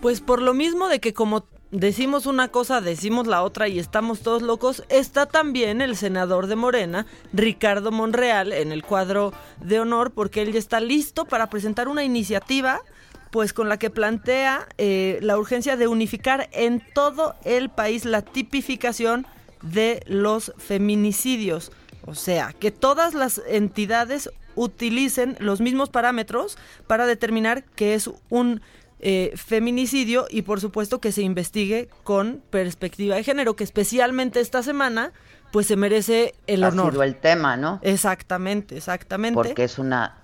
Pues 0.00 0.20
por 0.20 0.42
lo 0.42 0.54
mismo 0.54 0.88
de 0.88 1.00
que 1.00 1.12
como 1.12 1.44
decimos 1.70 2.26
una 2.26 2.48
cosa, 2.48 2.80
decimos 2.80 3.26
la 3.26 3.42
otra 3.42 3.68
y 3.68 3.78
estamos 3.78 4.20
todos 4.20 4.42
locos, 4.42 4.84
está 4.88 5.26
también 5.26 5.80
el 5.80 5.96
senador 5.96 6.46
de 6.46 6.56
Morena, 6.56 7.06
Ricardo 7.32 7.90
Monreal, 7.92 8.52
en 8.52 8.72
el 8.72 8.84
cuadro 8.84 9.32
de 9.60 9.80
honor, 9.80 10.12
porque 10.12 10.42
él 10.42 10.52
ya 10.52 10.58
está 10.58 10.80
listo 10.80 11.24
para 11.24 11.50
presentar 11.50 11.88
una 11.88 12.04
iniciativa, 12.04 12.80
pues 13.30 13.52
con 13.52 13.68
la 13.68 13.78
que 13.78 13.90
plantea 13.90 14.66
eh, 14.78 15.18
la 15.22 15.38
urgencia 15.38 15.76
de 15.76 15.88
unificar 15.88 16.48
en 16.52 16.82
todo 16.94 17.34
el 17.44 17.68
país 17.68 18.04
la 18.04 18.22
tipificación 18.22 19.26
de 19.62 20.02
los 20.06 20.52
feminicidios. 20.58 21.72
O 22.06 22.14
sea, 22.14 22.54
que 22.58 22.70
todas 22.70 23.14
las 23.14 23.42
entidades 23.48 24.30
utilicen 24.54 25.36
los 25.40 25.60
mismos 25.60 25.90
parámetros 25.90 26.58
para 26.86 27.06
determinar 27.06 27.64
que 27.64 27.94
es 27.94 28.10
un 28.28 28.60
eh, 29.00 29.32
feminicidio 29.36 30.26
y 30.28 30.42
por 30.42 30.60
supuesto 30.60 31.00
que 31.00 31.12
se 31.12 31.22
investigue 31.22 31.88
con 32.02 32.42
perspectiva 32.50 33.14
de 33.14 33.22
género, 33.22 33.54
que 33.54 33.62
especialmente 33.62 34.40
esta 34.40 34.62
semana 34.62 35.12
pues 35.52 35.66
se 35.66 35.76
merece 35.76 36.34
el 36.46 36.64
ha 36.64 36.68
honor. 36.68 36.92
sido 36.92 37.02
el 37.04 37.16
tema, 37.16 37.56
¿no? 37.56 37.78
Exactamente, 37.82 38.76
exactamente. 38.76 39.34
Porque 39.34 39.64
es 39.64 39.78
una, 39.78 40.16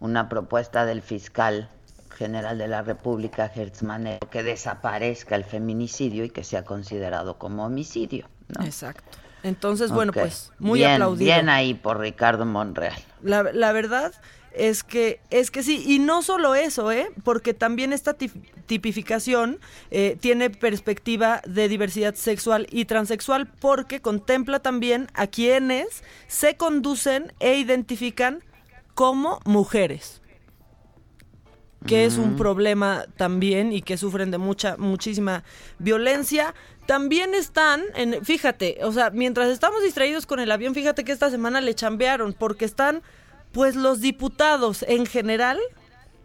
una 0.00 0.28
propuesta 0.28 0.84
del 0.84 1.00
fiscal 1.02 1.70
general 2.18 2.58
de 2.58 2.68
la 2.68 2.82
República, 2.82 3.48
Gertz 3.48 3.82
Manero, 3.82 4.28
que 4.28 4.42
desaparezca 4.42 5.36
el 5.36 5.44
feminicidio 5.44 6.24
y 6.24 6.30
que 6.30 6.42
sea 6.44 6.64
considerado 6.64 7.38
como 7.38 7.64
homicidio. 7.64 8.28
¿no? 8.48 8.64
Exacto. 8.64 9.16
Entonces, 9.44 9.92
bueno, 9.92 10.12
pues 10.12 10.50
muy 10.58 10.80
bien, 10.80 10.92
aplaudido. 10.94 11.24
Bien 11.32 11.48
ahí 11.48 11.72
por 11.74 12.00
Ricardo 12.00 12.44
Monreal. 12.44 12.98
La, 13.22 13.44
la 13.44 13.70
verdad 13.72 14.12
es 14.52 14.82
que 14.82 15.20
es 15.30 15.52
que 15.52 15.62
sí, 15.62 15.84
y 15.86 16.00
no 16.00 16.22
solo 16.22 16.56
eso, 16.56 16.90
¿eh? 16.90 17.12
porque 17.22 17.54
también 17.54 17.92
esta 17.92 18.18
tif- 18.18 18.32
tipificación 18.66 19.60
eh, 19.92 20.16
tiene 20.18 20.50
perspectiva 20.50 21.40
de 21.46 21.68
diversidad 21.68 22.16
sexual 22.16 22.66
y 22.72 22.86
transexual, 22.86 23.46
porque 23.46 24.00
contempla 24.00 24.58
también 24.58 25.06
a 25.14 25.28
quienes 25.28 26.02
se 26.26 26.56
conducen 26.56 27.32
e 27.38 27.58
identifican 27.58 28.42
como 28.94 29.38
mujeres 29.44 30.20
que 31.86 32.04
es 32.04 32.16
un 32.18 32.34
Mm. 32.34 32.36
problema 32.36 33.04
también 33.16 33.72
y 33.72 33.82
que 33.82 33.96
sufren 33.96 34.30
de 34.30 34.38
mucha, 34.38 34.76
muchísima 34.76 35.44
violencia. 35.78 36.54
También 36.86 37.34
están, 37.34 37.82
en, 37.94 38.24
fíjate, 38.24 38.78
o 38.82 38.92
sea, 38.92 39.10
mientras 39.10 39.48
estamos 39.48 39.82
distraídos 39.82 40.26
con 40.26 40.40
el 40.40 40.50
avión, 40.50 40.74
fíjate 40.74 41.04
que 41.04 41.12
esta 41.12 41.30
semana 41.30 41.60
le 41.60 41.74
chambearon, 41.74 42.32
porque 42.32 42.64
están, 42.64 43.02
pues, 43.52 43.76
los 43.76 44.00
diputados 44.00 44.84
en 44.88 45.06
general, 45.06 45.58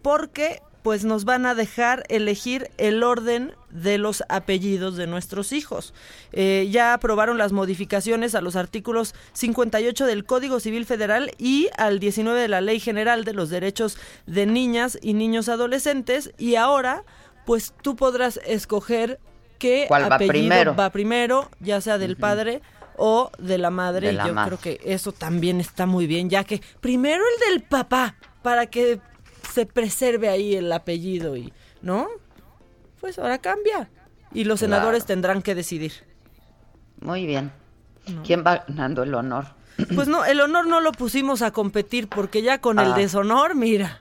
porque, 0.01 0.61
pues, 0.84 1.05
nos 1.05 1.25
van 1.25 1.45
a 1.45 1.55
dejar 1.55 2.03
elegir 2.09 2.69
el 2.77 3.01
orden 3.03 3.55
de 3.71 3.97
los 3.97 4.23
apellidos 4.29 4.95
de 4.97 5.07
nuestros 5.07 5.51
hijos. 5.51 5.93
Eh, 6.31 6.67
ya 6.71 6.93
aprobaron 6.93 7.38
las 7.38 7.51
modificaciones 7.53 8.36
a 8.36 8.41
los 8.41 8.55
artículos 8.55 9.15
58 9.34 10.05
del 10.05 10.25
Código 10.25 10.59
Civil 10.59 10.86
Federal 10.86 11.31
y 11.38 11.69
al 11.77 11.99
19 11.99 12.39
de 12.39 12.47
la 12.47 12.61
Ley 12.61 12.79
General 12.79 13.23
de 13.23 13.34
los 13.34 13.49
Derechos 13.49 13.97
de 14.27 14.45
Niñas 14.45 14.99
y 15.01 15.13
Niños 15.13 15.49
Adolescentes 15.49 16.31
y 16.38 16.55
ahora 16.55 17.03
pues 17.45 17.73
tú 17.81 17.95
podrás 17.95 18.39
escoger 18.45 19.19
qué 19.57 19.86
¿Cuál 19.88 20.03
va 20.11 20.15
apellido 20.15 20.34
primero? 20.34 20.75
va 20.75 20.89
primero, 20.91 21.49
ya 21.59 21.81
sea 21.81 21.97
del 21.97 22.17
padre 22.17 22.61
o 22.97 23.31
de 23.39 23.57
la 23.57 23.69
madre. 23.69 24.07
De 24.07 24.13
y 24.13 24.17
la 24.17 24.27
yo 24.27 24.34
madre. 24.34 24.57
creo 24.57 24.77
que 24.77 24.93
eso 24.93 25.11
también 25.11 25.59
está 25.59 25.86
muy 25.86 26.05
bien, 26.07 26.29
ya 26.29 26.43
que 26.43 26.61
primero 26.79 27.23
el 27.23 27.53
del 27.53 27.63
papá 27.67 28.15
para 28.41 28.67
que 28.67 28.99
se 29.53 29.65
preserve 29.65 30.29
ahí 30.29 30.55
el 30.55 30.71
apellido 30.71 31.37
y, 31.37 31.53
¿no? 31.81 32.07
Pues 32.99 33.19
ahora 33.19 33.37
cambia. 33.37 33.89
Y 34.33 34.45
los 34.45 34.59
Claro. 34.59 34.73
senadores 34.75 35.05
tendrán 35.05 35.41
que 35.41 35.53
decidir. 35.55 35.93
Muy 36.99 37.25
bien. 37.25 37.51
No. 38.07 38.23
¿Quién 38.23 38.43
va 38.45 38.63
ganando 38.67 39.03
el 39.03 39.13
honor? 39.15 39.45
Pues 39.95 40.07
no, 40.07 40.23
el 40.25 40.39
honor 40.41 40.67
no 40.67 40.81
lo 40.81 40.91
pusimos 40.91 41.41
a 41.41 41.51
competir 41.51 42.07
porque 42.07 42.41
ya 42.41 42.59
con 42.59 42.79
el 42.79 42.93
Ah. 42.93 42.95
deshonor, 42.95 43.55
mira. 43.55 43.99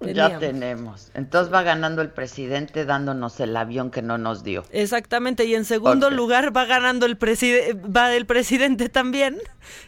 Ya 0.00 0.38
tenemos. 0.38 1.10
Entonces 1.12 1.52
va 1.52 1.62
ganando 1.62 2.00
el 2.00 2.08
presidente 2.08 2.86
dándonos 2.86 3.38
el 3.40 3.54
avión 3.54 3.90
que 3.90 4.00
no 4.00 4.16
nos 4.16 4.42
dio. 4.42 4.64
Exactamente, 4.70 5.44
y 5.44 5.54
en 5.54 5.66
segundo 5.66 6.08
lugar 6.08 6.56
va 6.56 6.64
ganando 6.64 7.04
el 7.04 7.18
presidente, 7.18 7.74
va 7.86 8.14
el 8.14 8.24
presidente 8.24 8.88
también, 8.88 9.36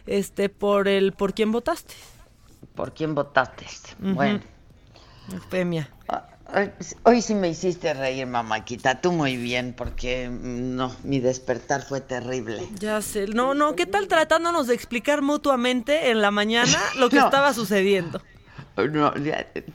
este, 0.05 0.49
por 0.49 0.87
el, 0.87 1.13
por 1.13 1.33
quién 1.33 1.51
votaste. 1.51 1.95
¿Por 2.75 2.93
quién 2.93 3.15
votaste? 3.15 3.65
Bueno. 3.97 4.39
Femia. 5.49 5.89
Ay, 6.45 6.71
Hoy 7.03 7.21
sí 7.21 7.33
me 7.33 7.49
hiciste 7.49 7.93
reír, 7.93 8.27
mamáquita. 8.27 9.01
Tú 9.01 9.11
muy 9.11 9.37
bien, 9.37 9.73
porque 9.75 10.29
mm, 10.29 10.75
no, 10.75 10.95
mi 11.03 11.19
despertar 11.19 11.81
fue 11.83 12.01
terrible. 12.01 12.67
Ya 12.79 13.01
sé, 13.01 13.27
no, 13.27 13.53
no, 13.53 13.75
¿qué 13.75 13.85
tal 13.85 14.07
tratándonos 14.07 14.67
de 14.67 14.75
explicar 14.75 15.21
mutuamente 15.21 16.11
en 16.11 16.21
la 16.21 16.29
mañana 16.31 16.77
lo 16.97 17.09
que 17.09 17.15
No. 17.15 17.25
estaba 17.25 17.53
sucediendo? 17.53 18.21
No, 18.75 19.13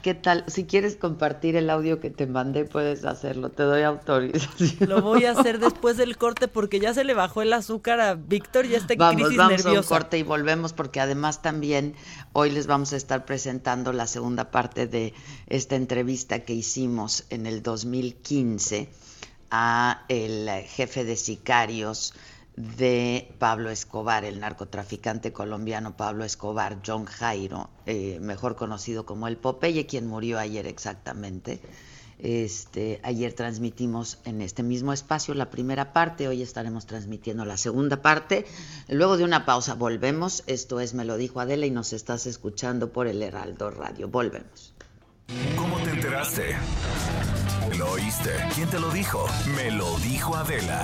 ¿qué 0.01 0.13
tal? 0.13 0.43
Si 0.47 0.65
quieres 0.65 0.97
compartir 0.97 1.55
el 1.55 1.69
audio 1.69 2.01
que 2.01 2.09
te 2.09 2.27
mandé, 2.27 2.65
puedes 2.65 3.05
hacerlo. 3.05 3.49
Te 3.49 3.63
doy 3.63 3.83
autorización. 3.83 4.89
Lo 4.89 5.01
voy 5.01 5.23
a 5.23 5.31
hacer 5.31 5.59
después 5.59 5.95
del 5.95 6.17
corte 6.17 6.49
porque 6.49 6.81
ya 6.81 6.93
se 6.93 7.05
le 7.05 7.13
bajó 7.13 7.41
el 7.41 7.53
azúcar 7.53 8.01
a 8.01 8.15
Víctor 8.15 8.65
y 8.65 8.75
está 8.75 8.93
en 8.93 8.99
Vamos, 8.99 9.21
crisis 9.21 9.37
vamos 9.37 9.51
a 9.51 9.55
un 9.55 9.63
nerviosa. 9.63 9.89
corte 9.89 10.17
y 10.17 10.23
volvemos 10.23 10.73
porque 10.73 10.99
además 10.99 11.41
también 11.41 11.95
hoy 12.33 12.51
les 12.51 12.67
vamos 12.67 12.91
a 12.91 12.97
estar 12.97 13.23
presentando 13.23 13.93
la 13.93 14.05
segunda 14.05 14.51
parte 14.51 14.85
de 14.85 15.13
esta 15.47 15.77
entrevista 15.77 16.39
que 16.39 16.53
hicimos 16.53 17.23
en 17.29 17.45
el 17.45 17.63
2015 17.63 18.89
a 19.49 20.03
el 20.09 20.49
jefe 20.67 21.05
de 21.05 21.15
sicarios 21.15 22.13
de 22.59 23.33
Pablo 23.39 23.69
Escobar, 23.69 24.25
el 24.25 24.41
narcotraficante 24.41 25.31
colombiano 25.31 25.95
Pablo 25.95 26.25
Escobar, 26.25 26.79
John 26.85 27.05
Jairo, 27.05 27.69
eh, 27.85 28.19
mejor 28.19 28.57
conocido 28.57 29.05
como 29.05 29.29
el 29.29 29.37
Popeye, 29.37 29.85
quien 29.85 30.07
murió 30.07 30.37
ayer 30.39 30.67
exactamente. 30.67 31.61
Este, 32.17 32.99
ayer 33.01 33.31
transmitimos 33.31 34.19
en 34.25 34.41
este 34.41 34.61
mismo 34.61 34.91
espacio 34.91 35.33
la 35.35 35.49
primera 35.49 35.93
parte, 35.93 36.27
hoy 36.27 36.41
estaremos 36.41 36.85
transmitiendo 36.85 37.45
la 37.45 37.55
segunda 37.55 38.01
parte. 38.01 38.45
Luego 38.89 39.15
de 39.15 39.23
una 39.23 39.45
pausa 39.45 39.75
volvemos. 39.75 40.43
Esto 40.45 40.81
es 40.81 40.93
Me 40.93 41.05
lo 41.05 41.15
dijo 41.15 41.39
Adela 41.39 41.65
y 41.65 41.71
nos 41.71 41.93
estás 41.93 42.25
escuchando 42.25 42.91
por 42.91 43.07
el 43.07 43.23
Heraldo 43.23 43.71
Radio. 43.71 44.09
Volvemos. 44.09 44.73
¿Cómo 45.55 45.77
te 45.77 45.91
enteraste? 45.91 46.57
¿Lo 47.77 47.91
oíste? 47.91 48.31
¿Quién 48.53 48.67
te 48.67 48.81
lo 48.81 48.89
dijo? 48.91 49.25
Me 49.55 49.71
lo 49.71 49.97
dijo 49.99 50.35
Adela. 50.35 50.83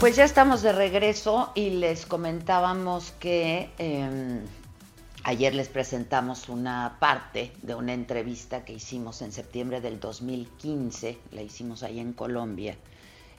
Pues 0.00 0.14
ya 0.14 0.22
estamos 0.22 0.62
de 0.62 0.70
regreso 0.70 1.50
y 1.56 1.70
les 1.70 2.06
comentábamos 2.06 3.10
que 3.18 3.68
eh, 3.78 4.40
ayer 5.24 5.56
les 5.56 5.68
presentamos 5.68 6.48
una 6.48 6.98
parte 7.00 7.50
de 7.62 7.74
una 7.74 7.94
entrevista 7.94 8.64
que 8.64 8.74
hicimos 8.74 9.22
en 9.22 9.32
septiembre 9.32 9.80
del 9.80 9.98
2015, 9.98 11.18
la 11.32 11.42
hicimos 11.42 11.82
ahí 11.82 11.98
en 11.98 12.12
Colombia, 12.12 12.76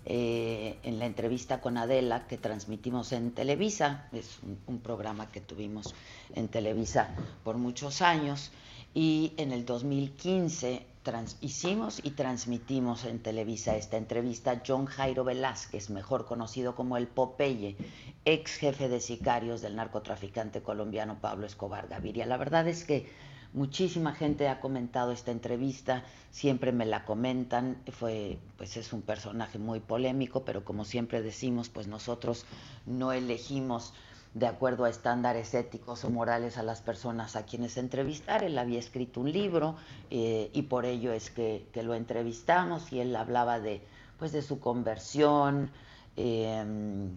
eh, 0.05 0.77
en 0.83 0.99
la 0.99 1.05
entrevista 1.05 1.61
con 1.61 1.77
Adela 1.77 2.27
que 2.27 2.37
transmitimos 2.37 3.13
en 3.13 3.31
Televisa, 3.31 4.09
es 4.11 4.39
un 4.67 4.79
programa 4.79 5.31
que 5.31 5.39
tuvimos 5.39 5.95
en 6.35 6.49
Televisa 6.49 7.15
por 7.45 7.57
muchos 7.57 8.01
años, 8.01 8.51
y 8.93 9.31
en 9.37 9.53
el 9.53 9.65
2015 9.65 10.85
trans- 11.03 11.37
hicimos 11.41 11.99
y 12.03 12.11
transmitimos 12.11 13.05
en 13.05 13.19
Televisa 13.19 13.75
esta 13.75 13.97
entrevista 13.97 14.51
a 14.51 14.61
John 14.65 14.85
Jairo 14.85 15.23
Velázquez, 15.23 15.89
mejor 15.89 16.25
conocido 16.25 16.75
como 16.75 16.97
el 16.97 17.07
Popeye, 17.07 17.75
ex 18.25 18.57
jefe 18.57 18.89
de 18.89 18.99
sicarios 18.99 19.61
del 19.61 19.75
narcotraficante 19.75 20.61
colombiano 20.61 21.19
Pablo 21.19 21.45
Escobar 21.45 21.87
Gaviria. 21.87 22.25
La 22.25 22.37
verdad 22.37 22.67
es 22.67 22.83
que 22.83 23.09
muchísima 23.53 24.13
gente 24.13 24.47
ha 24.47 24.59
comentado 24.59 25.11
esta 25.11 25.31
entrevista, 25.31 26.03
siempre 26.31 26.71
me 26.71 26.85
la 26.85 27.05
comentan, 27.05 27.81
fue 27.91 28.37
pues 28.57 28.77
es 28.77 28.93
un 28.93 29.01
personaje 29.01 29.57
muy 29.57 29.79
polémico, 29.79 30.43
pero 30.45 30.63
como 30.63 30.85
siempre 30.85 31.21
decimos, 31.21 31.69
pues 31.69 31.87
nosotros 31.87 32.45
no 32.85 33.11
elegimos 33.11 33.93
de 34.33 34.47
acuerdo 34.47 34.85
a 34.85 34.89
estándares 34.89 35.53
éticos 35.53 36.03
o 36.05 36.09
morales 36.09 36.57
a 36.57 36.63
las 36.63 36.81
personas 36.81 37.35
a 37.35 37.45
quienes 37.45 37.77
entrevistar. 37.77 38.43
Él 38.43 38.57
había 38.57 38.79
escrito 38.79 39.21
un 39.21 39.31
libro 39.31 39.75
eh, 40.11 40.49
y 40.53 40.63
por 40.63 40.85
ello 40.85 41.11
es 41.11 41.29
que, 41.29 41.67
que 41.73 41.83
lo 41.83 41.95
entrevistamos 41.95 42.91
y 42.91 42.99
él 42.99 43.15
hablaba 43.15 43.59
de, 43.59 43.81
pues, 44.17 44.31
de 44.31 44.41
su 44.41 44.59
conversión. 44.59 45.71
eh, 46.17 47.09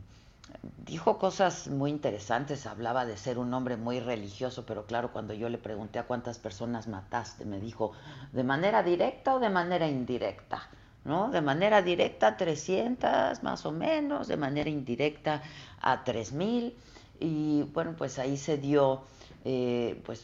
dijo 0.84 1.18
cosas 1.18 1.68
muy 1.68 1.90
interesantes, 1.90 2.66
hablaba 2.66 3.06
de 3.06 3.16
ser 3.16 3.38
un 3.38 3.52
hombre 3.54 3.76
muy 3.76 4.00
religioso, 4.00 4.64
pero 4.66 4.86
claro, 4.86 5.12
cuando 5.12 5.34
yo 5.34 5.48
le 5.48 5.58
pregunté 5.58 5.98
a 5.98 6.06
cuántas 6.06 6.38
personas 6.38 6.88
mataste, 6.88 7.44
me 7.44 7.58
dijo, 7.58 7.92
¿de 8.32 8.44
manera 8.44 8.82
directa 8.82 9.34
o 9.34 9.40
de 9.40 9.50
manera 9.50 9.88
indirecta? 9.88 10.68
¿No? 11.04 11.30
De 11.30 11.40
manera 11.40 11.82
directa 11.82 12.36
300 12.36 13.42
más 13.42 13.66
o 13.66 13.72
menos, 13.72 14.28
de 14.28 14.36
manera 14.36 14.70
indirecta 14.70 15.42
a 15.80 16.04
3000 16.04 16.76
y 17.22 17.62
bueno, 17.72 17.94
pues 17.96 18.18
ahí 18.18 18.36
se 18.36 18.58
dio 18.58 19.02
eh, 19.44 20.00
pues 20.04 20.20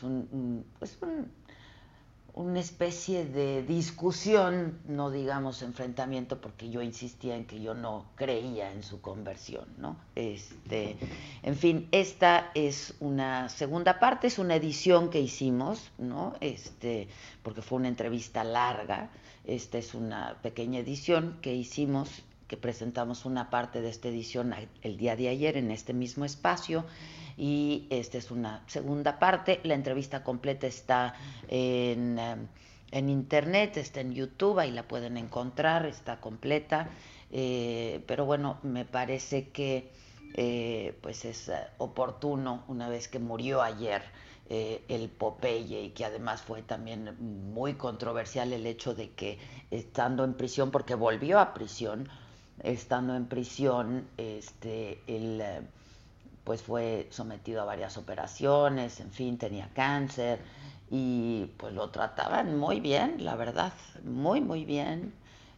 pues 0.79 0.99
un- 1.03 1.31
una 2.35 2.61
especie 2.61 3.25
de 3.25 3.65
discusión, 3.65 4.79
no 4.87 5.11
digamos 5.11 5.63
enfrentamiento, 5.63 6.41
porque 6.41 6.71
yo 6.71 6.83
insistía 6.83 7.35
en 7.35 7.47
que 7.47 7.61
yo 7.61 7.75
no 7.75 8.05
creía 8.15 8.71
en 8.71 8.85
su 8.85 9.01
conversión, 9.01 9.65
¿no? 9.77 9.97
Este, 10.15 10.97
en 11.43 11.57
fin, 11.57 11.89
esta 11.91 12.53
es 12.55 12.95
una 13.01 13.49
segunda 13.49 13.99
parte, 13.99 14.29
es 14.29 14.39
una 14.39 14.55
edición 14.55 15.11
que 15.11 15.21
hicimos, 15.21 15.91
¿no? 15.99 16.35
Este, 16.41 17.09
porque 17.43 17.61
fue 17.61 17.79
una 17.79 17.89
entrevista 17.89 18.45
larga. 18.45 19.11
Esta 19.45 19.79
es 19.79 19.95
una 19.95 20.37
pequeña 20.41 20.79
edición 20.79 21.39
que 21.43 21.55
hicimos, 21.55 22.23
que 22.49 22.57
presentamos 22.57 23.27
una 23.27 23.51
parte 23.51 23.83
de 23.83 23.91
esta 23.91 24.09
edición 24.09 24.55
el 24.83 24.97
día 24.97 25.15
de 25.15 25.29
ayer 25.29 25.57
en 25.59 25.71
este 25.71 25.93
mismo 25.93 26.25
espacio 26.25 26.87
y 27.39 27.87
esta 27.91 28.19
es 28.19 28.31
una 28.31 28.65
segunda 28.67 29.19
parte. 29.19 29.61
La 29.63 29.75
entrevista 29.75 30.25
completa 30.25 30.67
está 30.67 31.15
en, 31.49 32.19
eh, 32.19 32.37
en 32.91 33.09
internet, 33.09 33.77
está 33.77 34.01
en 34.01 34.13
YouTube, 34.13 34.59
ahí 34.59 34.73
la 34.73 34.89
pueden 34.89 35.17
encontrar, 35.17 35.87
está 35.87 36.21
completa. 36.21 36.89
Eh, 37.31 38.03
pero 38.07 38.25
bueno, 38.25 38.59
me 38.63 38.85
parece 38.85 39.51
que 39.51 39.93
eh, 40.35 40.99
pues 41.01 41.25
es 41.25 41.51
oportuno 41.79 42.65
una 42.67 42.89
vez 42.89 43.09
que 43.09 43.19
murió 43.19 43.63
ayer 43.63 44.03
el 44.51 45.11
Popeye 45.11 45.83
y 45.83 45.91
que 45.91 46.07
además 46.07 46.41
fue 46.41 46.63
también 46.63 47.15
muy 47.53 47.75
controversial 47.75 48.51
el 48.55 48.65
hecho 48.65 48.95
de 48.95 49.11
que 49.11 49.39
estando 49.71 50.25
en 50.25 50.33
prisión, 50.33 50.71
porque 50.71 50.95
volvió 50.95 51.39
a 51.39 51.53
prisión, 51.53 52.09
estando 52.63 53.15
en 53.15 53.27
prisión, 53.27 54.09
este, 54.17 55.01
él 55.07 55.41
eh, 55.43 55.61
pues 56.45 56.63
fue 56.63 57.09
sometido 57.11 57.63
a 57.63 57.65
varias 57.65 57.97
operaciones, 57.99 59.01
en 59.01 59.11
fin, 59.11 59.39
tenía 59.39 59.71
cáncer 59.75 60.41
y 60.91 61.47
pues 61.59 61.75
lo 61.75 61.91
trataban 61.91 62.57
muy 62.57 62.81
bien, 62.81 63.25
la 63.25 63.37
verdad, 63.37 63.73
muy 64.05 64.41
muy 64.41 64.65
bien, 64.65 65.13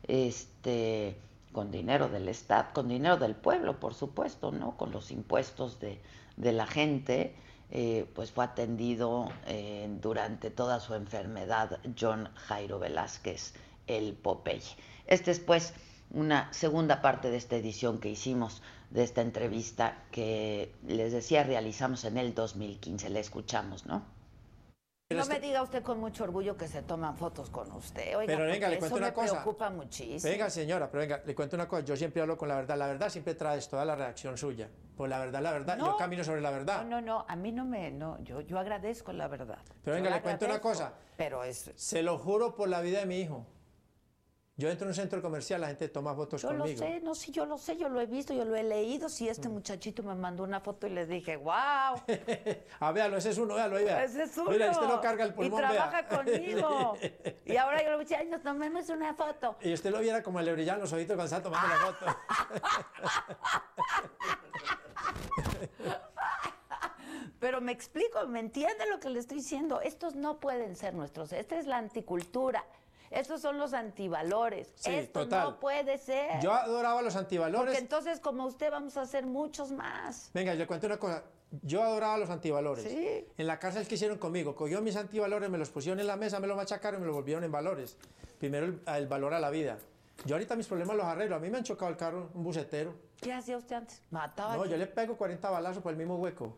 este, 0.09 1.17
con 1.53 1.71
dinero 1.71 2.09
del 2.09 2.29
Estado, 2.29 2.69
con 2.73 2.89
dinero 2.89 3.17
del 3.17 3.35
pueblo, 3.35 3.79
por 3.79 3.95
supuesto, 3.95 4.51
¿no? 4.51 4.77
Con 4.77 4.91
los 4.91 5.11
impuestos 5.11 5.79
de, 5.81 6.01
de 6.37 6.53
la 6.53 6.67
gente, 6.67 7.35
eh, 7.71 8.11
pues 8.15 8.33
fue 8.33 8.45
atendido 8.45 9.31
eh, 9.47 9.89
durante 10.01 10.51
toda 10.51 10.81
su 10.81 10.95
enfermedad 10.95 11.79
John 11.99 12.29
Jairo 12.35 12.81
Velázquez, 12.81 13.55
el 13.87 14.15
Popeye. 14.15 14.77
Este 15.07 15.31
es 15.31 15.39
pues 15.39 15.73
una 16.11 16.53
segunda 16.53 17.03
parte 17.03 17.31
de 17.31 17.37
esta 17.37 17.57
edición 17.57 18.01
que 18.01 18.09
hicimos 18.09 18.63
de 18.91 19.05
esta 19.05 19.21
entrevista 19.23 19.97
que 20.11 20.75
les 20.87 21.13
decía 21.13 21.45
realizamos 21.45 22.05
en 22.05 22.19
el 22.19 22.35
2015. 22.35 23.09
La 23.11 23.21
escuchamos, 23.21 23.87
¿no? 23.87 24.05
No 25.13 25.27
me 25.27 25.41
diga 25.41 25.61
usted 25.63 25.83
con 25.83 25.99
mucho 25.99 26.23
orgullo 26.23 26.57
que 26.57 26.69
se 26.69 26.83
toman 26.83 27.17
fotos 27.17 27.51
con 27.51 27.71
usted. 27.73 28.17
Oiga, 28.17 28.33
Pero 28.33 28.45
venga, 28.45 28.69
le 28.69 28.79
cuento 28.79 28.95
eso 28.95 28.97
una 28.97 29.09
me 29.09 29.13
cosa. 29.13 29.33
preocupa 29.33 29.69
muchísimo. 29.71 30.31
Venga, 30.31 30.49
señora, 30.51 30.89
pero 30.89 31.01
venga, 31.01 31.21
le 31.27 31.35
cuento 31.35 31.57
una 31.57 31.67
cosa. 31.67 31.85
Yo 31.85 31.97
siempre 31.97 32.23
hablo 32.23 32.39
con 32.39 32.49
la 32.49 32.55
verdad. 32.55 32.79
La 32.79 32.87
verdad 32.87 33.09
siempre 33.09 33.35
trae 33.35 33.61
toda 33.63 33.85
la 33.85 33.97
reacción 33.97 34.39
suya. 34.39 34.69
Pues 34.97 35.11
la 35.11 35.19
verdad, 35.19 35.43
la 35.43 35.51
verdad. 35.51 35.77
No. 35.77 35.87
Yo 35.87 35.97
camino 35.97 36.23
sobre 36.23 36.41
la 36.41 36.53
verdad. 36.53 36.85
No, 36.85 37.01
no, 37.01 37.01
no, 37.01 37.25
a 37.27 37.35
mí 37.35 37.51
no 37.51 37.65
me, 37.65 37.91
no, 37.91 38.23
yo, 38.23 38.41
yo 38.43 38.57
agradezco 38.57 39.13
la 39.13 39.27
verdad. 39.27 39.59
Pero 39.83 39.97
Yo 39.97 40.03
venga, 40.03 40.11
la 40.11 40.17
le 40.17 40.23
cuento 40.23 40.45
una 40.45 40.61
cosa. 40.61 40.93
Pero 41.17 41.43
es, 41.43 41.73
Se 41.75 42.03
lo 42.05 42.17
juro 42.17 42.55
por 42.55 42.69
la 42.69 42.81
vida 42.81 43.01
de 43.01 43.07
mi 43.07 43.19
hijo. 43.19 43.45
Yo 44.61 44.69
entro 44.69 44.85
en 44.85 44.89
un 44.91 44.95
centro 44.95 45.23
comercial, 45.23 45.59
la 45.63 45.69
gente 45.69 45.89
toma 45.89 46.15
fotos 46.15 46.43
yo 46.43 46.49
conmigo. 46.49 46.67
lo 46.69 46.77
sé, 46.87 47.01
no, 47.01 47.15
sí, 47.15 47.33
yo 47.33 47.47
lo 47.47 47.57
sé, 47.57 47.79
yo 47.79 47.89
lo 47.89 47.99
he 47.99 48.05
visto, 48.05 48.35
yo 48.35 48.45
lo 48.45 48.55
he 48.55 48.63
leído. 48.63 49.09
Si 49.09 49.27
este 49.27 49.49
Mm. 49.49 49.53
muchachito 49.53 50.03
me 50.03 50.15
mandó 50.15 50.43
una 50.45 50.61
foto 50.61 50.87
y 50.87 50.91
le 50.91 51.07
dije, 51.07 51.37
wow, 51.39 51.97
Ah, 52.81 52.93
véalo, 52.93 53.17
ese 53.17 53.31
es 53.31 53.39
uno, 53.39 53.55
véalo 53.55 53.77
ahí, 53.79 53.87
ese 54.05 54.25
es 54.25 54.37
uno. 54.37 54.51
Mira, 54.51 54.71
este 54.71 54.87
lo 54.87 55.01
carga 55.01 55.25
el 55.25 55.33
pulmón, 55.33 55.61
Y 55.61 55.63
trabaja 55.67 56.03
vea. 56.03 56.09
conmigo. 56.09 56.99
y 57.47 57.57
ahora 57.57 57.83
yo 57.83 57.89
le 57.89 58.05
voy 58.05 58.15
a 58.15 58.19
ay, 58.19 58.27
nos 58.27 58.43
tomemos 58.43 58.87
una 58.91 59.15
foto. 59.15 59.57
Y 59.63 59.73
usted 59.73 59.91
lo 59.91 59.99
viera 60.01 60.23
como 60.23 60.43
le 60.43 60.53
brillan 60.53 60.79
los 60.79 60.93
ojitos 60.93 61.17
cuando 61.17 61.25
está 61.37 61.43
tomando 61.43 61.67
la 61.67 61.77
foto. 61.87 62.07
Pero 67.39 67.61
me 67.63 67.73
explico, 67.73 68.27
¿me 68.27 68.41
entiende 68.41 68.85
lo 68.91 69.01
que 69.01 69.09
le 69.09 69.19
estoy 69.21 69.39
diciendo? 69.39 69.81
Estos 69.81 70.15
no 70.15 70.39
pueden 70.39 70.77
ser 70.77 70.93
nuestros, 70.95 71.33
esta 71.33 71.59
es 71.59 71.67
la 71.67 71.79
anticultura. 71.79 72.63
Estos 73.11 73.41
son 73.41 73.59
los 73.59 73.73
antivalores. 73.73 74.73
Sí, 74.77 74.93
Esto 74.93 75.23
total. 75.25 75.45
no 75.51 75.61
puede 75.61 75.99
ser. 75.99 76.41
Yo 76.41 76.53
adoraba 76.53 77.03
los 77.03 77.13
Porque 77.15 77.25
antivalores. 77.25 77.79
entonces, 77.79 78.21
como 78.21 78.47
usted, 78.47 78.71
vamos 78.71 78.97
a 78.97 79.03
hacer 79.03 79.27
muchos 79.27 79.73
más. 79.73 80.31
Venga, 80.33 80.55
le 80.55 80.67
cuento 80.67 80.87
una 80.87 80.97
cosa. 80.99 81.25
Yo 81.63 81.83
adoraba 81.83 82.17
los 82.19 82.31
antivalores. 82.31 82.85
Sí. 82.85 83.27
En 83.37 83.47
la 83.49 83.59
cárcel 83.59 83.87
que 83.89 83.97
hicieron 83.97 84.19
conmigo, 84.19 84.55
cogió 84.55 84.81
mis 84.81 84.95
antivalores, 84.95 85.51
me 85.51 85.59
los 85.59 85.71
pusieron 85.71 85.99
en 85.99 86.07
la 86.07 86.17
mesa, 86.17 86.39
me 86.39 86.47
los 86.47 86.57
machacaron 86.57 87.01
y 87.01 87.03
me 87.03 87.07
los 87.09 87.17
volvieron 87.17 87.43
en 87.43 87.51
valores. 87.51 87.97
Primero 88.39 88.67
el, 88.67 88.81
el 88.87 89.07
valor 89.09 89.35
a 89.35 89.41
la 89.41 89.51
vida. 89.51 89.77
Yo 90.25 90.37
ahorita 90.37 90.55
mis 90.55 90.69
problemas 90.69 90.97
los 90.97 91.07
arreglo. 91.07 91.35
A 91.35 91.41
mí 91.41 91.51
me 91.51 91.59
han 91.59 91.65
chocado 91.65 91.91
el 91.91 91.97
carro, 91.97 92.31
un 92.35 92.45
bucetero. 92.45 92.95
¿Qué 93.21 93.33
hacía 93.33 93.57
usted 93.57 93.75
antes? 93.75 94.01
Mataba. 94.11 94.57
No, 94.57 94.67
yo 94.67 94.77
le 94.77 94.87
pego 94.87 95.17
40 95.17 95.51
balazos 95.51 95.83
por 95.83 95.91
el 95.91 95.99
mismo 95.99 96.17
hueco. 96.17 96.57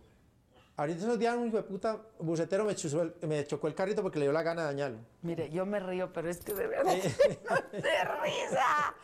Ahorita 0.77 1.01
esos 1.01 1.18
días 1.18 1.37
un 1.37 1.49
hijo 1.49 1.59
de 1.59 1.62
puta 1.64 2.01
bucetero 2.18 2.64
me, 2.64 2.75
chuzó 2.75 3.03
el- 3.03 3.14
me 3.29 3.47
chocó 3.47 3.68
el 3.68 3.75
carrito 3.75 4.03
porque 4.03 4.18
le 4.18 4.25
dio 4.25 4.33
la 4.33 4.43
gana 4.43 4.62
de 4.62 4.66
dañarlo. 4.68 4.99
Mire, 5.20 5.51
yo 5.51 5.66
me 5.66 5.79
río, 5.81 6.12
pero 6.12 6.31
es 6.31 6.39
que 6.39 6.55
de 6.55 6.66
verdad 6.66 6.85
no 6.95 7.55
de 7.73 8.05
risa. 8.23 8.95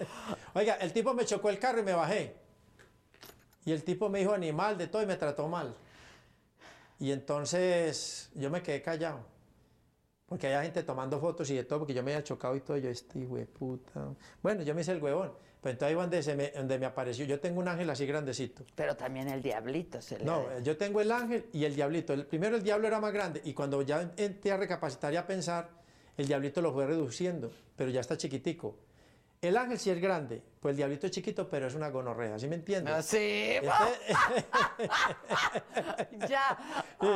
Oiga, 0.55 0.75
el 0.77 0.93
tipo 0.93 1.13
me 1.15 1.25
chocó 1.27 1.51
el 1.51 1.59
carro 1.59 1.81
y 1.81 1.83
me 1.83 1.93
bajé. 1.93 2.35
Y 3.67 3.73
el 3.73 3.85
tipo 3.85 4.09
me 4.09 4.21
dijo 4.21 4.33
animal 4.33 4.79
de 4.79 4.87
todo 4.87 5.03
y 5.03 5.07
me 5.07 5.17
trató 5.17 5.47
mal. 5.47 5.75
Y 6.99 7.13
entonces 7.13 8.31
yo 8.35 8.51
me 8.51 8.63
quedé 8.63 8.81
callado. 8.83 9.21
Porque 10.27 10.47
había 10.47 10.63
gente 10.63 10.83
tomando 10.83 11.21
fotos 11.21 11.49
y 11.51 11.55
de 11.57 11.65
todo, 11.65 11.81
porque 11.81 11.95
yo 11.95 12.03
me 12.03 12.13
había 12.15 12.25
chocado 12.25 12.57
y 12.57 12.61
todo. 12.61 12.77
y 12.79 12.83
Yo, 12.83 12.89
este 12.91 13.19
hijo 13.19 13.37
de 13.37 13.47
puta. 13.47 14.09
Bueno, 14.43 14.63
yo 14.63 14.75
me 14.75 14.81
hice 14.81 14.93
el 14.93 15.03
huevón. 15.03 15.33
Pero 15.61 15.73
entonces 15.73 15.89
ahí 15.89 16.01
donde, 16.01 16.23
se 16.23 16.37
me, 16.37 16.51
donde 16.51 16.79
me 16.79 16.87
apareció. 16.87 17.25
Yo 17.25 17.41
tengo 17.41 17.61
un 17.61 17.69
ángel 17.69 17.91
así 17.91 18.07
grandecito. 18.07 18.65
Pero 18.75 18.97
también 18.97 19.29
el 19.29 19.43
diablito 19.43 20.01
se 20.01 20.19
le 20.19 20.25
No, 20.25 20.47
yo 20.61 20.77
tengo 20.77 21.01
el 21.01 21.11
ángel 21.11 21.47
y 21.53 21.65
el 21.65 21.75
diablito. 21.75 22.13
El, 22.13 22.27
primero 22.27 22.57
el 22.57 22.63
diablo 22.63 22.87
era 22.87 23.01
más 23.01 23.13
grande 23.13 23.41
y 23.45 23.55
cuando 23.55 23.83
ya 23.83 24.13
entré 24.17 24.53
a 24.53 24.57
recapacitar 24.57 25.13
y 25.13 25.17
a 25.17 25.27
pensar, 25.27 25.69
el 26.17 26.27
diablito 26.27 26.63
lo 26.63 26.73
fue 26.73 26.87
reduciendo, 26.87 27.51
pero 27.77 27.91
ya 27.91 28.01
está 28.01 28.17
chiquitico. 28.17 28.77
El 29.41 29.57
ángel 29.57 29.79
sí 29.79 29.89
es 29.91 30.01
grande, 30.01 30.43
pues 30.61 30.73
el 30.73 30.79
diablito 30.79 31.07
es 31.07 31.13
chiquito, 31.13 31.49
pero 31.49 31.69
es 31.69 31.75
una 31.77 31.91
gonorrea, 31.91 32.41
¿sí 32.41 32.49
me 32.49 32.57
entiendes? 32.57 32.93
Ah, 32.93 33.03
sí. 33.03 33.55
ya. 36.29 36.59
Sí, 37.01 37.07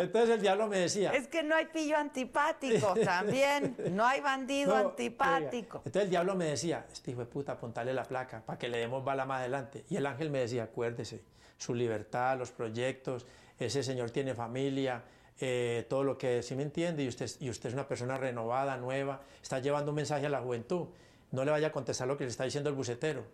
Entonces 0.00 0.36
el 0.36 0.40
diablo 0.40 0.66
me 0.66 0.78
decía. 0.78 1.12
Es 1.12 1.28
que 1.28 1.42
no 1.42 1.54
hay 1.54 1.66
pillo 1.66 1.98
antipático 1.98 2.94
también. 3.04 3.76
No 3.92 4.06
hay 4.06 4.22
bandido 4.22 4.74
No, 4.74 4.88
antipático. 4.88 5.82
Entonces 5.84 6.04
el 6.04 6.10
diablo 6.10 6.34
me 6.34 6.46
decía, 6.46 6.86
este 6.90 7.10
hijo 7.10 7.20
de 7.20 7.26
puta, 7.26 7.52
apuntale 7.52 7.92
la 7.92 8.04
placa 8.04 8.40
para 8.40 8.58
que 8.58 8.68
le 8.68 8.78
demos 8.78 9.04
bala 9.04 9.26
más 9.26 9.40
adelante. 9.40 9.84
Y 9.90 9.96
el 9.96 10.06
ángel 10.06 10.30
me 10.30 10.38
decía, 10.38 10.62
acuérdese, 10.64 11.22
su 11.58 11.74
libertad, 11.74 12.38
los 12.38 12.50
proyectos, 12.50 13.26
ese 13.58 13.82
señor 13.82 14.10
tiene 14.10 14.34
familia, 14.34 15.02
eh, 15.38 15.84
todo 15.88 16.02
lo 16.02 16.16
que, 16.16 16.42
sí 16.42 16.54
me 16.54 16.62
entiende, 16.62 17.04
y 17.04 17.08
usted, 17.08 17.30
y 17.40 17.50
usted 17.50 17.68
es 17.68 17.74
una 17.74 17.86
persona 17.86 18.16
renovada, 18.16 18.78
nueva, 18.78 19.20
está 19.42 19.58
llevando 19.58 19.90
un 19.90 19.96
mensaje 19.96 20.24
a 20.26 20.30
la 20.30 20.40
juventud. 20.40 20.86
No 21.32 21.44
le 21.44 21.50
vaya 21.50 21.68
a 21.68 21.72
contestar 21.72 22.06
lo 22.08 22.16
que 22.16 22.24
le 22.24 22.30
está 22.30 22.44
diciendo 22.44 22.70
el 22.70 22.76
bucetero. 22.76 23.24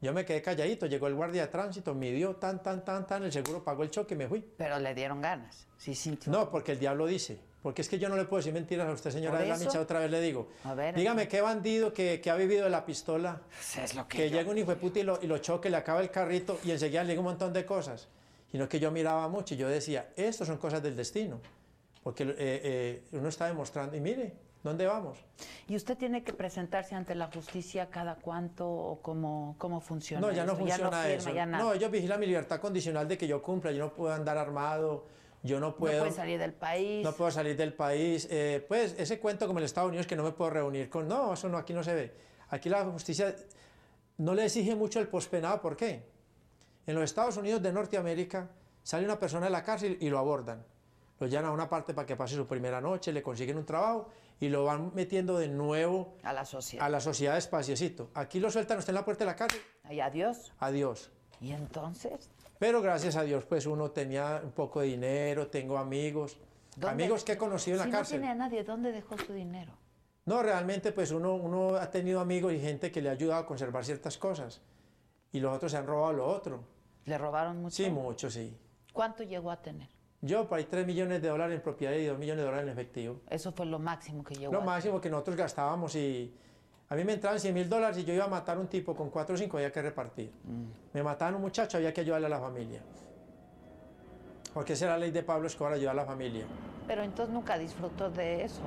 Yo 0.00 0.12
me 0.12 0.24
quedé 0.24 0.42
calladito, 0.42 0.86
llegó 0.86 1.06
el 1.06 1.14
guardia 1.14 1.42
de 1.42 1.48
tránsito, 1.48 1.94
midió 1.94 2.36
tan, 2.36 2.62
tan, 2.62 2.84
tan, 2.84 3.06
tan, 3.06 3.22
el 3.24 3.32
seguro 3.32 3.64
pagó 3.64 3.82
el 3.82 3.90
choque 3.90 4.14
y 4.14 4.16
me 4.18 4.28
fui. 4.28 4.44
Pero 4.56 4.78
le 4.78 4.94
dieron 4.94 5.22
ganas. 5.22 5.66
Sí, 5.78 5.94
sintió. 5.94 6.30
No, 6.30 6.50
porque 6.50 6.72
el 6.72 6.78
diablo 6.78 7.06
dice. 7.06 7.38
Porque 7.62 7.82
es 7.82 7.88
que 7.88 7.98
yo 7.98 8.08
no 8.08 8.16
le 8.16 8.24
puedo 8.24 8.38
decir 8.38 8.52
mentiras 8.52 8.86
a 8.88 8.92
usted, 8.92 9.10
señora 9.10 9.38
de 9.40 9.46
la 9.48 9.56
Micha, 9.56 9.80
otra 9.80 9.98
vez 9.98 10.10
le 10.10 10.20
digo. 10.20 10.48
A 10.64 10.74
ver, 10.74 10.94
Dígame 10.94 11.26
qué 11.26 11.40
bandido 11.40 11.92
que, 11.92 12.20
que 12.20 12.30
ha 12.30 12.36
vivido 12.36 12.64
de 12.64 12.70
la 12.70 12.84
pistola. 12.84 13.40
es 13.82 13.94
lo 13.94 14.06
que 14.06 14.18
que 14.18 14.30
yo- 14.30 14.36
llega 14.38 14.50
un 14.50 14.58
hijo 14.58 14.70
de 14.70 14.76
puta 14.76 15.00
y 15.00 15.02
lo, 15.02 15.18
y 15.22 15.26
lo 15.26 15.38
choque, 15.38 15.68
le 15.70 15.76
acaba 15.76 16.00
el 16.00 16.10
carrito 16.10 16.60
y 16.62 16.70
enseguida 16.70 17.02
le 17.02 17.10
diga 17.10 17.20
un 17.20 17.26
montón 17.26 17.52
de 17.52 17.64
cosas. 17.66 18.06
Sino 18.52 18.68
que 18.68 18.78
yo 18.78 18.90
miraba 18.92 19.26
mucho 19.28 19.54
y 19.54 19.56
yo 19.56 19.66
decía, 19.68 20.10
esto 20.14 20.44
son 20.44 20.58
cosas 20.58 20.80
del 20.82 20.94
destino. 20.94 21.40
Porque 22.04 22.22
eh, 22.22 22.34
eh, 22.38 23.02
uno 23.12 23.28
está 23.28 23.46
demostrando, 23.46 23.96
y 23.96 24.00
mire, 24.00 24.32
¿dónde 24.66 24.86
vamos? 24.86 25.18
¿Y 25.68 25.76
usted 25.76 25.96
tiene 25.96 26.22
que 26.22 26.32
presentarse 26.32 26.94
ante 26.94 27.14
la 27.14 27.28
justicia 27.28 27.88
cada 27.88 28.16
cuánto 28.16 28.68
o 28.68 29.00
cómo, 29.00 29.54
cómo 29.58 29.80
funciona 29.80 30.26
No, 30.26 30.32
ya 30.32 30.44
no 30.44 30.52
eso? 30.52 30.58
funciona 30.60 30.90
firma, 30.90 31.08
eso. 31.08 31.30
ya 31.32 31.46
nada. 31.46 31.64
no, 31.64 31.72
ellos 31.72 31.90
vigilan 31.90 32.20
mi 32.20 32.26
libertad 32.26 32.60
condicional 32.60 33.06
de 33.08 33.16
que 33.16 33.26
yo 33.26 33.42
cumpla, 33.42 33.70
yo 33.72 33.84
no 33.84 33.92
puedo 33.94 34.12
andar 34.12 34.36
armado, 34.36 35.06
yo 35.42 35.60
no 35.60 35.68
No 35.68 35.76
puedo... 35.76 36.10
salir 36.10 36.38
del 36.38 36.52
país. 36.52 37.04
No 37.04 37.12
puedo 37.12 37.30
salir 37.30 37.56
del 37.56 37.72
país. 37.72 38.26
eh, 38.30 38.64
pues 38.68 38.94
ese 38.98 39.18
cuento 39.20 39.46
como 39.46 39.60
en 39.60 39.64
Estados 39.64 39.88
Unidos 39.88 40.06
que 40.06 40.16
no 40.16 40.24
me 40.24 40.32
puedo 40.32 40.50
reunir 40.50 40.90
con... 40.90 41.06
No, 41.08 41.32
eso 41.34 41.48
no, 41.48 41.56
aquí 41.58 41.72
no 41.72 41.82
se 41.82 41.94
ve. 41.94 42.12
Aquí 42.48 42.68
la 42.68 42.84
justicia 42.84 43.34
no 44.18 44.34
le 44.34 44.44
exige 44.46 44.74
mucho 44.74 44.98
el 45.00 45.08
pospenado. 45.08 45.60
¿Por 45.60 45.76
qué? 45.76 46.02
En 46.86 46.94
los 46.94 47.04
Estados 47.04 47.36
Unidos 47.36 47.62
de 47.62 47.72
Norteamérica 47.72 48.48
sale 48.82 49.04
una 49.04 49.18
persona 49.18 49.46
de 49.46 49.50
la 49.52 49.62
cárcel 49.62 49.96
y 50.00 50.08
lo 50.08 50.18
abordan. 50.18 50.64
Lo 51.18 51.26
llevan 51.26 51.46
a 51.46 51.50
una 51.52 51.68
parte 51.68 51.94
para 51.94 52.06
que 52.06 52.14
pase 52.16 52.34
su 52.34 52.46
primera 52.46 52.80
noche, 52.80 53.12
le 53.12 53.22
consiguen 53.22 53.56
un 53.58 53.64
trabajo 53.64 54.08
y 54.38 54.48
lo 54.48 54.64
van 54.64 54.92
metiendo 54.94 55.38
de 55.38 55.48
nuevo 55.48 56.14
a 56.22 56.32
la 56.32 56.44
sociedad. 56.44 56.84
A 56.84 56.88
la 56.90 57.00
sociedad 57.00 57.34
despaciosito. 57.34 58.10
Aquí 58.14 58.38
lo 58.38 58.50
sueltan, 58.50 58.78
usted 58.78 58.90
en 58.90 58.96
la 58.96 59.04
puerta 59.04 59.24
de 59.24 59.30
la 59.30 59.36
cárcel. 59.36 59.60
Y 59.90 60.00
adiós. 60.00 60.52
Adiós. 60.58 61.10
¿Y 61.40 61.52
entonces? 61.52 62.28
Pero 62.58 62.82
gracias 62.82 63.16
a 63.16 63.22
Dios, 63.22 63.44
pues 63.46 63.66
uno 63.66 63.90
tenía 63.90 64.40
un 64.44 64.52
poco 64.52 64.80
de 64.80 64.88
dinero, 64.88 65.46
tengo 65.48 65.78
amigos. 65.78 66.38
¿Dónde- 66.76 67.04
Amigos 67.04 67.24
que 67.24 67.32
he 67.32 67.36
conocido 67.38 67.78
en 67.78 67.84
si 67.84 67.90
la 67.90 67.96
cárcel. 67.98 68.16
no 68.16 68.20
tiene 68.26 68.32
a 68.32 68.34
nadie, 68.34 68.64
¿dónde 68.64 68.92
dejó 68.92 69.16
su 69.16 69.32
dinero? 69.32 69.72
No, 70.26 70.42
realmente 70.42 70.92
pues 70.92 71.10
uno, 71.12 71.34
uno 71.34 71.76
ha 71.76 71.90
tenido 71.90 72.20
amigos 72.20 72.52
y 72.52 72.60
gente 72.60 72.90
que 72.92 73.00
le 73.00 73.08
ha 73.08 73.12
ayudado 73.12 73.42
a 73.42 73.46
conservar 73.46 73.84
ciertas 73.84 74.18
cosas. 74.18 74.60
Y 75.32 75.40
los 75.40 75.54
otros 75.54 75.72
se 75.72 75.78
han 75.78 75.86
robado 75.86 76.12
lo 76.12 76.26
otro. 76.26 76.64
¿Le 77.06 77.16
robaron 77.16 77.62
mucho? 77.62 77.76
Sí, 77.76 77.88
mucho, 77.88 78.28
sí. 78.30 78.54
¿Cuánto 78.92 79.22
llegó 79.22 79.50
a 79.50 79.62
tener? 79.62 79.88
Yo 80.22 80.48
por 80.48 80.58
ahí 80.58 80.64
3 80.64 80.86
millones 80.86 81.20
de 81.22 81.28
dólares 81.28 81.56
en 81.56 81.62
propiedad 81.62 81.94
y 81.94 82.06
2 82.06 82.18
millones 82.18 82.38
de 82.42 82.44
dólares 82.46 82.66
en 82.66 82.72
efectivo. 82.72 83.20
Eso 83.28 83.52
fue 83.52 83.66
lo 83.66 83.78
máximo 83.78 84.24
que 84.24 84.34
llegó 84.34 84.52
Lo 84.52 84.62
máximo 84.62 85.00
que 85.00 85.10
nosotros 85.10 85.36
gastábamos 85.36 85.94
y 85.94 86.34
a 86.88 86.94
mí 86.96 87.04
me 87.04 87.12
entraban 87.14 87.38
100 87.38 87.54
mil 87.54 87.68
dólares 87.68 87.98
y 87.98 88.04
yo 88.04 88.14
iba 88.14 88.24
a 88.24 88.28
matar 88.28 88.56
a 88.56 88.60
un 88.60 88.66
tipo 88.68 88.94
con 88.96 89.10
4 89.10 89.34
o 89.34 89.38
5 89.38 89.56
había 89.58 89.70
que 89.72 89.82
repartir. 89.82 90.30
Me 90.92 91.02
mataban 91.02 91.34
a 91.34 91.36
un 91.36 91.42
muchacho, 91.42 91.76
había 91.76 91.92
que 91.92 92.00
ayudarle 92.00 92.26
a 92.26 92.30
la 92.30 92.40
familia. 92.40 92.80
Porque 94.54 94.72
esa 94.72 94.86
era 94.86 94.94
la 94.94 95.00
ley 95.00 95.10
de 95.10 95.22
Pablo 95.22 95.46
Escobar, 95.48 95.74
ayudar 95.74 95.92
a 95.92 95.96
la 95.96 96.06
familia. 96.06 96.46
Pero 96.86 97.02
entonces 97.02 97.32
nunca 97.34 97.58
disfrutó 97.58 98.08
de 98.10 98.44
eso, 98.44 98.62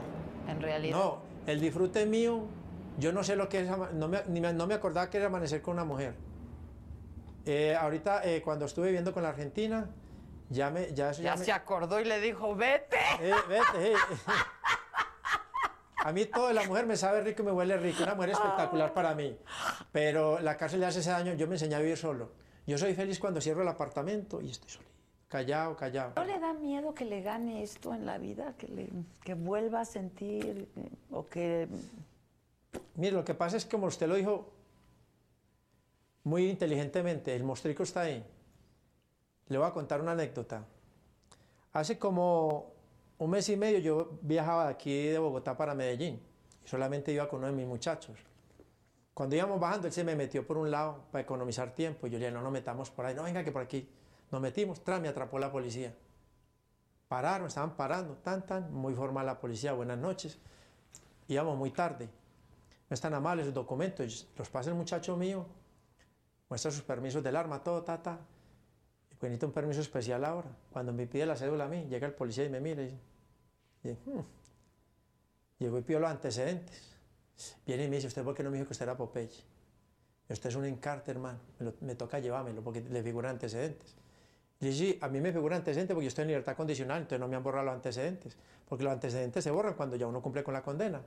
en 0.48 0.62
realidad. 0.62 0.96
No, 0.98 1.18
el 1.48 1.60
disfrute 1.60 2.06
mío, 2.06 2.42
yo 3.00 3.12
no 3.12 3.24
sé 3.24 3.36
lo 3.36 3.50
que 3.50 3.62
es, 3.62 3.70
no 3.94 4.08
me, 4.08 4.20
ni 4.28 4.40
me- 4.40 4.54
no 4.54 4.68
me 4.68 4.76
acordaba 4.76 5.10
que 5.10 5.18
era 5.18 5.28
amanecer 5.28 5.62
con 5.64 5.74
una 5.74 5.86
mujer. 5.86 6.14
Eh, 7.46 7.76
ahorita, 7.76 8.24
eh, 8.24 8.42
cuando 8.44 8.66
estuve 8.66 8.88
viviendo 8.88 9.14
con 9.14 9.24
la 9.24 9.30
Argentina, 9.30 9.90
ya 10.50 10.70
me... 10.70 10.94
Ya, 10.94 11.12
eso 11.12 11.22
Ya 11.22 11.36
me- 11.36 11.46
se 11.46 11.52
acordó 11.52 12.00
y 12.00 12.06
le 12.06 12.20
dijo, 12.20 12.56
vete. 12.56 12.98
Eh, 13.22 13.34
vete, 13.48 13.94
eh. 13.94 13.96
A 16.06 16.14
mí 16.14 16.26
todo 16.26 16.48
de 16.48 16.54
la 16.54 16.64
mujer 16.64 16.86
me 16.86 16.96
sabe 16.96 17.20
rico 17.22 17.44
y 17.44 17.46
me 17.46 17.52
huele 17.52 17.78
rico, 17.78 18.04
una 18.04 18.16
mujer 18.16 18.30
espectacular 18.32 18.94
para 18.94 19.14
mí. 19.16 19.38
Pero 19.92 20.40
la 20.40 20.56
cárcel 20.56 20.80
le 20.80 20.86
hace 20.86 21.02
ese 21.02 21.10
daño, 21.12 21.34
yo 21.34 21.46
me 21.46 21.56
enseñé 21.56 21.76
a 21.76 21.80
vivir 21.80 21.98
solo. 21.98 22.32
Yo 22.66 22.78
soy 22.78 22.94
feliz 22.94 23.20
cuando 23.20 23.42
cierro 23.42 23.64
el 23.64 23.68
apartamento 23.68 24.40
y 24.42 24.50
estoy 24.50 24.70
solito, 24.70 24.92
callado, 25.28 25.76
callado. 25.76 26.14
¿No 26.16 26.24
le 26.24 26.40
da 26.40 26.54
miedo 26.54 26.94
que 26.94 27.04
le 27.04 27.22
gane 27.22 27.64
esto 27.64 27.94
en 27.94 28.06
la 28.06 28.18
vida? 28.18 28.54
Que, 28.58 28.68
le, 28.70 28.90
que 29.26 29.34
vuelva 29.34 29.82
a 29.82 29.86
sentir 29.86 30.70
eh, 30.78 30.90
o 31.12 31.28
que... 31.28 31.68
Mire, 32.96 33.12
lo 33.12 33.26
que 33.26 33.34
pasa 33.34 33.58
es 33.58 33.66
que 33.66 33.72
como 33.72 33.88
usted 33.88 34.08
lo 34.08 34.16
dijo 34.16 34.54
muy 36.24 36.50
inteligentemente, 36.50 37.36
el 37.36 37.44
mostrico 37.44 37.84
está 37.84 38.02
ahí. 38.02 38.26
Le 39.50 39.58
voy 39.58 39.68
a 39.68 39.72
contar 39.72 40.02
una 40.02 40.14
anécdota. 40.14 40.64
Hace 41.74 42.00
como 42.00 42.74
un 43.18 43.30
mes 43.30 43.50
y 43.50 43.58
medio 43.58 43.80
yo 43.80 44.20
viajaba 44.22 44.66
de 44.66 44.72
aquí 44.72 45.08
de 45.08 45.20
Bogotá 45.20 45.58
para 45.58 45.76
Medellín 45.76 46.22
y 46.64 46.68
solamente 46.68 47.12
iba 47.12 47.28
con 47.28 47.40
uno 47.40 47.48
de 47.48 47.54
mis 47.54 47.68
muchachos. 47.68 48.18
Cuando 49.14 49.36
íbamos 49.36 49.60
bajando, 49.60 49.88
él 49.88 49.94
se 49.94 50.04
me 50.04 50.16
metió 50.16 50.48
por 50.48 50.58
un 50.58 50.72
lado 50.72 51.04
para 51.12 51.24
economizar 51.24 51.76
tiempo. 51.76 52.08
Yo 52.08 52.14
le 52.14 52.26
dije, 52.26 52.32
no 52.32 52.42
nos 52.42 52.54
metamos 52.54 52.90
por 52.90 53.06
ahí. 53.06 53.14
No, 53.14 53.24
venga, 53.24 53.44
que 53.44 53.52
por 53.52 53.62
aquí. 53.62 53.90
Nos 54.32 54.40
metimos, 54.40 54.82
tras, 54.84 55.02
me 55.02 55.10
atrapó 55.10 55.40
la 55.40 55.52
policía. 55.52 55.94
Pararon, 57.10 57.48
estaban 57.48 57.76
parando, 57.76 58.14
tan, 58.18 58.46
tan, 58.46 58.72
muy 58.72 58.94
formal 58.94 59.26
la 59.26 59.40
policía, 59.40 59.74
buenas 59.74 59.98
noches. 59.98 60.38
Íbamos 61.28 61.58
muy 61.58 61.72
tarde. 61.72 62.08
No 62.90 62.94
están 62.94 63.14
amables 63.14 63.46
sus 63.46 63.54
documentos, 63.54 64.28
los 64.38 64.50
pasa 64.50 64.70
el 64.70 64.76
muchacho 64.76 65.18
mío, 65.18 65.46
muestra 66.48 66.72
sus 66.72 66.84
permisos 66.84 67.22
del 67.24 67.36
arma, 67.36 67.64
todo, 67.64 67.84
ta, 67.84 68.02
ta. 68.02 68.20
Pues 69.20 69.30
necesito 69.30 69.48
un 69.48 69.54
permiso 69.54 69.82
especial 69.82 70.24
ahora. 70.26 70.50
Cuando 70.72 70.94
me 70.94 71.06
pide 71.06 71.26
la 71.26 71.36
cédula 71.36 71.66
a 71.66 71.68
mí, 71.68 71.86
llega 71.90 72.08
el 72.08 72.14
policía 72.14 72.46
y 72.46 72.50
me 72.50 72.60
mira 72.62 72.82
y 72.82 72.86
dice, 72.86 72.98
y, 73.84 73.90
"Hmm". 74.10 74.24
Llegó 75.60 75.78
y 75.78 75.82
pidió 75.82 76.00
los 76.00 76.10
antecedentes. 76.10 76.96
Viene 77.66 77.86
y 77.86 77.90
me 77.90 77.98
dice, 77.98 78.08
¿usted 78.08 78.24
por 78.24 78.34
qué 78.36 78.44
no 78.44 78.50
me 78.50 78.58
dijo 78.58 78.68
que 78.68 78.74
usted 78.74 78.86
era 78.86 78.96
Popeye? 78.98 79.44
Usted 80.30 80.50
es 80.50 80.56
un 80.56 80.66
encarte, 80.66 81.12
hermano. 81.12 81.40
Me, 81.60 81.66
lo- 81.66 81.74
me 81.82 81.96
toca 81.96 82.20
llevármelo 82.20 82.62
porque 82.64 82.82
le 82.82 83.04
figuran 83.04 83.32
antecedentes. 83.32 83.96
Y 84.62 84.66
le 84.66 84.72
dije, 84.72 84.94
sí, 84.94 85.00
a 85.02 85.10
mí 85.10 85.20
me 85.20 85.32
figuran 85.34 85.58
antecedentes 85.58 85.94
porque 85.94 86.06
yo 86.06 86.10
estoy 86.10 86.24
en 86.24 86.28
libertad 86.30 86.56
condicional, 86.56 87.00
entonces 87.02 87.20
no 87.20 87.28
me 87.28 87.36
han 87.36 87.44
borrado 87.44 87.66
los 87.66 87.76
antecedentes. 87.76 88.38
Porque 88.68 88.84
los 88.84 88.94
antecedentes 88.94 89.44
se 89.44 89.52
borran 89.52 89.74
cuando 89.74 89.96
ya 89.96 90.08
uno 90.08 90.22
cumple 90.22 90.44
con 90.44 90.54
la 90.54 90.62
condena. 90.62 91.02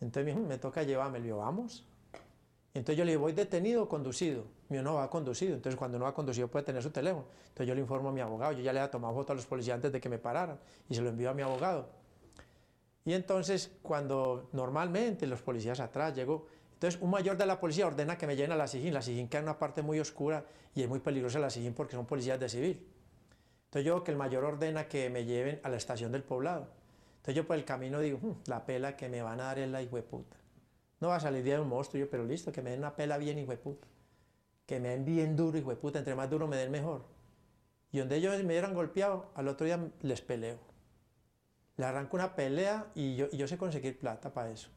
Entonces 0.00 0.24
me 0.24 0.32
dijo, 0.32 0.46
me 0.48 0.58
toca 0.58 0.82
llevármelo. 0.82 1.24
Yo, 1.26 1.38
vamos. 1.38 1.84
Entonces 2.72 2.96
yo 2.96 3.04
le 3.04 3.12
dije, 3.12 3.20
¿voy 3.20 3.32
detenido 3.32 3.82
o 3.82 3.88
conducido? 3.88 4.44
Mío 4.68 4.82
no 4.82 4.94
va 4.94 5.10
conducido. 5.10 5.54
Entonces 5.54 5.76
cuando 5.76 5.98
no 5.98 6.04
va 6.04 6.14
conducido 6.14 6.48
puede 6.48 6.64
tener 6.64 6.82
su 6.82 6.90
teléfono. 6.90 7.26
Entonces 7.48 7.66
yo 7.66 7.74
le 7.74 7.80
informo 7.80 8.10
a 8.10 8.12
mi 8.12 8.20
abogado. 8.20 8.52
Yo 8.52 8.60
ya 8.60 8.72
le 8.72 8.78
había 8.78 8.90
tomado 8.90 9.14
foto 9.14 9.32
a 9.32 9.36
los 9.36 9.46
policías 9.46 9.74
antes 9.74 9.90
de 9.90 10.00
que 10.00 10.08
me 10.08 10.18
pararan 10.18 10.58
y 10.88 10.94
se 10.94 11.02
lo 11.02 11.08
envío 11.08 11.30
a 11.30 11.34
mi 11.34 11.42
abogado. 11.42 11.88
Y 13.04 13.14
entonces 13.14 13.72
cuando 13.82 14.48
normalmente 14.52 15.26
los 15.26 15.42
policías 15.42 15.80
atrás 15.80 16.14
llegó, 16.14 16.46
entonces 16.74 17.00
un 17.02 17.10
mayor 17.10 17.36
de 17.36 17.44
la 17.46 17.58
policía 17.58 17.86
ordena 17.86 18.16
que 18.16 18.26
me 18.26 18.36
lleven 18.36 18.52
a 18.52 18.56
la 18.56 18.68
SIGIN. 18.68 18.94
La 18.94 19.02
SIGIN 19.02 19.28
queda 19.28 19.40
en 19.40 19.44
una 19.46 19.58
parte 19.58 19.82
muy 19.82 19.98
oscura 19.98 20.44
y 20.74 20.82
es 20.82 20.88
muy 20.88 21.00
peligrosa 21.00 21.40
la 21.40 21.50
SIGIN 21.50 21.74
porque 21.74 21.96
son 21.96 22.06
policías 22.06 22.38
de 22.38 22.48
civil. 22.48 22.86
Entonces 23.64 23.84
yo 23.86 24.04
que 24.04 24.12
el 24.12 24.16
mayor 24.16 24.44
ordena 24.44 24.86
que 24.86 25.10
me 25.10 25.24
lleven 25.24 25.60
a 25.64 25.68
la 25.68 25.76
estación 25.76 26.12
del 26.12 26.22
poblado. 26.22 26.68
Entonces 27.16 27.34
yo 27.34 27.46
por 27.46 27.56
el 27.56 27.64
camino 27.64 28.00
digo, 28.00 28.18
"Hmm, 28.22 28.32
la 28.46 28.64
pela 28.64 28.96
que 28.96 29.08
me 29.08 29.22
van 29.22 29.40
a 29.40 29.44
dar 29.44 29.58
es 29.58 29.68
la 29.68 29.82
hijueputa. 29.82 30.36
No 31.00 31.08
va 31.08 31.16
a 31.16 31.20
salir 31.20 31.42
día 31.42 31.54
de 31.54 31.60
un 31.60 31.68
monstruo, 31.68 31.98
yo, 31.98 32.10
pero 32.10 32.24
listo, 32.24 32.52
que 32.52 32.62
me 32.62 32.70
den 32.70 32.80
una 32.80 32.94
pela 32.94 33.16
bien 33.16 33.38
hijueputa. 33.38 33.88
Que 34.66 34.78
me 34.78 34.90
den 34.90 35.04
bien 35.04 35.34
duro, 35.34 35.58
hijueputa, 35.58 35.98
entre 35.98 36.14
más 36.14 36.28
duro 36.30 36.46
me 36.46 36.56
den 36.56 36.70
mejor. 36.70 37.04
Y 37.90 37.98
donde 37.98 38.16
ellos 38.16 38.36
me 38.38 38.44
hubieran 38.44 38.74
golpeado, 38.74 39.30
al 39.34 39.48
otro 39.48 39.66
día 39.66 39.90
les 40.02 40.20
peleo. 40.20 40.58
Le 41.76 41.86
arranco 41.86 42.16
una 42.16 42.36
pelea 42.36 42.86
y 42.94 43.16
yo, 43.16 43.48
sé 43.48 43.56
conseguir 43.56 43.98
plata 43.98 44.32
para 44.32 44.50
eso. 44.50 44.68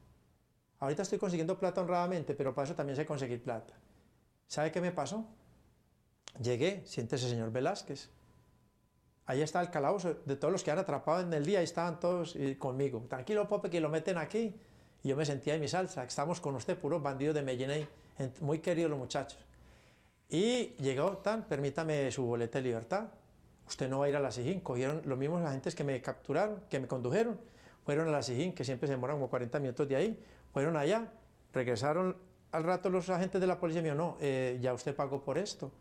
Ahorita 0.80 1.02
estoy 1.02 1.20
consiguiendo 1.20 1.60
plata 1.60 1.82
honradamente, 1.82 2.34
pero 2.34 2.56
para 2.56 2.66
eso 2.66 2.76
también 2.76 2.96
sé 2.96 3.06
conseguir 3.06 3.44
plata. 3.44 3.74
¿Sabe 4.48 4.72
qué 4.72 4.80
me 4.80 4.92
pasó? 4.92 5.26
Llegué, 6.42 6.82
siéntese 6.86 7.30
señor 7.30 7.52
Velázquez. 7.52 8.10
Ahí 9.26 9.42
está 9.42 9.62
el 9.62 9.70
calabozo 9.70 10.14
de 10.26 10.36
todos 10.36 10.52
los 10.52 10.64
que 10.64 10.72
han 10.72 10.80
atrapado 10.80 11.22
en 11.22 11.34
el 11.34 11.46
día, 11.46 11.60
ahí 11.60 11.66
estaban 11.66 12.00
todos 12.00 12.36
y 12.36 12.56
conmigo. 12.56 13.06
Tranquilo, 13.10 13.48
Pope, 13.48 13.70
que 13.70 13.80
lo 13.80 13.90
meten 13.90 14.18
aquí. 14.18 14.56
Y 15.04 15.10
yo 15.10 15.18
me 15.18 15.26
sentía 15.26 15.56
en 15.56 15.62
mi 15.62 15.68
salsa, 15.68 16.06
estamos 16.06 16.40
con 16.40 16.56
usted, 16.56 16.78
puros 16.78 17.04
bandidos 17.04 17.36
de 17.36 17.42
ahí, 17.42 17.88
muy 18.40 18.60
queridos 18.60 18.90
los 18.90 18.98
muchachos. 18.98 19.38
Y 20.30 20.74
llegó, 20.80 21.18
tan, 21.18 21.44
permítame 21.44 22.10
su 22.10 22.26
boleta 22.26 22.58
de 22.60 22.64
libertad. 22.64 23.08
Usted 23.68 23.90
no 23.90 24.00
va 24.00 24.06
a 24.06 24.10
ir 24.10 24.16
a 24.16 24.20
la 24.20 24.32
SIGIN. 24.32 24.62
Cogieron 24.62 25.02
los 25.06 25.18
mismos 25.18 25.44
agentes 25.44 25.76
que 25.76 25.84
me 25.84 26.02
capturaron, 26.02 26.62
que 26.70 26.80
me 26.80 26.88
condujeron. 26.88 27.40
Fueron 27.86 28.08
a 28.08 28.12
la 28.12 28.24
SIGIN, 28.24 28.54
que 28.54 28.64
siempre 28.64 28.88
se 28.88 28.94
demoran 28.94 29.18
como 29.18 29.30
40 29.30 29.60
minutos 29.60 29.88
de 29.88 29.96
ahí. 29.96 30.20
Fueron 30.52 30.78
allá, 30.78 31.12
regresaron 31.54 32.18
al 32.52 32.64
rato 32.64 32.90
los 32.90 33.10
agentes 33.10 33.40
de 33.42 33.48
la 33.48 33.60
policía. 33.60 33.82
Me 33.82 33.90
dijo, 33.90 33.98
no, 33.98 34.18
eh, 34.22 34.58
ya 34.62 34.74
usted 34.74 34.96
pagó 34.96 35.22
por 35.22 35.38
esto. 35.38 35.72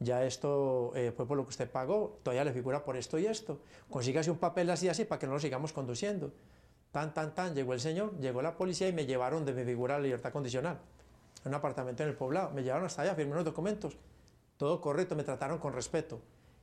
Ya 0.00 0.24
esto 0.24 0.92
eh, 0.96 1.12
fue 1.16 1.26
por 1.26 1.36
lo 1.36 1.44
que 1.44 1.50
usted 1.50 1.70
pagó. 1.70 2.18
Todavía 2.22 2.44
le 2.44 2.52
figura 2.52 2.84
por 2.84 2.96
esto 2.96 3.18
y 3.18 3.26
esto. 3.26 3.60
Consígase 3.88 4.30
un 4.30 4.38
papel 4.38 4.68
así, 4.68 4.88
así, 4.88 5.04
para 5.04 5.18
que 5.18 5.26
no 5.26 5.32
lo 5.32 5.40
sigamos 5.40 5.72
conduciendo. 5.72 6.32
Tan, 6.94 7.12
tan, 7.12 7.34
tan. 7.34 7.56
Llegó 7.56 7.72
el 7.72 7.80
señor, 7.80 8.16
llegó 8.20 8.40
la 8.40 8.56
policía 8.56 8.86
y 8.86 8.92
me 8.92 9.04
llevaron 9.04 9.44
de 9.44 9.52
mi 9.52 9.64
figura 9.64 9.96
a 9.96 9.98
la 9.98 10.04
libertad 10.04 10.30
condicional. 10.30 10.78
En 11.44 11.48
un 11.48 11.56
apartamento 11.56 12.04
en 12.04 12.10
el 12.10 12.14
poblado. 12.14 12.50
Me 12.50 12.62
llevaron 12.62 12.86
hasta 12.86 13.02
allá, 13.02 13.16
firmé 13.16 13.32
unos 13.32 13.44
documentos. 13.44 13.96
Todo 14.56 14.80
correcto, 14.80 15.16
me 15.16 15.24
trataron 15.24 15.58
con 15.58 15.72
respeto. 15.72 16.20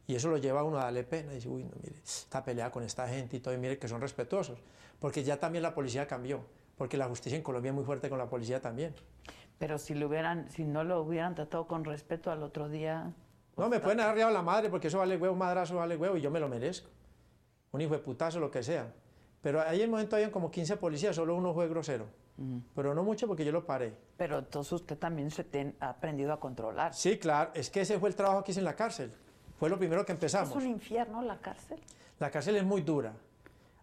Y 0.07 0.15
eso 0.15 0.29
lo 0.29 0.37
lleva 0.37 0.61
a 0.61 0.63
uno 0.63 0.79
a 0.79 0.83
darle 0.85 1.03
pena. 1.03 1.33
Y 1.33 1.35
dice, 1.35 1.49
uy, 1.49 1.65
no, 1.65 1.71
mire, 1.83 1.97
esta 2.01 2.45
pelea 2.45 2.71
con 2.71 2.81
esta 2.83 3.09
gente 3.09 3.35
y 3.35 3.39
todo, 3.41 3.53
y 3.53 3.57
mire 3.57 3.77
que 3.77 3.89
son 3.89 3.99
respetuosos. 3.99 4.57
Porque 5.01 5.21
ya 5.21 5.35
también 5.35 5.63
la 5.63 5.75
policía 5.75 6.07
cambió. 6.07 6.39
Porque 6.77 6.95
la 6.95 7.09
justicia 7.09 7.35
en 7.35 7.43
Colombia 7.43 7.71
es 7.71 7.75
muy 7.75 7.83
fuerte 7.83 8.07
con 8.07 8.17
la 8.17 8.29
policía 8.29 8.61
también. 8.61 8.95
Pero 9.59 9.77
si 9.79 9.95
lo 9.95 10.07
hubieran, 10.07 10.49
si 10.49 10.63
no 10.63 10.85
lo 10.85 11.01
hubieran 11.01 11.35
tratado 11.35 11.67
con 11.67 11.83
respeto 11.83 12.31
al 12.31 12.41
otro 12.41 12.69
día, 12.69 13.11
No, 13.57 13.67
me 13.67 13.81
pueden 13.81 13.99
haber 13.99 14.13
arriba 14.13 14.31
la 14.31 14.41
madre 14.41 14.69
porque 14.69 14.87
eso 14.87 14.97
vale 14.97 15.17
huevo, 15.17 15.35
madrazo 15.35 15.75
vale 15.75 15.97
huevo 15.97 16.15
y 16.15 16.21
yo 16.21 16.31
me 16.31 16.39
lo 16.39 16.47
merezco. 16.47 16.89
Un 17.73 17.81
hijo 17.81 17.91
de 17.91 17.99
putazo, 17.99 18.39
lo 18.39 18.49
que 18.49 18.63
sea. 18.63 18.93
Pero 19.41 19.61
ahí 19.61 19.77
en 19.77 19.83
el 19.85 19.89
momento 19.89 20.15
habían 20.15 20.31
como 20.31 20.51
15 20.51 20.77
policías, 20.77 21.15
solo 21.15 21.35
uno 21.35 21.53
fue 21.53 21.67
grosero. 21.67 22.05
Pero 22.75 22.95
no 22.95 23.03
mucho 23.03 23.27
porque 23.27 23.45
yo 23.45 23.51
lo 23.51 23.65
paré. 23.65 23.93
pero 24.17 24.39
entonces 24.39 24.73
usted 24.73 24.97
también 24.97 25.29
se 25.29 25.43
ten- 25.43 25.75
ha 25.79 25.89
aprendido 25.89 26.33
a 26.33 26.39
controlar. 26.39 26.91
Sí, 26.93 27.19
claro, 27.19 27.51
es 27.53 27.69
que 27.69 27.81
ese 27.81 27.99
fue 27.99 28.09
el 28.09 28.15
trabajo 28.15 28.43
que 28.43 28.51
hice 28.51 28.61
en 28.61 28.65
la 28.65 28.75
cárcel. 28.75 29.11
Fue 29.59 29.69
lo 29.69 29.77
primero 29.77 30.03
que 30.05 30.11
empezamos. 30.11 30.49
Es 30.49 30.55
un 30.55 30.65
infierno 30.67 31.21
la 31.21 31.37
cárcel. 31.39 31.79
La 32.19 32.31
cárcel 32.31 32.55
es 32.55 32.63
muy 32.63 32.81
dura. 32.81 33.13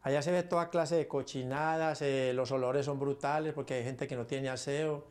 Allá 0.03 0.23
se 0.23 0.33
ve 0.33 0.43
toda 0.43 0.71
clase 0.71 0.97
de 0.97 1.07
cochinadas, 1.07 2.03
eh, 2.03 2.33
los 2.35 2.51
olores 2.51 2.85
son 2.87 2.99
brutales 2.99 3.53
porque 3.53 3.75
hay 3.75 3.85
gente 3.85 4.09
que 4.09 4.17
no 4.17 4.27
tiene 4.27 4.49
aseo. 4.49 5.05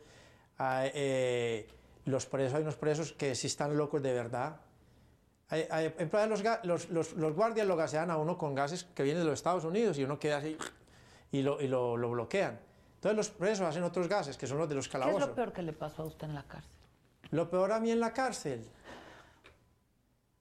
Eh, 0.60 1.66
los 2.04 2.26
presos, 2.26 2.54
hay 2.54 2.62
unos 2.62 2.76
presos 2.76 3.12
que 3.12 3.34
sí 3.34 3.46
están 3.46 3.76
locos 3.76 4.02
de 4.02 4.12
verdad. 4.12 4.56
En 5.50 6.10
plan, 6.10 6.28
los, 6.28 6.42
los, 6.64 6.90
los- 6.90 7.12
los 7.14 7.34
guardias 7.34 7.66
lo 7.66 7.74
gasean 7.76 8.10
a 8.10 8.16
uno 8.18 8.36
con 8.36 8.54
gases 8.54 8.84
que 8.94 9.02
vienen 9.02 9.22
de 9.22 9.30
los 9.30 9.38
Estados 9.38 9.64
Unidos 9.64 9.98
y 9.98 10.04
uno 10.04 10.18
queda 10.18 10.38
así 10.38 10.56
y 11.32 11.42
lo, 11.42 11.60
y 11.60 11.68
lo, 11.68 11.96
lo 11.96 12.10
bloquean. 12.10 12.58
Entonces 12.96 13.16
los 13.16 13.30
presos 13.30 13.66
hacen 13.66 13.82
otros 13.84 14.08
gases 14.08 14.36
que 14.36 14.46
son 14.46 14.58
los 14.58 14.68
de 14.68 14.74
los 14.74 14.86
¿Qué 14.88 14.96
es 14.96 15.02
calabozos. 15.02 15.28
lo 15.28 15.34
peor 15.34 15.52
que 15.52 15.62
le 15.62 15.72
pasó 15.72 16.02
a 16.02 16.06
usted 16.06 16.26
en 16.28 16.34
la 16.34 16.42
cárcel? 16.42 16.70
Lo 17.30 17.48
peor 17.48 17.72
a 17.72 17.80
mí 17.80 17.90
en 17.90 18.00
la 18.00 18.12
cárcel. 18.12 18.66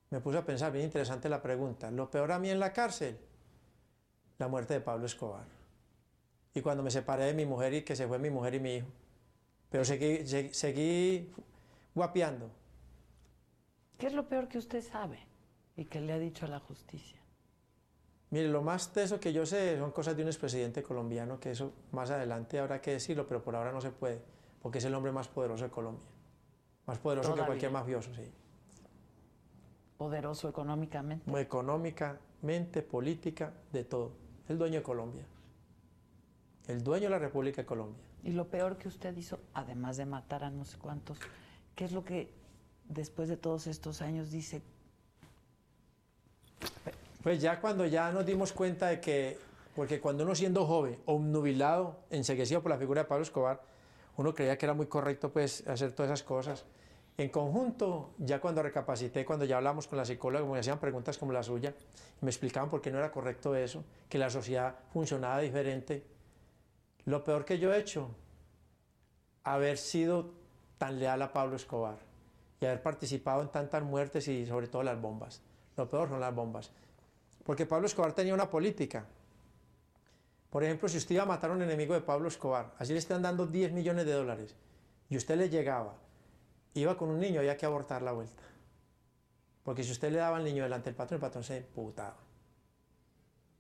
Me 0.10 0.20
puse 0.22 0.38
a 0.38 0.46
pensar, 0.46 0.72
bien 0.72 0.86
interesante 0.86 1.30
la 1.30 1.42
pregunta. 1.42 1.92
Lo 1.92 2.10
peor 2.10 2.32
a 2.32 2.40
mí 2.40 2.50
en 2.50 2.60
la 2.60 2.72
cárcel, 2.74 3.18
la 4.40 4.48
muerte 4.48 4.74
de 4.74 4.82
Pablo 4.82 5.06
Escobar. 5.06 5.44
Y 6.54 6.62
cuando 6.62 6.82
me 6.84 6.90
separé 6.92 7.26
de 7.26 7.34
mi 7.34 7.46
mujer 7.46 7.74
y 7.74 7.82
que 7.84 7.96
se 7.96 8.08
fue 8.08 8.18
mi 8.18 8.30
mujer 8.30 8.56
y 8.56 8.60
mi 8.60 8.76
hijo. 8.78 8.88
Pero 9.70 9.84
seguí, 9.86 10.26
seguí 10.54 11.32
guapeando. 11.94 12.50
¿Qué 13.98 14.08
es 14.08 14.14
lo 14.14 14.28
peor 14.28 14.48
que 14.48 14.58
usted 14.58 14.84
sabe 14.84 15.20
y 15.76 15.86
que 15.86 16.02
le 16.02 16.14
ha 16.14 16.20
dicho 16.20 16.46
a 16.46 16.50
la 16.50 16.60
justicia? 16.60 17.20
Mire, 18.30 18.50
lo 18.50 18.62
más 18.62 18.92
teso 18.92 19.20
que 19.20 19.32
yo 19.32 19.46
sé 19.46 19.78
son 19.78 19.92
cosas 19.92 20.16
de 20.16 20.24
un 20.24 20.28
expresidente 20.28 20.84
colombiano, 20.84 21.40
que 21.40 21.52
eso 21.52 21.72
más 21.92 22.12
adelante 22.12 22.60
habrá 22.60 22.82
que 22.82 22.92
decirlo, 22.92 23.26
pero 23.26 23.42
por 23.42 23.56
ahora 23.56 23.72
no 23.72 23.80
se 23.80 23.90
puede, 23.90 24.22
porque 24.62 24.80
es 24.80 24.86
el 24.86 24.94
hombre 24.94 25.12
más 25.12 25.30
poderoso 25.30 25.64
de 25.64 25.72
Colombia. 25.72 26.10
Más 26.86 27.00
poderoso 27.00 27.30
Todavía. 27.30 27.44
que 27.44 27.48
cualquier 27.48 27.72
mafioso, 27.72 28.14
sí. 28.14 28.30
Poderoso 29.98 30.50
económicamente. 30.50 31.42
Económicamente, 31.42 32.82
política, 32.82 33.54
de 33.72 33.84
todo. 33.84 34.12
El 34.48 34.58
dueño 34.58 34.76
de 34.76 34.84
Colombia. 34.84 35.26
El 36.68 36.84
dueño 36.84 37.06
de 37.06 37.12
la 37.12 37.20
República 37.20 37.62
de 37.62 37.66
Colombia. 37.66 38.04
Y 38.24 38.32
lo 38.32 38.48
peor 38.48 38.78
que 38.78 38.90
usted 38.90 39.16
hizo, 39.16 39.40
además 39.54 39.98
de 39.98 40.06
matar 40.06 40.44
a 40.44 40.50
no 40.50 40.66
sé 40.66 40.78
cuántos, 40.78 41.18
¿qué 41.76 41.86
es 41.86 41.94
lo 41.94 42.04
que 42.04 42.30
después 42.90 43.30
de 43.30 43.38
todos 43.38 43.68
estos 43.68 44.02
años 44.02 44.32
dice? 44.32 44.62
Pues 47.24 47.42
ya 47.42 47.60
cuando 47.60 47.86
ya 47.86 48.12
nos 48.12 48.26
dimos 48.26 48.54
cuenta 48.54 48.88
de 48.88 49.02
que, 49.02 49.38
porque 49.76 50.00
cuando 50.00 50.24
uno 50.24 50.36
siendo 50.36 50.66
joven, 50.66 50.98
obnubilado, 51.06 51.98
enseguecido 52.10 52.62
por 52.62 52.72
la 52.72 52.78
figura 52.78 53.04
de 53.04 53.08
Pablo 53.08 53.24
Escobar, 53.24 53.62
uno 54.16 54.34
creía 54.34 54.58
que 54.58 54.66
era 54.66 54.74
muy 54.74 54.88
correcto 54.88 55.32
pues 55.32 55.68
hacer 55.68 55.92
todas 55.92 56.12
esas 56.12 56.24
cosas. 56.24 56.66
En 57.18 57.30
conjunto, 57.30 58.12
ya 58.20 58.40
cuando 58.40 58.62
recapacité, 58.62 59.26
cuando 59.26 59.44
ya 59.44 59.58
hablamos 59.58 59.88
con 59.88 59.98
la 59.98 60.06
psicóloga, 60.06 60.46
me 60.46 60.60
hacían 60.60 60.80
preguntas 60.80 61.18
como 61.18 61.34
la 61.34 61.42
suya, 61.42 61.74
me 62.22 62.30
explicaban 62.30 62.70
por 62.70 62.80
qué 62.80 62.92
no 62.92 63.00
era 63.00 63.12
correcto 63.12 63.56
eso, 63.56 63.84
que 64.08 64.20
la 64.20 64.30
sociedad 64.30 64.76
funcionaba 64.94 65.40
diferente. 65.40 66.06
Lo 67.06 67.24
peor 67.24 67.44
que 67.44 67.58
yo 67.58 67.74
he 67.74 67.80
hecho, 67.80 68.12
haber 69.44 69.78
sido 69.78 70.32
tan 70.78 71.00
leal 71.00 71.22
a 71.24 71.34
Pablo 71.34 71.56
Escobar 71.56 72.07
y 72.60 72.66
haber 72.66 72.82
participado 72.82 73.42
en 73.42 73.50
tantas 73.50 73.84
muertes 73.84 74.28
y 74.28 74.46
sobre 74.46 74.68
todo 74.68 74.84
las 74.84 75.00
bombas. 75.00 75.42
Lo 75.76 75.90
peor 75.90 76.10
son 76.10 76.20
las 76.20 76.34
bombas. 76.34 76.72
Porque 77.44 77.66
Pablo 77.66 77.88
Escobar 77.88 78.14
tenía 78.14 78.34
una 78.34 78.50
política. 78.50 79.06
Por 80.50 80.64
ejemplo, 80.64 80.90
si 80.90 80.98
usted 80.98 81.16
iba 81.16 81.24
a 81.24 81.28
matar 81.28 81.52
a 81.52 81.54
un 81.54 81.62
enemigo 81.62 81.94
de 81.94 82.02
Pablo 82.02 82.28
Escobar, 82.28 82.74
así 82.80 82.94
le 82.94 83.00
están 83.00 83.22
dando 83.22 83.46
10 83.46 83.72
millones 83.74 84.06
de 84.06 84.14
dólares, 84.14 84.56
y 85.10 85.18
usted 85.18 85.38
le 85.38 85.50
llegaba, 85.50 85.94
iba 86.74 86.98
con 86.98 87.10
un 87.10 87.20
niño, 87.20 87.40
había 87.40 87.58
que 87.58 87.66
abortar 87.66 88.02
la 88.02 88.12
vuelta. 88.14 88.44
Porque 89.64 89.84
si 89.84 89.92
usted 89.92 90.12
le 90.12 90.18
daba 90.18 90.38
al 90.38 90.44
niño 90.46 90.64
delante 90.64 90.86
del 90.90 90.96
patrón, 90.96 91.18
el 91.18 91.22
patrón 91.22 91.44
se 91.44 91.58
emputaba. 91.58 92.16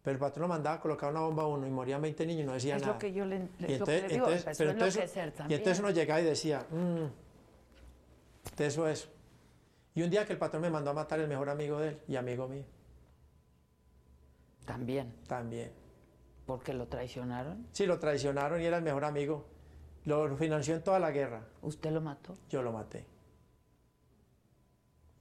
Pero 0.01 0.13
el 0.13 0.19
patrón 0.19 0.43
lo 0.43 0.47
mandaba 0.47 0.77
a 0.77 0.79
colocar 0.79 1.11
una 1.11 1.19
bomba 1.19 1.43
a 1.43 1.47
uno 1.47 1.67
y 1.67 1.69
morían 1.69 2.01
20 2.01 2.25
niños 2.25 2.43
y 2.43 2.45
no 2.47 2.53
decía 2.53 2.75
Es 2.77 2.81
nada. 2.81 2.93
lo 2.93 2.99
que 2.99 3.11
yo 3.11 3.25
le, 3.25 3.47
Y 3.59 3.73
es 3.73 3.79
lo 3.79 3.85
que 3.85 4.01
le 4.01 4.07
digo, 4.07 4.25
pero 4.57 4.71
entonces- 4.71 5.17
enloquecer 5.17 5.33
y 5.49 5.53
entonces 5.53 5.79
uno 5.79 5.89
llegaba 5.91 6.21
y 6.21 6.23
decía, 6.23 6.65
mmm, 6.71 7.05
eso 8.57 8.87
es. 8.87 9.09
Y 9.93 10.03
un 10.03 10.09
día 10.09 10.25
que 10.25 10.33
el 10.33 10.39
patrón 10.39 10.61
me 10.61 10.69
mandó 10.69 10.91
a 10.91 10.93
matar 10.93 11.19
el 11.19 11.27
mejor 11.27 11.49
amigo 11.49 11.79
de 11.79 11.89
él 11.89 12.01
y 12.07 12.15
amigo 12.15 12.47
mío. 12.47 12.65
También. 14.65 15.13
También. 15.27 15.71
¿Por 16.45 16.61
qué 16.61 16.73
lo 16.73 16.87
traicionaron? 16.87 17.67
Sí, 17.71 17.85
lo 17.85 17.97
traicionaron 17.99 18.61
y 18.61 18.65
era 18.65 18.77
el 18.77 18.83
mejor 18.83 19.05
amigo. 19.05 19.45
Lo 20.05 20.35
financió 20.37 20.75
en 20.75 20.83
toda 20.83 20.99
la 20.99 21.11
guerra. 21.11 21.41
¿Usted 21.61 21.91
lo 21.91 22.01
mató? 22.01 22.35
Yo 22.49 22.61
lo 22.61 22.71
maté. 22.71 23.05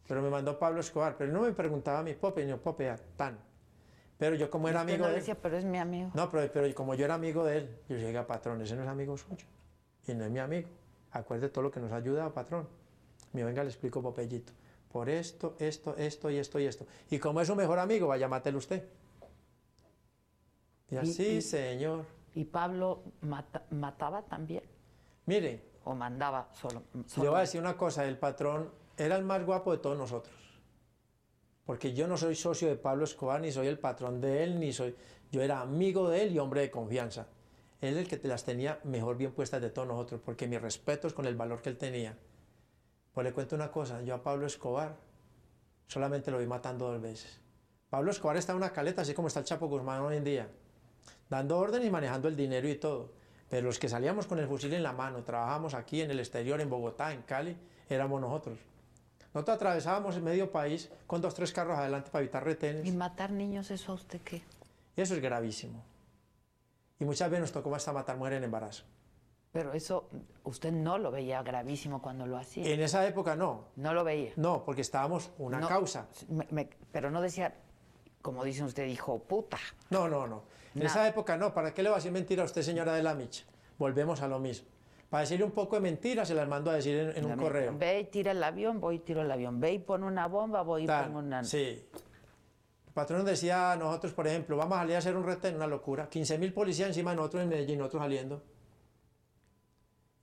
Pero 0.06 0.22
me 0.22 0.30
mandó 0.30 0.58
Pablo 0.58 0.80
Escobar, 0.80 1.16
pero 1.16 1.32
no 1.32 1.40
me 1.40 1.52
preguntaba 1.52 1.98
a 2.00 2.02
mi 2.02 2.14
Pope, 2.14 2.44
ni 2.44 2.54
Pope, 2.54 2.90
a 2.90 2.96
tan. 3.16 3.38
Pero 4.18 4.36
yo 4.36 4.48
como 4.48 4.68
era 4.68 4.82
amigo 4.82 4.98
no 4.98 5.06
de 5.06 5.14
él. 5.14 5.20
decía, 5.20 5.36
pero 5.40 5.56
es 5.56 5.64
mi 5.64 5.78
amigo. 5.78 6.10
No, 6.14 6.30
pero, 6.30 6.50
pero 6.52 6.72
como 6.74 6.94
yo 6.94 7.04
era 7.04 7.14
amigo 7.14 7.44
de 7.44 7.58
él, 7.58 7.78
yo 7.88 7.96
llegué 7.96 8.16
a 8.16 8.26
patrón, 8.26 8.62
ese 8.62 8.76
no 8.76 8.82
es 8.82 8.88
amigo 8.88 9.16
suyo. 9.16 9.46
Y 10.06 10.14
no 10.14 10.24
es 10.24 10.30
mi 10.30 10.38
amigo. 10.38 10.68
Acuerde 11.10 11.48
todo 11.48 11.62
lo 11.62 11.70
que 11.70 11.80
nos 11.80 11.90
ha 11.92 11.96
ayudado, 11.96 12.32
patrón. 12.32 12.68
Me 13.32 13.44
venga, 13.44 13.62
le 13.62 13.70
explico, 13.70 14.02
Popeyito. 14.02 14.52
Por 14.90 15.08
esto, 15.10 15.56
esto, 15.58 15.94
esto 15.96 16.30
y 16.30 16.36
esto 16.38 16.58
y 16.58 16.64
esto. 16.66 16.86
Y 17.10 17.18
como 17.18 17.40
es 17.40 17.48
su 17.48 17.54
mejor 17.56 17.78
amigo, 17.78 18.06
vaya, 18.08 18.28
mátelo 18.28 18.58
usted. 18.58 18.88
Y 20.90 20.94
Y- 20.94 20.98
así, 20.98 21.26
y- 21.36 21.42
señor. 21.42 22.04
¿Y 22.34 22.44
Pablo 22.44 23.02
mata- 23.22 23.64
mataba 23.70 24.22
también? 24.22 24.62
Mire, 25.26 25.62
¿O 25.84 25.94
mandaba 25.94 26.48
solo? 26.52 26.82
le 26.94 27.08
solo- 27.08 27.30
voy 27.30 27.38
a 27.38 27.40
decir 27.42 27.60
una 27.60 27.76
cosa, 27.76 28.06
el 28.06 28.18
patrón 28.18 28.70
era 28.96 29.16
el 29.16 29.24
más 29.24 29.44
guapo 29.44 29.72
de 29.72 29.78
todos 29.78 29.96
nosotros. 29.98 30.34
Porque 31.64 31.92
yo 31.94 32.06
no 32.06 32.16
soy 32.16 32.34
socio 32.36 32.68
de 32.68 32.76
Pablo 32.76 33.04
Escobar, 33.04 33.40
ni 33.40 33.50
soy 33.50 33.66
el 33.66 33.78
patrón 33.78 34.20
de 34.20 34.44
él, 34.44 34.60
ni 34.60 34.72
soy... 34.72 34.94
Yo 35.32 35.42
era 35.42 35.60
amigo 35.60 36.08
de 36.08 36.22
él 36.22 36.32
y 36.32 36.38
hombre 36.38 36.60
de 36.60 36.70
confianza. 36.70 37.26
Él 37.80 37.94
es 37.94 38.02
el 38.04 38.08
que 38.08 38.16
te 38.16 38.28
las 38.28 38.44
tenía 38.44 38.78
mejor 38.84 39.16
bien 39.16 39.32
puestas 39.32 39.60
de 39.60 39.70
todos 39.70 39.88
nosotros, 39.88 40.20
porque 40.24 40.46
mis 40.46 40.60
respetos 40.62 41.12
con 41.12 41.26
el 41.26 41.34
valor 41.34 41.60
que 41.62 41.70
él 41.70 41.76
tenía. 41.76 42.16
Pues 43.16 43.24
le 43.24 43.32
cuento 43.32 43.56
una 43.56 43.70
cosa, 43.70 44.02
yo 44.02 44.14
a 44.14 44.22
Pablo 44.22 44.46
Escobar 44.46 44.94
solamente 45.86 46.30
lo 46.30 46.36
vi 46.36 46.44
matando 46.44 46.92
dos 46.92 47.00
veces. 47.00 47.40
Pablo 47.88 48.10
Escobar 48.10 48.36
está 48.36 48.52
en 48.52 48.58
una 48.58 48.74
caleta, 48.74 49.00
así 49.00 49.14
como 49.14 49.28
está 49.28 49.40
el 49.40 49.46
Chapo 49.46 49.68
Guzmán 49.68 50.02
hoy 50.02 50.18
en 50.18 50.24
día, 50.24 50.50
dando 51.30 51.56
orden 51.56 51.82
y 51.82 51.88
manejando 51.88 52.28
el 52.28 52.36
dinero 52.36 52.68
y 52.68 52.74
todo. 52.74 53.14
Pero 53.48 53.68
los 53.68 53.78
que 53.78 53.88
salíamos 53.88 54.26
con 54.26 54.38
el 54.38 54.46
fusil 54.46 54.74
en 54.74 54.82
la 54.82 54.92
mano, 54.92 55.22
trabajamos 55.22 55.72
aquí 55.72 56.02
en 56.02 56.10
el 56.10 56.18
exterior, 56.18 56.60
en 56.60 56.68
Bogotá, 56.68 57.14
en 57.14 57.22
Cali, 57.22 57.56
éramos 57.88 58.20
nosotros. 58.20 58.58
Nosotros 59.32 59.54
atravesábamos 59.56 60.14
el 60.16 60.22
medio 60.22 60.52
país 60.52 60.90
con 61.06 61.22
dos, 61.22 61.32
tres 61.32 61.54
carros 61.54 61.78
adelante 61.78 62.10
para 62.10 62.22
evitar 62.22 62.44
retenes. 62.44 62.84
¿Y 62.84 62.92
matar 62.92 63.30
niños, 63.30 63.70
eso 63.70 63.92
a 63.92 63.94
usted 63.94 64.20
qué? 64.20 64.42
Eso 64.94 65.14
es 65.14 65.22
gravísimo. 65.22 65.82
Y 67.00 67.06
muchas 67.06 67.30
veces 67.30 67.40
nos 67.40 67.52
tocó 67.52 67.74
hasta 67.74 67.94
matar 67.94 68.18
mujeres 68.18 68.36
en 68.36 68.44
embarazo. 68.44 68.84
Pero 69.56 69.72
eso 69.72 70.08
usted 70.44 70.72
no 70.72 70.98
lo 70.98 71.10
veía 71.10 71.42
gravísimo 71.42 72.00
cuando 72.02 72.26
lo 72.26 72.36
hacía. 72.36 72.68
En 72.68 72.80
esa 72.80 73.06
época 73.06 73.34
no. 73.36 73.64
No 73.76 73.94
lo 73.94 74.04
veía. 74.04 74.32
No, 74.36 74.64
porque 74.64 74.82
estábamos 74.82 75.30
una 75.38 75.58
No, 75.60 75.68
causa. 75.68 76.06
me- 76.28 76.46
me- 76.50 76.68
pero 76.92 77.10
no 77.10 77.20
decía, 77.20 77.54
como 78.22 78.44
dice 78.44 78.62
usted, 78.64 78.86
hijo 78.86 79.18
puta. 79.18 79.58
No, 79.90 80.08
no, 80.08 80.26
no. 80.26 80.42
En 80.74 80.82
Nada. 80.82 80.90
esa 80.90 81.08
época 81.08 81.36
no. 81.36 81.54
¿Para 81.54 81.72
qué 81.72 81.82
le 81.82 81.88
va 81.88 81.96
a 81.96 81.98
decir 81.98 82.12
mentira 82.12 82.42
a 82.42 82.46
usted, 82.46 82.62
señora 82.62 82.92
de 82.94 83.02
la 83.02 83.14
Micha? 83.14 83.44
Volvemos 83.78 84.20
a 84.22 84.28
lo 84.28 84.38
mismo. 84.38 84.68
Para 85.08 85.20
decirle 85.22 85.44
un 85.44 85.52
poco 85.52 85.76
de 85.76 85.80
mentiras, 85.82 86.26
se 86.28 86.34
las 86.34 86.48
mando 86.48 86.70
a 86.70 86.74
decir 86.74 86.96
en, 86.98 87.16
en 87.16 87.24
un 87.24 87.36
correo. 87.38 87.74
Ve 87.78 88.00
y 88.00 88.04
tira 88.04 88.32
el 88.32 88.42
avión, 88.42 88.80
voy 88.80 88.96
y 88.96 88.98
tiro 88.98 89.22
el 89.22 89.30
avión. 89.30 89.60
Ve 89.60 89.72
y 89.74 89.78
pone 89.78 90.04
una 90.04 90.26
bomba, 90.26 90.62
voy 90.62 90.82
y 90.84 90.86
pongo 90.86 91.20
una... 91.20 91.44
Sí. 91.44 91.82
El 92.88 92.92
patrón 92.92 93.24
decía 93.24 93.72
a 93.72 93.76
nosotros, 93.76 94.12
por 94.12 94.26
ejemplo, 94.26 94.56
vamos 94.56 94.76
a 94.78 94.80
salir 94.80 94.96
a 94.96 94.98
hacer 94.98 95.16
un 95.16 95.24
retén, 95.24 95.54
una 95.54 95.66
locura. 95.66 96.08
15 96.08 96.38
mil 96.38 96.52
policías 96.52 96.88
encima 96.88 97.10
de 97.10 97.16
nosotros 97.18 97.42
en 97.44 97.48
Medellín, 97.50 97.78
nosotros 97.78 98.02
saliendo. 98.02 98.42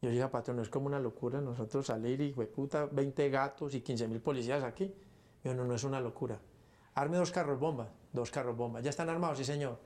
Yo 0.04 0.10
dije, 0.10 0.28
patrón, 0.28 0.60
es 0.60 0.68
como 0.68 0.88
una 0.88 1.00
locura 1.00 1.40
nosotros 1.40 1.86
salir 1.86 2.20
y, 2.20 2.34
puta, 2.34 2.88
20 2.88 3.30
gatos 3.30 3.74
y 3.74 3.80
15 3.80 4.10
mil 4.10 4.20
policías 4.20 4.62
aquí. 4.62 4.94
Yo, 5.46 5.54
no, 5.54 5.64
no 5.64 5.76
es 5.76 5.84
una 5.86 6.02
locura. 6.02 6.38
Arme 6.96 7.16
dos 7.16 7.32
carros 7.32 7.58
bombas, 7.58 7.88
dos 8.12 8.30
carros 8.30 8.58
bombas. 8.58 8.84
¿Ya 8.84 8.90
están 8.90 9.08
armados? 9.08 9.38
Sí, 9.38 9.46
señor. 9.46 9.80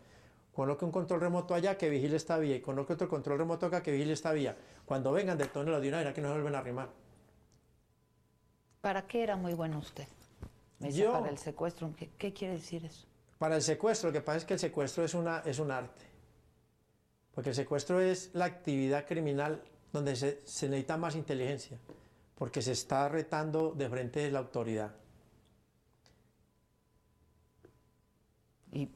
Coloque 0.56 0.86
un 0.86 0.92
control 0.92 1.22
remoto 1.22 1.54
allá 1.54 1.78
que 1.78 1.88
vigile 1.88 2.16
esta 2.16 2.40
vía 2.40 2.56
y 2.56 2.62
coloque 2.62 2.94
otro 2.94 3.08
control 3.08 3.38
remoto 3.38 3.68
acá 3.68 3.84
que 3.84 3.92
vigile 3.92 4.14
esta 4.14 4.32
vía. 4.32 4.58
Cuando 4.86 5.12
vengan, 5.12 5.38
detónelo 5.38 5.80
de 5.80 5.88
una 5.90 6.12
que 6.12 6.20
no 6.20 6.30
se 6.30 6.34
vuelven 6.34 6.56
a 6.56 6.60
arrimar. 6.60 6.90
¿Para 8.82 9.06
qué 9.06 9.22
era 9.22 9.36
muy 9.36 9.54
bueno 9.54 9.78
usted? 9.78 10.08
Me 10.80 10.88
dice, 10.88 11.02
Yo- 11.04 11.12
para 11.12 11.30
el 11.30 11.38
secuestro. 11.38 11.94
¿Qué, 11.96 12.10
qué 12.18 12.34
quiere 12.34 12.56
decir 12.56 12.84
eso? 12.86 13.06
Para 13.38 13.56
el 13.56 13.62
secuestro, 13.62 14.10
lo 14.10 14.14
que 14.14 14.22
pasa 14.22 14.40
es 14.40 14.46
que 14.46 14.54
el 14.56 14.60
secuestro 14.60 15.04
es, 15.04 15.14
una, 15.14 15.44
es 15.46 15.60
un 15.60 15.70
arte. 15.70 16.06
Porque 17.36 17.50
el 17.50 17.56
secuestro 17.56 18.00
es 18.02 18.32
la 18.34 18.46
actividad 18.46 19.06
criminal 19.06 19.62
donde 19.98 20.16
se, 20.16 20.42
se 20.46 20.70
necesita 20.70 20.98
más 20.98 21.16
inteligencia, 21.16 21.78
porque 22.38 22.62
se 22.62 22.72
está 22.72 23.10
retando 23.10 23.72
de 23.72 23.90
frente 23.90 24.20
de 24.22 24.32
la 24.32 24.40
autoridad. 24.40 24.92
¿Y 28.72 28.90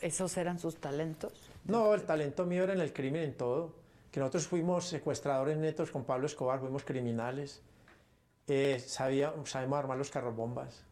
esos 0.00 0.36
eran 0.36 0.58
sus 0.58 0.76
talentos? 0.76 1.32
No, 1.64 1.94
el 1.94 2.02
talento 2.02 2.46
mío 2.46 2.64
era 2.64 2.72
en 2.72 2.80
el 2.80 2.92
crimen, 2.92 3.22
en 3.22 3.36
todo. 3.36 3.74
Que 4.10 4.18
nosotros 4.18 4.48
fuimos 4.48 4.86
secuestradores 4.86 5.56
netos 5.56 5.90
con 5.90 6.04
Pablo 6.04 6.26
Escobar, 6.26 6.58
fuimos 6.58 6.84
criminales. 6.84 7.62
Eh, 8.48 8.80
sabía, 8.80 9.32
sabemos 9.44 9.78
armar 9.78 9.96
los 9.96 10.10
carros 10.10 10.34
bombas. 10.34 10.84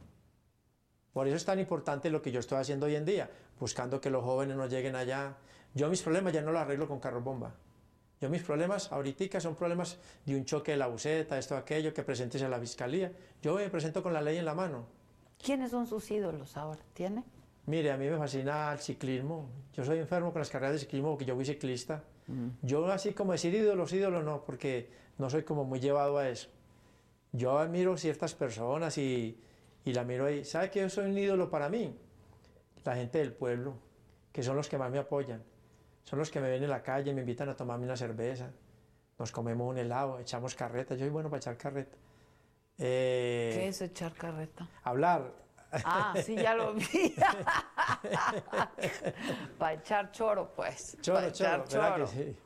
Por 1.12 1.26
eso 1.26 1.36
es 1.36 1.44
tan 1.44 1.58
importante 1.58 2.10
lo 2.10 2.22
que 2.22 2.30
yo 2.30 2.38
estoy 2.38 2.58
haciendo 2.58 2.86
hoy 2.86 2.94
en 2.94 3.04
día, 3.04 3.28
buscando 3.58 4.00
que 4.00 4.10
los 4.10 4.22
jóvenes 4.22 4.56
no 4.56 4.66
lleguen 4.68 4.94
allá. 4.94 5.36
Yo 5.74 5.88
mis 5.88 6.02
problemas 6.02 6.32
ya 6.32 6.42
no 6.42 6.52
los 6.52 6.60
arreglo 6.60 6.86
con 6.86 7.00
carros 7.00 7.24
bomba. 7.24 7.52
Yo 8.20 8.28
mis 8.28 8.42
problemas 8.42 8.90
ahorita 8.90 9.40
son 9.40 9.54
problemas 9.54 9.96
de 10.24 10.36
un 10.36 10.44
choque 10.44 10.72
de 10.72 10.78
la 10.78 10.88
buceta, 10.88 11.38
esto, 11.38 11.56
aquello, 11.56 11.94
que 11.94 12.02
presentes 12.02 12.42
a 12.42 12.48
la 12.48 12.58
fiscalía. 12.58 13.12
Yo 13.42 13.54
me 13.54 13.68
presento 13.70 14.02
con 14.02 14.12
la 14.12 14.20
ley 14.20 14.38
en 14.38 14.44
la 14.44 14.54
mano. 14.54 14.86
¿Quiénes 15.42 15.70
son 15.70 15.86
sus 15.86 16.10
ídolos 16.10 16.56
ahora? 16.56 16.80
¿Tiene? 16.94 17.22
Mire, 17.66 17.92
a 17.92 17.96
mí 17.96 18.08
me 18.08 18.16
fascina 18.16 18.72
el 18.72 18.80
ciclismo. 18.80 19.48
Yo 19.74 19.84
soy 19.84 19.98
enfermo 19.98 20.32
con 20.32 20.40
las 20.40 20.50
carreras 20.50 20.72
de 20.72 20.78
ciclismo 20.80 21.10
porque 21.10 21.26
yo 21.26 21.36
fui 21.36 21.44
ciclista. 21.44 22.02
Yo 22.60 22.86
así 22.88 23.12
como 23.12 23.32
decir 23.32 23.54
ídolos, 23.54 23.92
ídolos 23.92 24.22
no, 24.22 24.44
porque 24.44 24.90
no 25.16 25.30
soy 25.30 25.44
como 25.44 25.64
muy 25.64 25.80
llevado 25.80 26.18
a 26.18 26.28
eso. 26.28 26.48
Yo 27.32 27.58
admiro 27.58 27.96
ciertas 27.96 28.34
personas 28.34 28.98
y, 28.98 29.38
y 29.84 29.92
la 29.92 30.04
miro 30.04 30.26
ahí. 30.26 30.44
¿Sabe 30.44 30.70
que 30.70 30.80
yo 30.80 30.90
soy 30.90 31.06
un 31.06 31.16
ídolo 31.16 31.48
para 31.48 31.68
mí? 31.68 31.94
La 32.84 32.96
gente 32.96 33.18
del 33.18 33.32
pueblo, 33.32 33.74
que 34.32 34.42
son 34.42 34.56
los 34.56 34.68
que 34.68 34.76
más 34.76 34.90
me 34.90 34.98
apoyan. 34.98 35.42
Son 36.08 36.18
los 36.18 36.30
que 36.30 36.40
me 36.40 36.48
ven 36.48 36.62
en 36.62 36.70
la 36.70 36.82
calle, 36.82 37.12
me 37.12 37.20
invitan 37.20 37.50
a 37.50 37.54
tomarme 37.54 37.84
una 37.84 37.94
cerveza. 37.94 38.50
Nos 39.18 39.30
comemos 39.30 39.68
un 39.68 39.76
helado, 39.76 40.18
echamos 40.18 40.54
carreta. 40.54 40.94
Yo 40.94 41.00
soy 41.00 41.10
bueno 41.10 41.28
para 41.28 41.36
echar 41.36 41.58
carreta. 41.58 41.98
Eh, 42.78 43.50
¿Qué 43.54 43.68
es 43.68 43.82
echar 43.82 44.14
carreta? 44.14 44.66
Hablar. 44.84 45.30
Ah, 45.84 46.14
sí, 46.24 46.34
ya 46.34 46.54
lo 46.54 46.72
vi. 46.72 47.14
Para 49.58 49.74
echar 49.74 50.10
choro, 50.10 50.50
pues. 50.56 50.96
Choro, 51.02 51.18
para 51.18 51.28
echar 51.28 51.64
choro, 51.68 51.82
¿verdad 51.82 51.96
que 51.96 52.04
choro. 52.04 52.06
sí? 52.06 52.36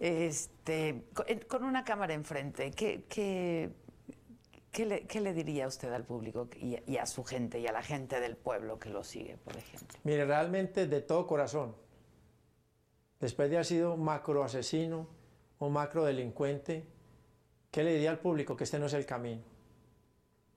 Este, 0.00 1.04
con, 1.14 1.26
eh, 1.28 1.38
con 1.46 1.62
una 1.62 1.84
cámara 1.84 2.12
enfrente, 2.12 2.72
¿qué, 2.72 3.04
qué, 3.08 3.70
qué 4.72 4.84
le, 4.84 5.06
qué 5.06 5.20
le 5.20 5.32
diría 5.32 5.68
usted 5.68 5.92
al 5.92 6.02
público 6.02 6.48
y, 6.56 6.76
y 6.90 6.96
a 6.96 7.06
su 7.06 7.22
gente 7.22 7.60
y 7.60 7.68
a 7.68 7.72
la 7.72 7.82
gente 7.82 8.18
del 8.18 8.36
pueblo 8.36 8.80
que 8.80 8.88
lo 8.90 9.04
sigue, 9.04 9.36
por 9.36 9.56
ejemplo? 9.56 9.96
Mire, 10.02 10.24
realmente 10.24 10.88
de 10.88 11.02
todo 11.02 11.24
corazón. 11.28 11.76
Después 13.20 13.50
de 13.50 13.56
haber 13.56 13.66
sido 13.66 13.96
macro 13.98 14.42
asesino, 14.42 15.06
un 15.58 15.72
macro 15.74 16.04
delincuente, 16.04 16.86
¿qué 17.70 17.84
le 17.84 17.92
diría 17.92 18.10
al 18.10 18.18
público? 18.18 18.56
Que 18.56 18.64
este 18.64 18.78
no 18.78 18.86
es 18.86 18.94
el 18.94 19.04
camino. 19.04 19.42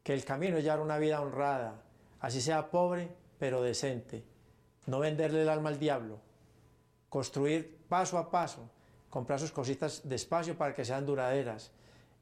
Que 0.02 0.14
el 0.14 0.24
camino 0.24 0.58
es 0.58 0.64
llevar 0.64 0.80
una 0.80 0.98
vida 0.98 1.22
honrada, 1.22 1.82
así 2.22 2.42
sea 2.42 2.72
pobre, 2.72 3.10
pero 3.38 3.62
decente. 3.62 4.24
No 4.86 5.00
venderle 5.00 5.42
el 5.42 5.50
alma 5.50 5.70
al 5.70 5.80
diablo. 5.80 6.20
Construir 7.10 7.80
paso 7.90 8.18
a 8.18 8.32
paso, 8.32 8.70
comprar 9.10 9.40
sus 9.40 9.52
cositas 9.52 10.02
despacio 10.06 10.58
para 10.58 10.74
que 10.74 10.86
sean 10.86 11.06
duraderas. 11.06 11.72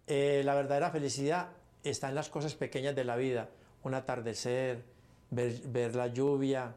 Eh, 0.07 0.41
la 0.43 0.55
verdadera 0.55 0.89
felicidad 0.89 1.49
está 1.83 2.09
en 2.09 2.15
las 2.15 2.29
cosas 2.29 2.55
pequeñas 2.55 2.95
de 2.95 3.03
la 3.03 3.15
vida. 3.15 3.49
Un 3.83 3.93
atardecer, 3.93 4.83
ver 5.29 5.95
la 5.95 6.07
lluvia, 6.07 6.75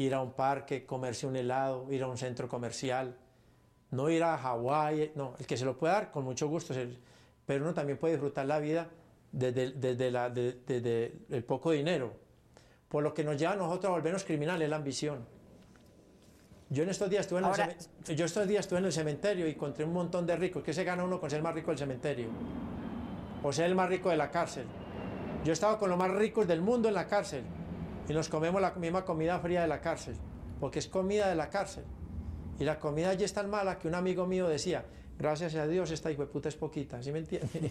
ir 0.00 0.14
a 0.14 0.20
un 0.22 0.32
parque, 0.32 0.86
comerse 0.86 1.26
un 1.26 1.36
helado, 1.36 1.86
ir 1.92 2.02
a 2.02 2.06
un 2.08 2.16
centro 2.16 2.48
comercial. 2.48 3.16
No 3.90 4.08
ir 4.08 4.22
a 4.22 4.38
Hawái, 4.38 5.12
no, 5.14 5.34
el 5.38 5.46
que 5.46 5.56
se 5.56 5.64
lo 5.64 5.76
puede 5.76 5.92
dar 5.92 6.10
con 6.10 6.24
mucho 6.24 6.48
gusto, 6.48 6.72
pero 7.44 7.64
uno 7.64 7.74
también 7.74 7.98
puede 7.98 8.14
disfrutar 8.14 8.46
la 8.46 8.58
vida 8.60 8.88
desde, 9.32 9.72
desde 9.72 10.10
la- 10.10 10.30
de- 10.30 10.58
desde 10.66 11.12
el 11.30 11.44
poco 11.44 11.72
dinero. 11.72 12.12
Por 12.88 13.02
lo 13.02 13.12
que 13.12 13.22
nos 13.24 13.36
lleva 13.36 13.52
a 13.52 13.56
nosotros 13.56 13.90
a 13.90 13.92
volvernos 13.92 14.24
criminales, 14.24 14.68
la 14.68 14.76
ambición. 14.76 15.18
Yo 16.70 16.84
en 16.84 16.88
estos 16.88 17.10
días 17.10 17.22
estuve 17.22 17.40
en, 17.40 17.44
Ahora- 17.46 17.76
el, 18.08 18.16
yo 18.16 18.24
estos 18.24 18.46
días 18.48 18.60
estuve 18.60 18.78
en 18.78 18.84
el 18.86 18.92
cementerio 18.92 19.46
y 19.48 19.50
encontré 19.50 19.84
un 19.84 19.92
montón 19.92 20.24
de 20.24 20.36
ricos. 20.36 20.62
¿Qué 20.62 20.72
se 20.72 20.84
gana 20.84 21.04
uno 21.04 21.20
con 21.20 21.28
ser 21.28 21.38
el 21.38 21.42
más 21.42 21.54
rico 21.54 21.72
del 21.72 21.78
cementerio? 21.78 22.28
O 23.42 23.52
ser 23.52 23.66
el 23.66 23.74
más 23.74 23.88
rico 23.88 24.08
de 24.08 24.16
la 24.16 24.30
cárcel. 24.30 24.64
Yo 25.44 25.50
he 25.50 25.54
estado 25.54 25.78
con 25.78 25.90
los 25.90 25.98
más 25.98 26.10
ricos 26.12 26.46
del 26.46 26.60
mundo 26.62 26.88
en 26.88 26.94
la 26.94 27.06
cárcel 27.06 27.42
y 28.10 28.12
nos 28.12 28.28
comemos 28.28 28.60
la 28.60 28.72
misma 28.72 29.04
comida 29.04 29.38
fría 29.38 29.62
de 29.62 29.68
la 29.68 29.80
cárcel, 29.80 30.16
porque 30.58 30.80
es 30.80 30.88
comida 30.88 31.28
de 31.28 31.36
la 31.36 31.48
cárcel. 31.48 31.84
Y 32.58 32.64
la 32.64 32.80
comida 32.80 33.10
allí 33.10 33.22
es 33.22 33.32
tan 33.32 33.48
mala 33.48 33.78
que 33.78 33.86
un 33.86 33.94
amigo 33.94 34.26
mío 34.26 34.48
decía, 34.48 34.84
Gracias 35.16 35.54
a 35.54 35.66
Dios 35.66 35.90
esta 35.90 36.10
hijo 36.10 36.22
de 36.22 36.28
puta 36.28 36.48
es 36.48 36.56
poquita, 36.56 37.02
¿sí 37.02 37.12
me 37.12 37.18
entiende? 37.18 37.70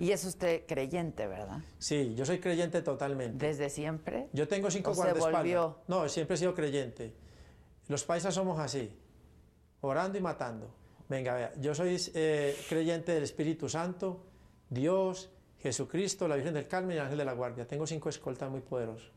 y 0.00 0.10
es 0.10 0.24
usted 0.24 0.66
creyente, 0.66 1.28
¿verdad? 1.28 1.60
Sí, 1.78 2.16
yo 2.16 2.26
soy 2.26 2.40
creyente 2.40 2.82
totalmente. 2.82 3.46
¿Desde 3.46 3.70
siempre? 3.70 4.28
Yo 4.32 4.48
tengo 4.48 4.68
cinco 4.72 4.90
¿O 4.90 4.94
se 4.94 5.00
guardaespaldas. 5.02 5.76
No, 5.86 6.08
siempre 6.08 6.34
he 6.34 6.38
sido 6.38 6.52
creyente. 6.52 7.14
Los 7.86 8.02
paisas 8.02 8.34
somos 8.34 8.58
así, 8.58 8.90
orando 9.82 10.18
y 10.18 10.20
matando. 10.20 10.74
Venga, 11.08 11.34
vea, 11.34 11.52
yo 11.60 11.76
soy 11.76 11.96
eh, 12.14 12.56
creyente 12.68 13.12
del 13.12 13.22
Espíritu 13.22 13.68
Santo, 13.68 14.26
Dios, 14.68 15.30
Jesucristo, 15.62 16.28
la 16.28 16.36
Virgen 16.36 16.54
del 16.54 16.68
Carmen 16.68 16.96
y 16.96 16.98
el 16.98 17.04
Ángel 17.04 17.18
de 17.18 17.24
la 17.24 17.32
Guardia. 17.32 17.66
Tengo 17.66 17.86
cinco 17.86 18.08
escoltas 18.08 18.50
muy 18.50 18.60
poderosos. 18.60 19.10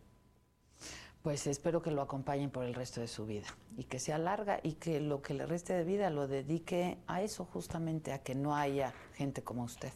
Pues 1.22 1.46
espero 1.46 1.84
que 1.84 1.92
lo 1.92 2.02
acompañen 2.02 2.50
por 2.50 2.66
el 2.66 2.74
resto 2.74 3.00
de 3.00 3.08
su 3.08 3.28
vida 3.28 3.46
y 3.78 3.84
que 3.84 4.00
sea 4.00 4.18
larga 4.18 4.60
y 4.64 4.74
que 4.74 5.00
lo 5.00 5.22
que 5.22 5.36
le 5.36 5.46
reste 5.46 5.74
de 5.74 5.84
vida 5.84 6.10
lo 6.10 6.28
dedique 6.28 6.98
a 7.06 7.22
eso 7.22 7.46
justamente, 7.46 8.12
a 8.12 8.24
que 8.24 8.34
no 8.34 8.56
haya 8.56 8.92
gente 9.14 9.44
como 9.44 9.64
usted. 9.64 9.92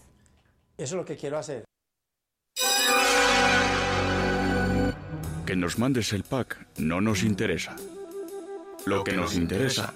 Eso 0.78 0.96
es 0.96 1.00
lo 1.00 1.06
que 1.06 1.18
quiero 1.18 1.40
hacer. 1.40 1.66
Que 5.48 5.56
nos 5.56 5.80
mandes 5.80 6.14
el 6.14 6.24
pack 6.24 6.68
no 6.78 7.02
nos 7.02 7.24
interesa. 7.24 7.76
Lo 8.86 9.04
que 9.04 9.14
nos 9.14 9.36
interesa 9.36 9.96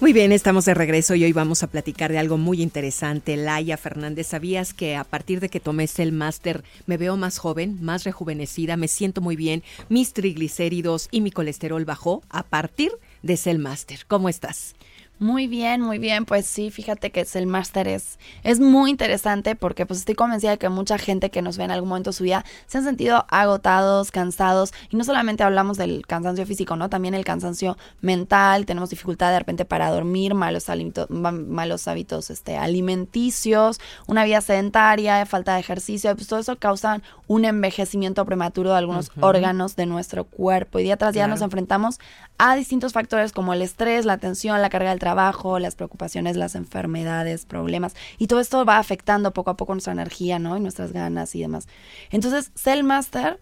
Muy 0.00 0.12
bien, 0.12 0.30
estamos 0.30 0.64
de 0.64 0.74
regreso 0.74 1.16
y 1.16 1.24
hoy 1.24 1.32
vamos 1.32 1.64
a 1.64 1.66
platicar 1.66 2.12
de 2.12 2.18
algo 2.18 2.38
muy 2.38 2.62
interesante. 2.62 3.36
Laia 3.36 3.76
Fernández, 3.76 4.28
¿sabías 4.28 4.72
que 4.72 4.94
a 4.94 5.02
partir 5.02 5.40
de 5.40 5.48
que 5.48 5.58
tomé 5.58 5.88
el 5.98 6.12
máster 6.12 6.62
me 6.86 6.96
veo 6.96 7.16
más 7.16 7.38
joven, 7.38 7.78
más 7.82 8.04
rejuvenecida, 8.04 8.76
me 8.76 8.86
siento 8.86 9.20
muy 9.20 9.34
bien, 9.34 9.64
mis 9.88 10.12
triglicéridos 10.12 11.08
y 11.10 11.20
mi 11.20 11.32
colesterol 11.32 11.84
bajó 11.84 12.22
a 12.30 12.44
partir 12.44 12.92
de 13.24 13.36
Cell 13.36 13.58
Master? 13.58 14.04
¿Cómo 14.06 14.28
estás? 14.28 14.76
Muy 15.20 15.48
bien, 15.48 15.80
muy 15.80 15.98
bien. 15.98 16.24
Pues 16.24 16.46
sí, 16.46 16.70
fíjate 16.70 17.10
que 17.10 17.26
el 17.34 17.46
máster 17.46 17.88
es, 17.88 18.18
es 18.44 18.60
muy 18.60 18.90
interesante 18.90 19.56
porque 19.56 19.84
pues 19.84 19.98
estoy 20.00 20.14
convencida 20.14 20.52
de 20.52 20.58
que 20.58 20.68
mucha 20.68 20.96
gente 20.98 21.30
que 21.30 21.42
nos 21.42 21.56
ve 21.56 21.64
en 21.64 21.70
algún 21.72 21.88
momento 21.88 22.10
de 22.10 22.16
su 22.16 22.22
vida 22.24 22.44
se 22.66 22.78
han 22.78 22.84
sentido 22.84 23.26
agotados, 23.28 24.10
cansados. 24.10 24.72
Y 24.90 24.96
no 24.96 25.04
solamente 25.04 25.42
hablamos 25.42 25.76
del 25.76 26.06
cansancio 26.06 26.46
físico, 26.46 26.76
¿no? 26.76 26.88
También 26.88 27.14
el 27.14 27.24
cansancio 27.24 27.76
mental. 28.00 28.64
Tenemos 28.66 28.90
dificultad 28.90 29.32
de 29.32 29.40
repente 29.40 29.64
para 29.64 29.90
dormir, 29.90 30.34
malos, 30.34 30.68
hábitos, 30.68 31.10
malos 31.10 31.88
hábitos 31.88 32.30
este, 32.30 32.56
alimenticios, 32.56 33.80
una 34.06 34.24
vida 34.24 34.40
sedentaria, 34.40 35.24
falta 35.26 35.54
de 35.54 35.60
ejercicio. 35.60 36.14
Pues 36.14 36.28
todo 36.28 36.40
eso 36.40 36.56
causa 36.58 37.00
un 37.26 37.44
envejecimiento 37.44 38.24
prematuro 38.24 38.70
de 38.70 38.76
algunos 38.78 39.10
órganos 39.20 39.76
de 39.76 39.86
nuestro 39.86 40.24
cuerpo. 40.24 40.78
Y 40.78 40.84
día 40.84 40.96
tras 40.96 41.12
día 41.12 41.22
Claro. 41.22 41.34
nos 41.34 41.42
enfrentamos 41.42 41.98
a 42.38 42.54
distintos 42.54 42.92
factores 42.92 43.32
como 43.32 43.52
el 43.52 43.62
estrés, 43.62 44.04
la 44.04 44.18
tensión, 44.18 44.62
la 44.62 44.70
carga 44.70 44.90
del 44.90 44.98
trabajo, 45.00 45.07
las 45.14 45.74
preocupaciones, 45.74 46.36
las 46.36 46.54
enfermedades, 46.54 47.46
problemas. 47.46 47.94
Y 48.18 48.26
todo 48.26 48.40
esto 48.40 48.64
va 48.64 48.78
afectando 48.78 49.32
poco 49.32 49.50
a 49.50 49.56
poco 49.56 49.74
nuestra 49.74 49.92
energía, 49.92 50.38
¿no? 50.38 50.56
Y 50.56 50.60
nuestras 50.60 50.92
ganas 50.92 51.34
y 51.34 51.40
demás. 51.40 51.68
Entonces, 52.10 52.50
Cell 52.54 52.82
Master 52.84 53.38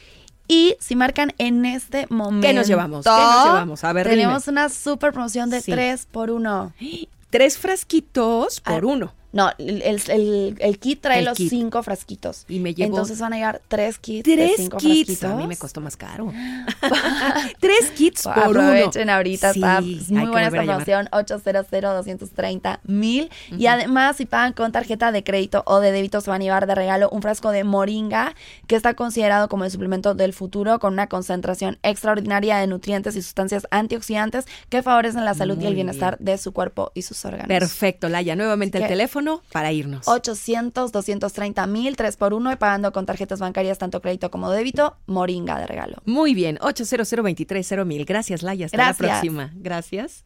Y 0.49 0.77
si 0.81 0.97
marcan 0.97 1.33
en 1.39 1.65
este 1.65 2.07
momento. 2.11 2.47
¿Qué 2.47 2.53
nos 2.53 2.67
llevamos? 2.67 3.05
¿Qué 3.05 3.11
nos 3.11 3.45
llevamos? 3.47 3.85
A 3.85 3.93
ver, 3.93 4.09
Tenemos 4.09 4.45
dime. 4.45 4.53
una 4.53 4.69
super 4.69 5.13
promoción 5.13 5.51
de 5.51 5.61
Sí. 5.61 5.71
3 5.73 6.07
por 6.11 6.31
1. 6.31 6.73
Tres 7.31 7.59
frasquitos 7.59 8.61
por 8.61 8.85
Ah, 8.85 8.87
uno. 8.87 9.13
No, 9.33 9.51
el, 9.59 9.81
el- 9.83 10.57
el- 10.59 10.79
kit 10.79 11.01
trae 11.01 11.21
El 11.21 11.25
los 11.25 11.37
kit. 11.39 11.49
cinco 11.49 11.83
frasquitos. 11.83 12.45
Y 12.49 12.59
me 12.59 12.75
llevo 12.75 12.91
Entonces 12.91 13.19
van 13.19 13.33
a 13.33 13.37
llegar 13.37 13.63
tres 13.69 13.99
kits 13.99 14.25
de 14.29 14.37
tres 14.37 14.53
cinco 14.57 14.77
kits. 14.77 15.07
frasquitos. 15.19 15.25
A 15.31 15.35
mí 15.37 15.47
me 15.47 15.57
costó 15.57 15.81
más 15.81 15.97
caro. 15.97 16.33
tres 17.61 17.91
kits 17.97 18.25
por 18.25 18.39
Aprovechen 18.39 19.03
uno. 19.05 19.13
ahorita, 19.15 19.53
Sí, 19.53 19.61
está 19.61 19.81
muy 19.81 20.27
buena 20.27 20.49
esta 20.49 20.63
promoción, 20.63 21.09
800-230 21.13 22.81
mil. 22.85 23.31
Y 23.57 23.67
además, 23.67 24.17
si 24.17 24.27
pagan 24.27 24.53
con 24.53 24.73
tarjeta 24.73 25.13
de 25.13 25.25
crédito 25.25 25.63
o 25.67 25.81
de 25.81 25.93
débito, 25.93 26.21
se 26.21 26.31
van 26.31 26.41
a 26.41 26.45
llevar 26.45 26.67
de 26.67 26.75
regalo 26.75 27.09
un 27.11 27.23
frasco 27.23 27.51
de 27.51 27.65
moringa, 27.65 28.35
que 28.67 28.77
está 28.77 28.95
considerado 28.95 29.49
como 29.49 29.65
el 29.65 29.71
suplemento 29.71 30.15
del 30.15 30.33
futuro, 30.33 30.79
con 30.79 30.93
una 30.95 31.09
concentración 31.09 31.79
extraordinaria 31.83 32.59
de 32.59 32.67
nutrientes 32.67 33.17
y 33.17 33.23
sustancias 33.23 33.67
antioxidantes 33.71 34.47
que 34.69 34.83
favorecen 34.83 35.25
la 35.25 35.35
salud 35.35 35.59
y 35.61 35.67
el 35.67 35.75
bienestar 35.75 36.19
de 36.19 36.39
su 36.39 36.53
cuerpo 36.53 36.91
y 36.95 37.03
sus 37.03 37.25
órganos. 37.25 37.49
Perfecto, 37.49 38.09
Laia. 38.09 38.37
Nuevamente 38.37 38.79
Así 38.79 38.83
el 38.85 38.89
que- 38.89 38.93
teléfono 38.95 39.22
para 39.53 39.73
irnos. 39.73 40.07
800 40.09 40.93
230 40.93 41.67
mil, 41.67 41.97
3 41.97 42.17
por 42.17 42.35
1 42.35 42.53
y 42.53 42.57
pagando 42.57 42.93
con 42.93 43.07
tarjetas 43.07 43.41
bancarias 43.41 43.79
tanto 43.79 44.01
crédito 44.01 44.31
como 44.31 44.51
débito, 44.51 44.97
moringa 45.07 45.59
de 45.59 45.67
regalo. 45.67 45.97
Muy 46.05 46.35
bien, 46.35 46.59
800 46.61 47.09
230 47.09 47.85
mil. 47.85 48.05
Gracias, 48.05 48.43
Laia. 48.43 48.67
Hasta 48.67 48.77
Gracias. 48.77 49.01
la 49.01 49.09
próxima. 49.09 49.51
Gracias. 49.55 50.25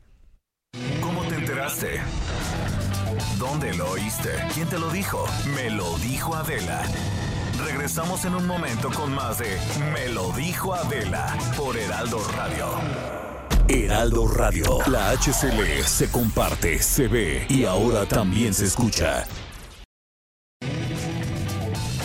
¿Cómo 1.01 1.23
te 1.25 1.35
enteraste? 1.37 2.01
¿Dónde 3.39 3.75
lo 3.75 3.91
oíste? 3.91 4.31
¿Quién 4.55 4.69
te 4.69 4.79
lo 4.79 4.91
dijo? 4.91 5.25
Me 5.55 5.71
lo 5.71 5.97
dijo 5.99 6.35
Adela. 6.35 6.83
Regresamos 7.65 8.25
en 8.25 8.35
un 8.35 8.47
momento 8.47 8.91
con 8.91 9.15
más 9.15 9.39
de 9.39 9.59
Me 9.93 10.09
lo 10.13 10.31
dijo 10.33 10.75
Adela 10.75 11.37
por 11.57 11.77
Heraldo 11.77 12.19
Radio. 12.37 13.26
Heraldo 13.69 14.29
Radio. 14.29 14.79
La 14.87 15.11
HCL 15.11 15.83
se 15.85 16.09
comparte, 16.11 16.79
se 16.79 17.09
ve 17.09 17.47
y 17.49 17.65
ahora 17.65 18.07
también 18.07 18.55
se 18.55 18.65
escucha. 18.65 19.27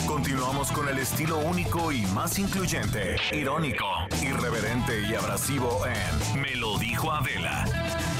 Continuamos 0.06 0.72
con 0.72 0.88
el 0.88 0.98
estilo 0.98 1.38
único 1.38 1.92
y 1.92 2.02
más 2.06 2.38
incluyente, 2.38 3.16
irónico, 3.32 3.86
irreverente 4.20 5.02
y 5.08 5.14
abrasivo 5.14 5.82
en 5.86 6.42
Me 6.42 6.56
lo 6.56 6.78
dijo 6.78 7.12
Adela 7.12 7.64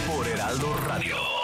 por 0.06 0.26
Heraldo 0.28 0.74
Radio. 0.86 1.41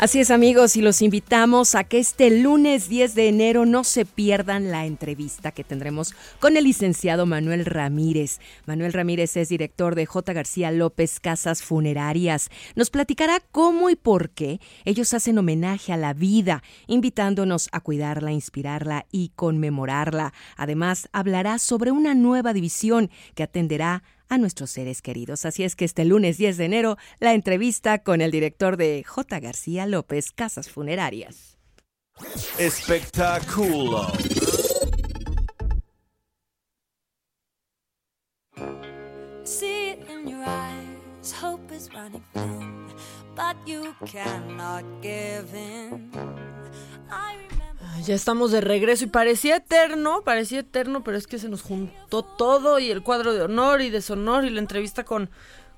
Así 0.00 0.18
es 0.18 0.30
amigos 0.30 0.76
y 0.76 0.80
los 0.80 1.02
invitamos 1.02 1.74
a 1.74 1.84
que 1.84 1.98
este 1.98 2.30
lunes 2.30 2.88
10 2.88 3.14
de 3.14 3.28
enero 3.28 3.66
no 3.66 3.84
se 3.84 4.06
pierdan 4.06 4.70
la 4.70 4.86
entrevista 4.86 5.52
que 5.52 5.62
tendremos 5.62 6.14
con 6.38 6.56
el 6.56 6.64
licenciado 6.64 7.26
Manuel 7.26 7.66
Ramírez. 7.66 8.40
Manuel 8.64 8.94
Ramírez 8.94 9.36
es 9.36 9.50
director 9.50 9.94
de 9.94 10.06
J. 10.06 10.32
García 10.32 10.70
López 10.70 11.20
Casas 11.20 11.62
Funerarias. 11.62 12.48
Nos 12.76 12.88
platicará 12.88 13.40
cómo 13.52 13.90
y 13.90 13.94
por 13.94 14.30
qué 14.30 14.58
ellos 14.86 15.12
hacen 15.12 15.36
homenaje 15.36 15.92
a 15.92 15.98
la 15.98 16.14
vida, 16.14 16.62
invitándonos 16.86 17.68
a 17.70 17.80
cuidarla, 17.80 18.32
inspirarla 18.32 19.04
y 19.12 19.32
conmemorarla. 19.36 20.32
Además, 20.56 21.10
hablará 21.12 21.58
sobre 21.58 21.90
una 21.90 22.14
nueva 22.14 22.54
división 22.54 23.10
que 23.34 23.42
atenderá 23.42 24.02
nuestros 24.38 24.70
seres 24.70 25.02
queridos. 25.02 25.44
Así 25.44 25.64
es 25.64 25.76
que 25.76 25.84
este 25.84 26.04
lunes 26.04 26.38
10 26.38 26.56
de 26.56 26.64
enero, 26.64 26.96
la 27.18 27.34
entrevista 27.34 27.98
con 27.98 28.20
el 28.20 28.30
director 28.30 28.76
de 28.76 29.04
J. 29.04 29.40
García 29.40 29.86
López 29.86 30.32
Casas 30.32 30.70
Funerarias. 30.70 31.58
Espectáculo. 32.58 34.06
See 39.44 39.90
it 39.90 40.08
in 40.08 40.28
your 40.28 40.44
eyes, 40.46 41.32
hope 41.32 41.74
is 41.74 41.90
running 41.92 42.22
thin, 42.34 42.86
but 43.34 43.56
you 43.66 43.94
cannot 44.06 44.84
give 45.02 45.52
in. 45.54 46.10
I 47.10 47.34
Ay, 47.34 47.59
Ya 48.04 48.14
estamos 48.14 48.50
de 48.50 48.60
regreso 48.60 49.04
y 49.04 49.08
parecía 49.08 49.56
eterno, 49.56 50.22
parecía 50.24 50.60
eterno, 50.60 51.04
pero 51.04 51.16
es 51.18 51.26
que 51.26 51.38
se 51.38 51.48
nos 51.48 51.62
juntó 51.62 52.22
todo 52.22 52.78
y 52.78 52.90
el 52.90 53.02
cuadro 53.02 53.34
de 53.34 53.42
honor 53.42 53.82
y 53.82 53.90
deshonor 53.90 54.44
y 54.44 54.50
la 54.50 54.60
entrevista 54.60 55.04
con, 55.04 55.30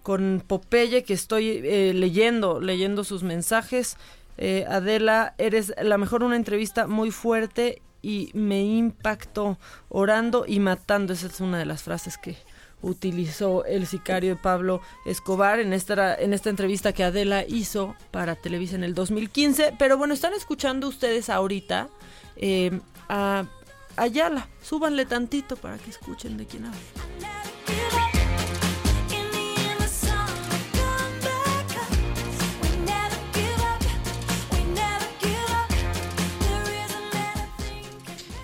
con 0.03 0.43
Popeye 0.47 1.03
que 1.03 1.15
estoy 1.15 1.61
eh, 1.65 1.93
leyendo, 1.95 2.61
leyendo 2.61 3.05
sus 3.05 3.23
mensajes. 3.23 3.97
Eh, 4.39 4.65
Adela, 4.69 5.35
eres 5.39 5.75
la 5.83 5.99
mejor, 5.99 6.23
una 6.23 6.37
entrevista 6.37 6.87
muy 6.87 7.11
fuerte 7.11 7.83
y 8.03 8.31
me 8.35 8.63
impactó 8.63 9.59
orando 9.89 10.45
y 10.47 10.61
matando. 10.61 11.13
Esa 11.13 11.27
es 11.27 11.41
una 11.41 11.59
de 11.59 11.67
las 11.67 11.83
frases 11.83 12.19
que 12.19 12.37
utilizó 12.83 13.65
el 13.65 13.87
sicario 13.87 14.37
Pablo 14.41 14.81
Escobar 15.07 15.61
en 15.61 15.73
esta, 15.73 16.15
en 16.15 16.33
esta 16.33 16.51
entrevista 16.51 16.93
que 16.93 17.05
Adela 17.05 17.45
hizo 17.47 17.95
para 18.11 18.37
Televisa 18.37 18.77
en 18.77 18.85
el 18.85 18.95
2015. 18.95 19.75
Pero 19.79 19.97
bueno, 19.97 20.15
están 20.15 20.35
escuchando 20.35 20.89
ustedes 20.89 21.31
ahorita 21.31 21.89
eh, 22.37 22.81
a 23.09 23.45
Ayala. 23.97 24.49
Súbanle 24.63 25.07
tantito 25.07 25.57
para 25.57 25.79
que 25.79 25.91
escuchen 25.91 26.37
de 26.37 26.47
quién 26.47 26.67
habla. 26.67 26.79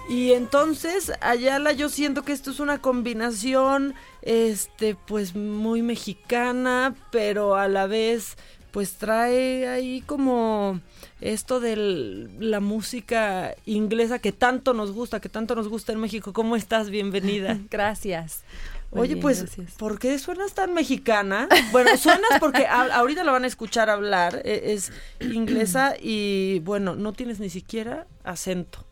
Y 0.09 0.33
entonces, 0.33 1.13
Ayala, 1.21 1.73
yo 1.73 1.89
siento 1.91 2.23
que 2.23 2.33
esto 2.33 2.51
es 2.51 2.61
una 2.61 2.79
combinación, 2.79 3.95
este, 4.23 4.95
pues 4.95 5.35
muy 5.35 5.83
mexicana, 5.83 6.95
pero 7.13 7.57
a 7.57 7.69
la 7.69 7.87
vez, 7.87 8.37
pues 8.71 8.95
trae 8.95 9.69
ahí 9.69 10.01
como 10.07 10.81
esto 11.21 11.61
de 11.61 12.27
la 12.39 12.61
música 12.61 13.55
inglesa 13.67 14.19
que 14.19 14.33
tanto 14.33 14.73
nos 14.73 14.93
gusta, 14.93 15.21
que 15.21 15.29
tanto 15.29 15.55
nos 15.55 15.69
gusta 15.69 15.93
en 15.93 16.01
México. 16.01 16.33
¿Cómo 16.33 16.57
estás? 16.57 16.89
Bienvenida. 16.89 17.59
Gracias. 17.71 18.45
Muy 18.91 19.03
Oye, 19.03 19.15
bien, 19.17 19.21
pues, 19.23 19.43
gracias. 19.43 19.73
¿por 19.73 19.99
qué 19.99 20.19
suenas 20.19 20.55
tan 20.55 20.73
mexicana? 20.73 21.47
Bueno, 21.73 21.95
suenas 21.99 22.31
porque 22.41 22.65
a- 22.67 22.95
ahorita 22.97 23.23
la 23.25 23.33
van 23.33 23.45
a 23.45 23.47
escuchar 23.47 23.91
hablar, 23.91 24.41
e- 24.47 24.73
es 24.73 24.91
inglesa 25.21 25.95
y 26.01 26.61
bueno, 26.61 26.95
no 26.95 27.13
tienes 27.13 27.39
ni 27.41 27.51
siquiera 27.51 28.07
acento. 28.25 28.87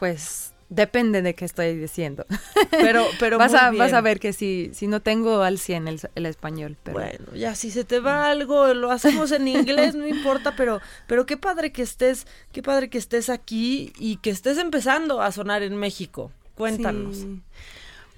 Pues 0.00 0.54
depende 0.70 1.20
de 1.20 1.34
qué 1.34 1.44
estoy 1.44 1.76
diciendo. 1.76 2.24
Pero, 2.70 3.04
pero 3.18 3.36
vas, 3.36 3.50
muy 3.50 3.60
a, 3.60 3.70
vas 3.72 3.92
a 3.92 4.00
ver 4.00 4.20
que 4.20 4.32
si, 4.32 4.70
si 4.72 4.86
no 4.86 5.00
tengo 5.00 5.42
al 5.42 5.58
100 5.58 5.88
el, 5.88 6.00
el 6.14 6.26
español. 6.26 6.76
Pero... 6.82 6.98
Bueno, 6.98 7.26
ya 7.34 7.54
si 7.54 7.70
se 7.70 7.84
te 7.84 8.00
va 8.00 8.30
algo, 8.30 8.72
lo 8.74 8.90
hacemos 8.90 9.32
en 9.32 9.48
inglés, 9.48 9.94
no 9.94 10.06
importa, 10.06 10.54
pero, 10.56 10.80
pero 11.06 11.26
qué 11.26 11.36
padre 11.36 11.72
que 11.72 11.82
estés, 11.82 12.26
qué 12.52 12.62
padre 12.62 12.88
que 12.88 12.98
estés 12.98 13.28
aquí 13.28 13.92
y 13.98 14.16
que 14.16 14.30
estés 14.30 14.56
empezando 14.56 15.20
a 15.20 15.32
sonar 15.32 15.62
en 15.62 15.76
México. 15.76 16.30
Cuéntanos. 16.54 17.16
Sí. 17.16 17.42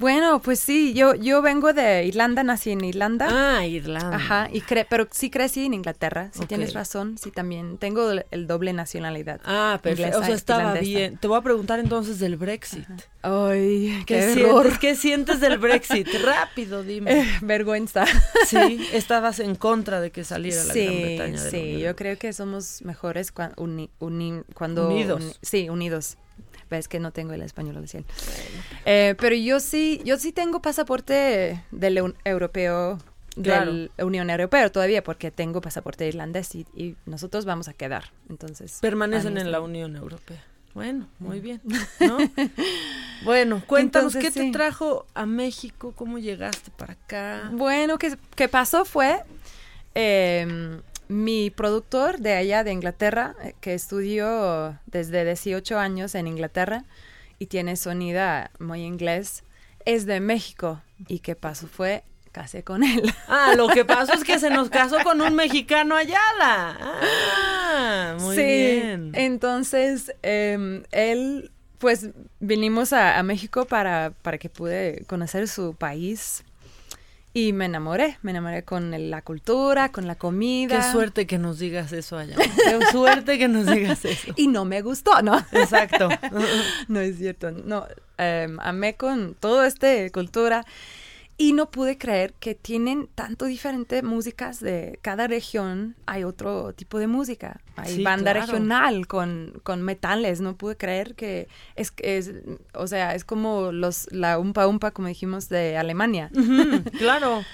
Bueno, 0.02 0.42
pues 0.42 0.58
sí, 0.58 0.94
yo, 0.94 1.14
yo 1.14 1.42
vengo 1.42 1.72
de 1.72 2.04
Irlanda, 2.04 2.42
nací 2.42 2.72
en 2.72 2.84
Irlanda. 2.84 3.28
Ah, 3.30 3.64
Irlanda. 3.64 4.16
Ajá, 4.16 4.48
y 4.52 4.60
cre- 4.62 4.84
pero 4.90 5.06
sí 5.12 5.30
crecí 5.30 5.64
en 5.64 5.74
Inglaterra, 5.74 6.28
si 6.32 6.44
tienes 6.46 6.74
razón, 6.74 7.16
sí 7.18 7.30
también 7.30 7.78
tengo 7.78 8.10
el, 8.10 8.46
doble 8.48 8.72
nacionalidad. 8.72 9.40
Ah, 9.44 9.78
perfecto. 9.80 10.18
O 10.18 10.24
sea, 10.24 10.34
estaba 10.34 10.60
irlandesa. 10.62 10.84
bien. 10.98 11.16
Te 11.18 11.28
voy 11.28 11.38
a 11.38 11.42
preguntar 11.42 11.78
entonces 11.78 12.18
del 12.18 12.36
Brexit. 12.36 12.84
Ay, 13.22 14.02
¿Qué, 14.04 14.16
qué, 14.16 14.22
sientes, 14.22 14.44
error. 14.44 14.78
¿Qué 14.80 14.94
sientes 14.96 15.40
del 15.40 15.58
Brexit? 15.58 16.08
Rápido, 16.24 16.82
dime. 16.82 17.20
Eh, 17.20 17.26
vergüenza. 17.40 18.04
Sí, 18.48 18.84
estabas 18.92 19.38
en 19.38 19.54
contra 19.54 20.00
de 20.00 20.10
que 20.10 20.24
saliera 20.24 20.64
la 20.64 20.74
Gran 20.74 20.88
Sí, 20.88 21.02
Bretaña. 21.02 21.38
de 21.38 21.44
la 21.44 21.50
sí, 21.50 21.56
Unión. 21.60 21.80
yo 21.80 21.96
creo 21.96 22.18
que 22.18 22.32
somos 22.32 22.82
mejores 22.82 23.32
cua- 23.32 23.52
uni- 23.56 23.90
uni- 24.00 24.42
cuando... 24.54 24.88
Unidos. 24.88 25.22
uni- 25.22 25.32
sí, 25.42 25.68
unidos. 25.68 26.16
Ves 26.72 26.88
que 26.88 26.98
no 26.98 27.10
tengo 27.12 27.34
el 27.34 27.42
español 27.42 27.76
al 27.76 27.86
100. 27.86 28.06
Eh, 28.86 29.14
pero 29.20 29.36
yo 29.36 29.60
sí, 29.60 30.00
yo 30.06 30.16
sí 30.16 30.32
tengo 30.32 30.62
pasaporte 30.62 31.62
del 31.70 31.98
eu- 31.98 32.14
europeo, 32.24 32.98
Claro. 33.42 33.66
del 33.72 33.90
Unión 33.98 34.30
Europea 34.30 34.70
todavía, 34.72 35.02
porque 35.04 35.30
tengo 35.30 35.60
pasaporte 35.60 36.06
irlandés 36.08 36.54
y, 36.54 36.66
y 36.74 36.96
nosotros 37.04 37.44
vamos 37.44 37.68
a 37.68 37.74
quedar. 37.74 38.04
Entonces... 38.30 38.78
Permanecen 38.80 39.36
en 39.36 39.52
la. 39.52 39.60
Unión 39.60 39.96
Europea. 39.96 40.42
Bueno, 40.72 41.08
muy 41.18 41.40
bien. 41.40 41.60
¿no? 42.00 42.16
Bueno, 43.24 43.62
cuéntanos 43.66 44.14
Entonces, 44.14 44.32
qué 44.34 44.44
te 44.46 44.50
trajo 44.50 45.04
a 45.14 45.26
México, 45.26 45.92
cómo 45.94 46.18
llegaste 46.18 46.70
para 46.70 46.94
acá. 46.94 47.50
Bueno, 47.52 47.98
que, 47.98 48.16
que 48.34 48.48
pasó 48.48 48.86
fue 48.86 49.20
eh, 49.94 50.80
mi 51.12 51.50
productor 51.50 52.18
de 52.18 52.34
allá 52.34 52.64
de 52.64 52.72
Inglaterra, 52.72 53.36
eh, 53.42 53.54
que 53.60 53.74
estudió 53.74 54.78
desde 54.86 55.24
18 55.24 55.78
años 55.78 56.14
en 56.14 56.26
Inglaterra 56.26 56.84
y 57.38 57.46
tiene 57.46 57.76
sonida 57.76 58.50
muy 58.58 58.82
inglés, 58.82 59.44
es 59.84 60.06
de 60.06 60.20
México. 60.20 60.80
Y 61.08 61.20
qué 61.20 61.34
pasó 61.36 61.66
fue 61.66 62.04
casé 62.32 62.64
con 62.64 62.82
él. 62.82 63.12
Ah, 63.28 63.52
lo 63.56 63.68
que 63.68 63.84
pasó 63.84 64.14
es 64.14 64.24
que 64.24 64.38
se 64.38 64.50
nos 64.50 64.70
casó 64.70 64.96
con 65.04 65.20
un 65.20 65.34
mexicano 65.34 65.94
Ayala. 65.94 66.78
Ah, 66.80 68.16
muy 68.18 68.34
sí, 68.34 68.42
bien. 68.42 69.12
entonces 69.14 70.12
em, 70.22 70.82
él, 70.92 71.50
pues 71.78 72.08
vinimos 72.40 72.92
a, 72.92 73.18
a 73.18 73.22
México 73.22 73.66
para, 73.66 74.12
para 74.22 74.38
que 74.38 74.48
pude 74.48 75.04
conocer 75.06 75.46
su 75.46 75.74
país 75.74 76.42
y 77.34 77.52
me 77.54 77.64
enamoré, 77.64 78.18
me 78.22 78.30
enamoré 78.32 78.62
con 78.62 78.92
el- 78.94 79.10
la 79.10 79.22
cultura, 79.22 79.90
con 79.90 80.06
la 80.06 80.16
comida. 80.16 80.76
Qué 80.76 80.92
suerte 80.92 81.26
que 81.26 81.38
nos 81.38 81.58
digas 81.58 81.92
eso 81.92 82.18
allá. 82.18 82.36
Qué 82.64 82.78
suerte 82.90 83.38
que 83.38 83.48
nos 83.48 83.66
digas 83.66 84.04
eso. 84.04 84.32
Y 84.36 84.48
no 84.48 84.64
me 84.64 84.82
gustó, 84.82 85.22
¿no? 85.22 85.38
Exacto. 85.52 86.08
no 86.88 87.00
es 87.00 87.16
cierto, 87.16 87.50
no, 87.50 87.86
em, 88.18 88.58
amé 88.60 88.94
con 88.96 89.34
toda 89.34 89.66
esta 89.66 89.88
cultura 90.10 90.64
y 91.38 91.54
no 91.54 91.70
pude 91.70 91.98
creer 91.98 92.34
que 92.34 92.54
tienen 92.54 93.08
tanto 93.14 93.46
diferente 93.46 94.02
músicas 94.02 94.60
de 94.60 94.98
cada 95.02 95.26
región, 95.26 95.96
hay 96.06 96.24
otro 96.24 96.72
tipo 96.74 96.98
de 96.98 97.06
música, 97.08 97.60
hay 97.76 97.96
Sí, 97.96 98.02
banda 98.04 98.32
claro. 98.32 98.40
regional 98.52 99.06
con, 99.08 99.60
con 99.64 99.82
metales, 99.82 100.40
no 100.40 100.56
pude 100.56 100.76
creer 100.76 101.14
que 101.14 101.48
es, 101.74 101.92
es, 101.98 102.32
o 102.74 102.86
sea, 102.86 103.14
es 103.14 103.24
como 103.24 103.72
los, 103.72 104.06
la 104.12 104.38
umpa 104.38 104.66
umpa, 104.68 104.90
como 104.92 105.08
dijimos, 105.08 105.48
de 105.48 105.76
Alemania. 105.76 106.30
Claro. 106.98 107.42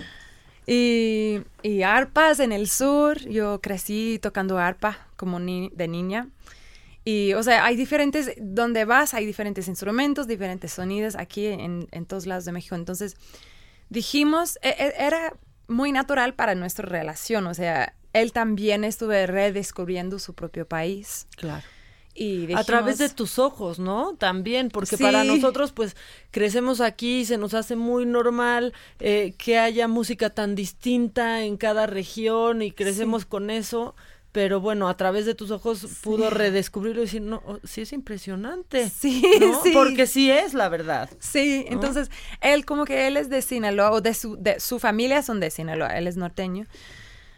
Y, 0.71 1.41
y 1.63 1.83
arpas 1.83 2.41
en 2.41 2.53
el 2.53 2.69
sur, 2.69 3.19
yo 3.21 3.59
crecí 3.63 4.19
tocando 4.21 4.59
arpa 4.59 4.99
como 5.17 5.41
ni- 5.41 5.71
de 5.75 5.89
niña. 5.89 6.29
Y, 7.07 7.33
o 7.33 7.43
sea, 7.43 7.65
hay 7.65 7.75
diferentes, 7.75 8.33
donde 8.39 8.85
vas 8.85 9.15
hay 9.15 9.25
diferentes 9.25 9.67
instrumentos, 9.67 10.27
diferentes 10.27 10.73
sonidos 10.73 11.15
aquí 11.17 11.47
en, 11.47 11.89
en 11.91 12.05
todos 12.05 12.27
lados 12.27 12.45
de 12.45 12.53
México. 12.53 12.75
Entonces, 12.75 13.17
dijimos, 13.89 14.59
e- 14.63 14.69
e- 14.79 14.95
era 15.07 15.35
muy 15.67 15.93
natural 15.93 16.35
para 16.35 16.55
nuestra 16.55 16.87
relación. 16.89 17.47
O 17.47 17.55
sea, 17.55 17.95
él 18.13 18.33
también 18.33 18.85
estuve 18.85 19.27
redescubriendo 19.27 20.19
su 20.19 20.35
propio 20.35 20.67
país. 20.67 21.27
Claro. 21.37 21.63
Y 22.15 22.53
a 22.53 22.65
través 22.65 22.99
de 22.99 23.11
tus 23.11 23.39
ojos, 23.39 23.79
¿no? 23.79 24.17
También, 24.17 24.71
porque 24.71 24.97
Sí. 24.97 25.03
para 25.05 25.23
nosotros, 25.23 25.71
pues, 25.71 25.95
crecemos 26.33 26.81
aquí 26.81 27.21
y 27.21 27.25
se 27.27 27.39
nos 27.39 27.55
hace 27.55 27.77
muy 27.77 28.07
normal 28.07 28.73
eh, 28.99 29.35
que 29.39 29.57
haya 29.59 29.87
música 29.87 30.31
tan 30.31 30.57
distinta 30.57 31.45
en 31.45 31.57
cada 31.57 31.87
región 31.87 32.61
y 32.63 32.73
crecemos 32.73 33.25
con 33.25 33.51
eso. 33.51 33.95
Pero 34.31 34.61
bueno, 34.61 34.89
a 34.89 34.97
través 34.97 35.25
de 35.25 35.35
tus 35.35 35.51
ojos 35.51 35.87
pudo 36.03 36.29
redescubrirlo 36.29 37.01
y 37.01 37.07
decir, 37.07 37.23
no, 37.23 37.43
oh, 37.47 37.59
sí 37.65 37.81
es 37.81 37.93
impresionante. 37.93 38.89
Sí, 38.91 39.23
¿no? 39.41 39.61
sí. 39.65 39.71
Porque 39.73 40.07
sí 40.07 40.31
es 40.31 40.53
la 40.55 40.69
verdad. 40.69 41.09
Sí, 41.19 41.65
¿no? 41.67 41.75
entonces 41.75 42.11
él 42.43 42.65
como 42.67 42.85
que 42.85 43.07
él 43.07 43.17
es 43.17 43.31
de 43.31 43.41
Sinaloa, 43.43 43.91
o 43.93 44.01
de 44.01 44.13
su, 44.15 44.37
de 44.37 44.61
su 44.61 44.79
familia 44.79 45.23
son 45.23 45.41
de 45.41 45.51
Sinaloa, 45.51 45.97
él 45.97 46.07
es 46.07 46.17
norteño. 46.17 46.67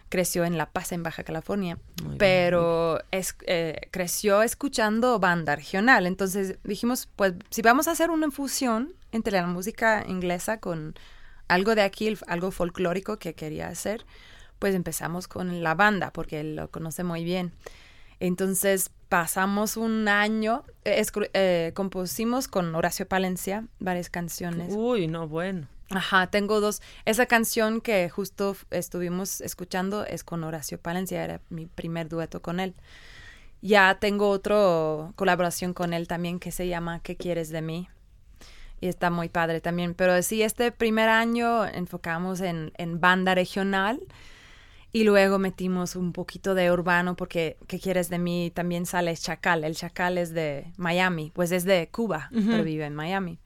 creció 0.08 0.44
en 0.44 0.58
La 0.58 0.66
Paz, 0.68 0.90
en 0.90 1.04
Baja 1.04 1.22
California, 1.22 1.78
Muy 2.02 2.08
bien. 2.08 2.18
pero 2.18 3.00
es, 3.12 3.36
eh, 3.46 3.82
creció 3.92 4.42
escuchando 4.42 5.20
banda 5.20 5.54
regional. 5.54 6.04
Entonces 6.06 6.58
dijimos, 6.64 7.08
pues 7.14 7.34
si 7.50 7.62
vamos 7.62 7.86
a 7.86 7.92
hacer 7.92 8.10
una 8.10 8.32
fusión 8.32 8.92
entre 9.12 9.32
la 9.34 9.46
música 9.46 10.04
inglesa 10.08 10.58
con 10.58 10.96
algo 11.46 11.76
de 11.76 11.82
aquí, 11.82 12.16
algo 12.26 12.50
folclórico 12.50 13.18
que 13.20 13.34
quería 13.34 13.68
hacer, 13.68 14.04
pues 14.60 14.76
empezamos 14.76 15.26
con 15.26 15.64
la 15.64 15.74
banda, 15.74 16.12
porque 16.12 16.38
él 16.38 16.54
lo 16.54 16.70
conoce 16.70 17.02
muy 17.02 17.24
bien. 17.24 17.52
Entonces 18.20 18.90
pasamos 19.08 19.76
un 19.76 20.06
año, 20.06 20.62
eh, 20.84 21.02
eh, 21.32 21.72
compusimos 21.74 22.46
con 22.46 22.72
Horacio 22.76 23.08
Palencia 23.08 23.66
varias 23.80 24.10
canciones. 24.10 24.72
Uy, 24.76 25.08
no, 25.08 25.26
bueno. 25.26 25.66
Ajá, 25.88 26.28
tengo 26.28 26.60
dos. 26.60 26.82
Esa 27.06 27.26
canción 27.26 27.80
que 27.80 28.08
justo 28.10 28.56
estuvimos 28.70 29.40
escuchando 29.40 30.04
es 30.04 30.22
con 30.22 30.44
Horacio 30.44 30.78
Palencia, 30.78 31.24
era 31.24 31.40
mi 31.48 31.66
primer 31.66 32.08
dueto 32.08 32.40
con 32.42 32.60
él. 32.60 32.74
Ya 33.62 33.96
tengo 33.98 34.28
otra 34.28 35.12
colaboración 35.16 35.74
con 35.74 35.92
él 35.92 36.06
también 36.06 36.38
que 36.38 36.52
se 36.52 36.68
llama 36.68 37.00
¿Qué 37.00 37.16
quieres 37.16 37.48
de 37.48 37.62
mí? 37.62 37.88
Y 38.80 38.88
está 38.88 39.10
muy 39.10 39.28
padre 39.28 39.60
también. 39.60 39.94
Pero 39.94 40.22
sí, 40.22 40.42
este 40.42 40.70
primer 40.70 41.08
año 41.08 41.66
enfocamos 41.66 42.40
en, 42.40 42.72
en 42.76 43.00
banda 43.00 43.34
regional 43.34 44.00
y 44.92 45.04
luego 45.04 45.38
metimos 45.38 45.94
un 45.96 46.12
poquito 46.12 46.54
de 46.54 46.72
urbano 46.72 47.14
porque 47.14 47.56
¿Qué 47.68 47.78
quieres 47.78 48.08
de 48.08 48.18
mí? 48.18 48.50
También 48.54 48.86
sale 48.86 49.16
Chacal. 49.16 49.64
El 49.64 49.76
Chacal 49.76 50.18
es 50.18 50.32
de 50.32 50.72
Miami, 50.76 51.30
pues 51.34 51.52
es 51.52 51.64
de 51.64 51.88
Cuba, 51.90 52.28
pero 52.32 52.64
vive 52.64 52.84
en 52.86 52.94
Miami. 52.94 53.38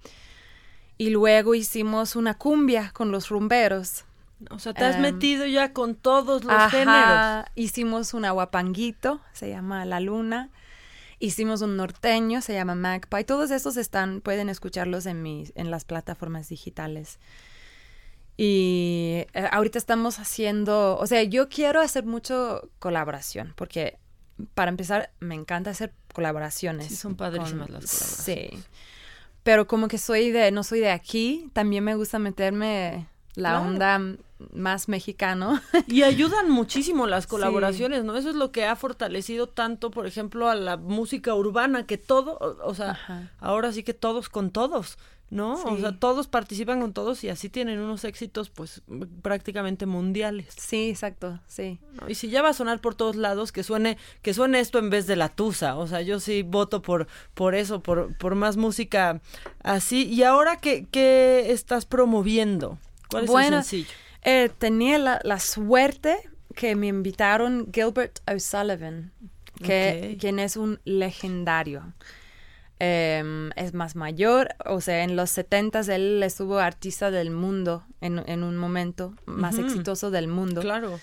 Y 0.96 1.10
luego 1.10 1.54
hicimos 1.54 2.16
una 2.16 2.34
cumbia 2.34 2.90
con 2.94 3.10
los 3.10 3.28
rumberos. 3.28 4.04
O 4.50 4.58
sea, 4.58 4.74
te 4.74 4.84
has 4.84 4.96
Em, 4.96 5.02
metido 5.02 5.46
ya 5.46 5.72
con 5.72 5.94
todos 5.94 6.44
los 6.44 6.52
Ajá, 6.52 6.70
géneros. 6.70 7.46
Hicimos 7.54 8.14
un 8.14 8.24
aguapanguito, 8.24 9.20
se 9.32 9.48
llama 9.48 9.84
La 9.84 10.00
Luna. 10.00 10.50
Hicimos 11.18 11.62
un 11.62 11.76
norteño, 11.76 12.40
se 12.42 12.52
llama 12.54 12.74
Magpie. 12.74 13.24
Todos 13.24 13.50
estos 13.50 13.76
están, 13.76 14.20
pueden 14.20 14.48
escucharlos 14.48 15.06
en 15.06 15.22
mis, 15.22 15.52
en 15.56 15.70
las 15.70 15.84
plataformas 15.84 16.48
digitales. 16.48 17.18
Y 18.36 19.26
eh, 19.32 19.48
ahorita 19.52 19.78
estamos 19.78 20.18
haciendo, 20.18 20.96
o 20.98 21.06
sea, 21.06 21.22
yo 21.22 21.48
quiero 21.48 21.80
hacer 21.80 22.04
mucho 22.04 22.68
colaboración, 22.78 23.52
porque 23.56 23.98
para 24.54 24.70
empezar 24.70 25.12
me 25.20 25.34
encanta 25.36 25.70
hacer 25.70 25.92
colaboraciones. 26.12 26.88
Sí, 26.88 26.96
son 26.96 27.14
padrísimas 27.14 27.70
las 27.70 27.88
Sí. 27.88 28.50
Pero 29.44 29.66
como 29.66 29.88
que 29.88 29.98
soy 29.98 30.30
de, 30.30 30.50
no 30.50 30.64
soy 30.64 30.80
de 30.80 30.90
aquí, 30.90 31.48
también 31.52 31.84
me 31.84 31.94
gusta 31.94 32.18
meterme 32.18 33.06
la 33.34 33.50
Claro. 33.50 33.66
onda 33.66 34.00
más 34.52 34.88
mexicano. 34.88 35.60
Y 35.86 36.02
ayudan 36.02 36.50
muchísimo 36.50 37.06
las 37.06 37.26
colaboraciones, 37.28 38.04
¿no? 38.04 38.16
Eso 38.16 38.30
es 38.30 38.36
lo 38.36 38.50
que 38.52 38.64
ha 38.64 38.74
fortalecido 38.74 39.48
tanto, 39.48 39.90
por 39.90 40.06
ejemplo, 40.06 40.48
a 40.48 40.54
la 40.54 40.76
música 40.76 41.34
urbana, 41.34 41.86
que 41.86 41.98
todo, 41.98 42.38
o, 42.38 42.66
o 42.68 42.74
sea, 42.74 42.92
Ajá. 42.92 43.30
ahora 43.38 43.70
sí 43.72 43.82
que 43.82 43.94
todos 43.94 44.28
con 44.28 44.50
todos, 44.50 44.98
¿no? 45.34 45.54
O 45.54 45.78
sea, 45.78 45.98
todos 45.98 46.28
participan 46.28 46.80
con 46.80 46.92
todos 46.92 47.24
y 47.24 47.28
así 47.28 47.48
tienen 47.48 47.80
unos 47.80 48.04
éxitos, 48.04 48.50
pues, 48.50 48.82
prácticamente 49.20 49.84
mundiales. 49.84 50.54
Sí, 50.56 50.90
exacto, 50.90 51.40
sí. 51.48 51.80
¿no? 52.00 52.08
Y 52.08 52.14
si 52.14 52.28
ya 52.30 52.40
va 52.40 52.50
a 52.50 52.54
sonar 52.54 52.80
por 52.80 52.94
todos 52.94 53.16
lados, 53.16 53.50
que 53.50 53.64
suene, 53.64 53.98
que 54.22 54.32
suene 54.32 54.60
esto 54.60 54.78
en 54.78 54.90
vez 54.90 55.08
de 55.08 55.16
la 55.16 55.28
tusa. 55.28 55.76
O 55.76 55.88
sea, 55.88 56.02
yo 56.02 56.20
sí 56.20 56.42
voto 56.42 56.82
por, 56.82 57.08
por 57.34 57.56
eso, 57.56 57.82
por, 57.82 58.16
por 58.16 58.36
más 58.36 58.56
música 58.56 59.20
así. 59.64 60.04
¿Y 60.04 60.22
ahora 60.22 60.60
qué, 60.60 60.86
qué 60.92 61.50
estás 61.50 61.84
promoviendo? 61.84 62.78
¿Cuál 63.10 63.24
es 63.24 63.30
bueno, 63.30 63.56
el 63.58 63.64
sencillo? 63.64 63.90
eh, 64.22 64.50
tenía 64.56 64.98
la, 64.98 65.20
la 65.24 65.40
suerte 65.40 66.16
que 66.54 66.76
me 66.76 66.86
invitaron 66.86 67.70
Gilbert 67.74 68.20
O'Sullivan, 68.32 69.10
que, 69.60 70.16
quien 70.20 70.38
es 70.38 70.56
un 70.56 70.78
legendario. 70.84 71.92
Em, 72.80 73.50
es 73.54 73.72
más 73.72 73.94
mayor, 73.94 74.48
o 74.66 74.80
sea, 74.80 75.04
en 75.04 75.14
los 75.14 75.30
70 75.30 75.80
él 75.94 76.22
estuvo 76.24 76.58
artista 76.58 77.12
del 77.12 77.30
mundo 77.30 77.84
en, 78.00 78.22
en 78.26 78.42
un 78.42 78.56
momento, 78.56 79.14
más 79.26 79.58
exitoso 79.58 80.10
del 80.10 80.26
mundo. 80.26 80.60
Claro. 80.60 80.98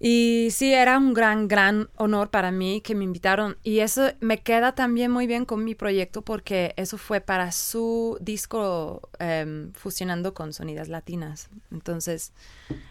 Y 0.00 0.48
sí, 0.52 0.72
era 0.72 0.96
un 0.96 1.12
gran, 1.12 1.48
gran 1.48 1.88
honor 1.96 2.30
para 2.30 2.52
mí 2.52 2.80
que 2.82 2.94
me 2.94 3.02
invitaron. 3.04 3.56
Y 3.64 3.80
eso 3.80 4.10
me 4.20 4.42
queda 4.42 4.74
también 4.74 5.10
muy 5.10 5.26
bien 5.26 5.44
con 5.44 5.64
mi 5.64 5.74
proyecto 5.74 6.22
porque 6.22 6.72
eso 6.76 6.98
fue 6.98 7.20
para 7.20 7.50
su 7.50 8.16
disco 8.20 9.08
em, 9.18 9.72
fusionando 9.72 10.34
con 10.34 10.52
sonidas 10.52 10.88
latinas. 10.88 11.50
Entonces, 11.72 12.32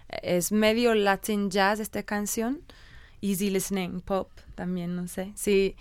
es 0.10 0.52
medio 0.52 0.96
Latin 0.96 1.50
jazz 1.50 1.80
esta 1.80 2.04
canción. 2.04 2.62
Easy 3.22 3.50
listening, 3.50 4.02
pop 4.02 4.30
también, 4.56 4.96
no 4.96 5.08
sé. 5.08 5.32
Sí, 5.36 5.76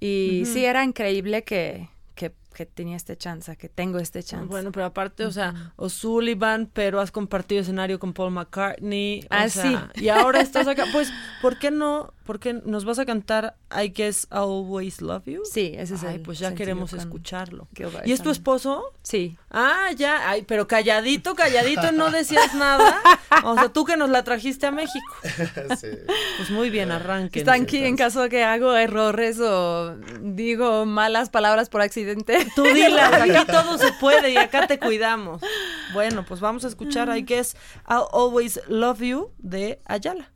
y 0.00 0.44
sí, 0.46 0.64
era 0.64 0.84
increíble 0.84 1.42
que, 1.44 1.88
que, 2.14 2.32
que 2.54 2.66
tenía 2.66 2.96
este 2.96 3.16
chance, 3.16 3.56
que 3.56 3.68
tengo 3.68 3.98
este 3.98 4.22
chance. 4.22 4.46
Bueno, 4.46 4.72
pero 4.72 4.86
aparte, 4.86 5.24
o 5.24 5.30
sea, 5.30 5.72
O'Sullivan, 5.76 6.68
pero 6.72 7.00
has 7.00 7.10
compartido 7.10 7.60
escenario 7.60 7.98
con 7.98 8.12
Paul 8.12 8.32
McCartney. 8.32 9.22
o 9.24 9.26
Ah, 9.30 9.48
sea, 9.48 9.90
Y 9.96 10.08
ahora 10.08 10.40
estás 10.40 10.66
acá. 10.68 10.84
Pues, 10.92 11.10
¿por 11.42 11.58
qué 11.58 11.70
no? 11.70 12.12
¿Por 12.28 12.40
qué 12.40 12.52
nos 12.52 12.84
vas 12.84 12.98
a 12.98 13.06
cantar 13.06 13.56
I 13.72 13.88
Guess 13.88 14.28
I'll 14.30 14.66
Always 14.66 15.00
Love 15.00 15.24
You? 15.24 15.40
Sí, 15.50 15.72
ese 15.74 15.94
es 15.94 16.04
Ay, 16.04 16.16
el 16.16 16.20
pues 16.20 16.38
ya 16.38 16.54
queremos 16.54 16.90
con 16.90 16.98
escucharlo. 16.98 17.68
¿Y 18.04 18.12
es 18.12 18.20
tu 18.20 18.28
esposo? 18.28 18.84
Sí. 19.02 19.38
Ah, 19.50 19.92
ya. 19.96 20.28
Ay, 20.28 20.42
pero 20.42 20.68
calladito, 20.68 21.34
calladito, 21.34 21.90
no 21.90 22.10
decías 22.10 22.54
nada. 22.54 23.00
O 23.44 23.54
sea, 23.54 23.70
tú 23.70 23.86
que 23.86 23.96
nos 23.96 24.10
la 24.10 24.24
trajiste 24.24 24.66
a 24.66 24.70
México. 24.70 25.06
Pues 26.36 26.50
muy 26.50 26.68
bien, 26.68 26.90
arranquen. 26.90 27.40
Están 27.40 27.62
aquí 27.62 27.78
en 27.78 27.96
caso 27.96 28.22
de 28.22 28.28
que 28.28 28.44
hago 28.44 28.76
errores 28.76 29.40
o 29.40 29.96
digo 30.20 30.84
malas 30.84 31.30
palabras 31.30 31.70
por 31.70 31.80
accidente. 31.80 32.46
Tú 32.54 32.62
dilas, 32.62 33.12
aquí 33.22 33.50
todo 33.50 33.78
se 33.78 33.92
puede 33.94 34.32
y 34.32 34.36
acá 34.36 34.66
te 34.66 34.78
cuidamos. 34.78 35.40
Bueno, 35.94 36.26
pues 36.26 36.40
vamos 36.40 36.66
a 36.66 36.68
escuchar 36.68 37.08
I 37.16 37.22
Guess 37.22 37.56
I'll 37.88 38.06
Always 38.12 38.60
Love 38.68 39.00
You 39.00 39.32
de 39.38 39.80
Ayala. 39.86 40.30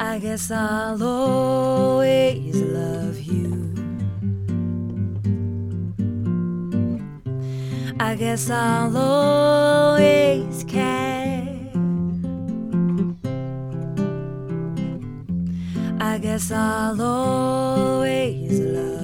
I 0.00 0.18
guess 0.20 0.50
I'll 0.50 1.02
always 1.02 2.54
love 2.56 3.18
you. 3.18 3.74
I 7.98 8.14
guess 8.16 8.50
I'll 8.50 8.94
always 8.96 10.64
care. 10.64 11.48
I 16.00 16.18
guess 16.18 16.50
I'll 16.52 17.00
always 17.00 18.60
love 18.60 18.97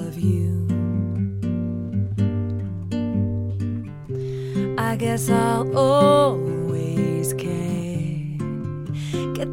Guess 4.97 5.29
I'll 5.29 5.77
always. 5.77 7.33
¿Qué 7.33 8.37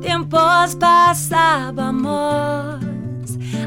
tiempos 0.00 0.76
pasábamos 0.76 2.14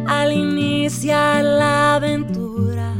al 0.07 0.31
iniciar 0.31 1.43
la 1.43 1.95
aventura? 1.95 2.93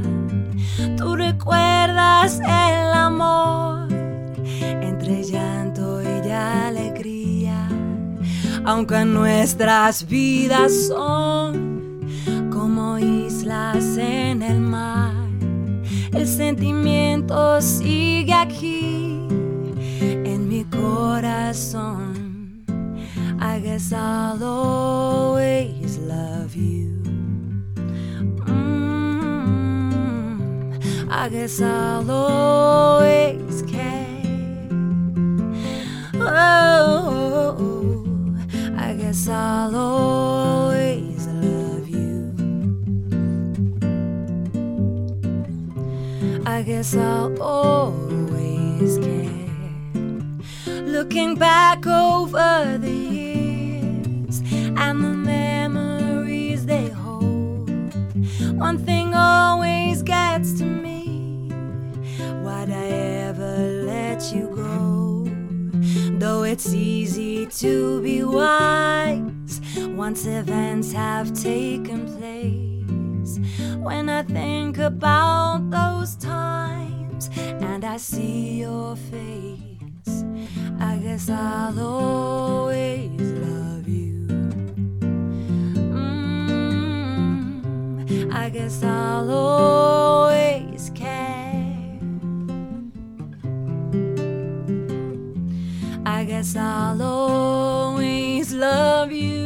Tú 0.97 1.15
recuerdas 1.15 2.41
el 2.41 2.93
amor 2.93 3.87
entre 4.81 5.23
llanto 5.23 6.01
y 6.01 6.29
alegría, 6.29 7.69
aunque 8.65 9.05
nuestras 9.05 10.05
vidas 10.05 10.87
son 10.87 12.01
como 12.51 12.99
islas 12.99 13.95
en 13.97 14.41
el 14.41 14.59
mar. 14.59 15.14
El 16.15 16.27
sentimiento 16.27 17.61
sigue 17.61 18.33
aquí 18.33 19.27
en 19.99 20.47
mi 20.47 20.63
corazón. 20.63 22.63
I 23.39 23.59
guess 23.59 23.91
I'll 23.91 24.41
always 24.41 25.99
love 25.99 26.55
you. 26.55 27.03
I 31.11 31.29
guess 31.29 31.61
I'll 31.61 32.09
always 32.09 33.61
care. 33.63 34.07
Oh, 36.21 38.05
I 38.77 38.93
guess 38.93 39.27
I'll 39.27 39.75
always 39.75 40.74
guess 46.65 46.95
I'll 46.95 47.39
always 47.43 48.97
care. 48.97 49.93
Looking 50.65 51.35
back 51.35 51.85
over 51.85 52.79
the 52.79 52.89
years 52.89 54.41
and 54.75 55.03
the 55.03 55.13
memories 55.13 56.65
they 56.65 56.89
hold, 56.89 57.69
One 58.57 58.79
thing 58.79 59.13
always 59.13 60.01
gets 60.01 60.57
to 60.57 60.65
me. 60.65 61.49
Why'd 62.41 62.71
I 62.71 62.87
ever 63.29 63.57
let 63.85 64.33
you 64.33 64.47
go? 64.55 65.27
Though 66.17 66.43
it's 66.43 66.73
easy 66.73 67.45
to 67.61 68.01
be 68.01 68.23
wise 68.23 69.61
once 69.75 70.25
events 70.25 70.93
have 70.93 71.31
taken 71.39 72.07
place. 72.17 72.64
When 73.85 74.09
I 74.09 74.23
think 74.23 74.79
about 74.79 75.69
those 75.69 76.15
times 76.15 77.29
and 77.37 77.85
I 77.85 77.97
see 77.97 78.61
your 78.61 78.95
face, 78.95 80.25
I 80.79 80.97
guess 80.97 81.29
I'll 81.29 81.79
always 81.79 83.21
love 83.21 83.87
you. 83.87 84.25
Mm, 86.41 87.61
I 88.33 88.49
guess 88.49 88.81
I'll 88.81 89.29
always 89.29 90.89
care. 90.95 91.99
I 96.07 96.23
guess 96.25 96.55
I'll 96.55 97.03
always 97.03 98.51
love 98.51 99.11
you. 99.11 99.44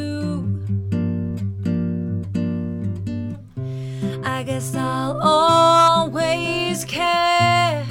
Guess 4.60 4.76
I'll 4.76 5.22
always 5.22 6.84
care 6.84 7.86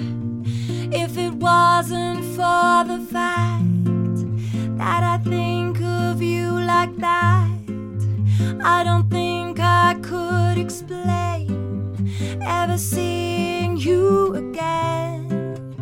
if 0.93 1.17
it 1.17 1.33
wasn't 1.33 2.23
for 2.37 2.85
the 2.93 3.07
fact 3.11 4.77
that 4.77 5.03
I 5.03 5.17
think 5.25 5.81
of 5.81 6.21
you 6.21 6.61
like 6.61 6.95
that. 6.99 7.49
I 8.63 8.85
don't 8.85 9.09
think 9.09 9.59
I 9.61 9.97
could 10.03 10.59
explain 10.59 12.13
ever 12.47 12.77
seeing 12.77 13.79
you 13.79 14.35
again 14.35 15.75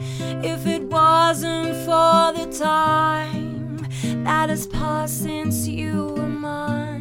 if 0.44 0.68
it 0.68 0.82
wasn't 0.82 1.74
for 1.84 2.32
the 2.38 2.46
time 2.56 3.78
that 4.22 4.50
has 4.50 4.68
passed 4.68 5.24
since 5.24 5.66
you 5.66 6.14
were 6.16 6.28
mine. 6.28 6.95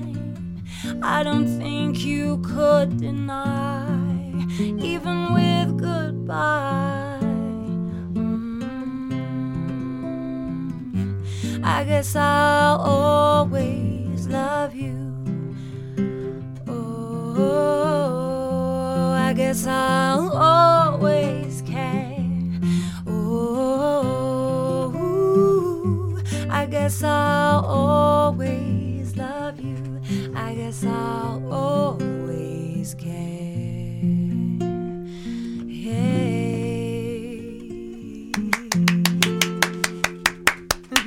I 1.02 1.24
don't 1.24 1.48
think 1.48 2.04
you 2.06 2.38
could 2.40 2.98
deny, 2.98 3.88
even 4.60 5.34
with 5.34 5.78
goodbye. 5.80 7.20
Mm, 8.14 8.42
I 11.64 11.84
guess 11.84 12.16
I'll 12.16 12.80
always 12.80 14.28
love 14.28 14.76
you. 14.76 15.14
Oh, 16.68 17.54
I 19.14 19.34
guess 19.34 19.66
I'll 19.68 20.30
always 20.32 21.62
care. 21.62 22.26
Oh, 23.08 24.16
I 26.50 26.66
guess 26.66 27.04
I'll 27.04 27.66
always 27.66 28.75
guess 30.76 30.84
I'll 30.84 31.54
always 31.54 32.96
care. 32.96 33.16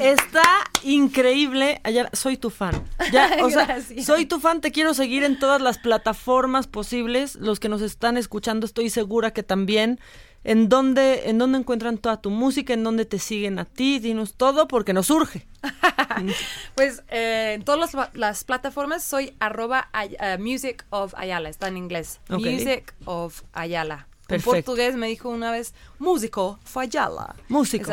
Está 0.00 0.42
increíble. 0.84 1.80
Ayala, 1.84 2.10
soy 2.12 2.36
tu 2.36 2.50
fan. 2.50 2.82
Ya, 3.12 3.38
o 3.42 3.50
sea, 3.50 3.78
soy 4.02 4.26
tu 4.26 4.40
fan. 4.40 4.60
Te 4.60 4.70
quiero 4.72 4.94
seguir 4.94 5.24
en 5.24 5.38
todas 5.38 5.60
las 5.60 5.78
plataformas 5.78 6.66
posibles. 6.66 7.34
Los 7.36 7.60
que 7.60 7.68
nos 7.68 7.82
están 7.82 8.16
escuchando, 8.16 8.64
estoy 8.64 8.90
segura 8.90 9.32
que 9.32 9.42
también. 9.42 9.98
¿En 10.44 10.68
dónde, 10.68 11.28
¿En 11.28 11.38
dónde 11.38 11.58
encuentran 11.58 11.98
toda 11.98 12.20
tu 12.20 12.30
música? 12.30 12.72
¿En 12.72 12.84
dónde 12.84 13.04
te 13.04 13.18
siguen 13.18 13.58
a 13.58 13.64
ti? 13.64 13.98
Dinos 13.98 14.34
todo 14.34 14.68
porque 14.68 14.92
nos 14.92 15.10
urge. 15.10 15.46
Pues 16.74 17.02
eh, 17.08 17.52
en 17.54 17.62
todas 17.64 17.94
las, 17.94 18.14
las 18.14 18.44
plataformas 18.44 19.04
soy 19.04 19.34
arroba 19.38 19.88
eh, 20.20 20.36
Music 20.38 20.84
of 20.90 21.14
Ayala, 21.16 21.48
está 21.48 21.68
en 21.68 21.76
inglés. 21.76 22.20
Ok. 22.28 22.40
Music 22.40 22.94
of 23.04 23.42
Ayala. 23.52 24.08
En 24.28 24.42
portugués 24.42 24.94
me 24.96 25.06
dijo 25.06 25.30
una 25.30 25.50
vez, 25.50 25.72
músico 25.98 26.58
of 26.62 26.76
Ayala. 26.76 27.34
Músico. 27.48 27.92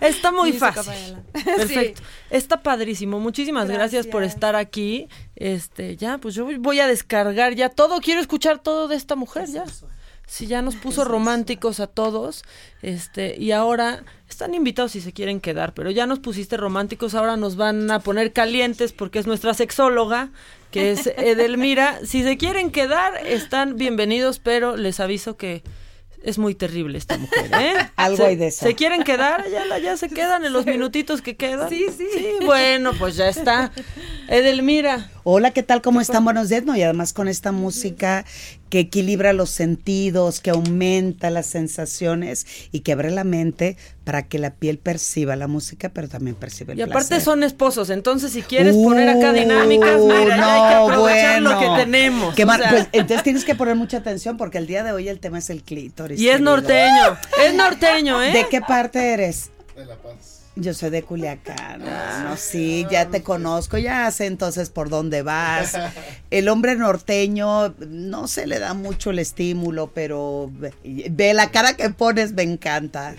Está 0.00 0.32
muy 0.32 0.52
fácil. 0.54 1.16
Perfecto. 1.44 2.02
Está 2.30 2.62
padrísimo. 2.62 3.20
Muchísimas 3.20 3.68
gracias. 3.68 4.06
por 4.06 4.22
Gracias. 4.22 4.36
estar 4.36 4.56
aquí. 4.56 5.08
Este, 5.36 5.96
ya, 5.96 6.18
pues 6.18 6.34
yo 6.34 6.46
voy 6.58 6.80
a 6.80 6.86
descargar 6.88 7.54
ya 7.54 7.68
todo. 7.68 8.00
Quiero 8.00 8.20
escuchar 8.20 8.58
todo 8.58 8.88
de 8.88 8.96
esta 8.96 9.14
mujer 9.16 9.48
ya. 9.48 9.64
Sí, 10.32 10.46
ya 10.46 10.62
nos 10.62 10.76
puso 10.76 11.04
románticos 11.04 11.80
a 11.80 11.88
todos. 11.88 12.44
Este, 12.82 13.34
y 13.36 13.50
ahora 13.50 14.04
están 14.28 14.54
invitados 14.54 14.92
si 14.92 15.00
se 15.00 15.12
quieren 15.12 15.40
quedar, 15.40 15.74
pero 15.74 15.90
ya 15.90 16.06
nos 16.06 16.20
pusiste 16.20 16.56
románticos, 16.56 17.14
ahora 17.16 17.36
nos 17.36 17.56
van 17.56 17.90
a 17.90 17.98
poner 17.98 18.32
calientes 18.32 18.92
porque 18.92 19.18
es 19.18 19.26
nuestra 19.26 19.54
sexóloga, 19.54 20.28
que 20.70 20.92
es 20.92 21.06
Edelmira. 21.16 21.98
Si 22.04 22.22
se 22.22 22.36
quieren 22.36 22.70
quedar, 22.70 23.26
están 23.26 23.76
bienvenidos, 23.76 24.38
pero 24.38 24.76
les 24.76 25.00
aviso 25.00 25.36
que 25.36 25.64
es 26.22 26.38
muy 26.38 26.54
terrible 26.54 26.96
esta 26.98 27.18
mujer, 27.18 27.50
¿eh? 27.58 27.72
Algo 27.96 28.18
Se- 28.18 28.26
hay 28.26 28.36
de 28.36 28.46
eso. 28.48 28.66
¿Se 28.66 28.74
quieren 28.76 29.02
quedar? 29.02 29.48
Ya, 29.50 29.64
la- 29.64 29.80
ya 29.80 29.96
se 29.96 30.08
quedan 30.10 30.44
en 30.44 30.52
los 30.52 30.64
minutitos 30.64 31.22
que 31.22 31.34
quedan. 31.34 31.68
Sí, 31.70 31.86
sí. 31.96 32.06
Sí, 32.14 32.26
bueno, 32.44 32.92
pues 32.98 33.16
ya 33.16 33.28
está. 33.28 33.72
Edelmira. 34.28 35.10
Hola, 35.22 35.50
¿qué 35.50 35.62
tal? 35.62 35.82
¿Cómo 35.82 36.00
están? 36.00 36.24
Buenos 36.24 36.48
días. 36.48 36.64
No, 36.64 36.74
y 36.76 36.82
además 36.82 37.12
con 37.12 37.28
esta 37.28 37.52
música 37.52 38.24
que 38.70 38.78
equilibra 38.80 39.34
los 39.34 39.50
sentidos, 39.50 40.40
que 40.40 40.48
aumenta 40.50 41.28
las 41.28 41.44
sensaciones 41.46 42.46
y 42.72 42.80
que 42.80 42.92
abre 42.92 43.10
la 43.10 43.24
mente 43.24 43.76
para 44.04 44.22
que 44.26 44.38
la 44.38 44.54
piel 44.54 44.78
perciba 44.78 45.36
la 45.36 45.46
música, 45.46 45.90
pero 45.90 46.08
también 46.08 46.36
percibe 46.36 46.72
el 46.72 46.78
Y 46.78 46.82
aparte 46.82 47.08
placer. 47.08 47.20
son 47.24 47.42
esposos, 47.42 47.90
entonces 47.90 48.32
si 48.32 48.40
quieres 48.42 48.74
poner 48.76 49.10
acá 49.10 49.30
Uh, 49.32 49.34
dinámicas, 49.34 50.00
mira, 50.00 50.36
ya 50.36 50.54
hay 50.54 50.72
que 50.72 50.76
no, 50.78 50.84
aprovechar 50.90 51.42
lo 51.42 51.50
bueno. 51.56 51.76
que 51.76 51.82
tenemos. 51.84 52.34
Qué 52.34 52.44
o 52.44 52.46
mar- 52.46 52.60
sea, 52.60 52.70
pues, 52.70 52.88
entonces 52.92 53.22
tienes 53.22 53.44
que 53.44 53.54
poner 53.54 53.76
mucha 53.76 53.98
atención 53.98 54.36
porque 54.38 54.56
el 54.58 54.66
día 54.66 54.82
de 54.84 54.92
hoy 54.92 55.08
el 55.08 55.20
tema 55.20 55.38
es 55.38 55.50
el 55.50 55.62
clítoris. 55.62 56.18
y 56.18 56.28
es 56.28 56.36
querido. 56.36 56.50
norteño, 56.52 57.18
es 57.46 57.54
norteño, 57.54 58.22
¿eh? 58.22 58.32
¿De 58.32 58.46
qué 58.48 58.60
parte 58.62 59.12
eres? 59.12 59.50
De 59.76 59.84
La 59.84 59.96
Paz. 59.96 60.39
Yo 60.60 60.74
soy 60.74 60.90
de 60.90 61.02
Culiacán. 61.02 61.82
No, 62.24 62.36
sí, 62.36 62.86
ya 62.90 63.08
te 63.08 63.22
conozco, 63.22 63.78
ya 63.78 64.10
sé 64.10 64.26
entonces 64.26 64.68
por 64.70 64.90
dónde 64.90 65.22
vas. 65.22 65.76
El 66.30 66.48
hombre 66.48 66.76
norteño 66.76 67.74
no 67.78 68.28
se 68.28 68.46
le 68.46 68.58
da 68.58 68.74
mucho 68.74 69.10
el 69.10 69.18
estímulo, 69.18 69.90
pero 69.92 70.50
ve, 70.52 70.72
ve 71.10 71.34
la 71.34 71.50
cara 71.50 71.74
que 71.74 71.90
pones, 71.90 72.32
me 72.32 72.42
encanta. 72.42 73.16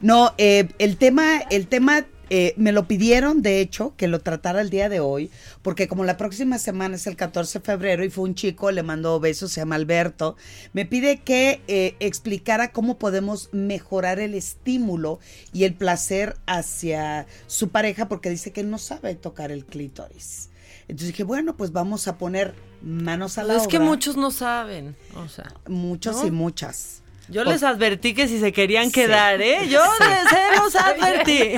No, 0.00 0.34
eh, 0.38 0.68
el 0.78 0.96
tema, 0.96 1.38
el 1.50 1.68
tema 1.68 2.04
eh, 2.30 2.54
me 2.56 2.72
lo 2.72 2.86
pidieron, 2.86 3.42
de 3.42 3.60
hecho, 3.60 3.94
que 3.96 4.08
lo 4.08 4.20
tratara 4.20 4.60
el 4.60 4.70
día 4.70 4.88
de 4.88 5.00
hoy, 5.00 5.30
porque 5.62 5.88
como 5.88 6.04
la 6.04 6.16
próxima 6.16 6.58
semana 6.58 6.96
es 6.96 7.06
el 7.06 7.16
14 7.16 7.58
de 7.58 7.64
febrero 7.64 8.04
y 8.04 8.10
fue 8.10 8.24
un 8.24 8.34
chico, 8.34 8.70
le 8.70 8.82
mandó 8.82 9.18
besos, 9.20 9.52
se 9.52 9.60
llama 9.60 9.76
Alberto, 9.76 10.36
me 10.72 10.84
pide 10.84 11.18
que 11.18 11.62
eh, 11.68 11.96
explicara 12.00 12.72
cómo 12.72 12.98
podemos 12.98 13.48
mejorar 13.52 14.20
el 14.20 14.34
estímulo 14.34 15.20
y 15.52 15.64
el 15.64 15.74
placer 15.74 16.36
hacia 16.46 17.26
su 17.46 17.70
pareja, 17.70 18.08
porque 18.08 18.30
dice 18.30 18.52
que 18.52 18.62
no 18.62 18.78
sabe 18.78 19.14
tocar 19.14 19.50
el 19.50 19.64
clítoris. 19.64 20.50
Entonces 20.88 21.08
dije, 21.08 21.22
bueno, 21.22 21.56
pues 21.56 21.72
vamos 21.72 22.08
a 22.08 22.16
poner 22.16 22.54
manos 22.82 23.38
a 23.38 23.44
la 23.44 23.56
es 23.56 23.68
que 23.68 23.76
obra. 23.76 23.86
muchos 23.88 24.16
no 24.16 24.30
saben, 24.30 24.96
o 25.16 25.28
sea. 25.28 25.52
Muchos 25.66 26.16
¿no? 26.16 26.26
y 26.26 26.30
muchas. 26.30 27.02
Yo 27.28 27.44
les 27.44 27.62
advertí 27.62 28.14
que 28.14 28.26
si 28.28 28.40
se 28.40 28.52
querían 28.52 28.86
Sí. 28.86 28.92
quedar, 28.92 29.40
¿eh? 29.42 29.68
Yo 29.68 29.80
Sí. 29.98 30.04
se 30.30 30.60
los 30.60 30.74
advertí. 30.76 31.52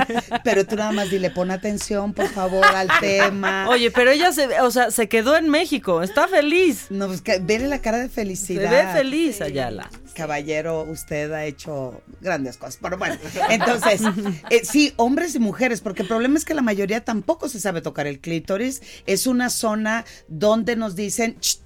Pero 0.44 0.66
tú 0.66 0.76
nada 0.76 0.92
más 0.92 1.10
dile, 1.10 1.30
pon 1.30 1.51
atención, 1.51 2.12
por 2.12 2.28
favor, 2.28 2.64
al 2.64 2.88
tema. 3.01 3.68
Oye, 3.68 3.90
pero 3.90 4.10
ella 4.10 4.32
se, 4.32 4.60
o 4.60 4.70
sea, 4.70 4.90
se 4.90 5.09
quedó 5.09 5.36
en 5.36 5.48
México, 5.48 6.02
está 6.02 6.26
feliz. 6.28 6.86
No, 6.90 7.06
pues 7.06 7.20
que 7.22 7.38
vele 7.38 7.68
la 7.68 7.80
cara 7.80 7.98
de 7.98 8.09
Se 8.09 8.14
felicidad. 8.14 8.70
ve 8.70 8.92
feliz, 8.98 9.40
Ayala. 9.40 9.88
Caballero, 10.14 10.82
usted 10.82 11.30
ha 11.32 11.44
hecho 11.44 12.02
grandes 12.20 12.56
cosas. 12.56 12.78
Pero 12.82 12.98
bueno, 12.98 13.16
entonces, 13.48 14.02
eh, 14.51 14.62
sí, 14.64 14.92
hombres 14.97 15.34
y 15.34 15.38
mujeres, 15.38 15.80
porque 15.80 16.02
el 16.02 16.09
problema 16.09 16.36
es 16.36 16.44
que 16.44 16.52
la 16.55 16.62
mayoría 16.62 17.05
tampoco 17.05 17.48
se 17.48 17.60
sabe 17.60 17.80
tocar 17.80 18.06
el 18.06 18.18
clítoris. 18.20 18.82
Es 19.06 19.26
una 19.26 19.51
zona 19.51 20.05
donde 20.28 20.76
nos 20.76 20.97
dicen, 20.97 21.38
"Ch, 21.40 21.60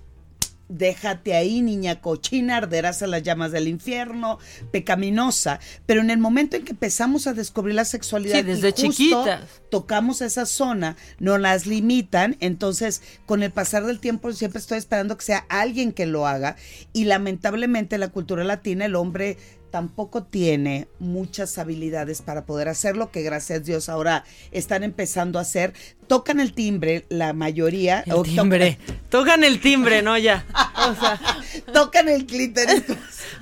déjate 0.69 1.35
ahí, 1.35 1.63
niña 1.63 2.01
cochina, 2.01 2.57
arderás 2.57 3.03
a 3.03 3.07
las 3.07 3.23
llamas 3.23 3.53
del 3.53 3.69
infierno, 3.69 4.39
pecaminosa. 4.71 5.61
Pero 5.87 6.01
en 6.01 6.11
el 6.11 6.19
momento 6.19 6.57
en 6.57 6.65
que 6.65 6.73
empezamos 6.73 7.27
a 7.27 7.35
descubrir 7.35 7.75
la 7.75 7.85
sexualidad, 7.85 8.37
Sí, 8.37 8.43
desde 8.43 8.69
y 8.69 8.73
justo 8.73 8.93
chiquitas. 8.93 9.43
tocamos 9.71 10.21
esa 10.23 10.47
zona, 10.47 10.97
no 11.19 11.39
las 11.39 11.67
limitan, 11.67 12.37
entonces 12.41 13.03
con 13.27 13.43
el 13.43 13.51
pasar 13.51 13.85
del 13.85 14.01
tiempo 14.01 14.33
siempre 14.33 14.61
estoy 14.61 14.79
esperando 14.79 15.17
que 15.17 15.25
sea 15.25 15.47
alguien 15.49 15.93
que 15.93 16.07
lo 16.07 16.27
haga 16.27 16.57
y 16.93 17.05
lamentablemente 17.05 17.97
en 17.97 18.01
la 18.01 18.09
cultura 18.09 18.45
latina 18.45 18.85
el 18.87 18.95
hombre 18.97 19.37
tampoco 19.71 20.23
tiene 20.23 20.87
muchas 21.01 21.59
habilidades 21.59 22.23
para 22.23 22.47
poder 22.47 22.69
hacerlo, 22.69 23.11
que 23.11 23.23
gracias 23.23 23.59
a 23.59 23.63
Dios 23.63 23.89
ahora 23.89 24.25
están 24.53 24.85
empezando 24.85 25.41
a 25.41 25.43
hacer. 25.43 25.73
Tocan 26.07 26.41
el 26.41 26.53
timbre, 26.55 27.07
la 27.09 27.33
mayoría. 27.33 28.03
El 28.07 28.13
o 28.15 28.23
timbre. 28.23 28.79
Tocan 29.09 29.45
el 29.45 29.61
timbre, 29.61 30.03
¿no? 30.03 30.17
Ya. 30.19 30.45
O 30.89 30.95
sea, 31.01 31.21
tocan 31.73 32.09
el 32.09 32.27
clítoris. 32.27 32.83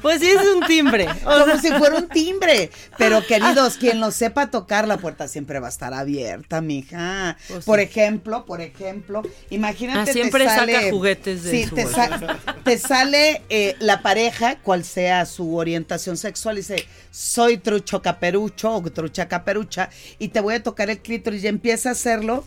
Pues 0.00 0.20
sí, 0.20 0.28
es 0.28 0.40
un 0.54 0.66
timbre. 0.66 1.06
O 1.24 1.30
Como 1.40 1.46
sea- 1.46 1.60
si 1.60 1.70
fuera 1.72 1.96
un 1.96 2.08
timbre. 2.08 2.70
Pero 2.98 3.24
queridos, 3.26 3.76
quien 3.76 4.00
lo 4.00 4.10
sepa 4.10 4.50
tocar, 4.50 4.86
la 4.88 4.96
puerta 4.98 5.28
siempre 5.28 5.60
va 5.60 5.66
a 5.68 5.70
estar 5.70 5.94
abierta, 5.94 6.60
mija. 6.60 7.36
Pues 7.48 7.64
por 7.64 7.78
sí. 7.78 7.84
ejemplo, 7.84 8.44
por 8.44 8.60
ejemplo, 8.60 9.22
imagínate. 9.50 10.00
Ah, 10.00 10.04
te 10.04 10.12
siempre 10.12 10.44
saca 10.44 10.60
sale- 10.60 10.90
juguetes 10.90 11.42
de 11.44 11.50
Sí, 11.50 11.64
su 11.68 11.74
te, 11.74 11.86
sa- 11.86 12.38
te 12.64 12.78
sale 12.78 13.42
eh, 13.48 13.76
la 13.80 14.02
pareja, 14.02 14.56
cual 14.60 14.84
sea 14.84 15.24
su 15.26 15.56
orientación 15.56 16.16
sexual, 16.16 16.56
y 16.56 16.60
dice, 16.60 16.86
soy 17.12 17.58
trucho 17.58 18.02
caperucho 18.02 18.72
o 18.74 18.82
trucha 18.90 19.28
caperucha, 19.28 19.90
y 20.18 20.28
te 20.28 20.40
voy 20.40 20.54
a 20.54 20.62
tocar 20.64 20.90
el 20.90 20.98
clítoris 20.98 21.44
y 21.44 21.46
empieza 21.46 21.90
a 21.90 21.92
hacerlo, 21.92 22.44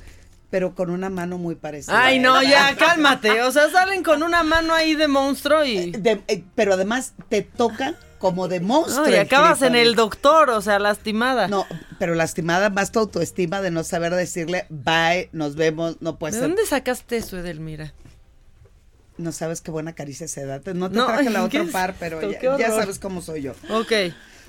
pero 0.50 0.76
con 0.76 0.90
una 0.90 1.10
mano 1.10 1.38
muy 1.38 1.56
parecida. 1.56 2.04
Ay, 2.06 2.20
no, 2.20 2.42
ya, 2.44 2.76
cálmate. 2.76 3.42
O 3.44 3.52
sea, 3.52 3.70
salen 3.70 4.04
con 4.04 4.24
una 4.24 4.44
mano 4.44 4.74
ahí 4.74 4.96
de 4.96 5.08
monstruo 5.08 5.64
y. 5.64 5.92
De- 5.92 6.22
eh, 6.28 6.44
pero 6.56 6.74
además 6.74 7.14
te 7.30 7.42
tocan 7.44 7.96
como 8.20 8.48
de 8.48 8.60
monstruo. 8.60 9.06
No, 9.06 9.12
y 9.12 9.16
acabas 9.18 9.62
en 9.62 9.76
el 9.76 9.94
doctor, 9.94 10.50
o 10.50 10.62
sea, 10.62 10.80
lastimada. 10.80 11.48
No, 11.48 11.68
pero 12.00 12.16
lastimada 12.16 12.70
más 12.72 12.92
tu 12.92 13.00
autoestima 13.00 13.62
de 13.62 13.70
no 13.70 13.84
saber 13.84 14.16
decirle 14.16 14.66
bye, 14.70 15.30
nos 15.32 15.56
vemos, 15.56 15.98
no 16.00 16.18
puede 16.18 16.34
¿De 16.34 16.40
ser. 16.40 16.48
dónde 16.48 16.66
sacaste 16.66 17.18
eso, 17.18 17.38
Edelmira? 17.38 17.94
No 19.18 19.32
sabes 19.32 19.62
qué 19.62 19.72
buena 19.72 19.94
caricia 19.94 20.28
se 20.28 20.46
da. 20.46 20.58
No 20.74 20.90
te 20.90 20.98
No, 20.98 21.06
traje 21.06 21.30
la 21.30 21.48
¿qué 21.50 21.60
otra 21.62 21.72
par, 21.72 21.96
pero 22.00 22.20
ya, 22.32 22.58
ya 22.58 22.70
sabes 22.72 23.00
cómo 23.00 23.22
soy 23.22 23.44
yo. 23.44 23.54
Ok. 23.70 23.92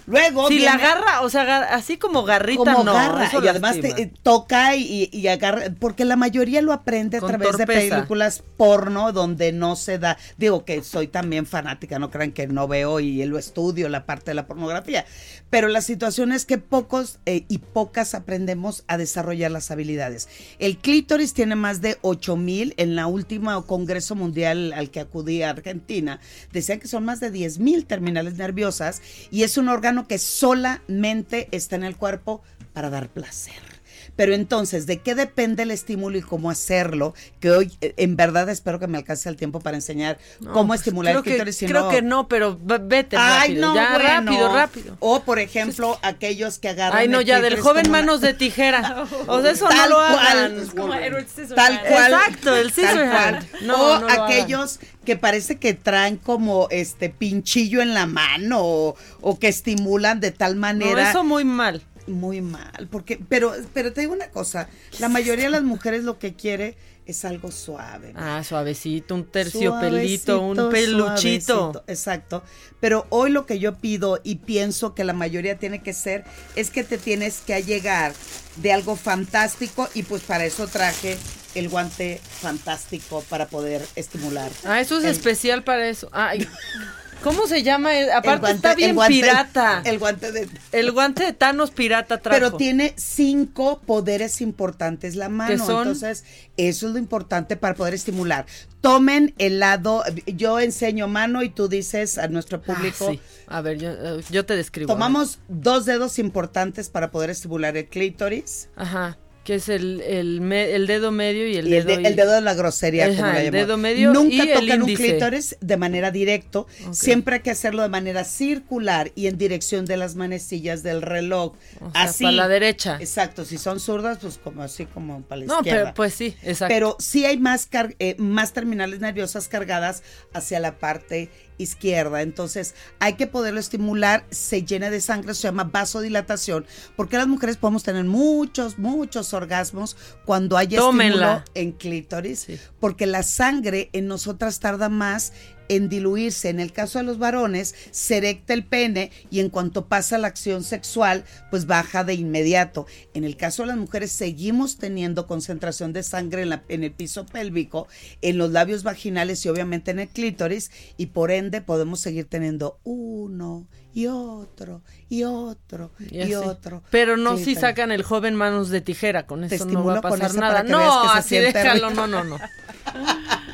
Luego 0.06 0.48
Si 0.48 0.60
la 0.60 0.74
agarra, 0.74 1.22
o 1.22 1.28
sea, 1.28 1.74
así 1.74 1.96
como 1.96 2.22
garrita, 2.22 2.74
como 2.74 2.84
no. 2.84 2.92
garra 2.92 3.28
y 3.42 3.48
además 3.48 3.80
te 3.80 3.88
eh, 4.00 4.12
toca 4.22 4.76
y, 4.76 5.08
y 5.12 5.26
agarra 5.26 5.64
porque 5.78 6.04
la 6.04 6.16
mayoría 6.16 6.62
lo 6.62 6.72
aprende 6.72 7.16
a 7.16 7.20
Con 7.20 7.30
través 7.30 7.56
de 7.56 7.66
películas 7.66 8.42
porno 8.56 9.12
donde 9.12 9.52
no 9.52 9.76
se 9.76 9.98
da 9.98 10.16
digo 10.36 10.64
que 10.64 10.82
soy 10.82 11.08
también 11.08 11.46
fanática 11.46 11.98
no 11.98 12.10
crean 12.10 12.32
que 12.32 12.46
no 12.46 12.68
veo 12.68 13.00
y 13.00 13.24
lo 13.24 13.38
estudio 13.38 13.88
la 13.88 14.06
parte 14.06 14.30
de 14.30 14.34
la 14.34 14.46
pornografía 14.46 15.04
pero 15.50 15.68
la 15.68 15.80
situación 15.80 16.32
es 16.32 16.44
que 16.44 16.58
pocos 16.58 17.18
eh, 17.26 17.44
y 17.48 17.58
pocas 17.58 18.14
aprendemos 18.14 18.84
a 18.86 18.98
desarrollar 18.98 19.50
las 19.50 19.70
habilidades 19.70 20.28
el 20.58 20.78
clítoris 20.78 21.34
tiene 21.34 21.56
más 21.56 21.80
de 21.80 21.98
8000 22.02 22.74
en 22.76 22.96
la 22.96 23.06
última 23.06 23.60
congreso 23.62 24.14
mundial 24.14 24.72
al 24.72 24.90
que 24.90 25.00
acudí 25.00 25.42
a 25.42 25.50
Argentina 25.50 26.20
decían 26.52 26.80
que 26.80 26.88
son 26.88 27.04
más 27.04 27.20
de 27.20 27.30
10000 27.30 27.86
terminales 27.86 28.34
nerviosas 28.34 29.02
y 29.30 29.42
es 29.42 29.56
un 29.56 29.68
órgano 29.68 29.95
que 30.04 30.18
solamente 30.18 31.48
está 31.52 31.76
en 31.76 31.84
el 31.84 31.96
cuerpo 31.96 32.42
para 32.72 32.90
dar 32.90 33.08
placer. 33.08 33.75
Pero 34.16 34.34
entonces, 34.34 34.86
¿de 34.86 34.98
qué 34.98 35.14
depende 35.14 35.62
el 35.64 35.70
estímulo 35.70 36.16
y 36.16 36.22
cómo 36.22 36.50
hacerlo? 36.50 37.14
Que 37.38 37.50
hoy, 37.50 37.72
eh, 37.82 37.92
en 37.98 38.16
verdad, 38.16 38.48
espero 38.48 38.78
que 38.78 38.86
me 38.86 38.96
alcance 38.98 39.28
el 39.28 39.36
tiempo 39.36 39.60
para 39.60 39.76
enseñar 39.76 40.18
No, 40.40 40.52
cómo 40.52 40.68
pues, 40.68 40.80
estimular 40.80 41.12
creo 41.12 41.18
el 41.20 41.24
que- 41.24 41.30
clítoris. 41.32 41.56
si 41.56 41.66
Creo 41.66 41.82
no- 41.84 41.88
que 41.90 42.02
no, 42.02 42.26
pero 42.28 42.58
vete 42.58 43.16
Ay, 43.18 43.48
rápido. 43.50 43.66
no, 43.68 43.74
ya, 43.74 43.90
bueno. 43.92 44.08
rápido, 44.32 44.54
rápido. 44.54 44.96
O, 45.00 45.20
por 45.20 45.38
ejemplo, 45.38 45.98
aquellos 46.02 46.58
que 46.58 46.70
agarran. 46.70 46.98
Ay, 46.98 47.08
no, 47.08 47.20
el 47.20 47.26
ya, 47.26 47.40
del 47.40 47.60
joven 47.60 47.88
una- 47.88 47.98
manos 48.00 48.20
de 48.22 48.32
tijera. 48.34 49.04
O 49.28 49.42
sea, 49.42 49.50
eso 49.50 49.64
no 49.68 49.70
Tal 49.76 49.90
lo 49.90 49.96
cual. 49.96 50.18
hagan. 50.18 50.60
Es 50.60 50.70
como 50.70 50.94
Edward 50.94 51.26
Tal 51.54 51.80
cual. 51.82 52.12
Exacto, 52.14 52.56
el 52.56 52.72
Tal 52.72 52.72
scissorhand. 52.72 53.50
cual. 53.50 53.66
No, 53.66 53.74
o 53.96 53.98
no 54.00 54.08
aquellos 54.08 54.78
que 55.04 55.16
parece 55.16 55.56
que 55.58 55.74
traen 55.74 56.16
como 56.16 56.68
este 56.70 57.10
pinchillo 57.10 57.82
en 57.82 57.92
la 57.94 58.06
mano 58.06 58.60
o, 58.62 58.96
o 59.20 59.38
que 59.38 59.48
estimulan 59.48 60.20
de 60.20 60.30
tal 60.30 60.54
No, 60.54 60.60
manera. 60.62 61.10
eso 61.10 61.22
muy 61.22 61.44
mal. 61.44 61.82
Muy 62.06 62.40
mal, 62.40 62.88
porque, 62.90 63.18
pero, 63.28 63.52
pero 63.74 63.92
te 63.92 64.00
digo 64.02 64.12
una 64.12 64.30
cosa, 64.30 64.68
la 65.00 65.08
mayoría 65.08 65.46
de 65.46 65.50
las 65.50 65.64
mujeres 65.64 66.04
lo 66.04 66.18
que 66.18 66.34
quiere 66.34 66.76
es 67.04 67.24
algo 67.24 67.50
suave. 67.52 68.12
Ah, 68.16 68.42
suavecito, 68.44 69.14
un 69.14 69.24
terciopelito, 69.24 70.40
un 70.40 70.70
peluchito. 70.70 71.84
Exacto. 71.86 72.42
Pero 72.80 73.06
hoy 73.10 73.30
lo 73.30 73.46
que 73.46 73.58
yo 73.58 73.76
pido 73.76 74.20
y 74.24 74.36
pienso 74.36 74.94
que 74.94 75.04
la 75.04 75.12
mayoría 75.12 75.58
tiene 75.58 75.82
que 75.82 75.92
ser 75.92 76.24
es 76.56 76.70
que 76.70 76.82
te 76.84 76.98
tienes 76.98 77.40
que 77.46 77.54
allegar 77.54 78.12
de 78.56 78.72
algo 78.72 78.96
fantástico 78.96 79.88
y 79.94 80.02
pues 80.02 80.22
para 80.22 80.44
eso 80.44 80.66
traje 80.66 81.16
el 81.54 81.68
guante 81.68 82.20
fantástico 82.40 83.24
para 83.28 83.46
poder 83.46 83.86
estimular. 83.96 84.50
Ah, 84.64 84.80
eso 84.80 84.98
es 84.98 85.04
El- 85.04 85.10
especial 85.12 85.62
para 85.64 85.88
eso. 85.88 86.08
Ay, 86.12 86.46
¿Cómo 87.22 87.46
se 87.48 87.62
llama? 87.64 87.94
Eh, 87.98 88.12
Aparte 88.12 88.30
el 88.34 88.40
guante- 88.40 88.54
está 88.56 88.74
bien 88.74 88.90
el 88.90 88.96
guante- 88.96 89.12
pirata. 89.20 89.82
El 89.84 89.98
guante 89.98 90.32
de 90.32 90.48
El 90.72 90.92
guante 90.92 91.24
de 91.24 91.32
Thanos 91.32 91.70
pirata 91.72 92.18
trajo. 92.18 92.36
Pero 92.38 92.56
tiene 92.56 92.92
cinco 92.96 93.80
poderes 93.84 94.40
importantes 94.40 95.16
la 95.16 95.28
mano. 95.28 95.52
Entonces, 95.52 96.24
eso 96.56 96.86
es 96.86 96.92
lo 96.92 96.98
importante 96.98 97.56
para 97.56 97.74
poder 97.74 97.94
estimular. 97.94 98.46
Tomen 98.80 99.34
el 99.38 99.58
lado, 99.58 100.04
yo 100.26 100.60
enseño 100.60 101.08
mano 101.08 101.42
y 101.42 101.48
tú 101.48 101.68
dices 101.68 102.18
a 102.18 102.28
nuestro 102.28 102.58
Ah, 102.58 102.62
público. 102.74 103.10
sí. 103.10 103.20
A 103.48 103.60
ver, 103.60 103.78
yo, 103.78 103.90
eh, 103.90 104.22
yo 104.30 104.46
te 104.46 104.54
describo. 104.54 104.92
Tomamos 104.92 105.40
dos 105.48 105.84
dedos 105.84 106.20
importantes 106.20 106.90
para 106.90 107.10
poder 107.10 107.30
estimular 107.30 107.76
el 107.76 107.86
clítoris. 107.86 108.68
Ajá. 108.76 109.18
Que 109.46 109.54
es 109.54 109.68
el, 109.68 110.00
el, 110.00 110.40
me- 110.40 110.74
el 110.74 110.88
dedo 110.88 111.12
medio 111.12 111.46
y 111.46 111.54
el 111.56 111.68
Y 111.68 111.76
el, 111.76 111.84
dedo. 111.86 112.00
de- 112.02 112.08
el 112.08 112.16
dedo 112.16 112.32
de 112.32 112.40
la 112.40 112.54
grosería, 112.54 113.06
Ajá, 113.06 113.14
como 113.16 113.32
la 113.32 113.42
el 113.44 113.50
dedo 113.52 113.76
medio 113.76 114.12
Nunca 114.12 114.34
y 114.34 114.40
el 114.40 114.60
tocan 114.60 114.82
un 114.82 114.92
clítoris 114.94 115.56
de 115.60 115.76
manera 115.76 116.10
directo. 116.10 116.66
Siempre 116.90 117.36
hay 117.36 117.40
que 117.42 117.52
hacerlo 117.52 117.82
de 117.82 117.88
manera 117.88 118.24
circular 118.24 119.12
y 119.14 119.28
en 119.28 119.38
dirección 119.38 119.86
de 119.86 119.96
las 119.96 120.16
manecillas 120.16 120.82
del 120.82 121.00
reloj. 121.00 121.52
O 121.80 121.92
sea, 121.92 122.02
así. 122.02 122.24
para 122.24 122.36
la 122.36 122.48
derecha. 122.48 122.96
Exacto. 123.00 123.44
Si 123.44 123.56
son 123.56 123.78
zurdas, 123.78 124.18
pues 124.20 124.36
como 124.42 124.62
así 124.64 124.84
como 124.86 125.22
para 125.22 125.42
la 125.42 125.46
No, 125.46 125.56
izquierda. 125.58 125.80
pero 125.84 125.94
pues 125.94 126.12
sí, 126.14 126.34
exacto. 126.42 126.74
Pero 126.74 126.96
sí 126.98 127.24
hay 127.24 127.38
más, 127.38 127.66
car- 127.66 127.94
eh, 128.00 128.16
más 128.18 128.52
terminales 128.52 128.98
nerviosas 128.98 129.46
cargadas 129.46 130.02
hacia 130.34 130.58
la 130.58 130.78
parte 130.78 131.30
izquierda. 131.58 132.22
Entonces 132.22 132.74
hay 132.98 133.14
que 133.14 133.26
poderlo 133.26 133.60
estimular, 133.60 134.24
se 134.30 134.62
llena 134.62 134.90
de 134.90 135.00
sangre, 135.00 135.34
se 135.34 135.42
llama 135.42 135.64
vasodilatación, 135.64 136.66
porque 136.96 137.16
las 137.16 137.26
mujeres 137.26 137.56
podemos 137.56 137.82
tener 137.82 138.04
muchos, 138.04 138.78
muchos 138.78 139.32
orgasmos 139.34 139.96
cuando 140.24 140.56
hay 140.56 140.68
Tómenla. 140.68 141.14
estímulo 141.14 141.44
en 141.54 141.72
clítoris, 141.72 142.46
porque 142.80 143.06
la 143.06 143.22
sangre 143.22 143.90
en 143.92 144.06
nosotras 144.06 144.60
tarda 144.60 144.88
más 144.88 145.32
en 145.68 145.88
diluirse. 145.88 146.48
En 146.48 146.60
el 146.60 146.72
caso 146.72 146.98
de 146.98 147.04
los 147.04 147.18
varones, 147.18 147.74
se 147.90 148.16
erecta 148.18 148.54
el 148.54 148.64
pene 148.64 149.10
y 149.30 149.40
en 149.40 149.50
cuanto 149.50 149.86
pasa 149.86 150.18
la 150.18 150.28
acción 150.28 150.62
sexual, 150.64 151.24
pues 151.50 151.66
baja 151.66 152.04
de 152.04 152.14
inmediato. 152.14 152.86
En 153.14 153.24
el 153.24 153.36
caso 153.36 153.62
de 153.62 153.68
las 153.68 153.76
mujeres, 153.76 154.12
seguimos 154.12 154.78
teniendo 154.78 155.26
concentración 155.26 155.92
de 155.92 156.02
sangre 156.02 156.42
en, 156.42 156.50
la- 156.50 156.62
en 156.68 156.84
el 156.84 156.92
piso 156.92 157.26
pélvico, 157.26 157.88
en 158.22 158.38
los 158.38 158.50
labios 158.50 158.82
vaginales 158.82 159.44
y 159.44 159.48
obviamente 159.48 159.90
en 159.90 159.98
el 160.00 160.08
clítoris, 160.08 160.70
y 160.96 161.06
por 161.06 161.30
ende 161.30 161.60
podemos 161.60 162.00
seguir 162.00 162.26
teniendo 162.26 162.78
uno 162.84 163.66
y 163.94 164.08
otro 164.08 164.82
y 165.08 165.22
otro 165.24 165.90
y, 166.10 166.34
otro. 166.34 166.82
Pero 166.90 167.16
no 167.16 167.38
si 167.38 167.54
sacan 167.54 167.90
el 167.92 168.02
joven 168.02 168.34
manos 168.34 168.68
de 168.68 168.82
tijera, 168.82 169.26
con 169.26 169.42
eso 169.44 169.64
no 169.64 169.84
va 169.84 169.98
a 169.98 170.00
pasar 170.02 170.34
nada. 170.34 170.62
No, 170.62 171.10
así 171.10 171.36
déjalo, 171.38 171.88
rico. 171.90 172.06
no, 172.06 172.22
no, 172.22 172.24
no. 172.24 172.38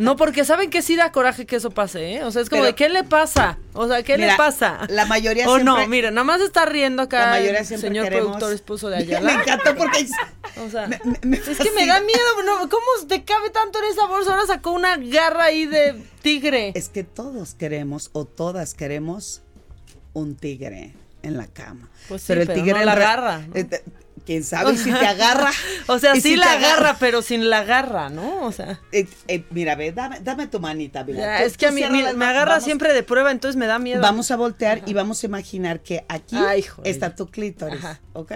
No, 0.00 0.16
porque 0.16 0.44
saben 0.44 0.70
que 0.70 0.82
sí 0.82 0.96
da 0.96 1.12
coraje 1.12 1.46
que 1.46 1.56
eso 1.56 1.70
pase, 1.70 2.14
¿eh? 2.16 2.24
O 2.24 2.30
sea, 2.32 2.42
es 2.42 2.48
como 2.50 2.62
Pero- 2.62 2.72
de 2.72 2.74
¿qué 2.74 2.88
le 2.88 3.04
pasa? 3.04 3.58
O 3.74 3.86
sea, 3.86 4.02
¿qué 4.02 4.16
le 4.18 4.34
pasa? 4.36 4.80
la 4.88 5.04
mayoría 5.06 5.48
O 5.48 5.58
no, 5.58 5.86
mira, 5.86 6.10
nada 6.10 6.24
más 6.24 6.40
está 6.40 6.64
riendo 6.64 7.02
acá 7.02 7.20
La 7.26 7.30
mayoría 7.32 7.60
el 7.60 7.66
siempre 7.66 7.88
señor 7.88 8.04
queremos- 8.06 8.26
productor 8.28 8.52
esposo 8.52 8.88
de 8.88 8.96
Me 9.06 9.16
Ayala. 9.16 9.32
encanta 9.42 9.76
porque 9.76 10.06
O 10.64 10.70
sea, 10.70 10.86
es 10.86 11.58
que 11.58 11.70
me 11.72 11.86
da 11.86 12.00
miedo, 12.00 12.42
¿no? 12.44 12.68
¿cómo 12.68 13.06
te 13.08 13.24
cabe 13.24 13.50
tanto 13.50 13.78
en 13.78 13.84
esa 13.92 14.06
bolsa? 14.06 14.32
Ahora 14.32 14.46
sacó 14.46 14.72
una 14.72 14.96
garra 14.96 15.44
ahí 15.44 15.66
de 15.66 16.02
tigre. 16.22 16.72
Es 16.74 16.88
que 16.88 17.04
todos 17.04 17.54
queremos 17.54 18.10
o 18.12 18.24
todas 18.24 18.74
queremos 18.74 19.42
un 20.12 20.34
tigre 20.34 20.94
en 21.22 21.36
la 21.36 21.46
cama. 21.46 21.88
Pues 22.08 22.22
sí, 22.22 22.32
pero 22.34 22.44
no 22.44 22.64
la 22.64 22.80
en 22.80 22.86
re- 22.98 23.04
agarra, 23.04 23.38
¿no? 23.38 23.54
eh, 23.56 23.68
Quién 24.26 24.44
sabe 24.44 24.76
si 24.76 24.92
te 24.92 25.06
agarra. 25.06 25.50
O 25.86 25.98
sea, 25.98 26.14
sí 26.14 26.20
si 26.20 26.36
la 26.36 26.52
agarra, 26.52 26.96
pero 27.00 27.20
sin 27.22 27.48
la 27.50 27.64
garra, 27.64 28.10
¿no? 28.10 28.44
O 28.44 28.52
sea. 28.52 28.78
Eh, 28.92 29.06
eh, 29.28 29.44
mira, 29.50 29.74
ve, 29.74 29.90
dame, 29.92 30.20
dame 30.20 30.46
tu 30.46 30.60
manita, 30.60 31.02
mira. 31.04 31.18
Ya, 31.18 31.38
Tú- 31.38 31.44
es 31.46 31.56
que 31.56 31.66
a 31.66 31.72
mí 31.72 31.82
mira, 31.90 32.12
me 32.12 32.24
agarra 32.26 32.52
vamos- 32.52 32.64
siempre 32.64 32.92
de 32.92 33.02
prueba, 33.02 33.30
entonces 33.32 33.56
me 33.56 33.66
da 33.66 33.78
miedo. 33.78 34.00
Vamos 34.02 34.30
a 34.30 34.36
voltear 34.36 34.82
y 34.86 34.92
vamos 34.94 35.22
a 35.22 35.26
imaginar 35.26 35.80
que 35.80 36.04
aquí 36.08 36.36
Ay, 36.36 36.64
está 36.84 37.14
tu 37.16 37.26
clítoris, 37.28 37.78
Ajá. 37.84 38.00
¿ok? 38.12 38.32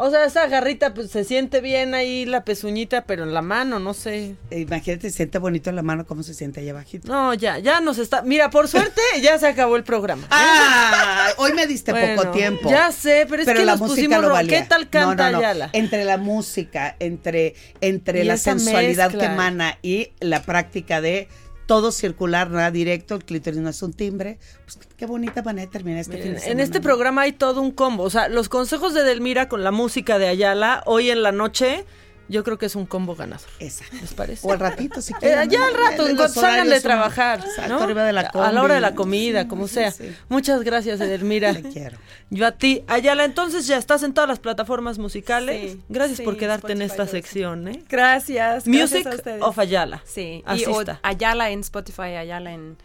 O 0.00 0.10
sea, 0.10 0.24
esa 0.26 0.46
garrita 0.46 0.94
pues 0.94 1.10
se 1.10 1.24
siente 1.24 1.60
bien 1.60 1.92
ahí 1.92 2.24
la 2.24 2.44
pezuñita, 2.44 3.04
pero 3.04 3.24
en 3.24 3.34
la 3.34 3.42
mano, 3.42 3.80
no 3.80 3.94
sé. 3.94 4.36
Eh, 4.52 4.60
Imagínate, 4.60 5.10
se 5.10 5.16
siente 5.16 5.38
bonito 5.38 5.70
en 5.70 5.76
la 5.76 5.82
mano, 5.82 6.06
cómo 6.06 6.22
se 6.22 6.34
siente 6.34 6.60
ahí 6.60 6.68
abajito. 6.68 7.08
No, 7.08 7.34
ya, 7.34 7.58
ya 7.58 7.80
nos 7.80 7.98
está. 7.98 8.22
Mira, 8.22 8.48
por 8.48 8.68
suerte 8.68 9.00
ya 9.22 9.36
se 9.40 9.48
acabó 9.48 9.74
el 9.74 9.82
programa. 9.82 10.24
Ah, 10.30 11.30
hoy 11.38 11.52
me 11.52 11.66
diste 11.66 11.92
poco 11.92 12.30
tiempo. 12.30 12.70
Ya 12.70 12.92
sé, 12.92 13.26
pero 13.28 13.42
es 13.42 13.48
que 13.48 13.64
la 13.64 13.72
nos 13.72 13.80
música 13.80 13.96
pusimos 13.96 14.22
lo 14.22 14.30
valía. 14.30 14.60
¿Qué 14.62 14.68
tal 14.68 14.88
canta 14.88 15.16
No, 15.16 15.32
no, 15.32 15.32
no. 15.32 15.38
Ayala? 15.38 15.70
Entre 15.72 16.04
la 16.04 16.16
música, 16.16 16.94
entre, 17.00 17.56
entre 17.80 18.20
Y 18.22 18.24
la 18.24 18.36
sensualidad 18.36 19.06
mezcla. 19.10 19.26
que 19.26 19.32
emana 19.32 19.78
y 19.82 20.12
la 20.20 20.42
práctica 20.42 21.00
de 21.00 21.26
todo 21.68 21.92
circular, 21.92 22.50
nada 22.50 22.70
directo, 22.70 23.14
el 23.14 23.24
clítoris 23.26 23.60
no 23.60 23.68
es 23.68 23.82
un 23.82 23.92
timbre. 23.92 24.38
Pues 24.64 24.78
qué 24.96 25.04
bonita 25.04 25.42
manera 25.42 25.66
de 25.66 25.70
terminar 25.70 26.00
este 26.00 26.16
fin 26.16 26.32
de 26.32 26.38
En 26.38 26.40
semana. 26.40 26.62
este 26.62 26.80
programa 26.80 27.20
hay 27.20 27.32
todo 27.32 27.60
un 27.60 27.72
combo. 27.72 28.04
O 28.04 28.10
sea, 28.10 28.30
los 28.30 28.48
consejos 28.48 28.94
de 28.94 29.02
Delmira 29.04 29.50
con 29.50 29.62
la 29.62 29.70
música 29.70 30.18
de 30.18 30.28
Ayala 30.28 30.82
hoy 30.86 31.10
en 31.10 31.22
la 31.22 31.30
noche, 31.30 31.84
yo 32.28 32.44
creo 32.44 32.58
que 32.58 32.66
es 32.66 32.74
un 32.76 32.86
combo 32.86 33.14
ganador. 33.16 33.46
Exacto. 33.58 33.96
¿Les 34.00 34.14
parece? 34.14 34.46
O 34.46 34.52
al 34.52 34.60
ratito, 34.60 35.00
si 35.00 35.12
Eh, 35.14 35.16
quieren. 35.20 35.48
ya 35.50 35.64
al 35.66 35.74
rato, 35.74 36.06
en 36.06 36.16
cuanto 36.16 36.40
salgan 36.40 36.68
de 36.68 36.80
trabajar. 36.80 37.40
Exacto, 37.40 37.74
¿no? 37.78 37.82
arriba 37.82 38.04
de 38.04 38.12
la 38.12 38.20
A 38.20 38.52
la 38.52 38.62
hora 38.62 38.74
de 38.74 38.80
la 38.80 38.94
comida, 38.94 39.42
Sí, 39.42 39.48
como 39.48 39.66
sea. 39.68 39.90
sí. 39.90 40.14
Muchas 40.28 40.62
gracias, 40.62 41.00
Edelmira. 41.00 41.54
Te 41.54 41.62
quiero. 41.62 41.98
Yo 42.30 42.46
a 42.46 42.52
ti. 42.52 42.84
Ayala, 42.86 43.24
entonces 43.24 43.66
ya 43.66 43.76
estás 43.78 44.02
en 44.02 44.12
todas 44.14 44.28
las 44.28 44.38
plataformas 44.38 44.98
musicales. 44.98 45.72
Sí, 45.72 45.82
gracias 45.88 46.18
sí, 46.18 46.22
por 46.24 46.36
quedarte 46.36 46.72
en 46.72 46.82
esta 46.82 47.06
sección, 47.06 47.68
¿eh? 47.68 47.82
Gracias. 47.88 48.66
Music 48.66 49.04
gracias 49.04 49.42
of 49.42 49.58
Ayala. 49.58 50.02
Sí, 50.04 50.42
Así 50.46 50.62
y 50.62 50.66
o. 50.66 50.82
Ayala 51.02 51.50
en 51.50 51.60
Spotify, 51.60 52.16
Ayala 52.16 52.52
en, 52.52 52.76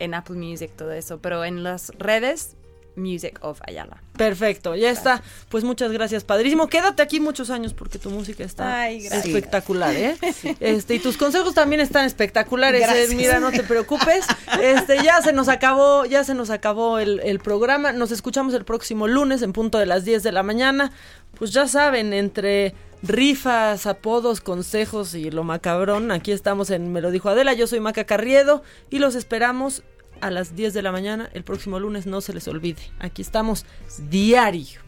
en 0.00 0.14
Apple 0.14 0.36
Music, 0.36 0.72
todo 0.76 0.92
eso. 0.92 1.18
Pero 1.20 1.44
en 1.44 1.62
las 1.62 1.92
redes, 1.98 2.56
Music 2.98 3.38
of 3.42 3.60
Ayala. 3.66 4.02
Perfecto, 4.16 4.74
ya 4.74 4.90
está. 4.90 5.22
Pues 5.48 5.64
muchas 5.64 5.92
gracias, 5.92 6.24
padrísimo. 6.24 6.66
Quédate 6.66 7.02
aquí 7.02 7.20
muchos 7.20 7.50
años 7.50 7.72
porque 7.72 7.98
tu 7.98 8.10
música 8.10 8.44
está 8.44 8.82
Ay, 8.82 9.06
espectacular, 9.06 9.94
¿eh? 9.94 10.16
Este, 10.60 10.96
y 10.96 10.98
tus 10.98 11.16
consejos 11.16 11.54
también 11.54 11.80
están 11.80 12.04
espectaculares, 12.04 12.80
Gracias. 12.82 13.10
eh, 13.10 13.14
mira, 13.14 13.38
no 13.40 13.50
te 13.52 13.62
preocupes. 13.62 14.24
Este, 14.60 15.02
ya 15.02 15.22
se 15.22 15.32
nos 15.32 15.48
acabó, 15.48 16.04
ya 16.04 16.24
se 16.24 16.34
nos 16.34 16.50
acabó 16.50 16.98
el, 16.98 17.20
el 17.20 17.38
programa. 17.38 17.92
Nos 17.92 18.10
escuchamos 18.10 18.54
el 18.54 18.64
próximo 18.64 19.06
lunes 19.06 19.42
en 19.42 19.52
punto 19.52 19.78
de 19.78 19.86
las 19.86 20.04
10 20.04 20.22
de 20.22 20.32
la 20.32 20.42
mañana. 20.42 20.92
Pues 21.38 21.52
ya 21.52 21.68
saben, 21.68 22.12
entre 22.12 22.74
rifas, 23.02 23.86
apodos, 23.86 24.40
consejos 24.40 25.14
y 25.14 25.30
lo 25.30 25.44
macabrón, 25.44 26.10
aquí 26.10 26.32
estamos 26.32 26.70
en 26.70 26.92
Me 26.92 27.00
lo 27.00 27.12
dijo 27.12 27.28
Adela, 27.28 27.52
yo 27.52 27.68
soy 27.68 27.78
Maca 27.78 28.04
Carriedo 28.04 28.62
y 28.90 28.98
los 28.98 29.14
esperamos 29.14 29.82
a 30.20 30.30
las 30.30 30.54
10 30.54 30.74
de 30.74 30.82
la 30.82 30.92
mañana 30.92 31.28
el 31.32 31.44
próximo 31.44 31.78
lunes, 31.78 32.06
no 32.06 32.20
se 32.20 32.32
les 32.32 32.48
olvide. 32.48 32.82
Aquí 32.98 33.22
estamos 33.22 33.64
diario. 34.10 34.80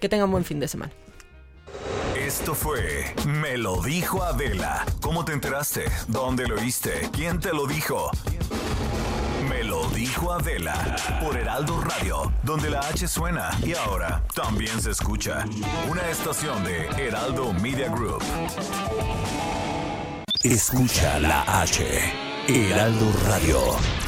Que 0.00 0.08
tengan 0.08 0.30
buen 0.30 0.44
fin 0.44 0.60
de 0.60 0.68
semana. 0.68 0.92
Esto 2.16 2.54
fue 2.54 3.14
Me 3.26 3.56
lo 3.56 3.80
dijo 3.82 4.22
Adela. 4.22 4.84
¿Cómo 5.00 5.24
te 5.24 5.32
enteraste? 5.32 5.84
¿Dónde 6.08 6.46
lo 6.46 6.56
oíste? 6.56 7.08
¿Quién 7.12 7.40
te 7.40 7.52
lo 7.52 7.66
dijo? 7.66 8.10
Me 9.48 9.64
lo 9.64 9.88
dijo 9.90 10.32
Adela 10.32 10.96
por 11.22 11.36
Heraldo 11.36 11.80
Radio, 11.80 12.32
donde 12.42 12.70
la 12.70 12.80
H 12.80 13.08
suena 13.08 13.50
y 13.64 13.74
ahora 13.74 14.22
también 14.34 14.80
se 14.80 14.90
escucha. 14.90 15.44
Una 15.88 16.08
estación 16.10 16.62
de 16.64 16.86
Heraldo 16.98 17.52
Media 17.54 17.88
Group. 17.88 18.22
Escucha 20.42 21.18
la 21.18 21.62
H. 21.62 21.84
Heraldo 22.46 23.12
Radio. 23.26 24.07